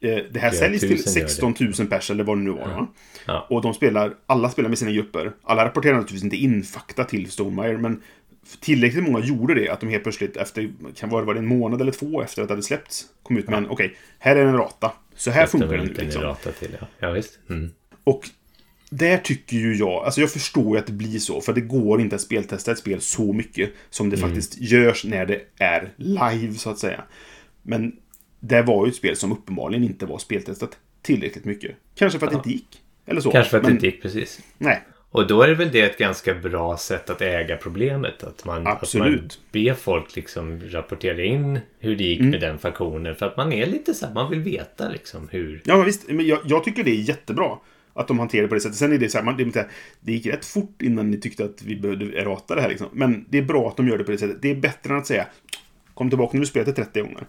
eh, 0.00 0.18
det 0.30 0.38
här 0.38 0.50
säljs 0.50 0.80
till 0.80 0.88
tusen 0.88 1.14
gör 1.14 1.22
det. 1.22 1.28
16 1.28 1.54
000 1.78 1.88
pers 1.88 2.10
eller 2.10 2.24
vad 2.24 2.38
det 2.38 2.42
nu 2.42 2.50
var. 2.50 2.58
va? 2.58 2.86
Ja. 3.26 3.46
Och 3.50 3.62
de 3.62 3.74
spelar, 3.74 4.14
alla 4.26 4.50
spelar 4.50 4.68
med 4.68 4.78
sina 4.78 4.92
grupper. 4.92 5.32
Alla 5.42 5.64
rapporterar 5.64 5.94
naturligtvis 5.94 6.24
inte 6.24 6.36
in 6.36 6.62
fakta 6.62 7.04
till 7.04 7.30
Stonemaier, 7.30 7.76
men 7.76 8.02
tillräckligt 8.60 9.04
många 9.04 9.24
gjorde 9.24 9.54
det 9.54 9.68
att 9.68 9.80
de 9.80 9.88
helt 9.88 10.02
plötsligt 10.02 10.36
efter, 10.36 10.70
kan 10.94 11.10
vara 11.10 11.24
var 11.24 11.34
det 11.34 11.40
en 11.40 11.46
månad 11.46 11.80
eller 11.80 11.92
två 11.92 12.22
efter 12.22 12.42
att 12.42 12.48
det 12.48 12.52
hade 12.54 12.62
släppts, 12.62 13.06
kom 13.22 13.36
ut 13.36 13.48
med 13.48 13.58
en, 13.58 13.70
okej, 13.70 13.96
här 14.18 14.36
är 14.36 14.46
en 14.46 14.56
rata. 14.56 14.92
Så 15.14 15.30
här 15.30 15.46
funkar 15.46 15.76
den 15.76 15.86
nu 15.86 15.92
liksom. 15.92 16.22
ratad 16.22 16.56
till, 16.56 16.76
ja. 16.80 16.86
Ja, 16.98 17.10
visst. 17.10 17.38
Mm. 17.50 17.70
Och 18.04 18.28
där 18.90 19.18
tycker 19.18 19.56
ju 19.56 19.74
jag, 19.76 20.04
alltså 20.04 20.20
jag 20.20 20.30
förstår 20.30 20.72
ju 20.74 20.78
att 20.78 20.86
det 20.86 20.92
blir 20.92 21.18
så, 21.18 21.40
för 21.40 21.52
det 21.52 21.60
går 21.60 22.00
inte 22.00 22.14
att 22.16 22.22
speltesta 22.22 22.72
ett 22.72 22.78
spel 22.78 23.00
så 23.00 23.32
mycket 23.32 23.70
som 23.90 24.10
det 24.10 24.16
Mm. 24.16 24.28
faktiskt 24.28 24.60
görs 24.60 25.04
när 25.04 25.26
det 25.26 25.40
är 25.58 25.92
live, 25.96 26.54
så 26.54 26.70
att 26.70 26.78
säga. 26.78 27.04
Men 27.62 27.96
det 28.40 28.62
var 28.62 28.86
ju 28.86 28.90
ett 28.90 28.96
spel 28.96 29.16
som 29.16 29.32
uppenbarligen 29.32 29.84
inte 29.84 30.06
var 30.06 30.18
speltestat 30.18 30.78
tillräckligt 31.02 31.44
mycket. 31.44 31.76
Kanske 31.94 32.18
för 32.18 32.26
att 32.26 32.32
det 32.32 32.36
inte 32.36 32.50
gick. 32.50 32.82
Eller 33.06 33.20
så. 33.20 33.30
Kanske 33.30 33.50
för 33.50 33.56
att 33.58 33.62
Men, 33.62 33.72
det 33.72 33.74
inte 33.74 33.86
gick 33.86 34.02
precis. 34.02 34.40
Nej, 34.58 34.82
Och 35.10 35.26
då 35.26 35.42
är 35.42 35.48
det 35.48 35.54
väl 35.54 35.70
det 35.72 35.80
ett 35.80 35.98
ganska 35.98 36.34
bra 36.34 36.76
sätt 36.76 37.10
att 37.10 37.20
äga 37.22 37.56
problemet. 37.56 38.24
Att 38.24 38.44
man, 38.44 38.66
Absolut. 38.66 39.14
Att 39.14 39.20
man 39.20 39.64
ber 39.64 39.74
folk 39.74 40.16
liksom 40.16 40.60
rapportera 40.60 41.24
in 41.24 41.58
hur 41.78 41.96
det 41.96 42.04
gick 42.04 42.18
Mm. 42.20 42.30
med 42.30 42.40
den 42.40 42.58
faktionen. 42.58 43.14
För 43.14 43.26
att 43.26 43.36
man 43.36 43.52
är 43.52 43.66
lite 43.66 43.94
så 43.94 44.06
här, 44.06 44.14
man 44.14 44.30
vill 44.30 44.40
veta 44.40 44.88
liksom 44.88 45.28
hur... 45.30 45.62
Ja, 45.64 45.76
men 45.76 45.86
visst. 45.86 46.08
Men 46.08 46.26
jag, 46.26 46.38
jag 46.44 46.64
tycker 46.64 46.84
det 46.84 46.90
är 46.90 46.94
jättebra 47.08 47.58
att 48.00 48.08
de 48.08 48.18
hanterar 48.18 48.42
det 48.42 48.48
på 48.48 48.54
det 48.54 48.60
sättet. 48.60 48.78
Sen 48.78 48.92
är 48.92 48.98
det 48.98 49.08
så 49.08 49.18
här, 49.18 49.24
man, 49.24 49.36
det, 49.36 49.68
det 50.00 50.12
gick 50.12 50.26
rätt 50.26 50.44
fort 50.44 50.82
innan 50.82 51.10
ni 51.10 51.20
tyckte 51.20 51.44
att 51.44 51.62
vi 51.62 51.76
behövde 51.76 52.20
errata 52.20 52.54
det 52.54 52.60
här. 52.60 52.68
Liksom. 52.68 52.88
Men 52.92 53.24
det 53.28 53.38
är 53.38 53.42
bra 53.42 53.68
att 53.68 53.76
de 53.76 53.88
gör 53.88 53.98
det 53.98 54.04
på 54.04 54.10
det 54.10 54.18
sättet. 54.18 54.42
Det 54.42 54.50
är 54.50 54.54
bättre 54.54 54.92
än 54.92 54.98
att 54.98 55.06
säga 55.06 55.26
Kom 55.94 56.10
tillbaka 56.10 56.36
när 56.36 56.40
du 56.40 56.46
spelat 56.46 56.66
det 56.66 56.84
30 56.84 57.00
gånger. 57.00 57.26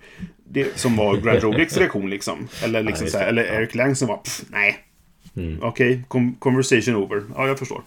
Det 0.50 0.78
som 0.78 0.96
var 0.96 1.18
Grand 1.18 1.40
Rogics 1.40 1.78
reaktion 1.78 2.10
liksom. 2.10 2.48
Eller, 2.64 2.84
liksom 2.84 3.06
just 3.06 3.14
så 3.14 3.20
här, 3.20 3.28
eller 3.28 3.44
Eric 3.44 3.76
Lang 3.76 3.96
som 3.96 4.08
var 4.08 4.18
pff, 4.18 4.44
nej. 4.50 4.78
Okej, 5.62 6.04
con- 6.10 6.40
conversation 6.40 6.96
over. 6.96 7.24
Ja, 7.36 7.48
jag 7.48 7.60
förstår. 7.60 7.84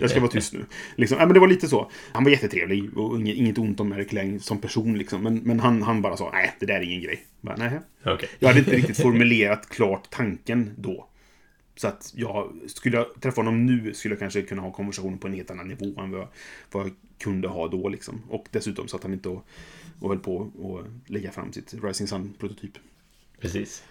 Jag 0.00 0.10
ska 0.10 0.20
vara 0.20 0.30
tyst 0.30 0.52
nu. 0.52 0.64
Liksom. 0.96 1.18
Ja, 1.18 1.26
men 1.26 1.34
det 1.34 1.40
var 1.40 1.48
lite 1.48 1.68
så. 1.68 1.90
Han 2.12 2.24
var 2.24 2.30
jättetrevlig 2.30 2.98
och 2.98 3.20
inget, 3.20 3.58
ont 3.58 3.80
om 3.80 3.92
Eric 3.92 4.12
Lang 4.12 4.40
som 4.40 4.58
person. 4.58 4.98
Liksom. 4.98 5.22
Men, 5.22 5.36
men 5.36 5.60
han, 5.60 5.82
han 5.82 6.02
bara 6.02 6.16
sa, 6.16 6.30
nej, 6.32 6.54
det 6.60 6.66
där 6.66 6.74
är 6.74 6.82
ingen 6.82 7.02
grej. 7.02 7.24
Bara. 7.40 7.56
Okej. 8.04 8.28
Jag 8.38 8.48
hade 8.48 8.58
inte 8.58 8.76
riktigt 8.76 8.96
formulerat 8.96 9.68
klart 9.68 10.10
tanken 10.10 10.70
då. 10.76 11.08
Så 11.76 11.88
att 11.88 12.12
jag, 12.16 12.52
skulle 12.66 12.96
jag 12.96 13.06
träffa 13.20 13.40
honom 13.40 13.66
nu 13.66 13.94
skulle 13.94 14.12
jag 14.14 14.18
kanske 14.20 14.42
kunna 14.42 14.62
ha 14.62 14.72
konversationen 14.72 15.18
på 15.18 15.26
en 15.26 15.34
helt 15.34 15.50
annan 15.50 15.68
nivå 15.68 16.00
än 16.00 16.10
vad 16.10 16.20
jag, 16.20 16.28
vad 16.72 16.86
jag 16.86 16.92
kunde 17.18 17.48
ha 17.48 17.68
då. 17.68 17.88
Liksom. 17.88 18.22
Och 18.28 18.46
dessutom 18.50 18.88
så 18.88 18.96
att 18.96 19.02
han 19.02 19.12
inte 19.12 19.28
och, 19.28 19.46
och 20.00 20.08
höll 20.08 20.18
på 20.18 20.50
att 20.80 21.10
lägga 21.10 21.30
fram 21.32 21.52
sitt 21.52 21.74
Rising 21.82 22.06
Sun-prototyp. 22.06 22.72
Precis. 23.40 23.84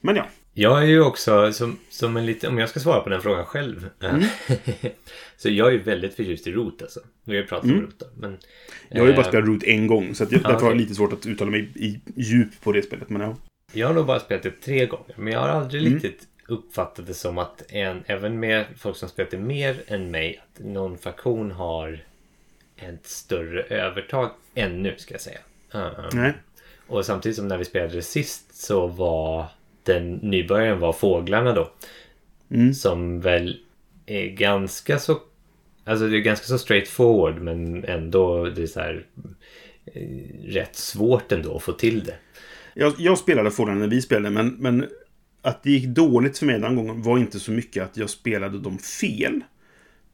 Men 0.00 0.16
ja, 0.16 0.26
Jag 0.54 0.82
är 0.82 0.86
ju 0.86 1.00
också, 1.02 1.52
som, 1.52 1.78
som 1.88 2.16
en 2.16 2.26
lite, 2.26 2.48
om 2.48 2.58
jag 2.58 2.68
ska 2.68 2.80
svara 2.80 3.00
på 3.00 3.08
den 3.08 3.20
frågan 3.22 3.44
själv. 3.44 3.90
eh, 4.02 4.10
Mm. 4.14 4.24
så 5.36 5.48
jag 5.50 5.68
är 5.68 5.72
ju 5.72 5.78
väldigt 5.82 6.14
förtjust 6.14 6.46
i 6.46 6.52
Root 6.52 6.82
alltså. 6.82 7.00
Vi 7.24 7.36
har 7.36 7.42
ju 7.42 7.48
pratat 7.48 7.70
om 7.70 7.80
Root 7.80 7.98
då. 7.98 8.06
Men, 8.16 8.30
Mm. 8.30 8.40
jag 8.90 9.00
har 9.02 9.06
ju 9.08 9.12
bara 9.14 9.22
eh, 9.22 9.28
spelat 9.28 9.46
Root 9.48 9.62
en 9.64 9.86
gång. 9.86 10.14
Så 10.14 10.22
jag, 10.24 10.32
Ja, 10.32 10.38
därför 10.38 10.60
har 10.60 10.68
jag 10.70 10.76
lite 10.76 10.94
svårt 10.94 11.12
att 11.12 11.26
uttala 11.26 11.50
mig 11.50 11.70
i 11.74 12.00
djup 12.16 12.60
på 12.62 12.72
det 12.72 12.82
spelet. 12.82 13.10
Men 13.10 13.22
ja. 13.22 13.36
Jag 13.72 13.86
har 13.86 13.94
nog 13.94 14.06
bara 14.06 14.20
spelat 14.20 14.42
det 14.42 14.50
tre 14.50 14.86
gånger. 14.86 15.14
Men 15.16 15.32
jag 15.32 15.40
har 15.40 15.48
aldrig 15.48 15.82
Mm. 15.86 15.94
riktigt 15.94 16.28
uppfattat 16.48 17.06
det 17.06 17.14
som 17.14 17.38
att 17.38 17.72
en, 17.72 18.04
även 18.06 18.40
med 18.40 18.64
folk 18.76 18.96
som 18.96 19.08
spelat 19.08 19.30
det 19.30 19.38
mer 19.38 19.82
än 19.86 20.10
mig, 20.10 20.40
att 20.42 20.64
någon 20.64 20.98
faktion 20.98 21.50
har 21.50 22.04
ett 22.76 23.06
större 23.06 23.62
övertag 23.62 24.30
ännu, 24.54 24.94
ska 24.98 25.14
jag 25.14 25.20
säga. 25.20 25.38
Um, 25.72 25.90
Nej. 26.12 26.32
Och 26.86 27.06
samtidigt 27.06 27.36
som 27.36 27.48
när 27.48 27.58
vi 27.58 27.64
spelade 27.64 27.94
det 27.94 28.02
sist 28.02 28.62
så 28.62 28.86
var 28.86 29.46
den 29.82 30.14
nybörjaren 30.14 30.80
var 30.80 30.92
fåglarna 30.92 31.52
då. 31.52 31.70
Mm. 32.50 32.74
Som 32.74 33.20
väl 33.20 33.60
är 34.06 34.26
ganska 34.26 34.98
så... 34.98 35.18
Alltså 35.84 36.06
det 36.06 36.16
är 36.16 36.20
ganska 36.20 36.46
så 36.46 36.58
straightforward 36.58 37.42
men 37.42 37.84
ändå 37.84 38.44
det 38.44 38.62
är 38.62 38.66
så 38.66 38.80
här 38.80 39.06
eh, 39.94 40.02
rätt 40.44 40.76
svårt 40.76 41.32
ändå 41.32 41.56
att 41.56 41.62
få 41.62 41.72
till 41.72 42.04
det. 42.04 42.14
Jag, 42.74 42.94
jag 42.98 43.18
spelade 43.18 43.50
Fallen 43.50 43.78
när 43.78 43.88
vi 43.88 44.02
spelade, 44.02 44.30
men, 44.30 44.48
men 44.48 44.88
att 45.48 45.62
det 45.62 45.70
gick 45.70 45.86
dåligt 45.86 46.38
för 46.38 46.46
mig 46.46 46.58
den 46.58 46.76
gången 46.76 47.02
var 47.02 47.18
inte 47.18 47.40
så 47.40 47.50
mycket 47.52 47.82
att 47.84 47.96
jag 47.96 48.10
spelade 48.10 48.58
dem 48.58 48.78
fel. 48.78 49.40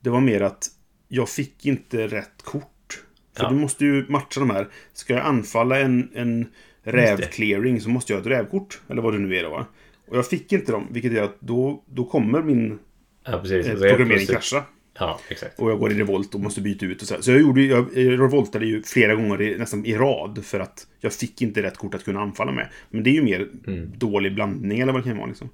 Det 0.01 0.11
var 0.11 0.21
mer 0.21 0.41
att 0.41 0.69
jag 1.09 1.29
fick 1.29 1.67
inte 1.67 2.07
rätt 2.07 2.43
kort. 2.43 3.03
För 3.37 3.45
Ja. 3.45 3.51
du 3.51 3.57
måste 3.57 3.85
ju 3.85 4.07
matcha 4.09 4.41
de 4.41 4.51
här. 4.51 4.69
Ska 4.93 5.15
jag 5.15 5.27
anfalla 5.27 5.79
en, 5.81 6.09
en 6.15 6.47
rävclearing 6.83 7.81
så 7.81 7.89
måste 7.89 8.13
jag 8.13 8.19
ha 8.19 8.21
ett 8.21 8.39
rävkort. 8.39 8.81
Eller 8.89 9.03
vad 9.03 9.13
det 9.15 9.19
nu 9.19 9.37
är 9.37 9.43
då 9.43 9.51
va. 9.51 9.67
Och 10.09 10.17
jag 10.17 10.27
fick 10.27 10.53
inte 10.53 10.73
dem, 10.73 10.87
vilket 10.91 11.13
gör 11.13 11.25
att 11.25 11.41
då, 11.41 11.85
då 11.87 12.05
kommer 12.05 12.43
min 12.43 12.79
Ja, 13.25 13.39
precis. 13.39 13.67
eh, 13.67 13.79
programmering 13.79 14.27
krascha. 14.27 14.65
Ja, 14.99 15.21
exakt. 15.29 15.59
Och 15.61 15.71
jag 15.71 15.79
går 15.79 15.93
i 15.93 15.95
revolt 15.95 16.35
och 16.35 16.41
måste 16.41 16.61
byta 16.61 16.87
ut 16.87 17.03
och 17.03 17.09
så. 17.09 17.23
Så 17.23 17.31
jag 17.31 17.41
gjorde 17.41 17.63
jag 17.63 17.87
jag 17.95 18.21
revoltade 18.21 18.67
ju 18.67 18.83
flera 18.83 19.15
gånger 19.15 19.43
i, 19.43 19.59
nästan 19.59 19.87
i 19.87 19.95
rad 19.95 20.45
för 20.45 20.61
att 20.61 20.87
jag 21.01 21.13
fick 21.13 21.43
inte 21.43 21.63
rätt 21.63 21.77
kort 21.77 21.95
att 21.95 22.05
kunna 22.05 22.21
anfalla 22.21 22.53
med. 22.53 22.69
Men 22.91 23.03
det 23.03 23.11
är 23.11 23.15
ju 23.15 23.23
mer 23.23 23.49
Mm. 23.67 23.93
dålig 23.99 24.35
blandning 24.35 24.81
eller 24.81 24.93
vad 24.93 25.03
det 25.03 25.09
kan 25.09 25.17
vara 25.19 25.27
liksom. 25.29 25.49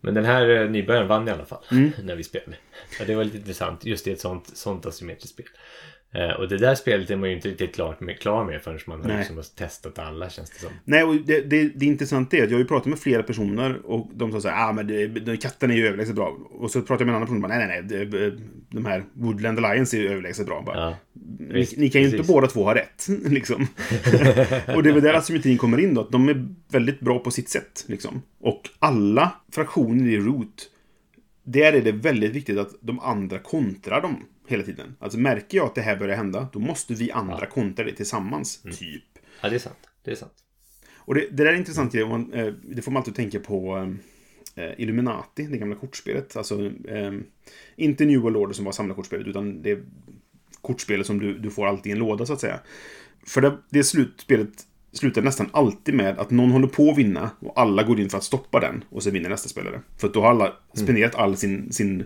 Men 0.00 0.14
den 0.14 0.24
här 0.24 0.62
eh, 0.62 0.70
nybörjaren 0.70 1.08
vann 1.08 1.28
i 1.28 1.30
alla 1.30 1.44
fall 1.44 1.64
Mm. 1.70 1.90
när 2.02 2.16
vi 2.16 2.24
spelade. 2.24 2.56
Ja, 2.98 3.04
det 3.04 3.14
var 3.14 3.24
lite 3.24 3.36
intressant 3.36 3.84
just 3.84 4.06
i 4.06 4.12
ett 4.12 4.20
sånt, 4.20 4.50
sånt 4.56 4.86
asymmetriskt 4.86 5.34
spel. 5.34 5.46
Eh, 6.14 6.30
och 6.30 6.48
det 6.48 6.56
där 6.58 6.74
spelet 6.74 7.10
är 7.10 7.16
man 7.16 7.28
ju 7.28 7.36
inte 7.36 7.48
riktigt 7.48 7.74
klar 7.74 7.96
med, 7.98 8.20
klar 8.20 8.44
med 8.44 8.62
förrän 8.62 8.78
man 8.86 9.02
har 9.02 9.18
liksom 9.18 9.42
testat 9.56 9.98
alla 9.98 10.30
känns 10.30 10.50
det 10.50 10.58
som. 10.58 10.70
Nej, 10.84 11.04
och 11.04 11.14
det, 11.14 11.40
det, 11.40 11.68
det 11.68 11.86
intressanta 11.86 12.36
är 12.36 12.42
att 12.42 12.50
jag 12.50 12.56
har 12.56 12.62
ju 12.62 12.68
pratat 12.68 12.86
med 12.86 12.98
flera 12.98 13.22
personer 13.22 13.86
och 13.86 14.10
de 14.14 14.32
sa 14.32 14.40
så 14.40 14.48
här, 14.48 14.68
ah, 14.68 14.72
men 14.72 14.86
det, 14.86 15.36
katten 15.36 15.70
är 15.70 15.74
ju 15.74 15.86
överlägset 15.86 16.14
bra. 16.14 16.36
Och 16.50 16.70
så 16.70 16.82
pratade 16.82 17.00
jag 17.02 17.06
med 17.06 17.12
en 17.12 17.16
annan 17.16 17.26
person 17.26 17.36
och 17.36 17.48
bara, 17.48 17.58
nej, 17.58 17.66
nej, 17.66 17.82
nej, 17.88 18.06
det, 18.06 18.38
de 18.70 18.86
här 18.86 19.04
Woodland 19.12 19.64
Alliance 19.64 19.96
är 19.96 20.00
ju 20.00 20.08
överlägset 20.08 20.46
bra. 20.46 20.62
Bara, 20.66 20.76
Ja, 20.76 20.96
ni, 21.38 21.68
ni 21.76 21.90
kan 21.90 22.00
ju 22.00 22.06
inte 22.06 22.16
precis. 22.16 22.32
båda 22.32 22.46
två 22.46 22.64
ha 22.64 22.74
rätt, 22.74 23.06
liksom. 23.24 23.62
och 24.74 24.82
det 24.82 24.90
är 24.90 24.92
väl 24.92 25.02
där 25.02 25.14
asymmetrin 25.14 25.58
kommer 25.58 25.78
in 25.78 25.94
då, 25.94 26.00
att 26.00 26.12
de 26.12 26.28
är 26.28 26.46
väldigt 26.70 27.00
bra 27.00 27.18
på 27.18 27.30
sitt 27.30 27.48
sätt, 27.48 27.84
liksom. 27.86 28.22
Och 28.40 28.70
alla 28.78 29.32
fraktioner 29.52 30.10
i 30.10 30.18
Root, 30.18 30.70
där 31.44 31.72
är 31.72 31.80
det 31.82 31.92
väldigt 31.92 32.32
viktigt 32.32 32.58
att 32.58 32.70
de 32.80 33.00
andra 33.00 33.38
kontrar 33.38 34.02
dem 34.02 34.24
hela 34.46 34.62
tiden. 34.62 34.96
Alltså 34.98 35.18
märker 35.18 35.58
jag 35.58 35.66
att 35.66 35.74
det 35.74 35.80
här 35.80 35.96
börjar 35.96 36.16
hända, 36.16 36.48
då 36.52 36.58
måste 36.58 36.94
vi 36.94 37.10
andra 37.10 37.46
kontra 37.46 37.84
det 37.84 37.92
tillsammans, 37.92 38.62
typ. 38.62 39.04
ja, 39.40 39.48
det 39.48 39.54
är 39.54 39.58
sant. 39.58 39.88
Det 40.04 40.10
är 40.10 40.14
sant. 40.14 40.34
Och 40.96 41.14
det, 41.14 41.20
det 41.30 41.44
där 41.44 41.52
är 41.52 41.56
intressant 41.56 41.94
om 41.94 42.08
man, 42.08 42.32
eh, 42.32 42.52
det 42.62 42.82
får 42.82 42.92
man 42.92 43.00
alltid 43.00 43.14
tänka 43.14 43.40
på 43.40 43.76
eh, 44.54 44.80
Illuminati, 44.80 45.46
det 45.46 45.58
gamla 45.58 45.76
kortspelet. 45.76 46.36
Alltså, 46.36 46.64
eh, 46.88 47.12
inte 47.76 48.04
New 48.04 48.20
World 48.20 48.36
Order 48.36 48.54
som 48.54 48.64
var 48.64 48.72
samlarkortspelet, 48.72 49.26
utan 49.26 49.62
det 49.62 49.78
kortspelet 50.60 51.06
som 51.06 51.18
du, 51.18 51.38
du 51.38 51.50
får 51.50 51.66
alltid 51.66 51.90
i 51.90 51.92
en 51.92 51.98
låda, 51.98 52.26
så 52.26 52.32
att 52.32 52.40
säga. 52.40 52.60
För 53.26 53.40
det, 53.40 53.58
det 53.70 53.84
slutspelet 53.84 54.66
slutar 54.94 55.22
nästan 55.22 55.48
alltid 55.52 55.94
med 55.94 56.18
att 56.18 56.30
någon 56.30 56.50
håller 56.50 56.66
på 56.66 56.90
att 56.90 56.98
vinna 56.98 57.30
och 57.40 57.60
alla 57.60 57.82
går 57.82 58.00
in 58.00 58.10
för 58.10 58.18
att 58.18 58.24
stoppa 58.24 58.60
den 58.60 58.84
och 58.90 59.02
så 59.02 59.10
vinner 59.10 59.28
nästa 59.30 59.48
spelare. 59.48 59.80
För 59.96 60.06
att 60.06 60.14
då 60.14 60.20
har 60.20 60.30
alla 60.30 60.52
spenderat 60.74 61.14
all 61.14 61.36
sin, 61.36 61.72
sin, 61.72 62.04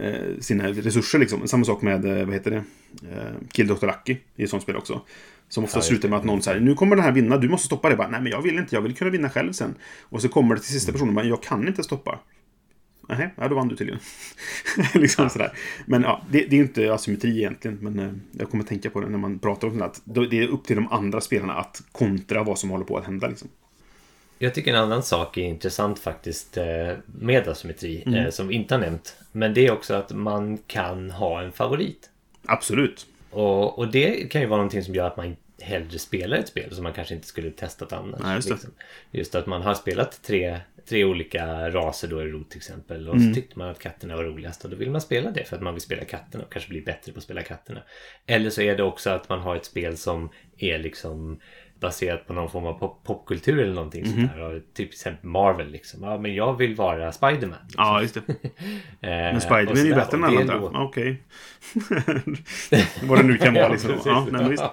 eh, 0.00 0.40
sina 0.40 0.68
resurser 0.68 1.18
liksom. 1.18 1.48
Samma 1.48 1.64
sak 1.64 1.82
med, 1.82 2.04
eh, 2.04 2.24
vad 2.24 2.34
heter 2.34 2.50
det, 2.50 2.64
eh, 3.10 3.32
Kill 3.52 3.66
Dr. 3.66 3.86
Lucky 3.86 4.16
i 4.36 4.44
ett 4.44 4.50
sånt 4.50 4.62
spel 4.62 4.76
också. 4.76 5.00
Som 5.48 5.64
ofta 5.64 5.78
just 5.78 5.88
slutar 5.88 6.08
med 6.08 6.18
att 6.18 6.24
någon 6.24 6.42
säger 6.42 6.60
nu 6.60 6.74
kommer 6.74 6.96
den 6.96 7.04
här 7.04 7.12
vinna, 7.12 7.36
du 7.36 7.48
måste 7.48 7.66
stoppa 7.66 7.88
det. 7.88 7.96
Bara, 7.96 8.08
Nej, 8.08 8.20
men 8.22 8.32
jag 8.32 8.42
vill 8.42 8.58
inte, 8.58 8.74
jag 8.74 8.82
vill 8.82 8.94
kunna 8.94 9.10
vinna 9.10 9.30
själv 9.30 9.52
sen. 9.52 9.74
Och 10.02 10.22
så 10.22 10.28
kommer 10.28 10.54
det 10.54 10.60
till 10.60 10.72
sista 10.72 10.92
personen, 10.92 11.14
men 11.14 11.28
jag 11.28 11.42
kan 11.42 11.68
inte 11.68 11.82
stoppa. 11.82 12.18
Nej, 13.08 13.34
ja, 13.36 13.48
då 13.48 13.54
vann 13.54 13.68
du 13.68 13.76
tydligen. 13.76 14.00
liksom 14.94 15.30
sådär. 15.30 15.52
Men 15.86 16.02
ja, 16.02 16.22
det, 16.30 16.38
det 16.38 16.56
är 16.56 16.58
ju 16.58 16.62
inte 16.62 16.92
asymmetri 16.94 17.38
egentligen. 17.38 17.78
Men 17.80 17.98
eh, 17.98 18.12
jag 18.32 18.50
kommer 18.50 18.64
att 18.64 18.68
tänka 18.68 18.90
på 18.90 19.00
det 19.00 19.08
när 19.08 19.18
man 19.18 19.38
pratar 19.38 19.68
om 19.68 19.78
det. 19.78 19.84
Att 19.84 20.00
det 20.04 20.38
är 20.38 20.48
upp 20.48 20.64
till 20.64 20.76
de 20.76 20.88
andra 20.92 21.20
spelarna 21.20 21.54
att 21.54 21.82
kontra 21.92 22.42
vad 22.42 22.58
som 22.58 22.70
håller 22.70 22.84
på 22.84 22.98
att 22.98 23.04
hända. 23.04 23.28
Liksom. 23.28 23.48
Jag 24.38 24.54
tycker 24.54 24.74
en 24.74 24.80
annan 24.80 25.02
sak 25.02 25.36
är 25.36 25.42
intressant 25.42 25.98
faktiskt 25.98 26.56
eh, 26.56 26.64
med 27.06 27.48
asymmetri 27.48 28.02
Mm. 28.06 28.24
eh, 28.24 28.30
som 28.30 28.48
vi 28.48 28.54
inte 28.54 28.74
har 28.74 28.80
nämnt. 28.80 29.16
Men 29.32 29.54
det 29.54 29.66
är 29.66 29.72
också 29.72 29.94
att 29.94 30.12
man 30.12 30.58
kan 30.66 31.10
ha 31.10 31.42
en 31.42 31.52
favorit. 31.52 32.10
Absolut. 32.46 33.06
Och, 33.30 33.78
och 33.78 33.88
det 33.88 34.30
kan 34.32 34.40
ju 34.40 34.46
vara 34.46 34.56
någonting 34.56 34.84
som 34.84 34.94
gör 34.94 35.06
att 35.06 35.16
man 35.16 35.36
hellre 35.60 35.98
spelar 35.98 36.36
ett 36.36 36.48
spel 36.48 36.74
som 36.74 36.82
man 36.82 36.92
kanske 36.92 37.14
inte 37.14 37.26
skulle 37.26 37.50
testat 37.50 37.92
annars. 37.92 38.20
Nej, 38.22 38.36
just 38.36 38.50
liksom. 38.50 38.70
just 39.10 39.34
att 39.34 39.46
man 39.46 39.62
har 39.62 39.74
spelat 39.74 40.22
tre, 40.22 40.60
tre 40.88 41.04
olika 41.04 41.70
raser 41.70 42.08
då 42.08 42.22
i 42.22 42.24
rot 42.24 42.50
till 42.50 42.58
exempel. 42.58 43.08
Och 43.08 43.14
Mm. 43.16 43.28
så 43.28 43.34
tyckte 43.40 43.58
man 43.58 43.68
att 43.68 43.78
katterna 43.78 44.16
var 44.16 44.24
roligast 44.24 44.64
och 44.64 44.70
då 44.70 44.76
vill 44.76 44.90
man 44.90 45.00
spela 45.00 45.30
det 45.30 45.44
för 45.44 45.56
att 45.56 45.62
man 45.62 45.74
vill 45.74 45.80
spela 45.80 46.04
katterna 46.04 46.44
och 46.44 46.52
kanske 46.52 46.70
bli 46.70 46.80
bättre 46.80 47.12
på 47.12 47.18
att 47.18 47.24
spela 47.24 47.42
katterna. 47.42 47.82
Eller 48.26 48.50
så 48.50 48.60
är 48.62 48.76
det 48.76 48.82
också 48.82 49.10
att 49.10 49.28
man 49.28 49.38
har 49.40 49.56
ett 49.56 49.64
spel 49.64 49.96
som 49.96 50.28
är 50.58 50.78
liksom 50.78 51.40
baserat 51.80 52.26
på 52.26 52.32
någon 52.32 52.50
form 52.50 52.64
av 52.66 52.78
pop- 52.78 53.04
popkultur 53.04 53.58
eller 53.62 53.74
någonting 53.74 54.02
Mhm. 54.02 54.12
sånt 54.12 54.32
där. 54.32 54.40
Och 54.40 54.62
typ 54.74 54.88
exempel 54.92 55.26
Marvel 55.30 55.70
liksom. 55.70 56.02
Ja, 56.02 56.18
men 56.18 56.34
jag 56.34 56.56
vill 56.58 56.74
vara 56.74 57.12
Spiderman. 57.12 57.58
Liksom. 57.62 57.84
Ja, 57.84 58.02
just 58.02 58.14
det. 58.14 58.20
Eh, 59.00 59.10
Men 59.10 59.40
Spiderman 59.40 59.76
är 59.78 59.84
ju 59.84 59.94
bättre 59.94 60.16
än 60.16 60.24
alla 60.24 60.40
andra. 60.40 60.80
Okej. 60.84 61.22
Vad 63.02 63.18
det 63.18 63.22
nu 63.22 63.36
kan 63.38 63.54
vara 63.54 63.68
liksom. 63.68 63.90
Ja, 64.04 64.26
nej, 64.32 64.40
men 64.42 64.50
visst. 64.50 64.64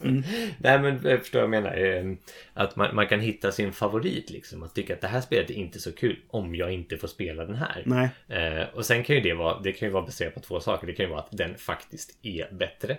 Nej 0.58 0.78
men 0.78 1.00
jag 1.04 1.18
förstår 1.20 1.38
vad 1.38 1.42
jag 1.44 1.62
menar. 1.62 1.76
Eh, 1.76 2.04
Att 2.54 2.76
man, 2.76 2.94
man 2.94 3.06
kan 3.06 3.20
hitta 3.20 3.52
sin 3.52 3.72
favorit 3.72 4.30
liksom. 4.30 4.62
Att 4.62 4.74
tycka 4.74 4.94
att 4.94 5.00
det 5.00 5.08
här 5.08 5.20
spelet 5.20 5.50
är 5.50 5.54
inte 5.54 5.78
så 5.78 5.92
kul 5.92 6.16
om 6.28 6.54
jag 6.54 6.72
inte 6.72 6.96
får 6.96 7.08
spela 7.08 7.44
den 7.44 7.54
här. 7.56 7.82
Nej. 7.86 8.08
Eh, 8.28 8.66
och 8.74 8.84
sen 8.86 9.04
kan 9.04 9.16
ju 9.16 9.22
det 9.22 9.34
vara, 9.34 9.60
det 9.60 9.72
kan 9.72 9.88
ju 9.88 9.92
vara 9.92 10.04
baserat 10.04 10.34
på 10.34 10.40
två 10.40 10.60
saker. 10.60 10.86
Det 10.86 10.92
kan 10.92 11.04
ju 11.06 11.10
vara 11.10 11.20
att 11.20 11.28
den 11.30 11.54
faktiskt 11.58 12.18
är 12.22 12.54
bättre. 12.54 12.96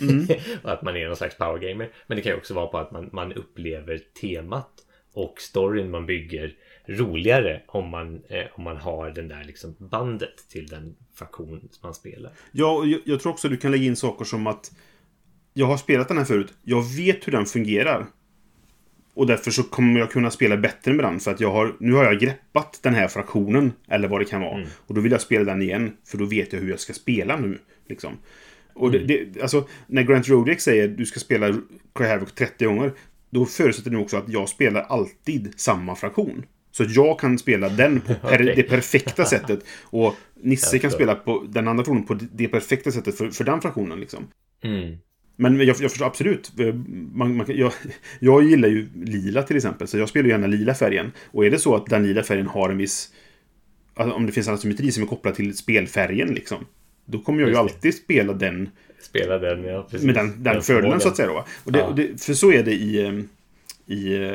Mm. 0.00 0.26
och 0.62 0.72
att 0.72 0.82
man 0.82 0.96
är 0.96 1.06
någon 1.06 1.16
slags 1.16 1.36
powergamer. 1.36 1.90
Men 2.06 2.16
det 2.16 2.22
kan 2.22 2.32
ju 2.32 2.38
också 2.38 2.54
vara 2.54 2.66
på 2.66 2.78
att 2.78 2.90
man, 2.90 3.10
man 3.12 3.32
upplever 3.32 4.00
temat 4.20 4.70
och 5.12 5.40
storyn 5.40 5.90
man 5.90 6.06
bygger 6.06 6.54
roligare 6.86 7.62
om 7.66 7.88
man, 7.88 8.22
eh, 8.28 8.44
om 8.54 8.64
man 8.64 8.76
har 8.76 9.10
den 9.10 9.28
där 9.28 9.44
liksom 9.44 9.76
bandet 9.78 10.48
till 10.48 10.66
den 10.66 10.96
fraktion 11.14 11.68
man 11.82 11.94
spelar. 11.94 12.32
Ja, 12.52 12.76
och 12.76 12.86
jag, 12.86 13.00
jag 13.04 13.20
tror 13.20 13.32
också 13.32 13.48
du 13.48 13.56
kan 13.56 13.70
lägga 13.70 13.84
in 13.84 13.96
saker 13.96 14.24
som 14.24 14.46
att 14.46 14.72
jag 15.54 15.66
har 15.66 15.76
spelat 15.76 16.08
den 16.08 16.18
här 16.18 16.24
förut. 16.24 16.54
Jag 16.62 16.96
vet 16.96 17.26
hur 17.26 17.32
den 17.32 17.46
fungerar. 17.46 18.06
Och 19.14 19.26
därför 19.26 19.50
så 19.50 19.62
kommer 19.62 20.00
jag 20.00 20.10
kunna 20.10 20.30
spela 20.30 20.56
bättre 20.56 20.92
med 20.92 21.04
den. 21.04 21.20
För 21.20 21.30
att 21.30 21.40
jag 21.40 21.52
har, 21.52 21.76
nu 21.80 21.92
har 21.92 22.04
jag 22.04 22.20
greppat 22.20 22.78
den 22.82 22.94
här 22.94 23.08
fraktionen. 23.08 23.72
Eller 23.88 24.08
vad 24.08 24.20
det 24.20 24.24
kan 24.24 24.40
vara. 24.40 24.66
Och 24.86 24.94
då 24.94 25.00
vill 25.00 25.12
jag 25.12 25.20
spela 25.20 25.44
den 25.44 25.62
igen. 25.62 25.96
För 26.04 26.18
då 26.18 26.24
vet 26.24 26.52
jag 26.52 26.60
hur 26.60 26.70
jag 26.70 26.80
ska 26.80 26.92
spela 26.92 27.36
nu. 27.36 27.58
Liksom. 27.88 28.18
Och 28.76 28.90
det, 28.90 28.98
det, 28.98 29.42
alltså, 29.42 29.68
när 29.86 30.02
Grant 30.02 30.28
Rodiak 30.28 30.60
säger 30.60 30.88
du 30.88 31.06
ska 31.06 31.20
spela 31.20 31.48
Cry 31.94 32.06
Havoc 32.06 32.32
30 32.32 32.64
gånger. 32.64 32.92
Då 33.30 33.44
förutsätter 33.46 33.90
det 33.90 33.96
också 33.98 34.16
att 34.16 34.28
jag 34.28 34.48
spelar 34.48 34.82
alltid 34.82 35.52
samma 35.56 35.94
fraktion. 35.96 36.44
Så 36.70 36.82
att 36.82 36.94
jag 36.96 37.20
kan 37.20 37.38
spela 37.38 37.68
den 37.68 38.00
på 38.00 38.14
per, 38.28 38.42
Okej. 38.42 38.52
det 38.56 38.62
perfekta 38.62 39.24
sättet. 39.24 39.60
Och 39.82 40.14
Nisse 40.42 40.78
kan 40.78 40.90
spela 40.90 41.14
på 41.14 41.44
den 41.48 41.68
andra 41.68 41.84
fraktionen 41.84 42.06
på 42.06 42.14
det- 42.32 42.48
perfekta 42.48 42.90
sättet 42.90 43.16
för, 43.18 43.30
för 43.30 43.44
den 43.44 43.60
fraktionen. 43.60 44.00
Liksom. 44.00 44.26
Mm. 44.62 44.96
Men 45.36 45.56
jag, 45.58 45.66
jag 45.66 45.90
förstår 45.90 46.06
absolut. 46.06 46.52
eh, 46.60 46.74
Man, 47.14 47.36
man, 47.36 47.46
jag, 47.48 47.72
jag 48.20 48.42
gillar 48.44 48.68
ju 48.68 48.88
lila 49.04 49.42
till 49.42 49.56
exempel. 49.56 49.88
Så 49.88 49.98
jag 49.98 50.08
spelar 50.08 50.28
gärna 50.28 50.46
lila 50.46 50.74
färgen. 50.74 51.12
Och 51.30 51.46
är 51.46 51.50
det 51.50 51.58
så 51.58 51.74
att 51.76 51.86
den 51.86 52.06
lila 52.06 52.22
färgen 52.22 52.46
har 52.46 52.70
en 52.70 52.76
viss... 52.78 53.12
Alltså, 53.94 54.16
om 54.16 54.26
det 54.26 54.32
finns 54.32 54.48
en 54.48 54.54
asymmetri 54.54 54.92
som 54.92 55.02
är 55.02 55.06
kopplad 55.06 55.34
till 55.34 55.56
spelfärgen 55.56 56.28
liksom. 56.28 56.66
Då 57.06 57.18
kommer 57.20 57.40
jag 57.40 57.50
ju 57.50 57.56
alltid 57.56 57.94
spela 57.94 58.32
den 58.32 58.70
Spela 59.00 59.38
den, 59.38 59.64
ja 59.64 59.86
precis. 59.90 60.06
med 60.06 60.14
den, 60.14 60.42
den 60.42 60.62
fördelen 60.62 60.62
förmågan. 60.62 61.00
så 61.00 61.08
att 61.08 61.16
säga. 61.16 61.28
Då, 61.28 61.44
och 61.64 61.72
det, 61.72 61.78
Ja. 61.78 61.84
och 61.84 61.94
det, 61.94 62.22
för 62.24 62.34
så 62.34 62.52
är 62.52 62.62
det 62.62 62.72
i, 62.72 63.06
eh, 63.06 63.14
i 63.96 64.14
uh, 64.18 64.32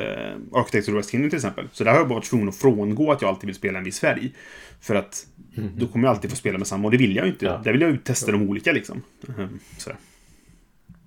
Architecture 0.52 0.98
West 0.98 1.12
Kingdom 1.12 1.30
till 1.30 1.38
exempel. 1.38 1.68
Så 1.72 1.84
där 1.84 1.92
har 1.92 1.98
jag 1.98 2.08
bara 2.08 2.16
varit 2.16 2.26
tvungen 2.30 2.50
att 2.50 2.56
frångå 2.56 3.12
att 3.12 3.22
jag 3.22 3.30
alltid 3.30 3.46
vill 3.48 3.56
spela 3.56 3.78
en 3.78 3.84
viss 3.84 4.00
färg. 4.00 4.32
För 4.82 4.96
att 4.96 5.28
då 5.78 5.88
kommer 5.88 6.08
jag 6.08 6.16
alltid 6.16 6.30
få 6.30 6.36
spela 6.36 6.58
med 6.58 6.68
samma. 6.68 6.86
Och 6.86 6.92
det 6.92 6.98
vill 6.98 7.16
jag 7.16 7.26
ju 7.26 7.32
inte. 7.32 7.46
Ja. 7.46 7.62
Där 7.64 7.72
vill 7.72 7.82
jag 7.82 7.92
ju 7.92 7.98
testa 7.98 8.32
de 8.32 8.50
olika 8.50 8.72
liksom. 8.72 9.02
Mhm, 9.28 9.60
Sådär. 9.78 9.98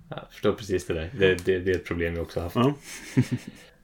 Ja, 0.09 0.15
jag 0.21 0.31
förstår 0.31 0.51
precis 0.53 0.85
det 0.85 0.93
där. 0.93 1.09
Det, 1.19 1.45
det, 1.45 1.59
det 1.59 1.71
är 1.71 1.75
ett 1.75 1.85
problem 1.85 2.13
vi 2.13 2.19
också 2.19 2.39
har 2.39 2.43
haft. 2.43 2.55
Ja. 2.55 2.73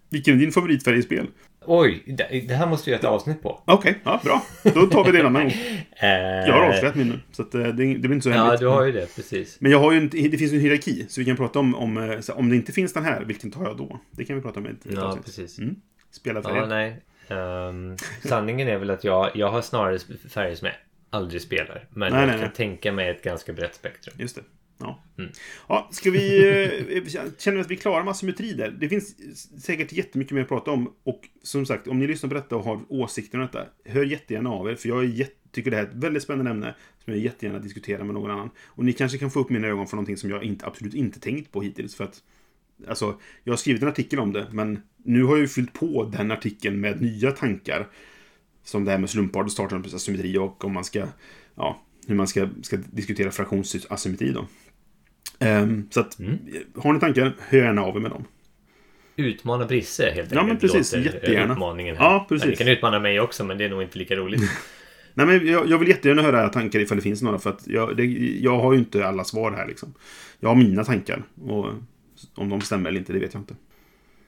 Vilken 0.10 0.36
är 0.36 0.40
din 0.40 0.52
favoritfärg 0.52 0.99
i 0.99 1.02
spel? 1.03 1.28
Oj, 1.66 2.04
det, 2.48 2.54
här 2.54 2.68
måste 2.68 2.86
vi 2.90 2.92
göra 2.92 3.00
ett 3.00 3.06
avsnitt 3.06 3.42
på. 3.44 3.62
Okej, 3.66 4.00
ja, 4.04 4.22
bra. 4.24 4.42
Då 4.64 4.86
tar 4.88 5.04
vi 5.06 5.12
det 5.12 5.28
annan 5.28 5.44
gång. 5.44 5.54
Jag 6.02 6.54
har 6.54 6.62
avslöjat 6.70 6.96
min 6.96 7.08
nu. 7.10 7.20
Så 7.32 7.42
att, 7.42 7.56
eh, 7.56 7.62
det, 7.62 7.70
det 7.70 8.00
blir 8.00 8.12
inte 8.14 8.24
så 8.24 8.30
Ja, 8.30 8.36
hemligt. 8.44 8.60
du 8.60 8.68
har 8.68 8.84
ju 8.86 8.92
det, 8.92 9.16
precis. 9.16 9.58
Men 9.62 9.72
jag 9.72 9.80
har 9.80 9.92
ju 9.92 9.98
en, 9.98 10.10
det 10.10 10.38
finns 10.38 10.52
ju 10.52 10.56
en 10.56 10.62
hierarki. 10.62 11.06
Så 11.10 11.22
vi 11.22 11.26
kan 11.26 11.38
prata 11.38 11.60
om, 11.60 11.76
om, 11.76 11.98
eh, 11.98 12.20
så 12.20 12.34
om 12.34 12.50
det 12.50 12.56
inte 12.56 12.72
finns 12.72 12.94
den 12.94 13.04
här, 13.06 13.24
vilken 13.24 13.52
tar 13.52 13.64
jag 13.64 13.78
då? 13.78 14.00
Det 14.12 14.26
kan 14.26 14.36
vi 14.36 14.42
prata 14.42 14.60
om 14.60 14.66
i 14.66 14.70
ett, 14.70 14.76
Ja, 14.96 15.04
avsnitt. 15.04 15.26
precis. 15.26 15.60
Mm. 15.60 15.76
Spela 16.12 16.42
färger. 16.42 16.58
Ja, 16.58 16.66
nej. 16.66 17.02
Ehm, 17.28 17.98
sanningen 18.24 18.68
är 18.68 18.78
väl 18.78 18.90
att 18.90 19.04
jag, 19.04 19.32
jag 19.34 19.52
har 19.52 19.62
snarare 19.62 20.00
färger 20.30 20.56
som 20.56 20.66
jag 20.66 20.76
aldrig 21.10 21.42
spelar. 21.42 21.88
Men 21.90 22.12
Nej, 22.12 22.22
jag 22.22 22.28
nej, 22.28 22.36
kan 22.38 22.46
nej. 22.46 22.56
tänka 22.56 22.92
mig 22.92 23.10
ett 23.10 23.24
ganska 23.24 23.54
brett 23.54 23.76
spektrum. 23.76 24.16
Just 24.18 24.36
det. 24.36 24.42
Ja. 24.82 25.03
Mm. 25.18 25.32
ja, 25.70 25.90
ska 25.91 26.12
vi... 26.12 26.40
eh, 26.95 27.06
Känner 27.38 27.56
vi 27.56 27.62
att 27.62 27.72
vi 27.72 27.78
klarar 27.78 28.03
med 28.03 28.12
asymmetri 28.12 28.53
där? 28.53 28.72
Det 28.80 28.90
finns 28.90 29.16
säkert 29.64 29.91
jättemycket 29.91 30.34
mer 30.34 30.41
att 30.41 30.48
prata 30.48 30.72
om. 30.72 30.94
Och 31.03 31.30
som 31.44 31.66
sagt, 31.66 31.88
om 31.88 31.99
ni 31.99 32.08
lyssnar 32.08 32.30
på 32.30 32.34
detta 32.34 32.56
och 32.56 32.64
har 32.64 32.80
åsikter 32.90 33.38
om 33.38 33.45
detta, 33.45 33.66
hör 33.86 34.03
jättegärna 34.03 34.49
av 34.49 34.70
er. 34.70 34.76
För 34.76 34.90
jag 34.90 35.26
tycker 35.52 35.72
det 35.72 35.78
här 35.78 35.84
är 35.84 35.88
ett 35.88 35.95
väldigt 35.95 36.24
spännande 36.24 36.52
ämne 36.52 36.76
som 37.06 37.14
jag 37.14 37.24
jättegärna 37.24 37.60
diskuterar 37.60 38.03
med 38.03 38.14
någon 38.14 38.32
annan. 38.32 38.49
Och 38.66 38.86
ni 38.86 38.94
kanske 38.94 39.18
kan 39.18 39.32
få 39.32 39.40
upp 39.40 39.49
mina 39.49 39.68
ögon 39.68 39.88
för 39.88 39.95
någonting 39.95 40.18
som 40.18 40.30
jag 40.30 40.44
inte, 40.44 40.66
absolut 40.66 40.94
inte 40.94 41.20
tänkt 41.20 41.52
på 41.52 41.62
hittills. 41.62 41.95
För 41.95 42.03
att, 42.03 42.24
alltså, 42.88 43.20
jag 43.44 43.52
har 43.53 43.58
skrivit 43.58 43.82
en 43.82 43.88
artikel 43.88 44.20
om 44.20 44.34
det, 44.34 44.48
men 44.52 44.82
nu 44.98 45.24
har 45.24 45.32
jag 45.32 45.41
ju 45.41 45.48
fyllt 45.48 45.74
på 45.74 46.12
den 46.18 46.32
artikeln 46.32 46.80
med 46.80 47.02
nya 47.02 47.32
tankar. 47.32 47.88
Som 48.64 48.86
det 48.86 48.91
här 48.91 48.98
med 48.98 49.10
slumpartad 49.10 49.52
startasymmetri 49.52 50.38
och 50.38 50.66
om 50.66 50.74
man 50.74 50.84
ska, 50.84 51.08
ja, 51.56 51.82
hur 52.08 52.16
man 52.16 52.28
ska, 52.28 52.49
ska 52.62 52.78
diskutera 52.78 53.32
fraktionsasymmetri 53.32 54.32
då. 54.32 54.48
Ehm, 55.41 55.88
så 55.91 55.99
att, 55.99 56.19
Mm. 56.19 56.38
har 56.76 56.93
ni 56.93 56.99
tankar, 56.99 57.34
hör 57.39 57.57
gärna 57.59 57.81
av 57.81 57.95
er 57.95 57.99
med 57.99 58.11
dem. 58.11 58.26
Utmana 59.15 59.65
Brisse 59.65 60.03
helt 60.03 60.15
enkelt. 60.18 60.34
Ja, 60.34 60.43
men 60.43 60.57
precis. 60.57 60.95
låter 60.95 61.05
Jättegärna. 61.13 61.53
Utmaningen 61.53 61.97
här. 61.97 62.03
Ja, 62.05 62.26
precis. 62.30 62.49
Ni 62.49 62.55
kan 62.55 62.68
utmana 62.68 62.99
mig 62.99 63.19
också, 63.19 63.43
men 63.43 63.57
det 63.57 63.65
är 63.65 63.69
nog 63.69 63.81
inte 63.81 63.97
lika 63.99 64.15
roligt. 64.15 64.41
Nej, 65.13 65.26
men 65.27 65.47
jag, 65.47 65.69
jag 65.69 65.77
vill 65.77 65.88
jättegärna 65.89 66.22
höra 66.22 66.39
era 66.41 66.49
tankar 66.49 66.80
ifall 66.80 66.97
det 66.97 67.03
finns 67.03 67.22
några, 67.22 67.39
för 67.39 67.49
att 67.49 67.68
jag, 67.68 67.97
det, 67.97 68.05
jag 68.41 68.57
har 68.59 68.73
ju 68.73 68.80
inte 68.80 69.07
alla 69.07 69.23
svar 69.23 69.51
här 69.51 69.68
liksom. 69.68 69.93
Jag 70.39 70.49
har 70.49 70.55
mina 70.55 70.84
tankar, 70.84 71.23
och 71.41 71.65
om 72.35 72.49
de 72.49 72.61
stämmer 72.61 72.89
eller 72.89 72.99
inte, 72.99 73.13
det 73.13 73.19
vet 73.19 73.34
jag 73.34 73.41
inte. 73.41 73.55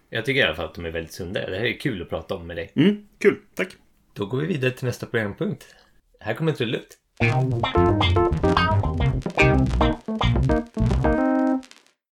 Jag 0.10 0.26
tycker 0.26 0.40
i 0.40 0.44
alla 0.44 0.56
fall 0.56 0.66
att 0.66 0.76
de 0.76 0.86
är 0.86 0.92
väldigt 0.92 1.14
sunda. 1.14 1.50
Det 1.50 1.58
här 1.58 1.66
är 1.66 1.80
kul 1.80 2.02
att 2.02 2.10
prata 2.10 2.36
om 2.36 2.48
med 2.48 2.58
dig. 2.58 2.72
Mm, 2.76 2.98
kul, 3.20 3.36
tack. 3.56 3.68
Då 4.14 4.26
går 4.26 4.38
vi 4.42 4.48
vidare 4.48 4.72
till 4.72 4.86
nästa 4.86 5.06
programpunkt. 5.06 5.66
Här 6.20 6.34
kommer 6.34 6.52
trudelutt. 6.52 6.98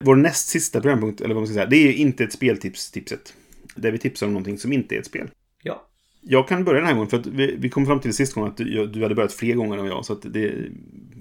Vår 0.04 0.16
näst 0.16 0.48
sista 0.48 0.80
programpunkt, 0.80 1.20
eller 1.20 1.34
vad 1.34 1.40
man 1.40 1.46
ska 1.46 1.54
säga, 1.54 1.66
det 1.66 1.76
är 1.76 1.92
inte 1.92 2.24
ett 2.24 2.32
speltips-tipset. 2.32 3.34
Där 3.74 3.92
vi 3.92 3.98
tipsar 3.98 4.26
om 4.26 4.32
någonting 4.32 4.58
som 4.58 4.72
inte 4.72 4.94
är 4.94 4.98
ett 4.98 5.06
spel. 5.06 5.30
Ja. 5.62 5.88
Jag 6.20 6.48
kan 6.48 6.64
börja 6.64 6.80
den 6.80 6.86
här 6.86 6.94
gången, 6.94 7.08
för 7.08 7.18
att 7.18 7.26
vi, 7.26 7.56
vi 7.58 7.70
kom 7.70 7.86
fram 7.86 8.00
till 8.00 8.14
sist 8.14 8.34
gången 8.34 8.50
att 8.50 8.56
du, 8.56 8.86
du 8.86 9.02
hade 9.02 9.14
börjat 9.14 9.32
fler 9.32 9.54
gånger 9.54 9.78
än 9.78 9.86
jag. 9.86 10.04
Så 10.04 10.12
att 10.12 10.22
det, 10.22 10.54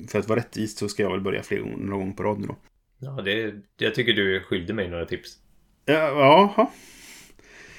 för 0.08 0.20
att 0.20 0.30
vara 0.30 0.40
rättvist 0.40 0.78
så 0.78 0.90
ska 0.90 1.04
jag 1.04 1.12
väl 1.12 1.22
börja 1.22 1.44
fler 1.44 1.60
gånger, 1.60 1.78
några 1.78 1.98
gånger 1.98 2.14
på 2.14 2.24
rad 2.24 2.40
nu 2.40 2.48
då. 2.48 2.56
Ja, 3.00 3.22
det, 3.22 3.54
jag 3.78 3.96
tycker 3.96 4.14
du 4.14 4.40
skyllde 4.40 4.74
mig 4.74 4.90
några 4.90 5.06
tips. 5.06 5.38
Ja, 5.86 5.94
Jaha, 5.94 6.68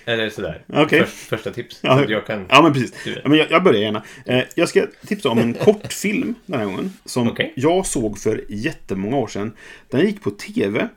Eller 0.09 0.31
sådär. 0.31 0.65
Okej. 0.67 1.01
Först, 1.01 1.15
första 1.15 1.51
tips. 1.51 1.81
Ja. 1.83 2.05
Jag 2.09 2.27
kan... 2.27 2.47
ja 2.49 2.63
men 2.63 2.73
precis. 2.73 2.95
Ja, 3.05 3.29
men 3.29 3.39
jag, 3.39 3.51
jag 3.51 3.65
börjar 3.65 3.81
gärna. 3.81 4.03
Eh, 4.25 4.43
jag 4.55 4.69
ska 4.69 4.87
tipsa 5.07 5.29
om 5.29 5.39
en 5.39 5.55
kortfilm 5.65 6.35
den 6.47 6.61
här 6.61 6.67
gången. 6.67 6.93
Som 7.05 7.29
Okej. 7.29 7.53
jag 7.57 7.87
såg 7.87 8.19
för 8.19 8.45
jättemånga 8.49 9.17
år 9.17 9.27
sedan. 9.27 9.53
Den 9.91 10.07
gick 10.07 10.23
på 10.23 10.31
tv. 10.31 10.89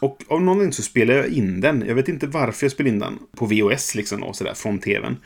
Och 0.00 0.22
av 0.28 0.40
någon 0.40 0.48
anledning 0.48 0.72
så 0.72 0.82
spelade 0.82 1.18
jag 1.18 1.28
in 1.28 1.60
den. 1.60 1.84
Jag 1.86 1.94
vet 1.94 2.08
inte 2.08 2.26
varför 2.26 2.64
jag 2.64 2.72
spelade 2.72 2.94
in 2.94 2.98
den 2.98 3.18
på 3.36 3.46
VHS 3.46 3.94
liksom 3.94 4.22
och 4.22 4.36
sådär 4.36 4.54
från 4.54 4.78
tvn. 4.78 5.16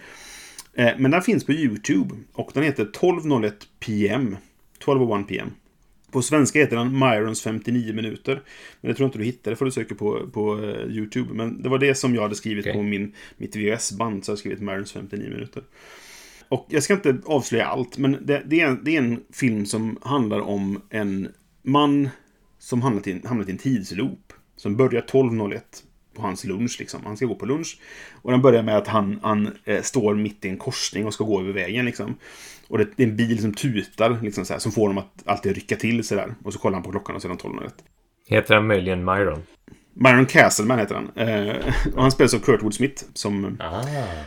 Eh, 0.75 0.91
men 0.99 1.11
den 1.11 1.23
finns 1.23 1.47
på 1.47 1.53
YouTube. 1.53 2.15
Och 2.33 2.51
den 2.55 2.63
heter 2.63 2.85
12.01 2.85 3.53
PM. 3.81 4.37
12.01 4.85 5.25
PM. 5.25 5.51
På 6.13 6.23
svenska 6.23 6.59
heter 6.59 6.77
den 6.77 6.99
Myrons 6.99 7.43
59 7.43 7.95
minuter. 7.95 8.43
Men 8.81 8.89
det 8.89 8.95
tror 8.95 9.05
jag 9.05 9.09
inte 9.09 9.19
du 9.19 9.25
hittar, 9.25 9.51
det 9.51 9.57
får 9.57 9.65
du 9.65 9.71
söka 9.71 9.95
på, 9.95 10.31
på 10.33 10.59
eh, 10.65 10.87
YouTube. 10.97 11.35
Men 11.35 11.63
det 11.63 11.69
var 11.69 11.79
det 11.79 11.95
som 11.95 12.15
jag 12.15 12.23
hade 12.23 12.35
skrivit 12.35 12.63
Okej. 12.63 12.73
på 12.73 12.83
min, 12.83 13.13
mitt 13.37 13.57
VHS-band. 13.57 14.25
Så 14.25 14.31
jag 14.31 14.33
har 14.35 14.39
skrivit 14.39 14.61
Myrons 14.61 14.93
59 14.93 15.31
minuter. 15.31 15.63
Och 16.49 16.67
jag 16.69 16.83
ska 16.83 16.95
inte 16.95 17.17
avslöja 17.25 17.67
allt, 17.67 17.99
men 17.99 18.17
det, 18.27 18.43
det, 18.47 18.61
är, 18.61 18.67
en, 18.67 18.85
det 18.85 18.97
är 18.97 18.99
en 18.99 19.21
film 19.33 19.67
som 19.67 19.99
handlar 20.03 20.41
om 20.41 20.83
en 20.91 21.29
man 21.63 22.09
som 22.59 22.83
hamnat 22.83 23.07
i, 23.07 23.13
en- 23.13 23.23
hamnat 23.27 23.49
i 23.49 23.53
en 23.53 23.59
tidsloop. 23.59 24.33
Som 24.57 24.77
börjar 24.77 25.03
12.01 25.03 25.61
på 26.15 26.23
hans 26.23 26.45
lunch. 26.45 26.77
Liksom. 26.79 27.01
Han 27.05 27.17
ska 27.17 27.27
gå 27.27 27.35
på 27.35 27.47
lunch. 27.47 27.79
Och 28.13 28.31
den 28.31 28.43
börjar 28.43 28.63
med 28.63 28.77
att 28.77 28.87
han, 28.89 29.19
han 29.23 29.51
eh, 29.65 29.83
står 29.83 30.15
mitt 30.15 30.45
i 30.45 30.49
en 30.49 30.57
korsning 30.57 31.07
och 31.07 31.15
ska 31.15 31.25
gå 31.25 31.41
över 31.41 31.53
vägen. 31.53 31.85
Liksom. 31.85 32.15
Och 32.73 32.79
det, 32.79 33.03
är 33.03 33.07
en 33.07 33.17
bil 33.17 33.41
som 33.43 33.55
tutar, 33.55 34.19
liksom, 34.23 34.45
så 34.45 34.53
här, 34.53 34.61
som 34.61 34.73
får 34.73 34.83
honom 34.83 34.99
att 34.99 35.23
alltid 35.29 35.55
rycka 35.55 35.77
till. 35.77 36.05
Så 36.05 36.15
där. 36.15 36.35
Och 36.45 36.53
så 36.53 36.59
kollar 36.59 36.75
han 36.75 36.83
på 36.83 36.91
klockan 36.91 37.17
och 37.17 37.23
den 37.23 37.39
12.01. 37.39 37.71
Heter 38.29 38.55
han 38.55 38.67
möjligen 38.67 39.05
Myron? 39.05 39.43
Myron 39.95 40.27
Castleman 40.27 40.79
heter 40.79 40.95
han. 40.95 41.11
Eh, 41.29 41.57
och 41.95 42.03
han 42.03 42.13
spelas 42.13 42.35
av 42.35 42.39
Kurtwood 42.39 42.75
Smith. 42.75 43.05
Som 43.15 43.57
Ah. 43.61 43.83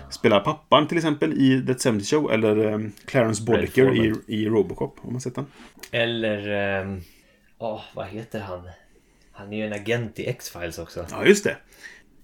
spelar 0.09 0.39
pappan 0.39 0.87
till 0.87 0.97
exempel 0.97 1.33
i 1.33 1.65
The 1.67 1.91
70 1.91 2.05
Show. 2.05 2.31
Eller 2.31 2.71
eh, 2.73 2.79
Clarence 3.05 3.43
Boddicker 3.43 3.95
i, 3.95 4.13
i 4.27 4.45
Robocop. 4.45 4.97
Om 5.01 5.13
man 5.13 5.21
sett 5.21 5.35
den. 5.35 5.45
Eller... 5.91 6.47
ehm, 6.81 7.01
Åh, 7.57 7.81
vad 7.95 8.07
heter 8.07 8.39
han? 8.39 8.69
Han 9.31 9.53
är 9.53 9.57
ju 9.57 9.65
en 9.65 9.73
agent 9.73 10.19
i 10.19 10.27
X-Files 10.29 10.79
också. 10.79 11.05
Ja, 11.11 11.25
just 11.25 11.43
det. 11.43 11.57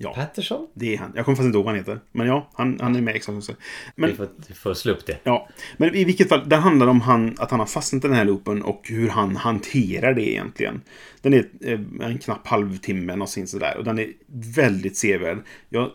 Ja, 0.04 0.14
Patterson? 0.14 0.68
det 0.74 0.94
är 0.94 0.98
han. 0.98 1.12
Jag 1.16 1.26
kommer 1.26 1.36
faktiskt 1.36 1.46
inte 1.46 1.58
ihåg 1.58 1.66
vad 1.66 1.74
han 1.74 1.80
heter. 1.80 2.00
Men 2.12 2.28
ja, 2.28 2.50
han, 2.54 2.80
han 2.82 2.96
är 2.96 3.02
med 3.02 3.16
exakt 3.16 3.38
också. 3.38 3.54
Men 3.96 4.10
Vi 4.10 4.16
får, 4.16 4.28
vi 4.48 4.54
får 4.54 4.74
slå 4.74 4.92
upp 4.92 5.06
det. 5.06 5.18
Ja, 5.24 5.50
men 5.78 5.96
i 5.96 6.04
vilket 6.04 6.30
fall, 6.30 6.50
den 6.50 6.62
handlar 6.62 6.88
om 6.88 7.02
han, 7.02 7.36
att 7.40 7.52
han 7.52 7.60
har 7.60 7.68
fastnat 7.68 8.06
i 8.06 8.08
den 8.08 8.18
här 8.18 8.26
loopen 8.26 8.62
och 8.64 8.82
hur 8.90 9.10
han 9.10 9.36
hanterar 9.36 10.14
det 10.14 10.30
egentligen. 10.30 10.82
Den 11.22 11.34
är 11.34 11.46
eh, 11.62 11.80
en 12.02 12.18
knapp 12.18 12.48
halvtimme 12.48 13.16
någonsin 13.16 13.48
sådär 13.48 13.78
och 13.78 13.84
den 13.84 14.00
är 14.00 14.08
väldigt 14.56 14.98
sevärd. 14.98 15.38
Jag, 15.70 15.90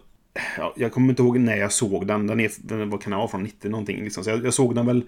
ja, 0.58 0.74
jag 0.76 0.92
kommer 0.92 1.08
inte 1.08 1.22
ihåg 1.22 1.38
när 1.38 1.56
jag 1.56 1.72
såg 1.72 2.06
den. 2.06 2.26
Den 2.26 2.40
är, 2.40 2.50
den 2.58 2.90
var 2.90 2.98
kan 2.98 3.12
jag 3.12 3.18
vara 3.18 3.28
från 3.28 3.42
90 3.42 3.70
någonting 3.70 4.04
liksom. 4.04 4.24
Så 4.24 4.30
jag, 4.30 4.44
jag 4.44 4.54
såg 4.54 4.74
den 4.74 4.86
väl, 4.86 5.02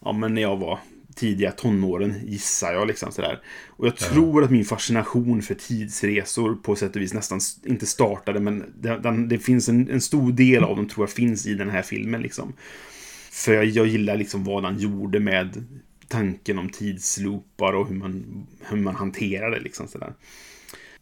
ja 0.00 0.12
men 0.12 0.34
när 0.34 0.42
jag 0.42 0.56
var 0.56 0.78
tidiga 1.16 1.52
tonåren 1.52 2.14
gissar 2.24 2.72
jag 2.72 2.88
liksom 2.88 3.12
sådär. 3.12 3.40
Och 3.68 3.86
jag 3.86 3.96
tror 3.96 4.44
att 4.44 4.50
min 4.50 4.64
fascination 4.64 5.42
för 5.42 5.54
tidsresor 5.54 6.54
på 6.54 6.76
sätt 6.76 6.96
och 6.96 7.02
vis 7.02 7.14
nästan 7.14 7.40
inte 7.64 7.86
startade 7.86 8.40
men 8.40 8.72
det, 8.80 8.98
den, 8.98 9.28
det 9.28 9.38
finns 9.38 9.68
en, 9.68 9.90
en 9.90 10.00
stor 10.00 10.32
del 10.32 10.64
av 10.64 10.76
dem 10.76 10.88
tror 10.88 11.06
jag 11.06 11.10
finns 11.10 11.46
i 11.46 11.54
den 11.54 11.70
här 11.70 11.82
filmen 11.82 12.22
liksom. 12.22 12.52
För 13.30 13.52
jag, 13.52 13.64
jag 13.64 13.86
gillar 13.86 14.16
liksom 14.16 14.44
vad 14.44 14.64
han 14.64 14.78
gjorde 14.78 15.20
med 15.20 15.64
tanken 16.08 16.58
om 16.58 16.68
tidsloopar 16.68 17.72
och 17.72 17.88
hur 17.88 17.96
man, 17.96 18.46
hur 18.68 18.76
man 18.76 18.96
hanterar 18.96 19.50
det 19.50 19.60
liksom 19.60 19.88
sådär. 19.88 20.12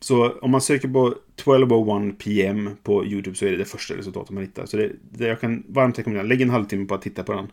Så 0.00 0.38
om 0.38 0.50
man 0.50 0.60
söker 0.60 0.88
på 0.88 1.14
12.01 1.44 2.12
PM 2.12 2.70
på 2.82 3.06
YouTube 3.06 3.36
så 3.36 3.46
är 3.46 3.50
det 3.50 3.56
det 3.56 3.64
första 3.64 3.96
resultatet 3.96 4.30
man 4.30 4.42
hittar. 4.42 4.66
Så 4.66 4.76
det, 4.76 4.92
det 5.10 5.26
jag 5.26 5.40
kan 5.40 5.64
varmt 5.68 5.98
rekommendera. 5.98 6.26
Lägg 6.26 6.40
en 6.40 6.50
halvtimme 6.50 6.86
på 6.86 6.94
att 6.94 7.02
titta 7.02 7.22
på 7.22 7.32
den. 7.32 7.46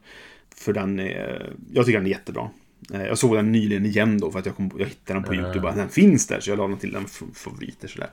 För 0.62 0.74
den 0.74 1.00
är, 1.00 1.54
jag 1.74 1.86
tycker 1.86 1.98
den 2.00 2.06
är 2.06 2.12
jättebra. 2.12 2.50
Eh, 2.94 3.04
Jag 3.04 3.18
såg 3.18 3.36
den 3.36 3.52
nyligen 3.52 3.86
igen 3.86 4.20
då 4.20 4.32
för 4.32 4.40
att 4.40 4.46
jag, 4.46 4.56
kom, 4.56 4.72
jag 4.78 4.86
hittade 4.86 5.20
den 5.20 5.24
på 5.28 5.36
YouTube. 5.36 5.68
och 5.68 5.76
Den 5.76 5.90
finns 5.90 6.28
där 6.28 6.40
så 6.40 6.50
jag 6.50 6.58
la 6.58 6.68
den 6.68 6.78
till 6.78 6.92
den 6.92 7.06
favoriter 7.34 7.88
sådär. 7.88 8.10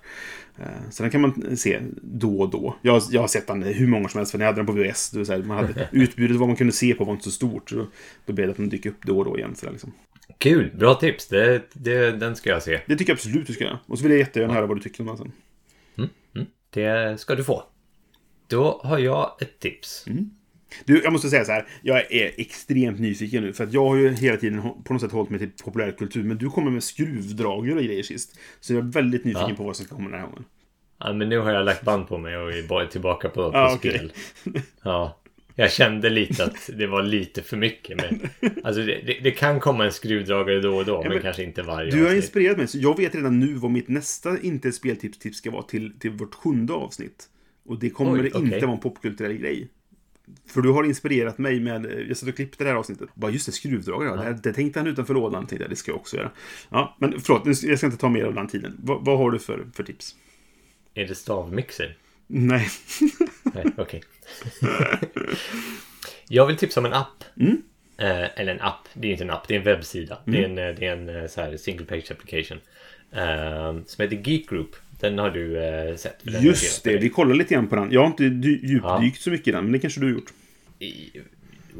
Eh, 0.58 0.90
Så 0.90 1.02
den 1.02 1.10
kan 1.12 1.20
man 1.20 1.56
se 1.56 1.80
då 2.02 2.40
och 2.40 2.50
då. 2.50 2.76
Jag, 2.82 3.02
jag 3.10 3.20
har 3.20 3.28
sett 3.28 3.46
den 3.46 3.62
hur 3.62 3.86
många 3.86 4.08
som 4.08 4.18
helst 4.18 4.30
för 4.30 4.38
när 4.38 4.44
jag 4.44 4.52
hade 4.52 4.58
den 4.58 4.66
på 4.66 4.72
VHS. 4.82 5.10
Det 5.10 5.28
här, 5.28 5.42
man 5.42 5.56
hade, 5.56 5.88
utbudet 5.92 6.36
vad 6.36 6.48
man 6.48 6.56
kunde 6.56 6.72
se 6.72 6.94
på 6.94 7.04
var 7.04 7.12
inte 7.12 7.24
så 7.24 7.30
stort. 7.30 7.70
Så 7.70 7.76
då, 7.76 7.86
då 8.26 8.32
blev 8.32 8.46
det 8.46 8.50
att 8.50 8.56
den 8.56 8.68
dyker 8.68 8.90
upp 8.90 9.02
då 9.06 9.18
och 9.18 9.24
då 9.24 9.38
igen. 9.38 9.54
Så 9.54 9.66
där, 9.66 9.72
liksom. 9.72 9.92
Kul! 10.38 10.70
Bra 10.78 10.94
tips! 10.94 11.28
Det, 11.28 11.62
det, 11.72 12.10
den 12.12 12.36
ska 12.36 12.50
jag 12.50 12.62
se. 12.62 12.80
Det 12.86 12.96
tycker 12.96 13.10
jag 13.12 13.16
absolut 13.16 13.46
du 13.46 13.52
ska 13.52 13.64
göra. 13.64 13.78
Och 13.86 13.98
så 13.98 14.02
vill 14.02 14.12
jag 14.12 14.18
jättegärna 14.18 14.54
höra 14.54 14.66
vad 14.66 14.76
du 14.76 14.80
tycker 14.82 15.00
om 15.00 15.06
den 15.06 15.16
sen. 15.16 15.32
Det 16.70 17.20
ska 17.20 17.34
du 17.34 17.44
få. 17.44 17.62
Då 18.46 18.80
har 18.84 18.98
jag 18.98 19.36
ett 19.40 19.58
tips. 19.58 20.04
Du, 20.84 21.00
jag 21.04 21.12
måste 21.12 21.30
säga 21.30 21.44
så 21.44 21.52
här. 21.52 21.66
Jag 21.82 22.12
är 22.12 22.30
extremt 22.36 23.00
nyfiken 23.00 23.42
nu. 23.42 23.52
För 23.52 23.64
att 23.64 23.72
jag 23.72 23.88
har 23.88 23.96
ju 23.96 24.08
hela 24.14 24.36
tiden 24.36 24.62
på 24.84 24.92
något 24.92 25.02
sätt 25.02 25.12
hållit 25.12 25.30
mig 25.30 25.38
till 25.38 25.50
populärkultur. 25.64 26.22
Men 26.24 26.38
du 26.38 26.50
kommer 26.50 26.70
med 26.70 26.82
skruvdragare 26.84 27.76
och 27.78 27.84
grejer 27.84 28.02
sist. 28.02 28.38
Så 28.60 28.72
jag 28.74 28.78
är 28.84 28.92
väldigt 28.92 29.24
nyfiken 29.24 29.48
Ja. 29.50 29.54
på 29.56 29.62
vad 29.64 29.76
som 29.76 29.84
ska 29.86 29.96
komma 29.96 30.10
den 30.10 30.20
här 30.20 30.26
gången. 30.26 30.44
Ja, 31.00 31.12
men 31.12 31.28
nu 31.28 31.38
har 31.38 31.52
jag 31.52 31.64
lagt 31.64 31.84
band 31.84 32.08
på 32.08 32.18
mig 32.18 32.36
och 32.36 32.52
är 32.52 32.86
tillbaka 32.86 33.28
på, 33.28 33.50
på 33.52 33.58
Ja, 33.58 33.74
okej. 33.74 33.90
spel. 33.92 34.12
Ja. 34.82 35.20
Jag 35.54 35.72
kände 35.72 36.10
lite 36.10 36.44
att 36.44 36.70
det 36.78 36.86
var 36.86 37.02
lite 37.02 37.42
för 37.42 37.56
mycket. 37.56 37.96
Men, 37.96 38.28
alltså 38.64 38.82
det, 38.82 39.00
det, 39.06 39.18
det 39.22 39.30
kan 39.30 39.60
komma 39.60 39.84
en 39.84 39.92
skruvdragare 39.92 40.60
då 40.60 40.76
och 40.76 40.84
då, 40.84 41.02
men, 41.02 41.12
men 41.12 41.22
kanske 41.22 41.42
inte 41.42 41.62
varje 41.62 41.90
Du 41.90 41.96
har 41.96 42.04
avsnitt. 42.04 42.24
inspirerat 42.24 42.56
mig. 42.56 42.68
Så 42.68 42.78
jag 42.78 42.96
vet 42.96 43.14
redan 43.14 43.40
nu 43.40 43.54
vad 43.54 43.70
mitt 43.70 43.88
nästa 43.88 44.40
inte 44.40 44.72
speltips-tips 44.72 45.38
ska 45.38 45.50
vara 45.50 45.62
till, 45.62 45.98
till 45.98 46.10
vårt 46.10 46.34
sjunde 46.34 46.72
avsnitt. 46.72 47.28
Och 47.66 47.78
det 47.78 47.90
kommer 47.90 48.12
Oj, 48.20 48.26
inte 48.26 48.38
okej. 48.38 48.60
vara 48.60 48.72
en 48.72 48.80
popkulturell 48.80 49.32
grej. 49.36 49.68
För 50.46 50.60
du 50.62 50.70
har 50.70 50.84
inspirerat 50.84 51.38
mig 51.38 51.60
med... 51.60 52.06
Jag 52.08 52.16
satt 52.16 52.28
och 52.28 52.36
klippte 52.36 52.64
det 52.64 52.70
här 52.70 52.76
avsnittet. 52.76 53.08
Bara 53.14 53.30
just 53.30 53.46
det, 53.46 53.52
skruvdragare. 53.52 54.24
Ja. 54.24 54.30
Det, 54.30 54.40
det 54.42 54.52
tänkte 54.52 54.80
han 54.80 54.86
utanför 54.86 55.14
lådan. 55.14 55.46
Tänkte 55.46 55.64
jag, 55.64 55.70
det 55.70 55.76
ska 55.76 55.90
jag 55.90 55.96
också 55.96 56.16
göra. 56.16 56.30
Ja, 56.68 56.96
men 56.98 57.20
förlåt. 57.20 57.62
Jag 57.62 57.78
ska 57.78 57.86
inte 57.86 57.98
ta 57.98 58.08
mer 58.08 58.24
av 58.24 58.34
den 58.34 58.48
tiden. 58.48 58.76
Vad, 58.82 59.04
vad 59.04 59.18
har 59.18 59.30
du 59.30 59.38
för, 59.38 59.66
för 59.74 59.82
tips? 59.82 60.14
Är 60.94 61.08
det 61.08 61.14
stavmixer? 61.14 61.96
Nej. 62.26 62.68
Nej, 63.42 63.66
okej. 63.76 64.02
jag 66.28 66.46
vill 66.46 66.56
tipsa 66.56 66.80
om 66.80 66.86
en 66.86 66.92
app. 66.92 67.24
Mm. 67.36 67.62
Eh, 67.98 68.40
eller 68.40 68.54
en 68.54 68.60
app, 68.60 68.88
det 68.94 69.08
är 69.08 69.12
inte 69.12 69.24
en 69.24 69.30
app, 69.30 69.48
det 69.48 69.54
är 69.54 69.58
en 69.58 69.64
webbsida. 69.64 70.18
Det 70.24 70.38
är 70.38 70.44
en, 70.44 70.58
eh, 70.58 70.74
det 70.74 70.86
är 70.86 70.92
en 70.92 71.08
eh, 71.08 71.26
så 71.26 71.40
här 71.40 71.56
single 71.56 71.86
page 71.86 72.10
application. 72.10 72.58
Eh, 73.12 73.76
som 73.86 74.02
heter 74.02 74.30
Geek 74.30 74.50
Group. 74.50 74.76
Den 75.00 75.18
har 75.18 75.30
du 75.30 75.64
eh, 75.64 75.96
sett. 75.96 76.16
Just 76.22 76.84
det, 76.84 76.96
vi 76.96 77.08
kollar 77.08 77.34
lite 77.34 77.54
grann 77.54 77.66
på 77.68 77.76
den. 77.76 77.92
Jag 77.92 78.00
har 78.00 78.06
inte 78.06 78.22
dy- 78.22 78.60
djupdykt 78.62 79.20
så 79.22 79.30
mycket 79.30 79.48
i 79.48 79.50
den, 79.50 79.64
men 79.64 79.72
det 79.72 79.78
kanske 79.78 80.00
du 80.00 80.06
har 80.06 80.12
gjort. 80.12 80.32
I- 80.78 81.10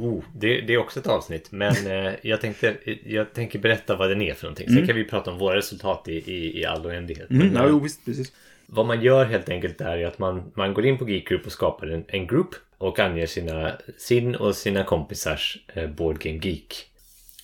Oh, 0.00 0.22
det, 0.36 0.60
det 0.60 0.74
är 0.74 0.78
också 0.78 1.00
ett 1.00 1.06
avsnitt, 1.06 1.52
men 1.52 1.86
eh, 1.86 2.12
jag, 2.22 2.40
tänkte, 2.40 2.76
jag 3.06 3.32
tänker 3.34 3.58
berätta 3.58 3.96
vad 3.96 4.10
den 4.10 4.22
är 4.22 4.34
för 4.34 4.44
någonting. 4.44 4.68
Sen 4.68 4.86
kan 4.86 4.96
vi 4.96 5.04
prata 5.04 5.30
om 5.30 5.38
våra 5.38 5.56
resultat 5.56 6.08
i, 6.08 6.12
i, 6.32 6.60
i 6.60 6.64
all 6.64 6.86
oändlighet. 6.86 7.30
Mm, 7.30 7.54
ja, 7.54 7.62
eh, 7.64 7.68
jo, 7.70 7.78
visst, 7.80 8.04
precis. 8.04 8.32
Vad 8.66 8.86
man 8.86 9.02
gör 9.02 9.24
helt 9.24 9.48
enkelt 9.48 9.80
är 9.80 10.06
att 10.06 10.18
man, 10.18 10.52
man 10.54 10.74
går 10.74 10.86
in 10.86 10.98
på 10.98 11.08
Geek 11.10 11.28
Group 11.28 11.46
och 11.46 11.52
skapar 11.52 11.86
en, 11.86 12.04
en 12.08 12.26
grupp 12.26 12.54
och 12.78 12.98
anger 12.98 13.26
sina, 13.26 13.72
sin 13.98 14.34
och 14.34 14.56
sina 14.56 14.84
kompisars 14.84 15.58
eh, 15.74 15.86
Board 15.90 16.18
Game 16.18 16.38
Geek 16.42 16.74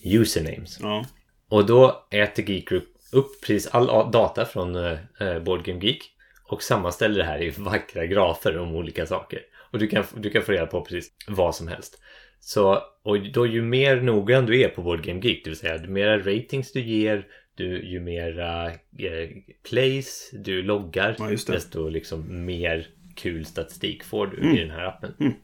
usernames. 0.03 0.79
Ja. 0.83 1.07
Och 1.49 1.67
då 1.67 2.05
äter 2.11 2.51
Geek 2.51 2.69
Group 2.69 2.85
upp 3.15 3.41
precis 3.41 3.66
all 3.66 3.86
data 4.12 4.45
från 4.45 4.77
eh, 4.77 4.99
eh, 5.20 5.39
Board 5.39 5.65
Game 5.65 5.81
Geek 5.85 6.11
och 6.49 6.62
sammanställer 6.62 7.19
det 7.19 7.24
här 7.24 7.43
i 7.43 7.51
vackra 7.59 8.07
grafer 8.07 8.59
om 8.59 8.74
olika 8.74 9.07
saker. 9.07 9.41
Och 9.70 9.78
du 9.78 9.86
kan, 9.86 10.05
du 10.16 10.31
kan 10.31 10.43
få 10.43 10.53
reda 10.53 10.66
på 10.66 10.85
precis 10.85 11.12
vad 11.28 11.55
som 11.55 11.69
helst. 11.69 11.99
Så, 12.41 12.82
och 13.03 13.20
då 13.32 13.47
ju 13.47 13.62
mer 13.62 14.01
noggrann 14.01 14.47
du 14.47 14.61
är 14.61 14.69
på 14.69 14.82
Board 14.82 15.03
Game 15.03 15.20
Geek, 15.20 15.45
det 15.45 15.51
vill 15.51 15.59
säga 15.59 15.77
ju 15.77 15.89
mera 15.89 16.19
ratings 16.19 16.73
du 16.73 16.81
ger, 16.81 17.27
du, 17.55 17.85
ju 17.85 18.01
mera 18.01 18.66
eh, 18.70 19.31
plays 19.69 20.31
du 20.32 20.62
loggar, 20.62 21.16
Ja, 21.19 21.28
desto 21.47 21.89
liksom 21.89 22.45
mer 22.45 22.86
kul 23.15 23.45
statistik 23.45 24.05
får 24.05 24.27
du 24.27 24.36
Mm. 24.36 24.57
i 24.57 24.61
den 24.61 24.70
här 24.70 24.85
appen. 24.85 25.35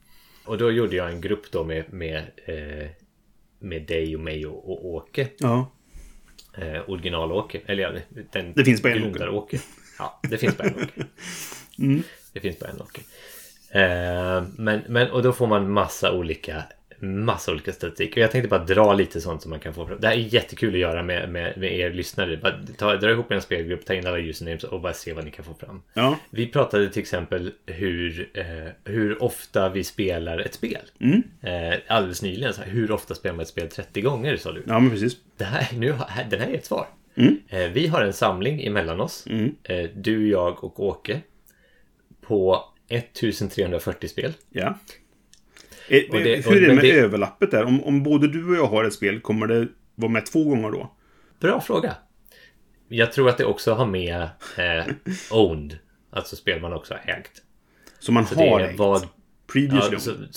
Och 0.45 0.59
då 0.59 0.71
gjorde 0.71 0.97
jag 0.97 1.11
en 1.11 1.21
grupp 1.21 1.51
då 1.51 1.65
med, 1.65 1.93
med, 1.93 2.23
eh, 2.47 2.89
med 3.59 3.87
dig 3.87 4.15
och 4.15 4.21
mig 4.21 4.47
och, 4.47 4.71
och 4.71 4.87
Åke. 4.87 5.29
Ja. 5.39 5.73
Eh, 6.55 6.91
original-Åke. 6.91 7.61
Eller 7.67 7.83
ja, 7.83 7.93
den 8.33 8.53
Det 8.57 8.65
finns 8.65 8.83
bara 8.83 8.93
en 8.93 9.03
grundar-Åke. 9.03 9.61
Ja, 9.99 10.21
det 10.23 10.39
finns 10.39 10.57
bara 10.57 10.69
en 10.69 10.75
Åke. 10.75 11.05
Mm. 11.79 12.03
Det 12.33 12.41
finns 12.41 12.59
bara 12.59 12.71
en 12.71 12.81
Åke. 12.81 13.01
Eh, 13.71 14.45
men, 14.57 14.83
men, 14.89 15.11
och 15.11 15.23
då 15.23 15.33
får 15.33 15.47
man 15.47 15.71
massa 15.73 16.13
olika 16.13 16.65
massa 17.01 17.53
olika 17.53 17.73
statistik. 17.73 18.11
Och 18.13 18.19
jag 18.19 18.31
tänkte 18.31 18.49
bara 18.49 18.65
dra 18.65 18.95
lite 18.95 19.21
sånt 19.21 19.43
som 19.43 19.51
man 19.51 19.61
kan 19.61 19.75
få 19.75 19.87
fram. 19.87 20.01
Det 20.01 20.07
här 20.07 20.15
är 20.15 20.19
jättekul 20.19 20.75
att 20.75 20.81
göra 20.81 21.03
med, 21.03 21.29
med, 21.29 21.59
med 21.59 21.73
er 21.79 21.91
lyssnare. 21.93 22.37
Bara 22.37 22.55
ta, 22.77 22.97
dra 22.97 23.11
ihop 23.11 23.31
en 23.33 23.43
spelgrupp, 23.43 23.85
ta 23.85 23.95
in 23.95 24.07
alla 24.07 24.19
usernames 24.19 24.65
och 24.65 24.81
bara 24.81 24.93
se 24.93 25.13
vad 25.13 25.25
ni 25.25 25.31
kan 25.31 25.45
få 25.45 25.55
fram. 25.55 25.83
Ja. 25.95 26.19
Vi 26.31 26.47
pratade 26.47 26.89
till 26.91 27.01
exempel 27.03 27.53
hur, 27.67 28.31
eh, 28.35 28.45
hur 28.85 29.23
ofta 29.23 29.69
vi 29.69 29.85
spelar 29.85 30.39
ett 30.39 30.55
spel. 30.55 30.83
Mm. 31.01 31.23
Eh, 31.43 31.79
alldeles 31.89 32.23
nyligen, 32.23 32.55
så 32.55 32.63
här, 32.63 32.71
hur 32.71 32.91
ofta 32.91 33.15
spelar 33.15 33.37
man 33.37 33.43
ett 33.43 33.49
spel 33.49 33.69
30 33.69 34.01
gånger 34.01 34.37
sa 34.37 34.53
du? 34.53 34.63
Ja, 34.67 34.79
men 34.81 34.91
precis. 34.91 35.17
Det 35.37 35.45
här, 35.45 35.79
nu, 35.79 35.93
har- 35.93 36.09
den 36.31 36.41
här 36.41 36.49
är 36.49 36.55
ett 36.55 36.65
svar. 36.65 36.87
Mm. 37.15 37.39
Eh, 37.49 37.69
vi 37.73 37.87
har 37.87 38.03
en 38.03 38.13
samling 38.13 38.63
emellan 38.67 39.01
oss. 39.01 39.27
Mm. 39.27 39.55
Eh, 39.63 39.91
du, 39.95 40.29
jag 40.29 40.65
och 40.65 40.81
Åke. 40.87 41.21
På 42.21 42.65
1340 42.89 44.09
spel. 44.09 44.33
Ja. 44.51 44.79
Eh, 45.91 46.03
Och 46.11 46.21
det- 46.21 46.47
hur 46.47 46.57
är 46.63 46.69
det 46.69 46.75
med 46.75 46.85
det- 46.85 46.93
överlappet 46.93 47.51
där? 47.51 47.65
Om, 47.65 47.85
om 47.85 48.03
både 48.03 48.29
du 48.29 48.49
och 48.49 48.57
jag 48.57 48.67
har 48.67 48.85
ett 48.85 48.93
spel, 48.95 49.21
kommer 49.21 49.47
det 49.47 49.69
vara 49.95 50.13
med 50.13 50.27
två 50.27 50.45
gånger 50.45 50.71
då? 50.71 50.93
Bra 51.41 51.61
fråga. 51.61 51.95
Jag 52.89 53.13
tror 53.13 53.29
att 53.29 53.39
det 53.39 53.45
också 53.45 53.73
har 53.75 53.87
med 53.87 54.23
eh, 54.59 54.85
owned. 55.31 55.79
Alltså 56.11 56.37
spel 56.37 56.61
man 56.61 56.73
också 56.73 56.95
har 56.95 57.13
ägt. 57.15 57.43
Så 57.99 58.13
man 58.13 58.27
Så 58.27 58.35
har 58.35 58.61
ägt? 58.61 58.79
vad... 58.79 59.09
Previously 59.53 59.97
Ja, 60.07 60.13
owned. 60.13 60.35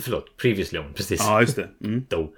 förlåt, 0.00 0.36
previously 0.36 0.78
owned, 0.78 0.94
precis. 0.94 1.20
Ja, 1.20 1.40
just 1.40 1.56
det. 1.56 1.68
Mm. 1.84 2.04
Då. 2.08 2.32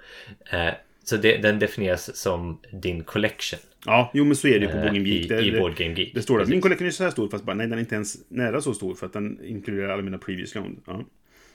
Eh, 0.51 0.73
så 1.03 1.17
det, 1.17 1.37
den 1.37 1.59
definieras 1.59 2.15
som 2.17 2.59
din 2.71 3.03
collection. 3.03 3.59
Ja, 3.85 4.11
jo 4.13 4.25
men 4.25 4.35
så 4.35 4.47
är 4.47 4.59
det 4.59 4.65
ju 4.65 4.71
på 4.71 4.77
eh, 4.77 4.81
Board 4.83 4.93
Game 4.95 5.09
i, 5.09 5.17
Geek. 5.17 5.29
Det, 5.29 5.41
I 5.41 5.59
Board 5.59 5.75
Game 5.75 5.93
Geek. 5.93 6.13
det 6.13 6.21
står 6.21 6.41
att 6.41 6.47
min 6.49 6.61
collection 6.61 6.87
är 6.87 6.91
så 6.91 7.03
här 7.03 7.11
stor, 7.11 7.29
fast 7.29 7.43
bara 7.43 7.55
nej, 7.55 7.67
den 7.67 7.77
är 7.77 7.79
inte 7.79 7.95
ens 7.95 8.15
nära 8.29 8.61
så 8.61 8.73
stor 8.73 8.95
för 8.95 9.05
att 9.05 9.13
den 9.13 9.39
inkluderar 9.45 9.89
alla 9.89 10.01
mina 10.01 10.17
previously 10.17 10.61
owned. 10.61 10.77
Ja. 10.87 11.03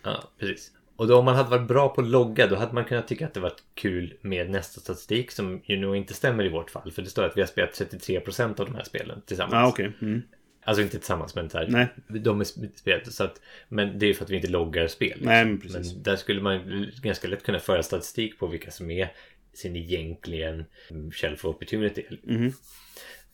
Ja, 0.03 0.25
precis. 0.39 0.71
Och 1.03 1.09
då 1.09 1.19
om 1.19 1.25
man 1.25 1.35
hade 1.37 1.51
varit 1.51 1.69
bra 1.69 1.89
på 1.89 2.01
att 2.01 2.07
logga 2.07 2.47
då 2.47 2.57
hade 2.57 2.73
man 2.75 2.85
kunnat 2.85 3.09
tycka 3.09 3.27
att 3.27 3.35
det 3.35 3.41
var 3.41 3.53
kul 3.75 4.15
med 4.21 4.51
nästa 4.51 4.81
statistik 4.81 5.31
som 5.31 5.63
ju 5.65 5.77
nog 5.77 5.97
inte 5.97 6.15
stämmer 6.15 6.45
i 6.45 6.49
vårt 6.49 6.71
fall. 6.71 6.93
För 6.93 7.03
det 7.03 7.11
står 7.11 7.25
att 7.25 7.37
vi 7.37 7.41
har 7.41 7.49
spelat 7.49 7.71
33% 7.81 8.61
av 8.61 8.67
de 8.67 8.75
här 8.75 8.85
spelen 8.85 9.23
tillsammans. 9.27 9.53
Ja, 9.55 9.69
okej. 9.69 9.93
Mm. 10.03 10.23
Alltså 10.65 10.83
inte 10.83 10.99
tillsammans 10.99 11.35
men 11.35 11.51
så 11.51 11.59
här, 11.59 11.67
Nej. 11.69 11.89
de 12.09 12.41
är 12.41 12.45
sp- 12.45 12.71
spelat. 12.75 13.13
Så 13.13 13.25
att, 13.25 13.41
men 13.69 13.99
det 13.99 14.07
är 14.07 14.15
för 14.15 14.25
att 14.25 14.31
vi 14.31 14.37
inte 14.37 14.49
loggar 14.49 14.87
spel. 14.87 15.09
liksom. 15.09 15.27
Nej, 15.27 15.45
men 15.45 15.61
precis. 15.61 15.93
Men 15.95 16.03
där 16.03 16.17
skulle 16.17 16.41
man 16.41 16.87
ganska 17.03 17.29
lätt 17.29 17.43
kunna 17.45 17.59
föra 17.59 17.83
statistik 17.83 18.39
på 18.39 18.47
vilka 18.47 18.71
som 18.71 18.91
är 18.91 19.13
sin 19.55 19.77
egentligen 19.77 20.65
mm, 20.91 21.13
käll 21.13 21.37
for 21.37 21.49
opportunity. 21.49 22.05
Mhm. 22.23 22.53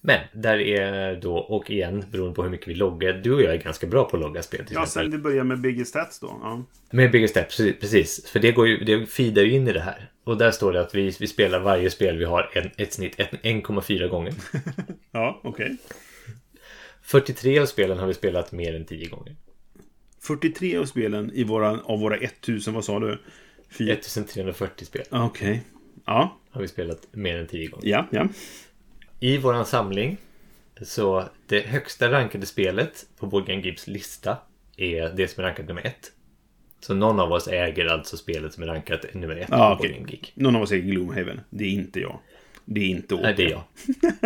Men 0.00 0.20
där 0.32 0.58
är 0.58 1.16
då, 1.20 1.36
och 1.36 1.70
igen 1.70 2.04
beroende 2.12 2.34
på 2.34 2.42
hur 2.42 2.50
mycket 2.50 2.68
vi 2.68 2.74
loggar. 2.74 3.12
Du 3.12 3.32
och 3.34 3.42
jag 3.42 3.54
är 3.54 3.58
ganska 3.58 3.86
bra 3.86 4.04
på 4.04 4.16
att 4.16 4.22
logga 4.22 4.42
spel 4.42 4.66
till 4.66 4.74
Ja, 4.74 4.82
exempel. 4.82 5.10
sen 5.12 5.20
det 5.20 5.22
börjar 5.24 5.44
med 5.44 5.60
Biggest 5.60 5.90
Stats 5.90 6.20
då. 6.20 6.38
Ja. 6.42 6.64
Med 6.90 7.10
Bigger 7.10 7.26
Steps, 7.28 7.56
precis. 7.56 8.26
För 8.26 8.40
det, 8.40 8.52
går 8.52 8.68
ju, 8.68 8.84
det 8.84 9.06
feedar 9.06 9.42
ju 9.42 9.52
in 9.52 9.68
i 9.68 9.72
det 9.72 9.80
här. 9.80 10.10
Och 10.24 10.38
där 10.38 10.50
står 10.50 10.72
det 10.72 10.80
att 10.80 10.94
vi, 10.94 11.16
vi 11.20 11.26
spelar 11.26 11.60
varje 11.60 11.90
spel 11.90 12.18
vi 12.18 12.24
har 12.24 12.50
en, 12.54 12.70
ett 12.76 12.92
snitt 12.92 13.20
ett- 13.20 13.42
1,4 13.42 14.08
gånger. 14.08 14.34
Ja, 15.12 15.40
okej. 15.44 15.76
43 17.02 17.58
av 17.58 17.66
spelen 17.66 17.98
har 17.98 18.06
vi 18.06 18.14
spelat 18.14 18.52
mer 18.52 18.74
än 18.76 18.84
10 18.84 19.08
gånger. 19.08 19.36
43 20.22 20.76
av 20.76 20.84
spelen 20.84 21.30
i 21.34 21.44
våra, 21.44 21.80
av 21.80 22.00
våra 22.00 22.16
1000, 22.16 22.74
vad 22.74 22.84
sa 22.84 22.98
du? 23.00 23.18
Fyra- 23.70 23.92
1340 23.92 24.84
spel 24.84 25.02
Okej. 25.10 25.62
Ja, 26.06 26.38
har 26.50 26.60
vi 26.62 26.68
spelat 26.68 26.98
mer 27.12 27.36
än 27.38 27.46
10 27.46 27.66
gånger. 27.68 27.88
ja, 27.88 28.06
ja. 28.10 28.28
I 29.20 29.38
våran 29.38 29.66
samling 29.66 30.16
så 30.82 31.24
det 31.46 31.66
högsta 31.66 32.10
rankade 32.10 32.46
spelet 32.46 33.06
på 33.18 33.26
Boardgame 33.26 33.62
Gibbs 33.62 33.86
lista 33.86 34.36
är 34.76 35.08
det 35.16 35.28
som 35.28 35.44
är 35.44 35.48
rankat 35.48 35.68
nummer 35.68 35.86
ett. 35.86 36.12
Så 36.80 36.94
någon 36.94 37.20
av 37.20 37.32
oss 37.32 37.48
äger 37.48 37.86
alltså 37.86 38.16
spelet 38.16 38.52
som 38.54 38.62
är 38.62 38.66
rankat 38.66 39.14
nummer 39.14 39.36
ett 39.36 39.48
Ja, 39.50 39.76
på 39.76 39.82
Boardgame 39.82 40.10
Geek. 40.10 40.32
Någon 40.34 40.56
av 40.56 40.62
oss 40.62 40.72
äger 40.72 40.90
Gloomhaven. 40.90 41.40
Det 41.50 41.64
är 41.64 41.68
inte 41.70 42.00
jag. 42.00 42.18
Det 42.64 42.80
är 42.80 42.88
inte 42.88 43.14
Åke. 43.14 43.22
Nej, 43.24 43.34
det 43.36 43.44
är 43.44 43.50
jag. 43.50 43.62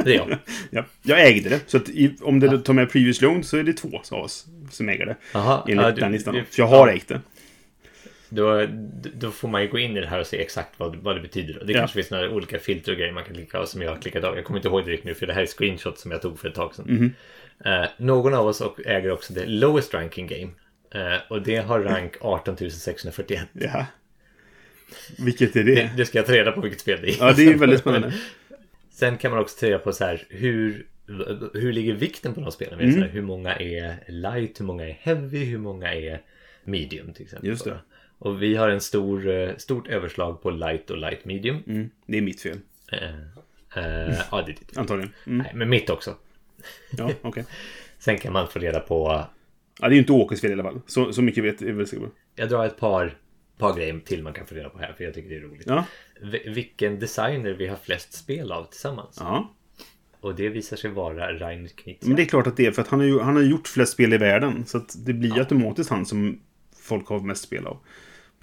Det 0.04 0.14
är 0.14 0.16
jag. 0.16 0.38
Ja, 0.70 0.84
jag 1.02 1.26
ägde 1.26 1.48
det. 1.48 1.60
Så 1.66 1.78
i, 1.78 2.16
om 2.22 2.40
det 2.40 2.58
tar 2.62 2.72
med 2.72 2.90
previous 2.90 3.20
loan 3.20 3.44
så 3.44 3.56
är 3.56 3.62
det 3.62 3.72
två 3.72 4.00
av 4.10 4.18
oss 4.18 4.46
som 4.70 4.88
äger 4.88 5.06
det. 5.06 5.16
Jaha, 5.34 5.62
Enligt 5.68 5.84
ja, 5.86 5.90
den 5.90 6.12
listan. 6.12 6.34
du- 6.34 6.44
jag 6.56 6.66
har 6.66 6.88
ja. 6.88 6.94
ägt 6.94 7.08
det. 7.08 7.20
Då, 8.34 8.66
då 9.14 9.30
får 9.30 9.48
man 9.48 9.62
ju 9.62 9.68
gå 9.68 9.78
in 9.78 9.96
i 9.96 10.00
det 10.00 10.06
här 10.06 10.20
och 10.20 10.26
se 10.26 10.40
exakt 10.40 10.70
vad, 10.76 10.96
vad 10.96 11.16
det 11.16 11.20
betyder. 11.20 11.58
Och 11.58 11.66
det 11.66 11.72
Ja. 11.72 11.78
kanske 11.78 11.94
finns 11.94 12.10
några 12.10 12.30
olika 12.30 12.58
filter 12.58 12.92
och 12.92 12.98
grejer 12.98 13.12
man 13.12 13.24
kan 13.24 13.34
klicka 13.34 13.58
av 13.58 13.66
som 13.66 13.82
jag 13.82 13.90
har 13.90 13.96
klickat 13.98 14.24
av. 14.24 14.36
Jag 14.36 14.44
kommer 14.44 14.58
inte 14.58 14.68
ihåg 14.68 14.84
det 14.84 14.90
riktigt 14.90 15.04
nu 15.04 15.14
för 15.14 15.26
det 15.26 15.32
här 15.32 15.42
är 15.42 15.46
screenshot 15.46 15.98
som 15.98 16.10
jag 16.10 16.22
tog 16.22 16.38
för 16.38 16.48
ett 16.48 16.54
tag 16.54 16.74
sedan. 16.74 16.84
Mhm. 16.88 17.12
Eh, 17.64 17.88
någon 17.96 18.34
av 18.34 18.46
oss 18.46 18.62
äger 18.86 19.10
också 19.10 19.32
det 19.32 19.46
lowest 19.46 19.94
ranking 19.94 20.26
game. 20.26 20.50
Eh, 20.94 21.20
och 21.30 21.42
det 21.42 21.56
har 21.56 21.80
rank 21.80 22.12
18 22.20 22.70
641. 22.70 23.40
Ja. 23.52 23.86
Vilket 25.18 25.56
är 25.56 25.64
det? 25.64 25.74
Det, 25.74 25.90
det 25.96 26.04
ska 26.06 26.18
jag 26.18 26.26
ta 26.26 26.32
reda 26.32 26.52
på 26.52 26.60
vilket 26.60 26.80
spel 26.80 26.98
det 27.02 27.08
är. 27.10 27.16
Ja, 27.18 27.32
det 27.36 27.46
är 27.46 27.54
väldigt 27.54 27.80
spännande. 27.80 28.12
Sen 28.90 29.18
kan 29.18 29.30
man 29.30 29.40
också 29.40 29.60
ta 29.60 29.66
reda 29.66 29.78
på 29.78 29.92
så 29.92 30.04
här 30.04 30.22
hur, 30.28 30.86
hur 31.54 31.72
ligger 31.72 31.94
vikten 31.94 32.34
på 32.34 32.40
de 32.40 32.52
spelen? 32.52 32.80
Mm. 32.80 33.02
Hur 33.02 33.22
många 33.22 33.54
är 33.56 33.96
light, 34.08 34.60
hur 34.60 34.64
många 34.64 34.88
är 34.88 34.92
heavy, 35.00 35.44
hur 35.44 35.58
många 35.58 35.94
är 35.94 36.20
medium 36.64 37.12
till 37.12 37.24
exempel. 37.24 37.48
Just 37.48 37.64
det. 37.64 37.78
Och 38.22 38.42
vi 38.42 38.54
har 38.56 38.68
en 38.68 38.80
stor, 38.80 39.28
eh, 39.28 39.56
stort 39.56 39.88
överslag 39.88 40.42
på 40.42 40.50
light 40.50 40.90
och 40.90 40.98
light 40.98 41.24
medium. 41.24 41.56
Mm, 41.66 41.90
det 42.06 42.18
är 42.18 42.22
mitt 42.22 42.40
fel. 42.40 42.58
Eh, 42.92 43.08
eh, 43.76 44.18
ja, 44.30 44.42
det 44.46 44.52
är 44.52 44.56
ditt. 44.56 44.78
Antagligen. 44.78 45.12
Mm. 45.26 45.38
Nej, 45.38 45.52
men 45.54 45.68
mitt 45.68 45.90
också. 45.90 46.14
Ja, 46.98 47.10
okej. 47.22 47.44
Sen 47.98 48.18
kan 48.18 48.32
man 48.32 48.48
få 48.48 48.58
reda 48.58 48.80
på... 48.80 49.24
Ja, 49.80 49.88
det 49.88 49.92
är 49.92 49.94
ju 49.94 49.98
inte 49.98 50.12
Åkes 50.12 50.40
fel 50.40 50.50
i 50.50 50.52
alla 50.52 50.62
fall. 50.62 50.80
Så, 50.86 51.12
så 51.12 51.22
mycket 51.22 51.44
vet 51.44 51.60
jag 51.60 51.72
väl 51.74 51.86
säker 51.86 52.02
på. 52.04 52.10
Jag 52.34 52.48
drar 52.48 52.66
ett 52.66 52.76
par, 52.78 53.14
par 53.58 53.74
grejer 53.76 54.00
till 54.04 54.22
man 54.22 54.32
kan 54.32 54.46
få 54.46 54.54
reda 54.54 54.68
på 54.68 54.78
här, 54.78 54.92
för 54.92 55.04
jag 55.04 55.14
tycker 55.14 55.28
det 55.30 55.36
är 55.36 55.40
roligt. 55.40 55.66
Ja. 55.66 55.84
V- 56.20 56.42
vilken 56.46 56.98
designer 56.98 57.50
vi 57.50 57.66
har 57.66 57.76
flest 57.76 58.12
spel 58.12 58.52
av 58.52 58.64
tillsammans. 58.64 59.16
Ja. 59.20 59.54
Och 60.20 60.34
det 60.34 60.48
visar 60.48 60.76
sig 60.76 60.90
vara 60.90 61.32
Reiner 61.32 61.68
Knizia. 61.68 62.08
Men 62.08 62.16
det 62.16 62.22
är 62.22 62.26
klart 62.26 62.46
att 62.46 62.56
det 62.56 62.66
är 62.66 62.72
för 62.72 62.82
att 62.82 62.88
han 62.88 63.00
har, 63.00 63.06
ju, 63.06 63.20
han 63.20 63.36
har 63.36 63.42
gjort 63.42 63.68
flest 63.68 63.92
spel 63.92 64.12
i 64.12 64.18
världen. 64.18 64.66
Så 64.66 64.78
att 64.78 65.06
det 65.06 65.12
blir 65.12 65.34
ju 65.34 65.38
automatiskt 65.40 65.90
han 65.90 66.06
som 66.06 66.40
folk 66.80 67.06
har 67.08 67.20
mest 67.20 67.42
spel 67.44 67.66
av. 67.66 67.78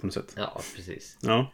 På 0.00 0.06
något 0.06 0.14
sätt. 0.14 0.34
Ja, 0.36 0.60
precis. 0.76 1.18
Ja. 1.22 1.52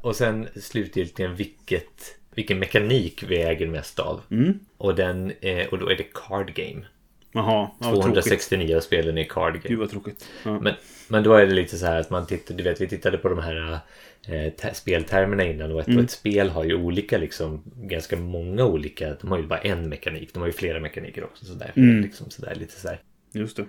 Och 0.00 0.16
sen 0.16 0.48
slutgiltigen 0.60 1.34
vilket, 1.34 2.16
vilken 2.34 2.58
mekanik 2.58 3.24
vi 3.28 3.36
äger 3.42 3.66
mest 3.66 3.98
av. 3.98 4.20
Mm. 4.30 4.58
Och, 4.76 4.94
den, 4.94 5.32
eh, 5.40 5.66
och 5.66 5.78
då 5.78 5.88
är 5.90 5.96
det 5.96 6.06
Card 6.14 6.54
Game. 6.54 6.86
Jaha. 7.32 7.44
Ja, 7.44 7.70
vad 7.80 7.90
tråkigt. 7.90 8.02
269 8.04 8.76
av 8.76 8.80
spelen 8.80 9.18
är 9.18 9.24
Card 9.24 9.52
Game. 9.54 9.68
Gud 9.68 9.78
vad 9.78 9.90
tråkigt. 9.90 10.28
Ja. 10.44 10.60
Men, 10.60 10.74
men 11.08 11.22
då 11.22 11.34
är 11.34 11.46
det 11.46 11.52
lite 11.54 11.78
så 11.78 11.86
här 11.86 12.00
att 12.00 12.10
man 12.10 12.26
tittar, 12.26 12.54
du 12.54 12.62
vet 12.64 12.80
vi 12.80 12.88
tittade 12.88 13.18
på 13.18 13.28
de 13.28 13.38
här 13.38 13.78
eh, 14.28 14.52
te- 14.52 14.74
speltermerna 14.74 15.44
innan 15.44 15.72
och 15.72 15.80
ett, 15.80 15.86
Mm. 15.86 15.98
och 15.98 16.04
ett 16.04 16.10
spel 16.10 16.48
har 16.50 16.64
ju 16.64 16.74
olika 16.74 17.18
liksom, 17.18 17.62
ganska 17.76 18.16
många 18.16 18.64
olika, 18.64 19.14
de 19.20 19.30
har 19.30 19.38
ju 19.38 19.46
bara 19.46 19.58
en 19.58 19.88
mekanik, 19.88 20.34
de 20.34 20.40
har 20.40 20.46
ju 20.46 20.52
flera 20.52 20.80
mekaniker 20.80 21.24
också 21.24 21.44
sådär. 21.44 21.72
Mm. 21.76 22.02
Liksom, 22.02 22.30
sådär 22.30 22.54
lite 22.54 22.80
sådär. 22.80 23.00
Just 23.32 23.56
det. 23.56 23.66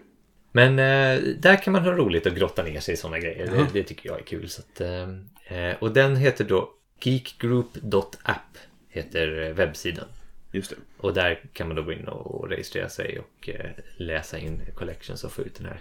Men 0.51 0.79
eh, 0.79 1.23
där 1.37 1.63
kan 1.63 1.73
man 1.73 1.83
ha 1.83 1.91
roligt 1.91 2.25
och 2.25 2.35
grotta 2.35 2.63
ner 2.63 2.79
sig 2.79 2.93
i 2.93 2.97
sådana 2.97 3.19
grejer. 3.19 3.45
Det, 3.45 3.67
det 3.73 3.83
tycker 3.83 4.09
jag 4.09 4.19
är 4.19 4.23
kul. 4.23 4.49
Så 4.49 4.61
att, 4.61 4.81
eh, 4.81 5.09
eh, 5.57 5.75
och 5.79 5.93
den 5.93 6.15
heter 6.15 6.45
då 6.45 6.69
geekgroup.app 7.01 8.57
heter 8.89 9.47
eh, 9.47 9.53
webbsidan. 9.53 10.05
Just 10.51 10.69
det. 10.69 10.75
Och 10.97 11.13
där 11.13 11.39
kan 11.53 11.67
man 11.67 11.75
då 11.75 11.83
gå 11.83 11.93
in 11.93 12.07
och 12.07 12.49
registrera 12.49 12.89
sig 12.89 13.19
och 13.19 13.49
eh, 13.49 13.69
läsa 13.97 14.39
in 14.39 14.61
collections 14.75 15.23
och 15.23 15.31
få 15.31 15.41
ut 15.41 15.55
den 15.55 15.65
här. 15.65 15.79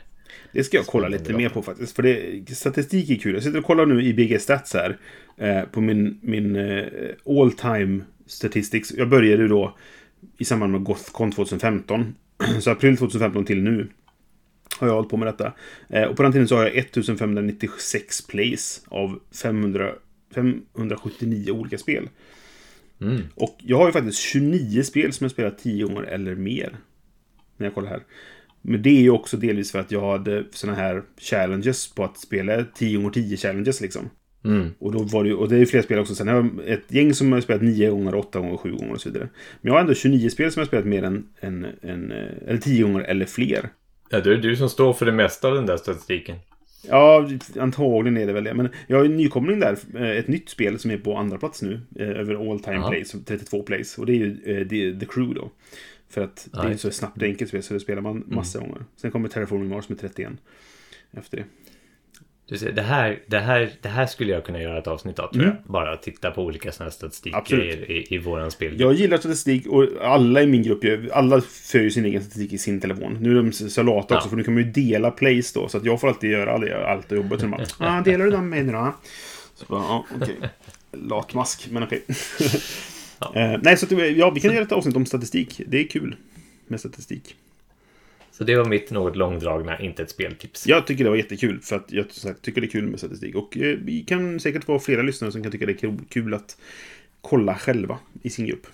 Det 0.52 0.64
ska 0.64 0.76
jag 0.76 0.86
kolla 0.86 1.08
lite 1.08 1.32
mer 1.32 1.48
på 1.48 1.62
faktiskt. 1.62 1.96
För 1.96 2.02
det, 2.02 2.56
statistik 2.56 3.10
är 3.10 3.16
kul. 3.16 3.34
Jag 3.34 3.42
sitter 3.42 3.58
och 3.58 3.64
kollar 3.64 3.86
nu 3.86 4.02
i 4.02 4.14
BG 4.14 4.38
Stats 4.40 4.74
här. 4.74 4.98
Eh, 5.36 5.62
på 5.62 5.80
min, 5.80 6.18
min 6.22 6.56
all 7.26 7.52
time 7.52 8.04
statistics. 8.26 8.92
Jag 8.92 9.08
började 9.08 9.42
ju 9.42 9.48
då 9.48 9.76
i 10.38 10.44
samband 10.44 10.72
med 10.72 10.84
Gothcon 10.84 11.32
2015. 11.32 12.14
Så 12.60 12.70
april 12.70 12.96
2015 12.96 13.44
till 13.44 13.62
nu. 13.62 13.88
Har 14.78 14.86
jag 14.88 14.94
hållit 14.94 15.10
på 15.10 15.16
med 15.16 15.28
detta. 15.28 15.52
Eh, 15.88 16.02
och 16.02 16.16
på 16.16 16.22
den 16.22 16.32
tiden 16.32 16.48
så 16.48 16.56
har 16.56 16.62
jag 16.62 16.76
1596 16.76 18.26
plays 18.26 18.82
av 18.88 19.20
500, 19.42 19.92
579 20.34 21.50
olika 21.50 21.78
spel. 21.78 22.08
Mm. 23.00 23.22
Och 23.34 23.56
jag 23.58 23.76
har 23.76 23.86
ju 23.86 23.92
faktiskt 23.92 24.18
29 24.18 24.82
spel 24.82 25.12
som 25.12 25.24
jag 25.24 25.30
spelat 25.30 25.58
10 25.58 25.84
gånger 25.84 26.02
eller 26.02 26.34
mer. 26.34 26.76
När 27.56 27.66
jag 27.66 27.74
kollar 27.74 27.88
här. 27.88 28.02
Men 28.62 28.82
det 28.82 28.90
är 28.90 29.00
ju 29.00 29.10
också 29.10 29.36
delvis 29.36 29.72
för 29.72 29.78
att 29.78 29.92
jag 29.92 30.10
hade 30.10 30.44
såna 30.50 30.74
här 30.74 31.02
challenges 31.18 31.94
på 31.94 32.04
att 32.04 32.18
spela 32.18 32.64
10 32.64 32.96
gånger 32.96 33.10
10 33.10 33.36
challenges 33.36 33.80
liksom. 33.80 34.10
Mm. 34.44 34.68
Och, 34.78 34.92
då 34.92 35.02
var 35.02 35.24
det, 35.24 35.34
och 35.34 35.48
det 35.48 35.56
är 35.56 35.58
ju 35.58 35.66
fler 35.66 35.82
spel 35.82 35.98
också. 35.98 36.14
Sen 36.14 36.28
har 36.28 36.34
jag 36.34 36.68
ett 36.68 36.92
gäng 36.92 37.14
som 37.14 37.32
har 37.32 37.40
spelat 37.40 37.62
9 37.62 37.90
gånger, 37.90 38.14
8 38.14 38.40
gånger, 38.40 38.56
7 38.56 38.70
gånger 38.72 38.92
och 38.92 39.00
så 39.00 39.10
vidare. 39.10 39.28
Men 39.60 39.68
jag 39.68 39.74
har 39.74 39.80
ändå 39.80 39.94
29 39.94 40.30
spel 40.30 40.52
som 40.52 40.60
jag 40.60 40.64
har 40.64 40.68
spelat 40.68 40.86
mer 40.86 41.02
än, 41.02 41.26
än, 41.40 41.66
än 41.82 42.12
eh, 42.12 42.48
eller 42.48 42.58
10 42.58 42.82
gånger 42.82 43.00
eller 43.00 43.26
fler. 43.26 43.68
Ja, 44.08 44.20
då 44.20 44.30
är 44.30 44.34
det 44.34 44.40
du 44.40 44.56
som 44.56 44.68
står 44.68 44.92
för 44.92 45.06
det 45.06 45.12
mesta 45.12 45.48
av 45.48 45.54
den 45.54 45.66
där 45.66 45.76
statistiken. 45.76 46.36
Ja, 46.88 47.28
antagligen 47.60 48.16
är 48.16 48.26
det 48.26 48.32
väl 48.32 48.44
det. 48.44 48.54
Men 48.54 48.68
jag 48.86 48.96
har 48.98 49.04
en 49.04 49.16
nykomling 49.16 49.60
där. 49.60 49.78
eh, 49.94 50.10
Ett 50.10 50.28
nytt 50.28 50.48
spel 50.48 50.78
som 50.78 50.90
är 50.90 50.98
på 50.98 51.16
andra 51.16 51.38
plats 51.38 51.62
nu. 51.62 51.80
eh, 51.96 52.08
Över 52.08 52.50
all 52.52 52.60
time 52.60 52.76
Jaha. 52.76 52.90
plays. 52.90 53.14
32 53.26 53.62
plays. 53.62 53.98
Och 53.98 54.06
det 54.06 54.12
är 54.12 54.16
ju 54.16 54.30
eh, 54.44 54.68
The, 54.98 55.06
Crew 55.06 55.34
då. 55.40 55.50
För 56.08 56.20
att 56.20 56.48
det 56.52 56.58
är 56.58 56.70
just 56.70 56.82
så 56.82 56.90
snabbt 56.90 57.16
och 57.16 57.22
enkelt 57.22 57.48
spel 57.48 57.62
så 57.62 57.74
det 57.74 57.80
spelar 57.80 58.02
man 58.02 58.24
massa 58.26 58.58
gånger. 58.58 58.78
Sen 58.96 59.10
kommer 59.10 59.28
Terraforming 59.28 59.68
Mars 59.68 59.88
med 59.88 60.00
31. 60.00 60.32
Efter 61.12 61.36
det. 61.36 61.44
Du 62.48 62.58
ser, 62.58 62.72
det, 62.72 62.82
här, 62.82 63.18
det, 63.26 63.38
här, 63.38 63.70
det 63.80 63.88
här 63.88 64.06
skulle 64.06 64.32
jag 64.32 64.44
kunna 64.44 64.62
göra 64.62 64.78
ett 64.78 64.86
avsnitt 64.86 65.18
av 65.18 65.32
tror 65.32 65.44
jag. 65.44 65.56
Bara 65.66 65.96
titta 65.96 66.30
på 66.30 66.42
olika 66.44 66.72
sådana 66.72 66.90
statistikgrejer 66.90 67.90
i, 67.90 68.06
i 68.14 68.18
våran 68.18 68.50
spel. 68.50 68.80
Jag 68.80 68.92
gillar 68.94 69.18
statistik 69.18 69.66
och 69.66 69.86
alla 70.02 70.42
i 70.42 70.46
min 70.46 70.62
grupp, 70.62 70.84
alla 71.12 71.40
för 71.40 71.78
ju 71.78 71.90
sin 71.90 72.04
egen 72.04 72.20
statistik 72.20 72.52
i 72.52 72.58
sin 72.58 72.80
telefon. 72.80 73.18
Nu 73.20 73.30
är 73.30 73.34
de 73.42 73.52
så 73.52 73.82
lata 73.82 74.14
också 74.14 74.26
Ja. 74.26 74.30
för 74.30 74.36
nu 74.36 74.44
kan 74.44 74.54
man 74.54 74.62
ju 74.62 74.70
dela 74.70 75.10
plays 75.10 75.52
då. 75.52 75.68
Så 75.68 75.78
att 75.78 75.84
jag 75.84 76.00
får 76.00 76.08
alltid 76.08 76.30
göra 76.30 76.52
all- 76.54 76.72
allt 76.72 77.12
jobbet. 77.12 77.40
Bara, 77.42 77.66
ah, 77.98 78.00
delar 78.00 78.24
du 78.24 78.30
dem 78.30 78.48
med 78.48 78.64
mig 78.64 78.74
då? 78.74 78.94
Så 79.54 79.64
bara, 79.68 79.80
ja, 79.82 80.06
okej. 80.22 80.36
Latmask, 80.92 81.68
men 81.70 81.82
okej. 81.82 82.02
Eh, 83.34 83.58
nej, 83.62 83.76
så 83.76 83.86
att, 83.86 84.16
ja, 84.16 84.30
vi 84.30 84.40
kan 84.40 84.52
göra 84.54 84.64
ett 84.64 84.72
avsnitt 84.72 84.96
om 84.96 85.06
statistik. 85.06 85.60
Det 85.66 85.78
är 85.80 85.86
kul 85.88 86.16
med 86.66 86.80
statistik. 86.80 87.34
Så 88.38 88.44
det 88.44 88.56
var 88.56 88.64
mitt 88.64 88.90
något 88.90 89.16
långdragna, 89.16 89.80
inte 89.80 90.02
ett 90.02 90.10
speltips. 90.10 90.66
Jag 90.66 90.86
tycker 90.86 91.04
det 91.04 91.10
var 91.10 91.16
jättekul 91.16 91.60
för 91.60 91.76
att 91.76 91.92
jag 91.92 92.12
sagt, 92.12 92.42
tycker 92.42 92.60
det 92.60 92.66
är 92.66 92.70
kul 92.70 92.86
med 92.86 92.98
statistik. 92.98 93.34
Och 93.34 93.56
eh, 93.56 93.78
vi 93.82 94.02
kan 94.02 94.40
säkert 94.40 94.68
vara 94.68 94.78
flera 94.78 95.02
lyssnare 95.02 95.32
som 95.32 95.42
kan 95.42 95.52
tycka 95.52 95.66
det 95.66 95.72
är 95.72 95.76
kul, 95.76 95.98
kul 96.08 96.34
att 96.34 96.56
kolla 97.20 97.54
själva 97.54 97.98
i 98.22 98.30
sin 98.30 98.46
grupp. 98.46 98.66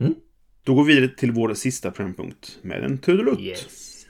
Mm. 0.00 0.14
Då 0.64 0.74
går 0.74 0.84
vi 0.84 0.94
vidare 0.94 1.16
till 1.16 1.32
vår 1.32 1.54
sista 1.54 1.90
programpunkt 1.90 2.58
med 2.62 2.84
en 2.84 2.98
trudelutt. 2.98 3.40
Yes. 3.40 4.06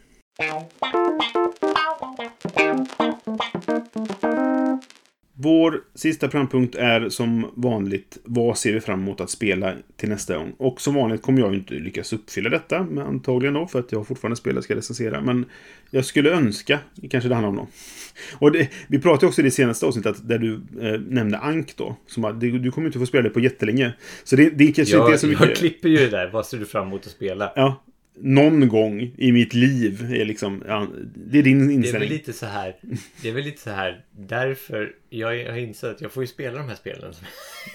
Vår 5.42 5.80
sista 5.94 6.28
programpunkt 6.28 6.74
är 6.74 7.08
som 7.08 7.50
vanligt 7.54 8.18
vad 8.24 8.58
ser 8.58 8.72
vi 8.72 8.80
fram 8.80 9.00
emot 9.00 9.20
att 9.20 9.30
spela 9.30 9.74
till 9.96 10.08
nästa 10.08 10.36
gång? 10.36 10.52
Och 10.58 10.80
som 10.80 10.94
vanligt 10.94 11.22
kommer 11.22 11.40
jag 11.40 11.54
inte 11.54 11.74
lyckas 11.74 12.12
uppfylla 12.12 12.50
detta, 12.50 12.82
men 12.82 13.06
antagligen 13.06 13.54
då, 13.54 13.66
för 13.66 13.78
att 13.78 13.92
jag 13.92 14.06
fortfarande 14.06 14.36
spelar 14.36 14.58
och 14.58 14.64
ska 14.64 14.76
recensera. 14.76 15.20
Men 15.20 15.44
jag 15.90 16.04
skulle 16.04 16.30
önska, 16.30 16.78
kanske 17.10 17.28
det 17.28 17.34
handlar 17.34 17.48
om 17.48 17.56
då. 17.56 17.68
Och 18.38 18.52
det, 18.52 18.68
vi 18.86 18.98
pratade 18.98 19.26
också 19.26 19.40
i 19.40 19.44
det 19.44 19.50
senaste 19.50 19.86
avsnittet 19.86 20.28
där 20.28 20.38
du 20.38 20.54
eh, 20.80 21.00
nämnde 21.00 21.38
Ank 21.38 21.76
då. 21.76 21.96
Som 22.06 22.24
att, 22.24 22.40
du, 22.40 22.58
du 22.58 22.70
kommer 22.70 22.86
inte 22.86 22.98
få 22.98 23.06
spela 23.06 23.22
det 23.22 23.30
på 23.30 23.40
jättelänge. 23.40 23.92
Så 24.24 24.36
det, 24.36 24.50
det 24.50 24.66
kanske 24.72 24.96
inte 24.96 25.06
är 25.06 25.10
Jag, 25.10 25.20
så 25.20 25.26
jag 25.26 25.40
mycket... 25.40 25.58
klipper 25.58 25.88
ju 25.88 25.96
det 25.96 26.08
där. 26.08 26.30
Vad 26.32 26.46
ser 26.46 26.58
du 26.58 26.66
fram 26.66 26.86
emot 26.86 27.06
att 27.06 27.12
spela? 27.12 27.52
Ja, 27.56 27.82
någon 28.14 28.68
gång 28.68 29.10
i 29.16 29.32
mitt 29.32 29.54
liv 29.54 30.12
är 30.14 30.24
liksom... 30.24 30.62
Ja, 30.66 30.86
det 31.14 31.38
är 31.38 31.42
din 31.42 31.58
Det 31.58 31.64
är 31.64 31.66
väl 31.66 31.74
inställning. 31.76 32.08
lite 32.08 32.32
så 32.32 32.46
här. 32.46 32.76
Det 33.22 33.28
är 33.28 33.32
väl 33.32 33.44
lite 33.44 33.62
så 33.62 33.70
här. 33.70 34.04
Därför 34.10 34.94
jag 35.10 35.26
har 35.50 35.58
insett 35.58 35.90
att 35.90 36.00
jag 36.00 36.12
får 36.12 36.22
ju 36.22 36.26
spela 36.26 36.58
de 36.58 36.68
här 36.68 36.76
spelen 36.76 37.14
som 37.14 37.24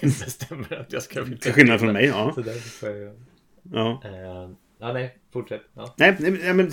bestämmer 0.00 0.72
att 0.80 0.92
jag 0.92 1.02
ska 1.02 1.24
Till 1.24 1.52
skillnad 1.52 1.80
från 1.80 1.92
mig, 1.92 2.04
ja. 2.06 2.32
Så 2.34 2.40
därför 2.40 2.68
får 2.68 2.88
jag, 2.88 3.14
ja. 3.72 4.02
eh, 4.04 4.50
Ja, 4.80 4.92
nej, 4.92 5.17
fortsätt. 5.40 5.62
Ja. 5.74 5.94
Nej, 5.98 6.16
nej, 6.20 6.54
men- 6.54 6.66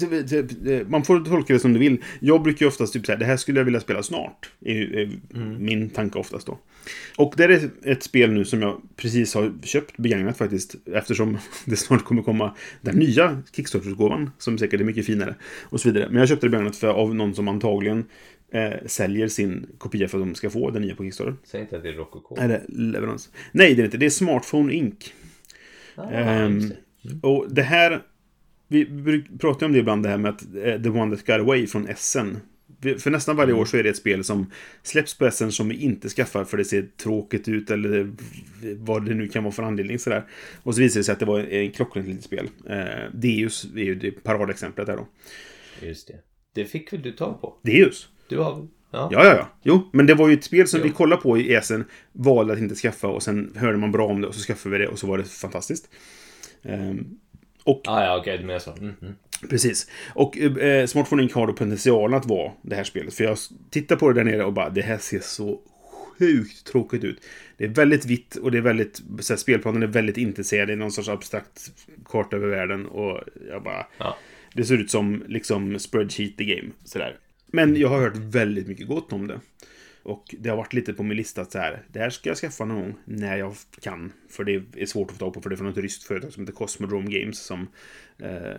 eh, 0.68 0.88
man 0.88 1.04
får 1.04 1.20
tolka 1.26 1.54
det 1.54 1.60
som 1.60 1.74
du 1.74 1.80
vill. 1.80 1.98
Jag 2.20 2.44
brukar 2.44 2.66
ju 2.66 2.68
oftast 2.68 2.94
typ 2.94 3.06
säga 3.06 3.18
det 3.18 3.26
här 3.26 3.38
skulle 3.38 3.60
jag 3.60 3.66
vilja 3.66 3.80
spela 3.80 4.04
snart. 4.04 4.50
är, 4.66 4.96
är 4.98 5.10
min 5.60 5.90
tanke 5.90 6.20
oftast 6.20 6.48
då. 6.48 6.60
Och 7.18 7.34
det 7.38 7.44
är 7.44 7.70
ett 7.86 8.04
spel 8.04 8.32
nu 8.32 8.46
som 8.46 8.62
jag 8.62 8.82
precis 8.96 9.34
har 9.36 9.52
köpt 9.64 9.98
begagnat 9.98 10.38
faktiskt. 10.38 10.76
Eftersom 10.94 11.38
det 11.66 11.76
snart 11.76 12.04
kommer 12.04 12.22
komma 12.22 12.56
den 12.82 12.96
nya 12.96 13.42
Kickstarter-utgåvan. 13.56 14.32
Som 14.38 14.58
säkert 14.58 14.80
är 14.82 14.86
mycket 14.86 15.06
finare. 15.06 15.36
Och 15.64 15.82
så 15.82 15.92
vidare. 15.92 16.10
Men 16.10 16.20
jag 16.20 16.28
köpte 16.30 16.46
det 16.46 16.50
begagnat 16.50 16.76
för, 16.76 16.88
av 16.88 17.16
någon 17.16 17.36
som 17.36 17.48
antagligen 17.48 18.06
eh, 18.54 18.74
säljer 18.86 19.28
sin 19.28 19.66
kopia 19.78 20.08
för 20.08 20.18
att 20.18 20.26
de 20.26 20.36
ska 20.36 20.50
få 20.50 20.70
den 20.72 20.82
nya 20.82 20.96
på 20.96 21.04
Kickstarter. 21.04 21.36
Säg 21.44 21.62
inte 21.62 21.78
att 21.78 21.84
det 21.84 21.90
är 21.90 21.94
Rococo. 21.94 22.36
Är 22.40 22.48
det 22.48 22.62
leverans? 22.68 23.30
Nej, 23.52 23.76
det 23.76 23.82
är 23.82 23.86
inte. 23.86 23.98
Det 23.98 24.06
är 24.06 24.10
Smartphone 24.10 24.74
Inc. 24.74 25.14
Ah, 25.96 26.10
Ehm, 26.12 26.60
det. 27.02 27.28
Och 27.28 27.46
det 27.50 27.62
här... 27.62 28.02
Vi 28.68 29.26
pratar 29.40 29.66
om 29.66 29.74
det 29.74 29.80
ibland, 29.80 30.04
det 30.04 30.10
här 30.10 30.18
med 30.18 30.30
att 30.32 30.42
eh, 30.42 30.82
The 30.82 30.90
One 30.90 31.16
That 31.16 31.26
Got 31.26 31.40
Away 31.40 31.68
från 31.68 31.88
Essen. 31.88 32.38
För 33.00 33.10
nästan 33.12 33.36
varje 33.36 33.54
år 33.54 33.66
så 33.66 33.78
är 33.78 33.84
det 33.84 33.90
ett 33.90 33.98
spel 33.98 34.24
som 34.24 34.52
släpps 34.84 35.18
på 35.18 35.26
Essen 35.26 35.52
som 35.52 35.70
vi 35.70 35.76
inte 35.76 36.10
skaffar 36.10 36.44
för 36.44 36.58
det 36.58 36.66
ser 36.66 36.88
tråkigt 37.04 37.48
ut 37.48 37.72
eller 37.72 38.12
vad 38.76 39.06
det 39.06 39.14
nu 39.14 39.28
kan 39.28 39.44
vara 39.44 39.54
för 39.54 39.64
anledning. 39.64 40.00
Sådär. 40.00 40.24
Och 40.64 40.76
så 40.76 40.82
visar 40.82 41.00
det 41.00 41.04
sig 41.04 41.14
att 41.14 41.20
det 41.20 41.26
var 41.26 41.40
en 41.40 41.72
klockrent 41.72 42.08
litet 42.08 42.24
spel. 42.24 42.50
Eh, 42.70 43.12
Deus 43.14 43.66
är 43.76 43.84
ju 43.84 43.96
det 43.96 44.12
paradexemplet 44.12 44.88
där 44.88 44.98
då. 44.98 45.08
Just 45.82 46.08
det. 46.08 46.20
Det 46.54 46.66
fick 46.66 46.94
väl 46.94 47.02
du 47.02 47.12
tag 47.12 47.42
på? 47.42 47.54
Deus? 47.62 48.10
Du 48.30 48.38
har... 48.38 48.68
Ja. 48.92 49.10
Ja, 49.12 49.26
ja, 49.26 49.36
ja. 49.36 49.50
Jo, 49.64 49.90
men 49.94 50.06
det 50.06 50.14
var 50.14 50.28
ju 50.28 50.34
ett 50.34 50.44
spel 50.44 50.68
som 50.68 50.80
Jo. 50.80 50.84
vi 50.84 50.92
kollade 50.92 51.22
på 51.22 51.38
i 51.38 51.54
Essen, 51.54 51.86
valde 52.12 52.54
att 52.54 52.60
inte 52.60 52.76
skaffa 52.76 53.08
och 53.08 53.24
sen 53.24 53.54
hörde 53.56 53.78
man 53.78 53.92
bra 53.92 54.08
om 54.08 54.22
det 54.22 54.28
och 54.28 54.36
så 54.36 54.42
skaffade 54.42 54.78
vi 54.78 54.84
det 54.84 54.90
och 54.90 55.00
så 55.00 55.08
var 55.08 55.18
det 55.18 55.24
fantastiskt. 55.24 55.90
Ehm, 56.64 57.06
och 57.66 57.82
Ah, 57.86 58.06
ja, 58.06 58.18
okej, 58.18 58.38
du 58.38 58.44
menar 58.44 58.60
så. 58.60 58.72
Mm, 58.72 58.94
mm. 59.02 59.14
Precis. 59.50 59.92
Och 60.14 60.38
eh, 60.38 60.86
Smartphone 60.86 61.30
har 61.34 61.48
då 61.48 61.54
potentialen 61.54 62.18
att 62.18 62.26
vara 62.26 62.52
det 62.62 62.76
här 62.76 62.84
spelet. 62.84 63.14
För 63.14 63.24
jag 63.24 63.38
tittar 63.70 63.96
på 63.96 64.12
det 64.12 64.24
där 64.24 64.32
nere 64.32 64.44
och 64.44 64.54
bara, 64.54 64.70
det 64.70 64.82
här 64.82 64.98
ser 64.98 65.20
så 65.20 65.60
sjukt 66.20 66.68
tråkigt 66.68 67.04
ut. 67.04 67.22
Det 67.58 67.64
är 67.64 67.70
väldigt 67.70 68.06
vitt 68.06 68.36
och 68.36 68.52
det 68.52 68.58
är 68.58 68.62
väldigt, 68.62 69.02
så 69.20 69.34
här, 69.34 69.38
spelplanen 69.38 69.84
är 69.84 69.88
väldigt 69.88 70.18
intetsägande. 70.18 70.74
Det 70.74 70.76
är 70.76 70.80
någon 70.80 70.92
sorts 70.92 71.10
abstrakt 71.10 71.72
karta 72.06 72.36
över 72.36 72.48
världen 72.48 72.86
och 72.86 73.22
jag 73.50 73.64
bara... 73.64 73.88
Ja. 73.98 74.18
Det 74.54 74.64
ser 74.64 74.78
ut 74.78 74.92
som 74.92 75.24
liksom 75.28 75.80
spreadsheet 75.80 76.38
the 76.38 76.44
game. 76.46 76.70
Sådär. 76.84 77.18
Men 77.48 77.76
jag 77.76 77.90
har 77.90 78.00
hört 78.00 78.16
väldigt 78.16 78.68
mycket 78.68 78.88
gott 78.88 79.14
om 79.14 79.28
det. 79.28 79.40
Och 80.06 80.36
det 80.40 80.50
har 80.50 80.58
varit 80.58 80.74
lite 80.74 80.94
på 80.94 81.04
min 81.04 81.18
lista 81.18 81.42
att 81.42 81.52
så 81.52 81.58
här, 81.58 81.84
det 81.88 82.00
här 82.00 82.10
ska 82.10 82.30
jag 82.30 82.38
skaffa 82.38 82.66
någon 82.66 82.82
gång 82.82 82.96
när 83.06 83.38
jag 83.38 83.56
kan. 83.82 84.14
För 84.30 84.44
det 84.44 84.64
är 84.76 84.86
svårt 84.86 85.12
att 85.12 85.18
få 85.18 85.20
tag 85.20 85.34
på, 85.34 85.42
för 85.42 85.50
det 85.50 85.54
är 85.54 85.58
från 85.58 85.70
ett 85.70 85.78
ryskt 85.78 86.04
företag 86.04 86.34
som 86.34 86.44
heter 86.44 86.54
Cosmodrome 86.54 87.20
Games 87.20 87.40
som 87.40 87.68
eh, 88.18 88.58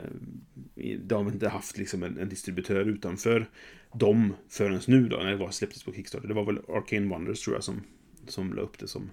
de 0.99 1.27
har 1.27 1.33
inte 1.33 1.49
haft 1.49 1.79
liksom 1.79 2.03
en, 2.03 2.19
en 2.19 2.29
distributör 2.29 2.89
utanför 2.89 3.47
dem 3.95 4.35
förrän 4.49 4.81
nu 4.87 5.09
då, 5.09 5.17
när 5.17 5.31
det 5.31 5.37
var 5.37 5.51
släpptes 5.51 5.85
på 5.85 5.93
Kickstarter. 5.93 6.29
Det 6.29 6.35
var 6.35 6.45
väl 6.45 6.59
Arcane 6.69 7.09
Wonders 7.09 7.45
tror 7.45 7.57
jag 7.57 7.65
som, 7.65 7.83
som 8.27 8.55
la 8.55 8.63
upp 8.63 8.79
det 8.79 8.89
som 8.89 9.11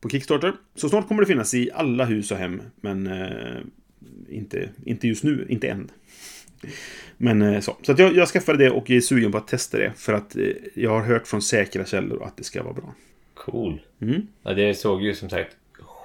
på 0.00 0.08
Kickstarter. 0.08 0.56
Så 0.74 0.88
snart 0.88 1.08
kommer 1.08 1.22
det 1.22 1.26
finnas 1.26 1.54
i 1.54 1.70
alla 1.74 2.04
hus 2.04 2.30
och 2.30 2.38
hem, 2.38 2.62
men 2.80 3.06
eh, 3.06 3.60
inte, 4.28 4.70
inte 4.84 5.08
just 5.08 5.24
nu, 5.24 5.46
inte 5.48 5.68
än. 5.68 5.90
Men 7.16 7.42
eh, 7.42 7.60
så. 7.60 7.76
Så 7.82 7.92
att 7.92 7.98
jag, 7.98 8.16
jag 8.16 8.28
skaffade 8.28 8.64
det 8.64 8.70
och 8.70 8.90
är 8.90 9.00
sugen 9.00 9.32
på 9.32 9.38
att 9.38 9.48
testa 9.48 9.78
det. 9.78 9.92
För 9.96 10.12
att 10.12 10.36
eh, 10.36 10.42
jag 10.74 10.90
har 10.90 11.02
hört 11.02 11.26
från 11.26 11.42
säkra 11.42 11.84
källor 11.84 12.22
att 12.22 12.36
det 12.36 12.44
ska 12.44 12.62
vara 12.62 12.74
bra. 12.74 12.94
Cool. 13.34 13.80
Mm. 14.00 14.26
Ja, 14.42 14.54
det 14.54 14.74
såg 14.74 15.02
ju 15.02 15.14
som 15.14 15.30
sagt 15.30 15.56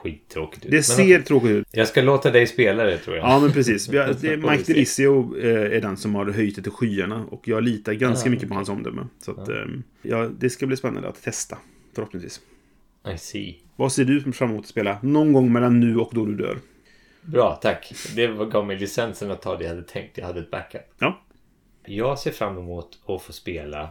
skittråkigt 0.03 0.65
ut. 0.65 0.71
Det 0.71 0.77
Men 0.77 0.83
ser 0.83 1.03
okej. 1.03 1.23
tråkigt 1.23 1.51
ut. 1.51 1.67
Jag 1.71 1.87
ska 1.87 2.01
låta 2.01 2.31
dig 2.31 2.47
spela 2.47 2.83
det 2.83 2.97
tror 2.97 3.15
jag. 3.15 3.25
Ja, 3.25 3.39
men 3.39 3.51
precis. 3.51 3.87
Har, 3.87 3.93
det 4.21 4.37
Mike. 4.37 4.73
Delisio 4.73 5.37
eh, 5.37 5.77
är 5.77 5.81
den 5.81 5.97
som 5.97 6.15
har 6.15 6.25
höjt 6.25 6.55
det 6.55 6.61
till 6.61 6.71
skyarna. 6.71 7.25
Och 7.25 7.47
jag 7.47 7.63
litar 7.63 7.93
ganska 7.93 8.29
Ah, 8.29 8.31
mycket 8.31 8.49
på 8.49 8.55
hans 8.55 8.69
omdöme. 8.69 9.07
Så 9.19 9.31
att, 9.31 9.49
eh, 9.49 9.55
ja, 10.01 10.29
det 10.39 10.49
ska 10.49 10.65
bli 10.65 10.77
spännande 10.77 11.09
att 11.09 11.23
testa. 11.23 11.57
Förhoppningsvis. 11.95 12.41
I 13.15 13.17
see. 13.17 13.55
Vad 13.75 13.91
ser 13.91 14.05
du 14.05 14.31
fram 14.31 14.49
emot 14.49 14.63
att 14.63 14.69
spela? 14.69 14.97
Någon 15.01 15.33
gång 15.33 15.53
mellan 15.53 15.79
nu 15.79 15.97
och 15.97 16.11
då 16.13 16.25
du 16.25 16.35
dör. 16.35 16.57
Bra, 17.25 17.55
tack. 17.55 17.93
Det 18.15 18.27
gav 18.27 18.65
mig 18.65 18.79
licensen 18.79 19.31
att 19.31 19.41
ta 19.41 19.55
det 19.57 19.63
jag 19.63 19.69
hade 19.69 19.83
tänkt. 19.83 20.17
Jag 20.17 20.25
hade 20.25 20.39
ett 20.39 20.51
backup. 20.51 20.81
Ja. 20.99 21.21
Jag 21.85 22.19
ser 22.19 22.31
fram 22.31 22.57
emot 22.57 22.99
att 23.07 23.21
få 23.21 23.33
spela 23.33 23.89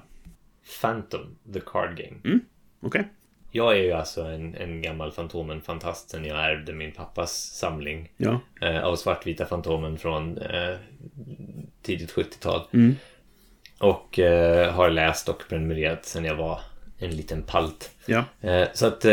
Phantom, 0.81 1.37
the 1.53 1.61
card 1.61 1.97
game. 1.97 2.39
Okej. 2.81 3.09
Jag 3.51 3.73
är 3.79 3.83
ju 3.83 3.93
alltså 3.93 4.23
en, 4.23 4.55
en 4.55 4.83
gammal 4.83 5.13
Fantomen-fantast 5.13 6.11
sen 6.11 6.25
jag 6.25 6.45
ärvde 6.45 6.73
min 6.73 6.93
pappas 6.93 7.33
samling 7.33 8.13
Ja. 8.17 8.41
eh, 8.61 8.85
av 8.85 8.97
svartvita 8.97 9.47
Fantomen 9.47 9.99
från 9.99 10.39
eh, 10.39 10.77
tidigt 11.83 12.13
70-tal. 12.13 12.61
Mm. 12.73 12.97
Och 13.81 14.19
eh, 14.19 14.73
har 14.75 14.91
läst 14.91 15.29
och 15.29 15.43
prenumererat 15.49 16.05
sen 16.05 16.25
jag 16.25 16.35
var 16.37 16.61
en 17.05 17.17
liten 17.17 17.43
palt. 17.43 17.91
Ja. 18.07 18.25
Eh, 18.41 18.69
så 18.75 18.87
att 18.87 19.05
eh, 19.05 19.13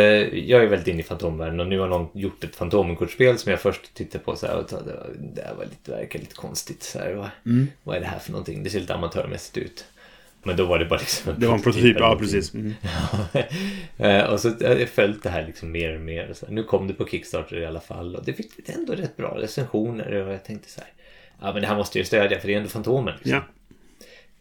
jag 0.50 0.64
är 0.64 0.68
väldigt 0.68 0.88
inne 0.88 1.00
i 1.00 1.04
Fantomvärlden 1.04 1.60
och 1.60 1.68
nu 1.68 1.80
har 1.80 1.88
någon 1.88 2.10
gjort 2.14 2.44
ett 2.44 2.56
Fantomenkortspel 2.56 3.38
som 3.38 3.52
jag 3.52 3.62
först 3.62 3.94
tittade 3.94 4.24
på 4.24 4.36
så 4.36 4.48
här 4.48 4.56
och 4.58 4.68
tänkte, 4.68 5.00
det 5.20 5.42
här 5.42 5.56
var 5.56 5.66
lite, 5.66 5.92
verkar 5.92 6.20
lite 6.20 6.36
konstigt. 6.36 6.84
Så 6.84 7.00
här, 7.00 7.14
vad, 7.14 7.30
Mm. 7.46 7.68
vad 7.84 7.96
är 7.96 8.00
det 8.00 8.06
här 8.08 8.20
för 8.20 8.32
någonting? 8.32 8.64
Det 8.64 8.70
ser 8.70 8.80
lite 8.80 8.94
amatörmässigt 8.96 9.58
ut. 9.58 9.86
Men 10.44 10.58
då 10.58 10.66
var 10.66 10.80
det 10.80 10.86
bara 10.86 11.00
liksom 11.00 11.34
Det 11.38 11.48
var 11.48 11.56
en 11.56 11.62
prototyp. 11.62 11.98
Ja, 12.00 12.16
precis. 12.20 12.54
Mm. 12.54 12.74
Eh, 13.98 14.24
och 14.24 14.40
så 14.40 14.50
har 14.50 14.76
jag 14.76 14.90
följt 14.90 15.24
det 15.24 15.30
här 15.30 15.46
liksom 15.48 15.72
mer 15.72 15.96
och 15.96 16.02
mer. 16.02 16.30
Och 16.30 16.38
så 16.38 16.46
här, 16.46 16.54
nu 16.54 16.64
kom 16.64 16.88
det 16.88 16.94
på 16.94 17.08
Kickstarter 17.08 17.58
i 17.60 17.66
alla 17.66 17.80
fall 17.80 18.16
och 18.16 18.26
det 18.26 18.34
fick 18.34 18.52
ändå 18.70 18.94
rätt 18.94 19.18
bra 19.18 19.38
recensioner 19.42 20.12
och 20.12 20.34
jag 20.34 20.44
tänkte 20.46 20.70
så 20.70 20.82
här. 20.82 20.90
Ja 21.42 21.54
men 21.54 21.62
det 21.62 21.68
här 21.68 21.76
måste 21.76 21.98
jag 21.98 22.02
ju 22.04 22.06
stödja 22.08 22.40
för 22.40 22.48
det 22.48 22.54
är 22.54 22.58
ändå 22.58 22.70
Fantomen. 22.70 23.14
Liksom. 23.16 23.32
Ja. 23.32 23.42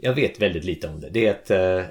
Jag 0.00 0.14
vet 0.14 0.42
väldigt 0.42 0.64
lite 0.64 0.88
om 0.88 1.00
det. 1.00 1.08
Det 1.10 1.26
är 1.26 1.30
ett... 1.30 1.50
Eh, 1.50 1.84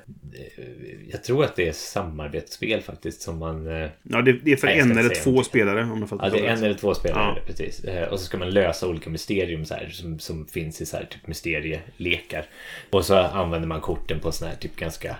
jag 1.12 1.24
tror 1.24 1.44
att 1.44 1.56
det 1.56 1.68
är 1.68 1.72
samarbetsspel 1.72 2.82
faktiskt 2.82 3.22
som 3.22 3.38
man... 3.40 3.68
Eh, 3.68 3.90
Ja, 4.04 4.22
det, 4.22 4.34
det 4.34 4.52
är 4.52 4.56
för 4.58 4.68
en 4.68 4.98
eller 4.98 5.16
två 5.24 5.44
spelare 5.44 5.82
om 5.84 6.00
jag 6.00 6.10
fattar 6.10 6.26
Ja, 6.26 6.32
det 6.32 6.40
är 6.48 6.52
en 6.54 6.64
eller 6.64 6.74
två 6.74 6.94
spelare, 6.94 7.36
Ja. 7.36 7.42
precis. 7.48 7.84
Eh, 7.84 8.08
Och 8.10 8.20
så 8.20 8.26
ska 8.26 8.38
man 8.38 8.50
lösa 8.50 8.88
olika 8.88 9.10
mysterium 9.10 9.66
så 9.66 9.74
här, 9.74 9.90
som, 9.90 10.20
som 10.20 10.48
finns 10.48 10.82
i 10.82 10.86
så 10.86 10.98
här, 10.98 11.06
typ 11.06 11.28
mysterielekar. 11.28 12.46
Och 12.90 13.06
så 13.06 13.16
använder 13.16 13.68
man 13.68 13.82
korten 13.82 14.20
på 14.20 14.32
sån 14.32 14.48
här 14.48 14.56
typ 14.56 14.76
ganska 14.76 15.16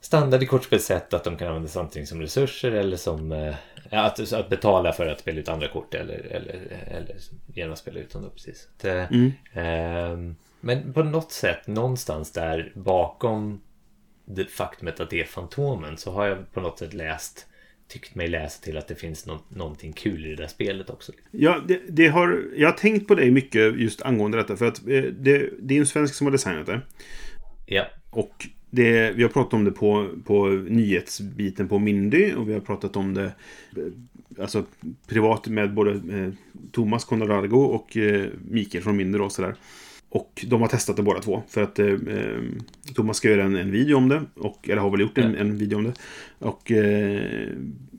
standard 0.00 0.42
i 0.42 0.46
kortspelssätt 0.46 1.14
att 1.14 1.24
de 1.24 1.36
kan 1.36 1.48
användas 1.48 1.76
antingen 1.76 2.06
som 2.06 2.20
resurser 2.20 2.72
eller 2.72 2.96
som 2.96 3.32
eh, 3.32 3.54
att, 3.90 4.32
att 4.32 4.48
betala 4.48 4.92
för 4.92 5.06
att 5.06 5.20
spela 5.20 5.40
ut 5.40 5.48
andra 5.48 5.68
kort 5.68 5.94
eller, 5.94 6.14
eller, 6.30 6.60
eller 6.86 7.16
genom 7.54 7.72
att 7.72 7.78
spela 7.78 8.00
ut 8.00 8.10
dem. 8.12 8.22
Då, 8.22 8.30
precis. 8.30 8.68
Att, 8.78 8.84
eh, 8.84 9.04
Mm. 9.12 10.36
Men 10.64 10.92
på 10.92 11.02
något 11.02 11.32
sätt, 11.32 11.66
någonstans 11.66 12.32
där 12.32 12.72
bakom 12.74 13.60
det 14.24 14.50
faktumet 14.50 15.00
att 15.00 15.10
det 15.10 15.20
är 15.20 15.24
Fantomen 15.24 15.96
så 15.96 16.12
har 16.12 16.26
jag 16.26 16.52
på 16.52 16.60
något 16.60 16.78
sätt 16.78 16.94
läst 16.94 17.46
tyckt 17.88 18.14
mig 18.14 18.28
läsa 18.28 18.62
till 18.62 18.76
att 18.76 18.88
det 18.88 18.94
finns 18.94 19.26
nå- 19.26 19.42
någonting 19.48 19.92
kul 19.92 20.26
i 20.26 20.28
det 20.28 20.36
där 20.36 20.46
spelet 20.46 20.90
också. 20.90 21.12
Ja, 21.30 21.60
det, 21.68 21.80
det 21.88 22.06
har, 22.08 22.44
jag 22.56 22.68
har 22.68 22.76
tänkt 22.76 23.08
på 23.08 23.14
dig 23.14 23.30
mycket 23.30 23.80
just 23.80 24.02
angående 24.02 24.38
detta. 24.38 24.56
För 24.56 24.66
att 24.66 24.78
eh, 24.78 25.02
det, 25.02 25.50
det 25.60 25.74
är 25.74 25.78
en 25.78 25.86
svensk 25.86 26.14
som 26.14 26.26
har 26.26 26.32
designat 26.32 26.66
det. 26.66 26.80
Ja, 27.66 27.86
Och 28.10 28.48
det, 28.70 29.12
vi 29.16 29.22
har 29.22 29.30
pratat 29.30 29.54
om 29.54 29.64
det 29.64 29.70
på, 29.70 30.08
på 30.24 30.46
nyhetsbiten 30.48 31.68
på 31.68 31.78
Mindy 31.78 32.32
och 32.32 32.48
vi 32.48 32.52
har 32.52 32.60
pratat 32.60 32.96
om 32.96 33.14
det 33.14 33.24
eh, 33.24 33.32
alltså, 34.38 34.64
privat 35.08 35.46
med 35.46 35.74
både 35.74 35.90
eh, 35.92 36.32
Thomas 36.72 37.04
Conrado 37.04 37.56
och 37.56 37.96
eh, 37.96 38.26
Mikael 38.48 38.84
från 38.84 38.96
Mindy. 38.96 39.18
Och, 39.18 39.32
sådär. 39.32 39.54
Och 40.14 40.44
de 40.46 40.60
har 40.60 40.68
testat 40.68 40.96
det 40.96 41.02
båda 41.02 41.20
två. 41.20 41.42
För 41.48 41.62
att 41.62 41.78
eh, 41.78 41.86
eh, 41.86 42.42
Thomas 42.94 43.16
ska 43.16 43.30
göra 43.30 43.44
en, 43.44 43.56
en 43.56 43.70
video 43.70 43.96
om 43.96 44.08
det. 44.08 44.22
Och, 44.34 44.68
eller 44.68 44.82
har 44.82 44.90
väl 44.90 45.00
gjort 45.00 45.18
en, 45.18 45.36
en 45.36 45.58
video 45.58 45.78
om 45.78 45.84
det. 45.84 45.92
Och 46.38 46.72
eh, 46.72 47.48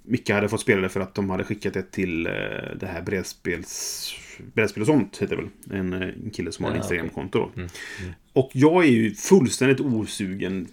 Micke 0.03 0.29
hade 0.29 0.49
fått 0.49 0.61
spela 0.61 0.81
det 0.81 0.89
för 0.89 0.99
att 0.99 1.15
de 1.15 1.29
hade 1.29 1.43
skickat 1.43 1.73
det 1.73 1.91
till 1.91 2.25
eh, 2.27 2.31
det 2.79 2.85
här 2.93 3.01
brädspels... 3.01 4.13
Brädspel 4.53 4.81
och 4.81 4.87
sånt 4.87 5.17
heter 5.21 5.35
det 5.35 5.41
väl. 5.41 5.79
En, 5.79 5.93
eh, 5.93 6.09
en 6.23 6.29
kille 6.33 6.51
som 6.51 6.65
har 6.65 6.71
Ja, 6.71 6.77
Instagramkonto 6.77 7.39
då. 7.39 7.51
Mm, 7.61 7.69
Och 8.33 8.49
jag 8.53 8.83
är 8.85 8.89
ju 8.91 9.13
fullständigt 9.13 9.79
osugen 9.79 10.67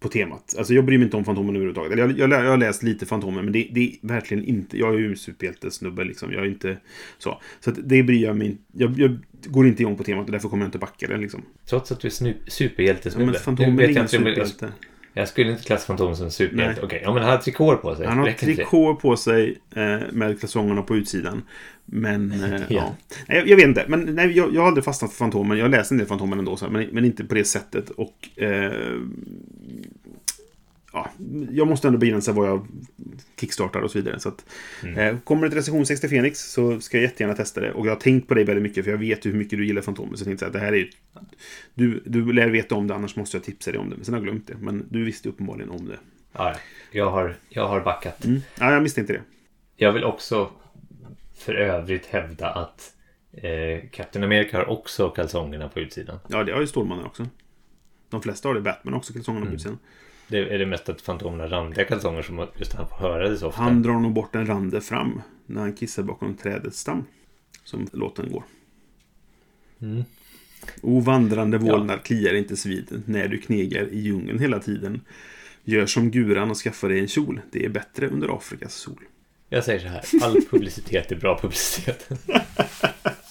på 0.00 0.08
temat. 0.08 0.54
Alltså 0.58 0.74
jag 0.74 0.84
bryr 0.84 0.98
mig 0.98 1.04
inte 1.04 1.16
om 1.16 1.24
Fantomen 1.24 1.56
överhuvudtaget. 1.56 1.92
Eller 1.92 2.02
jag, 2.02 2.18
jag, 2.18 2.44
jag 2.44 2.50
har 2.50 2.56
läst 2.56 2.82
lite 2.82 3.06
Fantomen, 3.06 3.44
men 3.44 3.52
det, 3.52 3.68
det 3.72 3.80
är 3.84 3.92
verkligen 4.06 4.44
inte... 4.44 4.78
Jag 4.78 4.94
är 4.94 4.98
ju 4.98 5.06
en 5.10 5.16
superhjältesnubbe 5.16 6.04
liksom. 6.04 6.32
Jag 6.32 6.42
är 6.42 6.48
inte 6.48 6.76
så. 7.18 7.40
Så 7.60 7.70
det 7.70 8.02
bryr 8.02 8.22
jag 8.22 8.36
mig 8.36 8.46
inte... 8.46 8.62
Jag, 8.72 8.98
jag 8.98 9.18
går 9.46 9.66
inte 9.66 9.82
igång 9.82 9.96
på 9.96 10.04
temat 10.04 10.26
och 10.26 10.32
därför 10.32 10.48
kommer 10.48 10.64
jag 10.64 10.68
inte 10.68 10.78
backa 10.78 11.06
det 11.06 11.16
liksom. 11.16 11.42
trots 11.66 11.92
att 11.92 12.00
du 12.00 12.08
är 12.08 12.12
snu- 12.12 12.26
Ja, 12.28 12.34
men 12.40 12.50
superhjältesnubbe. 12.50 13.38
Fantomen 13.38 13.80
är 13.80 13.88
ingen 13.88 14.08
superhjälte. 14.08 14.72
Jag 15.14 15.28
skulle 15.28 15.50
inte 15.50 15.62
klassa 15.62 15.86
Fantomen 15.86 16.16
som 16.16 16.30
superhjälte. 16.30 16.80
Okej, 16.82 17.00
ja 17.04 17.14
men 17.14 17.22
han 17.22 17.32
har 17.32 17.38
trikåer 17.38 17.76
på 17.76 17.96
sig. 17.96 18.06
Han 18.06 18.18
har 18.18 18.26
Räcker 18.26 18.48
inte 18.48 18.62
det? 18.62 18.68
trikå 18.68 18.94
på 18.94 19.16
sig 19.16 19.60
eh, 19.74 19.98
med 20.12 20.40
kalsongerna 20.40 20.82
på 20.82 20.96
utsidan. 20.96 21.42
Men, 21.84 22.32
eh, 22.32 22.50
ja. 22.60 22.64
Ja. 22.68 22.94
Nej, 23.28 23.38
jag, 23.38 23.48
jag 23.48 23.56
vet 23.56 23.66
inte. 23.66 23.84
Men 23.88 24.00
nej, 24.14 24.36
jag, 24.36 24.54
jag 24.54 24.60
har 24.60 24.68
aldrig 24.68 24.84
fastnat 24.84 25.10
för 25.10 25.16
Fantomen. 25.16 25.58
Jag 25.58 25.70
läst 25.70 25.90
en 25.90 25.98
del 25.98 26.06
Fantomen 26.06 26.38
ändå, 26.38 26.56
så, 26.56 26.64
här, 26.64 26.72
men, 26.72 26.88
men 26.92 27.04
inte 27.04 27.24
på 27.24 27.34
det 27.34 27.44
sättet. 27.44 27.90
Och... 27.90 28.42
Eh, 28.42 28.72
ja, 30.92 31.10
jag 31.50 31.68
måste 31.68 31.88
ändå 31.88 31.98
begränsa 31.98 32.32
vad 32.32 32.48
jag 32.48 32.66
kickstartar 33.40 33.80
och 33.80 33.90
så 33.90 33.98
vidare. 33.98 34.20
Så 34.20 34.28
att, 34.28 34.44
eh, 34.96 35.18
kommer 35.18 35.42
det 35.42 35.48
ett 35.48 35.54
recension 35.54 35.86
6 35.86 36.00
till 36.00 36.10
Fenix 36.10 36.38
så 36.38 36.80
ska 36.80 36.96
jag 36.96 37.02
jättegärna 37.02 37.34
testa 37.34 37.60
det. 37.60 37.72
Och 37.72 37.86
jag 37.86 37.90
har 37.90 38.00
tänkt 38.00 38.28
på 38.28 38.34
dig 38.34 38.44
väldigt 38.44 38.62
mycket 38.62 38.84
för 38.84 38.90
jag 38.90 38.98
vet 38.98 39.26
hur 39.26 39.32
mycket 39.32 39.58
du 39.58 39.66
gillar 39.66 39.82
Fantomen. 39.82 40.16
Så 40.16 40.22
jag 40.22 40.26
tänkte 40.26 40.46
att 40.46 40.52
det 40.52 40.58
här 40.58 40.72
är 40.72 40.76
ju... 40.76 40.90
Du, 41.74 42.02
du 42.06 42.32
lär 42.32 42.48
veta 42.48 42.74
om 42.74 42.88
det 42.88 42.94
annars 42.94 43.16
måste 43.16 43.36
jag 43.36 43.44
tipsa 43.44 43.70
dig 43.70 43.80
om 43.80 43.90
det. 43.90 43.96
Men 43.96 44.04
sen 44.04 44.14
har 44.14 44.20
jag 44.20 44.24
glömt 44.24 44.46
det. 44.46 44.56
Men 44.60 44.86
du 44.90 45.04
visste 45.04 45.28
uppenbarligen 45.28 45.70
om 45.70 45.88
det. 45.88 45.98
Ja, 46.32 46.54
jag 46.92 47.10
har, 47.10 47.36
jag 47.48 47.68
har 47.68 47.80
backat. 47.80 48.24
Mm. 48.24 48.40
Ja, 48.58 48.72
jag 48.72 48.82
misstänkte 48.82 49.12
det. 49.12 49.22
Jag 49.76 49.92
vill 49.92 50.04
också 50.04 50.50
för 51.34 51.54
övrigt 51.54 52.06
hävda 52.06 52.50
att 52.50 52.94
eh, 53.32 53.88
Captain 53.90 54.24
America 54.24 54.56
har 54.56 54.68
också 54.68 55.08
kalsongerna 55.08 55.68
på 55.68 55.80
utsidan. 55.80 56.18
Ja, 56.28 56.44
det 56.44 56.52
har 56.52 56.60
ju 56.60 56.66
Stålmannen 56.66 57.04
också. 57.04 57.26
De 58.10 58.22
flesta 58.22 58.48
har 58.48 58.54
det. 58.54 58.60
Batman 58.60 58.94
har 58.94 58.98
också 58.98 59.12
kalsongerna 59.12 59.46
på 59.46 59.52
utsidan. 59.52 59.78
Det 60.32 60.54
är 60.54 60.58
det 60.58 60.66
mest 60.66 60.88
att 60.88 61.00
Fantomen 61.00 61.40
har 61.40 61.48
randiga 61.48 61.84
kalsonger 61.84 62.22
som 62.22 62.46
just 62.56 62.72
han 62.72 62.88
får 62.88 62.96
höra 62.96 63.28
det 63.28 63.36
så 63.36 63.48
ofta. 63.48 63.62
Han 63.62 63.82
drar 63.82 64.00
nog 64.00 64.12
bort 64.12 64.34
en 64.34 64.46
rande 64.46 64.80
fram 64.80 65.22
när 65.46 65.60
han 65.60 65.72
kissar 65.72 66.02
bakom 66.02 66.36
trädets 66.36 66.78
stam. 66.78 67.04
Som 67.64 67.88
låten 67.92 68.32
går. 68.32 68.42
Mm. 69.82 70.04
O 70.82 71.00
vandrande 71.00 71.58
vålnad 71.58 72.02
kliar 72.02 72.34
inte 72.34 72.56
sviden 72.56 73.02
när 73.06 73.28
du 73.28 73.38
knegar 73.38 73.88
i 73.92 73.98
djungeln 73.98 74.38
hela 74.38 74.58
tiden. 74.58 75.00
Gör 75.64 75.86
som 75.86 76.10
guran 76.10 76.50
och 76.50 76.56
skaffa 76.56 76.88
dig 76.88 77.00
en 77.00 77.08
kjol. 77.08 77.40
Det 77.50 77.64
är 77.64 77.68
bättre 77.68 78.08
under 78.08 78.36
Afrikas 78.36 78.74
sol. 78.74 79.00
Jag 79.48 79.64
säger 79.64 79.80
så 79.80 79.88
här, 79.88 80.04
all 80.22 80.40
publicitet 80.50 81.12
är 81.12 81.16
bra 81.16 81.38
publicitet. 81.42 82.08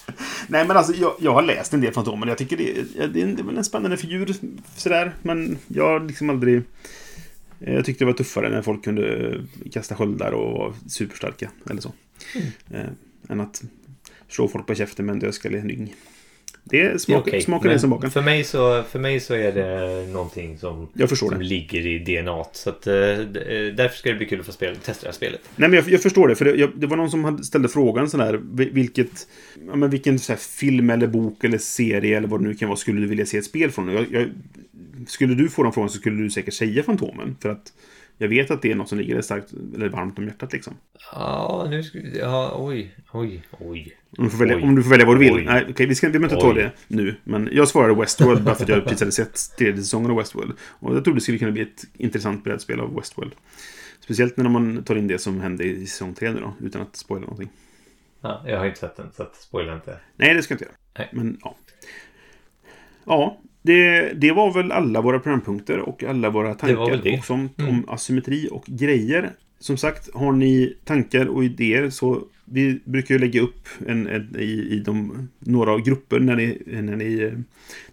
Nej, 0.48 0.68
men 0.68 0.78
alltså 0.78 0.94
jag, 0.94 1.16
jag 1.20 1.34
har 1.34 1.42
läst 1.42 1.74
en 1.74 1.82
del 1.82 1.94
Fantomen. 1.94 2.30
Jag 2.30 2.38
tycker 2.38 2.58
det, 2.58 2.80
är- 2.80 3.08
det, 3.08 3.22
är 3.22 3.26
en- 3.26 3.36
det 3.36 3.42
är 3.42 3.46
väl 3.46 3.58
en 3.58 3.64
spännande 3.64 3.98
figur 3.98 4.36
sådär. 4.76 5.14
Men 5.22 5.58
jag 5.68 5.84
har 5.88 6.00
liksom 6.08 6.30
aldrig... 6.30 6.62
eh, 7.60 7.74
Jag 7.74 7.86
tyckte 7.86 8.02
det 8.04 8.06
var 8.12 8.14
tuffare 8.18 8.50
när 8.50 8.62
folk 8.62 8.84
kunde 8.84 9.36
kasta 9.72 9.96
sköldar 9.96 10.32
och 10.32 10.52
vara 10.58 10.74
superstarka. 10.88 11.52
Eller 11.70 11.82
så. 11.82 11.94
Eh, 12.72 12.86
än 13.30 13.42
att 13.42 13.62
slå 14.28 14.48
folk 14.48 14.68
på 14.68 14.76
käften 14.76 15.06
med 15.06 15.14
en 15.14 15.20
dödskalle 15.20 15.64
nyng. 15.64 15.96
Det 16.64 17.02
smakar, 17.02 17.40
smakar 17.40 17.66
men 17.66 17.74
det 17.76 17.80
som 17.80 17.90
baken. 17.90 18.12
För 18.12 18.22
mig, 18.22 18.44
så, 18.44 18.84
för 18.84 19.00
mig 19.00 19.20
så 19.20 19.34
är 19.34 19.52
det 19.52 20.08
någonting 20.14 20.58
som, 20.58 20.88
som 21.16 21.30
det. 21.30 21.44
ligger 21.44 21.88
i 21.88 22.00
DNA. 22.22 22.44
Så 22.52 22.70
att, 22.70 22.88
eh, 22.88 22.96
eh, 22.96 23.24
därför 23.76 23.98
ska 23.98 24.10
det 24.10 24.16
bli 24.16 24.26
kul 24.26 24.40
att 24.40 24.46
få 24.46 24.52
spela, 24.52 24.76
testa 24.76 25.02
det 25.04 25.08
här 25.08 25.14
spelet. 25.14 25.42
Nej, 25.56 25.70
men 25.70 25.78
jag, 25.80 25.90
jag 25.90 26.02
förstår 26.02 26.28
det. 26.28 26.36
För 26.36 26.46
det, 26.46 26.56
jag, 26.56 26.70
det 26.76 26.88
var 26.88 26.98
någon 26.98 27.12
som 27.12 27.44
ställde 27.44 27.70
frågan 27.70 28.10
vi- 28.54 28.70
Vilket, 28.70 29.28
ja, 29.68 29.76
men 29.76 29.90
vilken 29.90 30.20
så 30.20 30.32
här, 30.32 30.40
film 30.40 30.90
eller 30.90 31.08
bok 31.08 31.44
eller 31.44 31.58
serie 31.58 32.18
eller 32.18 32.28
vad 32.28 32.42
det 32.42 32.48
nu 32.48 32.56
kan 32.56 32.68
vara 32.70 32.78
skulle 32.78 33.02
du 33.02 33.08
vilja 33.08 33.26
se 33.26 33.38
ett 33.38 33.46
spel 33.46 33.72
från? 33.72 33.94
Jag, 34.12 34.30
skulle 35.08 35.36
du 35.36 35.50
få 35.50 35.64
den 35.64 35.74
frågan 35.74 35.90
så 35.90 35.98
skulle 35.98 36.24
du 36.24 36.30
säkert 36.30 36.54
säga 36.54 36.84
Fantomen. 36.84 37.38
För 37.42 37.50
att 37.50 37.74
jag 38.18 38.28
vet 38.28 38.52
att 38.52 38.62
det 38.62 38.72
är 38.72 38.76
något 38.76 38.90
som 38.90 38.98
ligger 38.98 39.14
dig 39.14 39.24
starkt 39.24 39.54
eller 39.76 39.90
varmt 39.90 40.18
om 40.20 40.26
hjärtat 40.26 40.54
liksom. 40.54 40.74
Ja, 41.14 41.68
nu 41.70 41.84
ska 41.84 42.00
vi... 42.00 42.20
Ja, 42.20 42.56
oj, 42.58 42.96
oj, 43.12 43.44
oj. 43.60 43.98
Om 44.18 44.24
du 44.26 44.30
får 44.30 44.38
välja, 44.38 44.56
Oj. 44.56 44.64
om 44.64 44.76
du 44.76 44.84
får 44.84 44.90
välja 44.90 45.06
vad 45.06 45.16
du 45.16 45.20
vill. 45.20 45.34
Oj. 45.34 45.46
Nej, 45.46 45.68
okej, 45.70 45.86
vi, 45.86 45.96
ska, 45.96 46.08
vi 46.08 46.20
behöver 46.20 46.36
inte 46.36 46.48
ta 46.48 46.54
det 46.54 46.72
nu. 46.88 47.16
Men 47.24 47.50
jag 47.52 47.68
svarade 47.68 47.96
Westworld 47.96 48.44
bara 48.44 48.56
för 48.56 48.64
att 48.64 48.70
jag 48.70 48.84
precis 48.84 49.00
hade 49.00 49.12
sett 49.12 49.58
tredje 49.58 49.82
säsongen 49.82 50.12
av 50.12 50.18
Westworld. 50.18 50.54
Och 50.62 50.96
jag 50.96 51.04
trodde 51.04 51.18
det 51.18 51.22
skulle 51.22 51.38
kunna 51.38 51.52
bli 51.52 51.62
ett 51.62 51.84
intressant 51.94 52.44
brädspel 52.44 52.80
av 52.80 52.96
Westworld. 52.96 53.32
Speciellt 54.00 54.38
när 54.38 54.50
man 54.50 54.84
tar 54.84 54.96
in 54.96 55.08
det 55.08 55.20
som 55.20 55.42
hände 55.42 55.64
i 55.64 55.88
säsong 55.88 56.14
tre 56.14 56.32
nu 56.32 56.40
då, 56.40 56.54
utan 56.62 56.82
att 56.82 56.96
spoila 56.96 57.22
någonting. 57.22 57.50
Ja, 58.22 58.44
jag 58.48 58.58
har 58.58 58.66
inte 58.66 58.80
sett 58.80 58.96
den, 58.96 59.12
så 59.12 59.28
spoila 59.34 59.76
inte. 59.76 59.98
Nej, 60.16 60.34
det 60.34 60.44
ska 60.44 60.52
jag 60.52 60.56
inte 60.56 60.66
göra. 60.66 60.76
Nej. 60.98 61.10
Men 61.12 61.38
ja. 61.44 61.56
Ja, 63.06 63.42
det, 63.62 64.14
det 64.14 64.32
var 64.32 64.54
väl 64.54 64.72
alla 64.72 65.02
våra 65.02 65.20
programpunkter 65.20 65.80
och 65.80 66.04
alla 66.04 66.30
våra 66.30 66.54
tankar. 66.54 66.94
Mm. 66.94 67.20
och 67.20 67.26
sånt 67.26 67.62
om 67.62 67.86
asymmetri 67.88 68.48
och 68.52 68.66
grejer. 68.66 69.32
Som 69.60 69.78
sagt, 69.78 70.14
har 70.14 70.32
ni 70.32 70.78
tankar 70.86 71.26
och 71.26 71.44
idéer 71.44 71.90
så 71.90 72.24
vi 72.46 72.80
brukar 72.86 73.16
ju 73.16 73.20
lägga 73.20 73.42
upp 73.42 73.68
en, 73.88 74.08
en, 74.08 74.36
i, 74.40 74.68
i 74.72 74.84
de, 74.86 75.28
några 75.40 75.78
grupper 75.78 76.20
när, 76.20 76.36
ni, 76.36 76.62
när, 76.66 76.96
ni, 76.96 77.34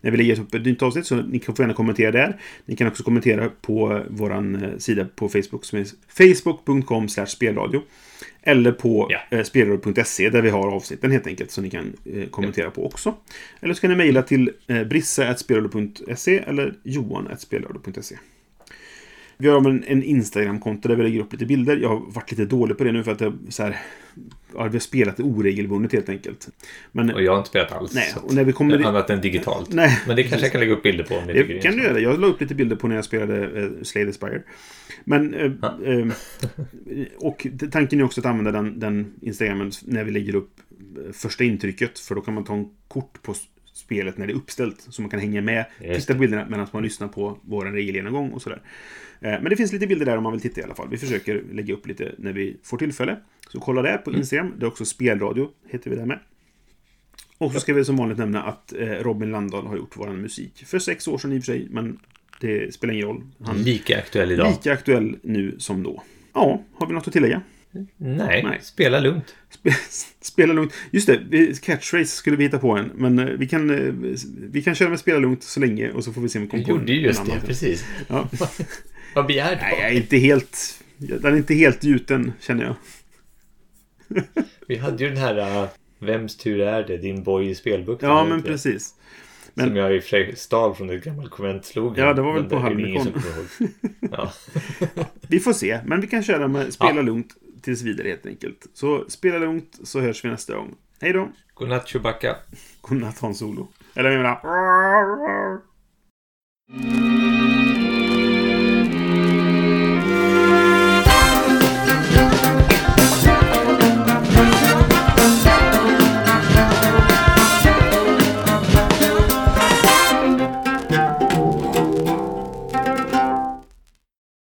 när 0.00 0.10
vi 0.10 0.16
lägger 0.16 0.40
upp 0.40 0.54
ett 0.54 0.64
nytt 0.64 0.82
avsnitt. 0.82 1.06
Så 1.06 1.16
ni 1.16 1.38
kan 1.38 1.56
få 1.56 1.62
gärna 1.62 1.74
kommentera 1.74 2.10
där. 2.10 2.40
Ni 2.64 2.76
kan 2.76 2.88
också 2.88 3.02
kommentera 3.02 3.48
på 3.60 4.02
vår 4.08 4.78
sida 4.78 5.06
på 5.16 5.28
Facebook 5.28 5.64
som 5.64 5.78
är 5.78 5.86
facebook.com 6.08 7.08
spelradio. 7.08 7.82
Eller 8.42 8.72
på 8.72 9.06
Ja. 9.10 9.38
eh, 9.38 9.42
spelradio.se 9.44 10.30
där 10.30 10.42
vi 10.42 10.50
har 10.50 10.68
avsnitten 10.68 11.10
helt 11.10 11.26
enkelt 11.26 11.50
som 11.50 11.64
ni 11.64 11.70
kan 11.70 11.92
eh, 12.04 12.28
kommentera 12.28 12.70
på 12.70 12.86
också. 12.86 13.14
Eller 13.60 13.74
så 13.74 13.80
kan 13.80 13.90
ni 13.90 13.96
mejla 13.96 14.22
till 14.22 14.50
eh, 14.66 14.84
brisse.spelradio.se 14.84 16.38
eller 16.38 16.74
johan.spelradio.se. 16.82 18.16
Vi 19.40 19.48
har 19.48 19.70
en, 19.70 19.84
en 19.84 20.02
Instagram-konto 20.02 20.88
där 20.88 20.96
vi 20.96 21.02
lägger 21.02 21.20
upp 21.20 21.32
lite 21.32 21.46
bilder. 21.46 21.76
Jag 21.76 21.88
har 21.88 22.02
varit 22.12 22.30
lite 22.30 22.44
dålig 22.44 22.78
på 22.78 22.84
det 22.84 22.92
nu 22.92 23.04
för 23.04 23.12
att 23.12 23.20
jag, 23.20 23.38
så 23.48 23.62
här, 23.62 23.76
ja, 24.54 24.64
vi 24.64 24.72
har 24.72 24.78
spelat 24.78 25.20
oregelbundet 25.20 25.92
helt 25.92 26.08
enkelt. 26.08 26.48
Men 26.92 27.10
Och 27.10 27.22
jag 27.22 27.32
har 27.32 27.38
inte 27.38 27.48
spelat 27.48 27.72
alls. 27.72 27.94
Nej, 27.94 28.14
och 28.22 28.34
när 28.34 28.44
vi 28.44 28.52
kommer- 28.52 28.84
Annat 28.84 29.10
än 29.10 29.20
digitalt. 29.20 29.72
Nej. 29.72 29.98
Men 30.06 30.16
det 30.16 30.22
kanske 30.22 30.44
jag 30.44 30.52
kan 30.52 30.60
lägga 30.60 30.72
upp 30.72 30.82
bilder 30.82 31.04
på 31.04 31.14
om 31.14 31.24
ni 31.26 31.32
det 31.32 31.62
kan 31.62 31.76
du 31.76 31.82
göra. 31.82 32.00
Jag 32.00 32.20
la 32.20 32.26
upp 32.26 32.40
lite 32.40 32.54
bilder 32.54 32.76
på 32.76 32.88
när 32.88 32.94
jag 32.96 33.04
spelade 33.04 33.62
eh, 33.62 33.68
Slay 33.82 34.06
the 34.06 34.12
Spire. 34.12 34.42
Men... 35.04 35.34
Eh, 35.34 35.52
eh, 35.84 36.06
och 37.16 37.46
tanken 37.70 38.00
är 38.00 38.04
också 38.04 38.20
att 38.20 38.26
använda 38.26 38.52
den, 38.52 38.80
den 38.80 39.12
Instagramen 39.22 39.70
när 39.84 40.04
vi 40.04 40.10
lägger 40.10 40.34
upp 40.34 40.50
eh, 41.06 41.12
första 41.12 41.44
intrycket. 41.44 41.98
För 41.98 42.14
då 42.14 42.20
kan 42.20 42.34
man 42.34 42.44
ta 42.44 42.54
en 42.54 42.66
kort 42.88 43.22
på 43.22 43.34
spelet 43.88 44.18
när 44.18 44.26
det 44.26 44.32
är 44.32 44.36
uppställt. 44.36 44.86
Så 44.88 45.02
man 45.02 45.10
kan 45.10 45.20
hänga 45.20 45.42
med, 45.42 45.64
titta 45.80 46.12
på 46.14 46.20
bilderna 46.20 46.46
medan 46.50 46.66
man 46.72 46.82
lyssnar 46.82 47.08
på 47.08 47.38
vår 47.42 47.64
regelgenomgång 47.64 48.30
och 48.30 48.42
sådär. 48.42 48.62
Eh, 49.20 49.30
men 49.30 49.44
det 49.44 49.56
finns 49.56 49.72
lite 49.72 49.86
bilder 49.86 50.06
där 50.06 50.16
om 50.16 50.22
man 50.22 50.32
vill 50.32 50.40
titta 50.40 50.60
i 50.60 50.64
alla 50.64 50.74
fall. 50.74 50.88
Vi 50.90 50.96
försöker 50.96 51.42
lägga 51.52 51.74
upp 51.74 51.86
lite 51.86 52.14
när 52.18 52.32
vi 52.32 52.56
får 52.62 52.76
tillfälle. 52.78 53.16
Så 53.52 53.60
kolla 53.60 53.82
där 53.82 53.98
på 53.98 54.12
Instagram. 54.12 54.52
Det 54.58 54.64
är 54.64 54.68
också 54.68 54.84
spelradio, 54.84 55.48
heter 55.68 55.90
vi 55.90 55.96
där 55.96 56.06
med. 56.06 56.18
Och 57.38 57.52
så 57.52 57.60
ska 57.60 57.74
vi 57.74 57.84
som 57.84 57.96
vanligt 57.96 58.18
nämna 58.18 58.42
att 58.42 58.72
eh, 58.72 58.86
Robin 58.86 59.30
Landahl 59.30 59.66
har 59.66 59.76
gjort 59.76 59.92
vår 59.96 60.08
musik. 60.08 60.64
För 60.66 60.78
sex 60.78 61.08
år 61.08 61.18
sedan 61.18 61.32
i 61.32 61.38
och 61.38 61.44
för 61.44 61.52
sig, 61.52 61.68
men 61.70 61.98
det 62.40 62.74
spelar 62.74 62.94
ingen 62.94 63.06
roll. 63.06 63.22
Han 63.44 63.62
Lika 63.62 63.98
aktuell 63.98 64.30
idag. 64.30 64.50
lika 64.50 64.72
aktuell 64.72 65.16
nu 65.22 65.54
som 65.58 65.82
då. 65.82 66.02
Ja, 66.34 66.62
har 66.74 66.86
vi 66.86 66.92
något 66.92 67.06
att 67.06 67.12
tillägga? 67.12 67.42
Nej, 67.96 68.42
Nej. 68.42 68.58
spela 68.62 69.00
lugnt. 69.00 69.34
Spe- 69.62 70.12
Spela 70.20 70.52
lugnt. 70.52 70.72
Just 70.90 71.06
det, 71.06 71.62
catchphrase 71.62 72.06
skulle 72.16 72.36
vi 72.36 72.44
hitta 72.44 72.58
på 72.58 72.70
en. 72.70 72.90
Men 72.94 73.18
eh, 73.18 73.24
vi 73.26 73.48
kan, 73.48 73.70
eh, 73.70 73.92
vi 74.50 74.62
kan 74.62 74.74
köra 74.74 74.88
med 74.88 74.98
spela 75.00 75.18
lugnt 75.18 75.42
så 75.42 75.60
länge 75.60 75.90
och 75.90 76.04
så 76.04 76.12
får 76.12 76.20
vi 76.20 76.28
se 76.28 76.38
om 76.38 76.44
vi 76.44 76.50
kommer 76.50 76.64
på 76.64 76.70
en- 76.70 76.78
gjorde 76.78 76.92
ju 76.92 77.00
just 77.00 77.24
det, 77.26 77.46
precis. 77.46 77.84
Ja. 78.08 78.28
Vad 79.14 79.26
begär 79.26 79.50
du? 79.50 79.56
Nej, 79.62 79.76
jag 79.80 79.90
är 79.90 79.96
inte 79.96 80.16
helt... 80.16 80.82
Den 80.98 81.32
är 81.32 81.36
inte 81.36 81.54
helt 81.54 81.84
gjuten, 81.84 82.32
känner 82.40 82.64
jag. 82.64 82.74
Vi 84.68 84.76
hade 84.76 85.04
ju 85.04 85.08
den 85.10 85.18
här 85.18 85.62
uh, 85.62 85.68
Vems 85.98 86.36
tur 86.36 86.60
är 86.60 86.82
det? 86.86 86.96
Din 86.98 87.22
boy 87.22 87.50
i 87.50 87.54
spelbukten. 87.54 88.08
Ja, 88.08 88.24
men 88.24 88.42
precis. 88.42 88.86
Som 88.88 88.94
Men- 89.54 89.76
jag 89.76 89.96
i 89.96 89.98
och 89.98 90.02
för 90.02 90.08
sig 90.08 90.36
stal 90.36 90.74
från 90.74 90.90
ett 90.90 91.04
gammalt 91.04 91.30
konventslogan. 91.30 92.06
Ja, 92.06 92.14
det 92.14 92.22
var 92.22 92.34
väl 92.34 92.44
på 92.44 92.58
Halmikon. 92.58 93.04
som. 93.04 93.22
Ja. 94.00 94.32
Vi 95.28 95.40
får 95.40 95.52
se, 95.52 95.80
men 95.86 96.00
vi 96.00 96.06
kan 96.06 96.22
köra 96.22 96.48
med 96.48 96.72
spela 96.72 96.94
Ja. 96.96 97.02
lugnt 97.02 97.28
tills 97.68 97.82
vidare 97.82 98.08
helt 98.08 98.26
enkelt. 98.26 98.66
Så 98.74 99.04
spela 99.08 99.38
lugnt 99.38 99.78
så 99.82 100.00
hörs 100.00 100.24
vi 100.24 100.28
nästa 100.28 100.56
gång. 100.56 100.74
Hej 101.00 101.12
då! 101.12 101.28
Godnatt 101.54 101.88
Chewbacca! 101.88 102.36
Godnatt 102.80 103.18
Hans-Olo. 103.18 103.68
Eller 103.94 104.10
jag 104.10 104.22
menar... 104.22 104.40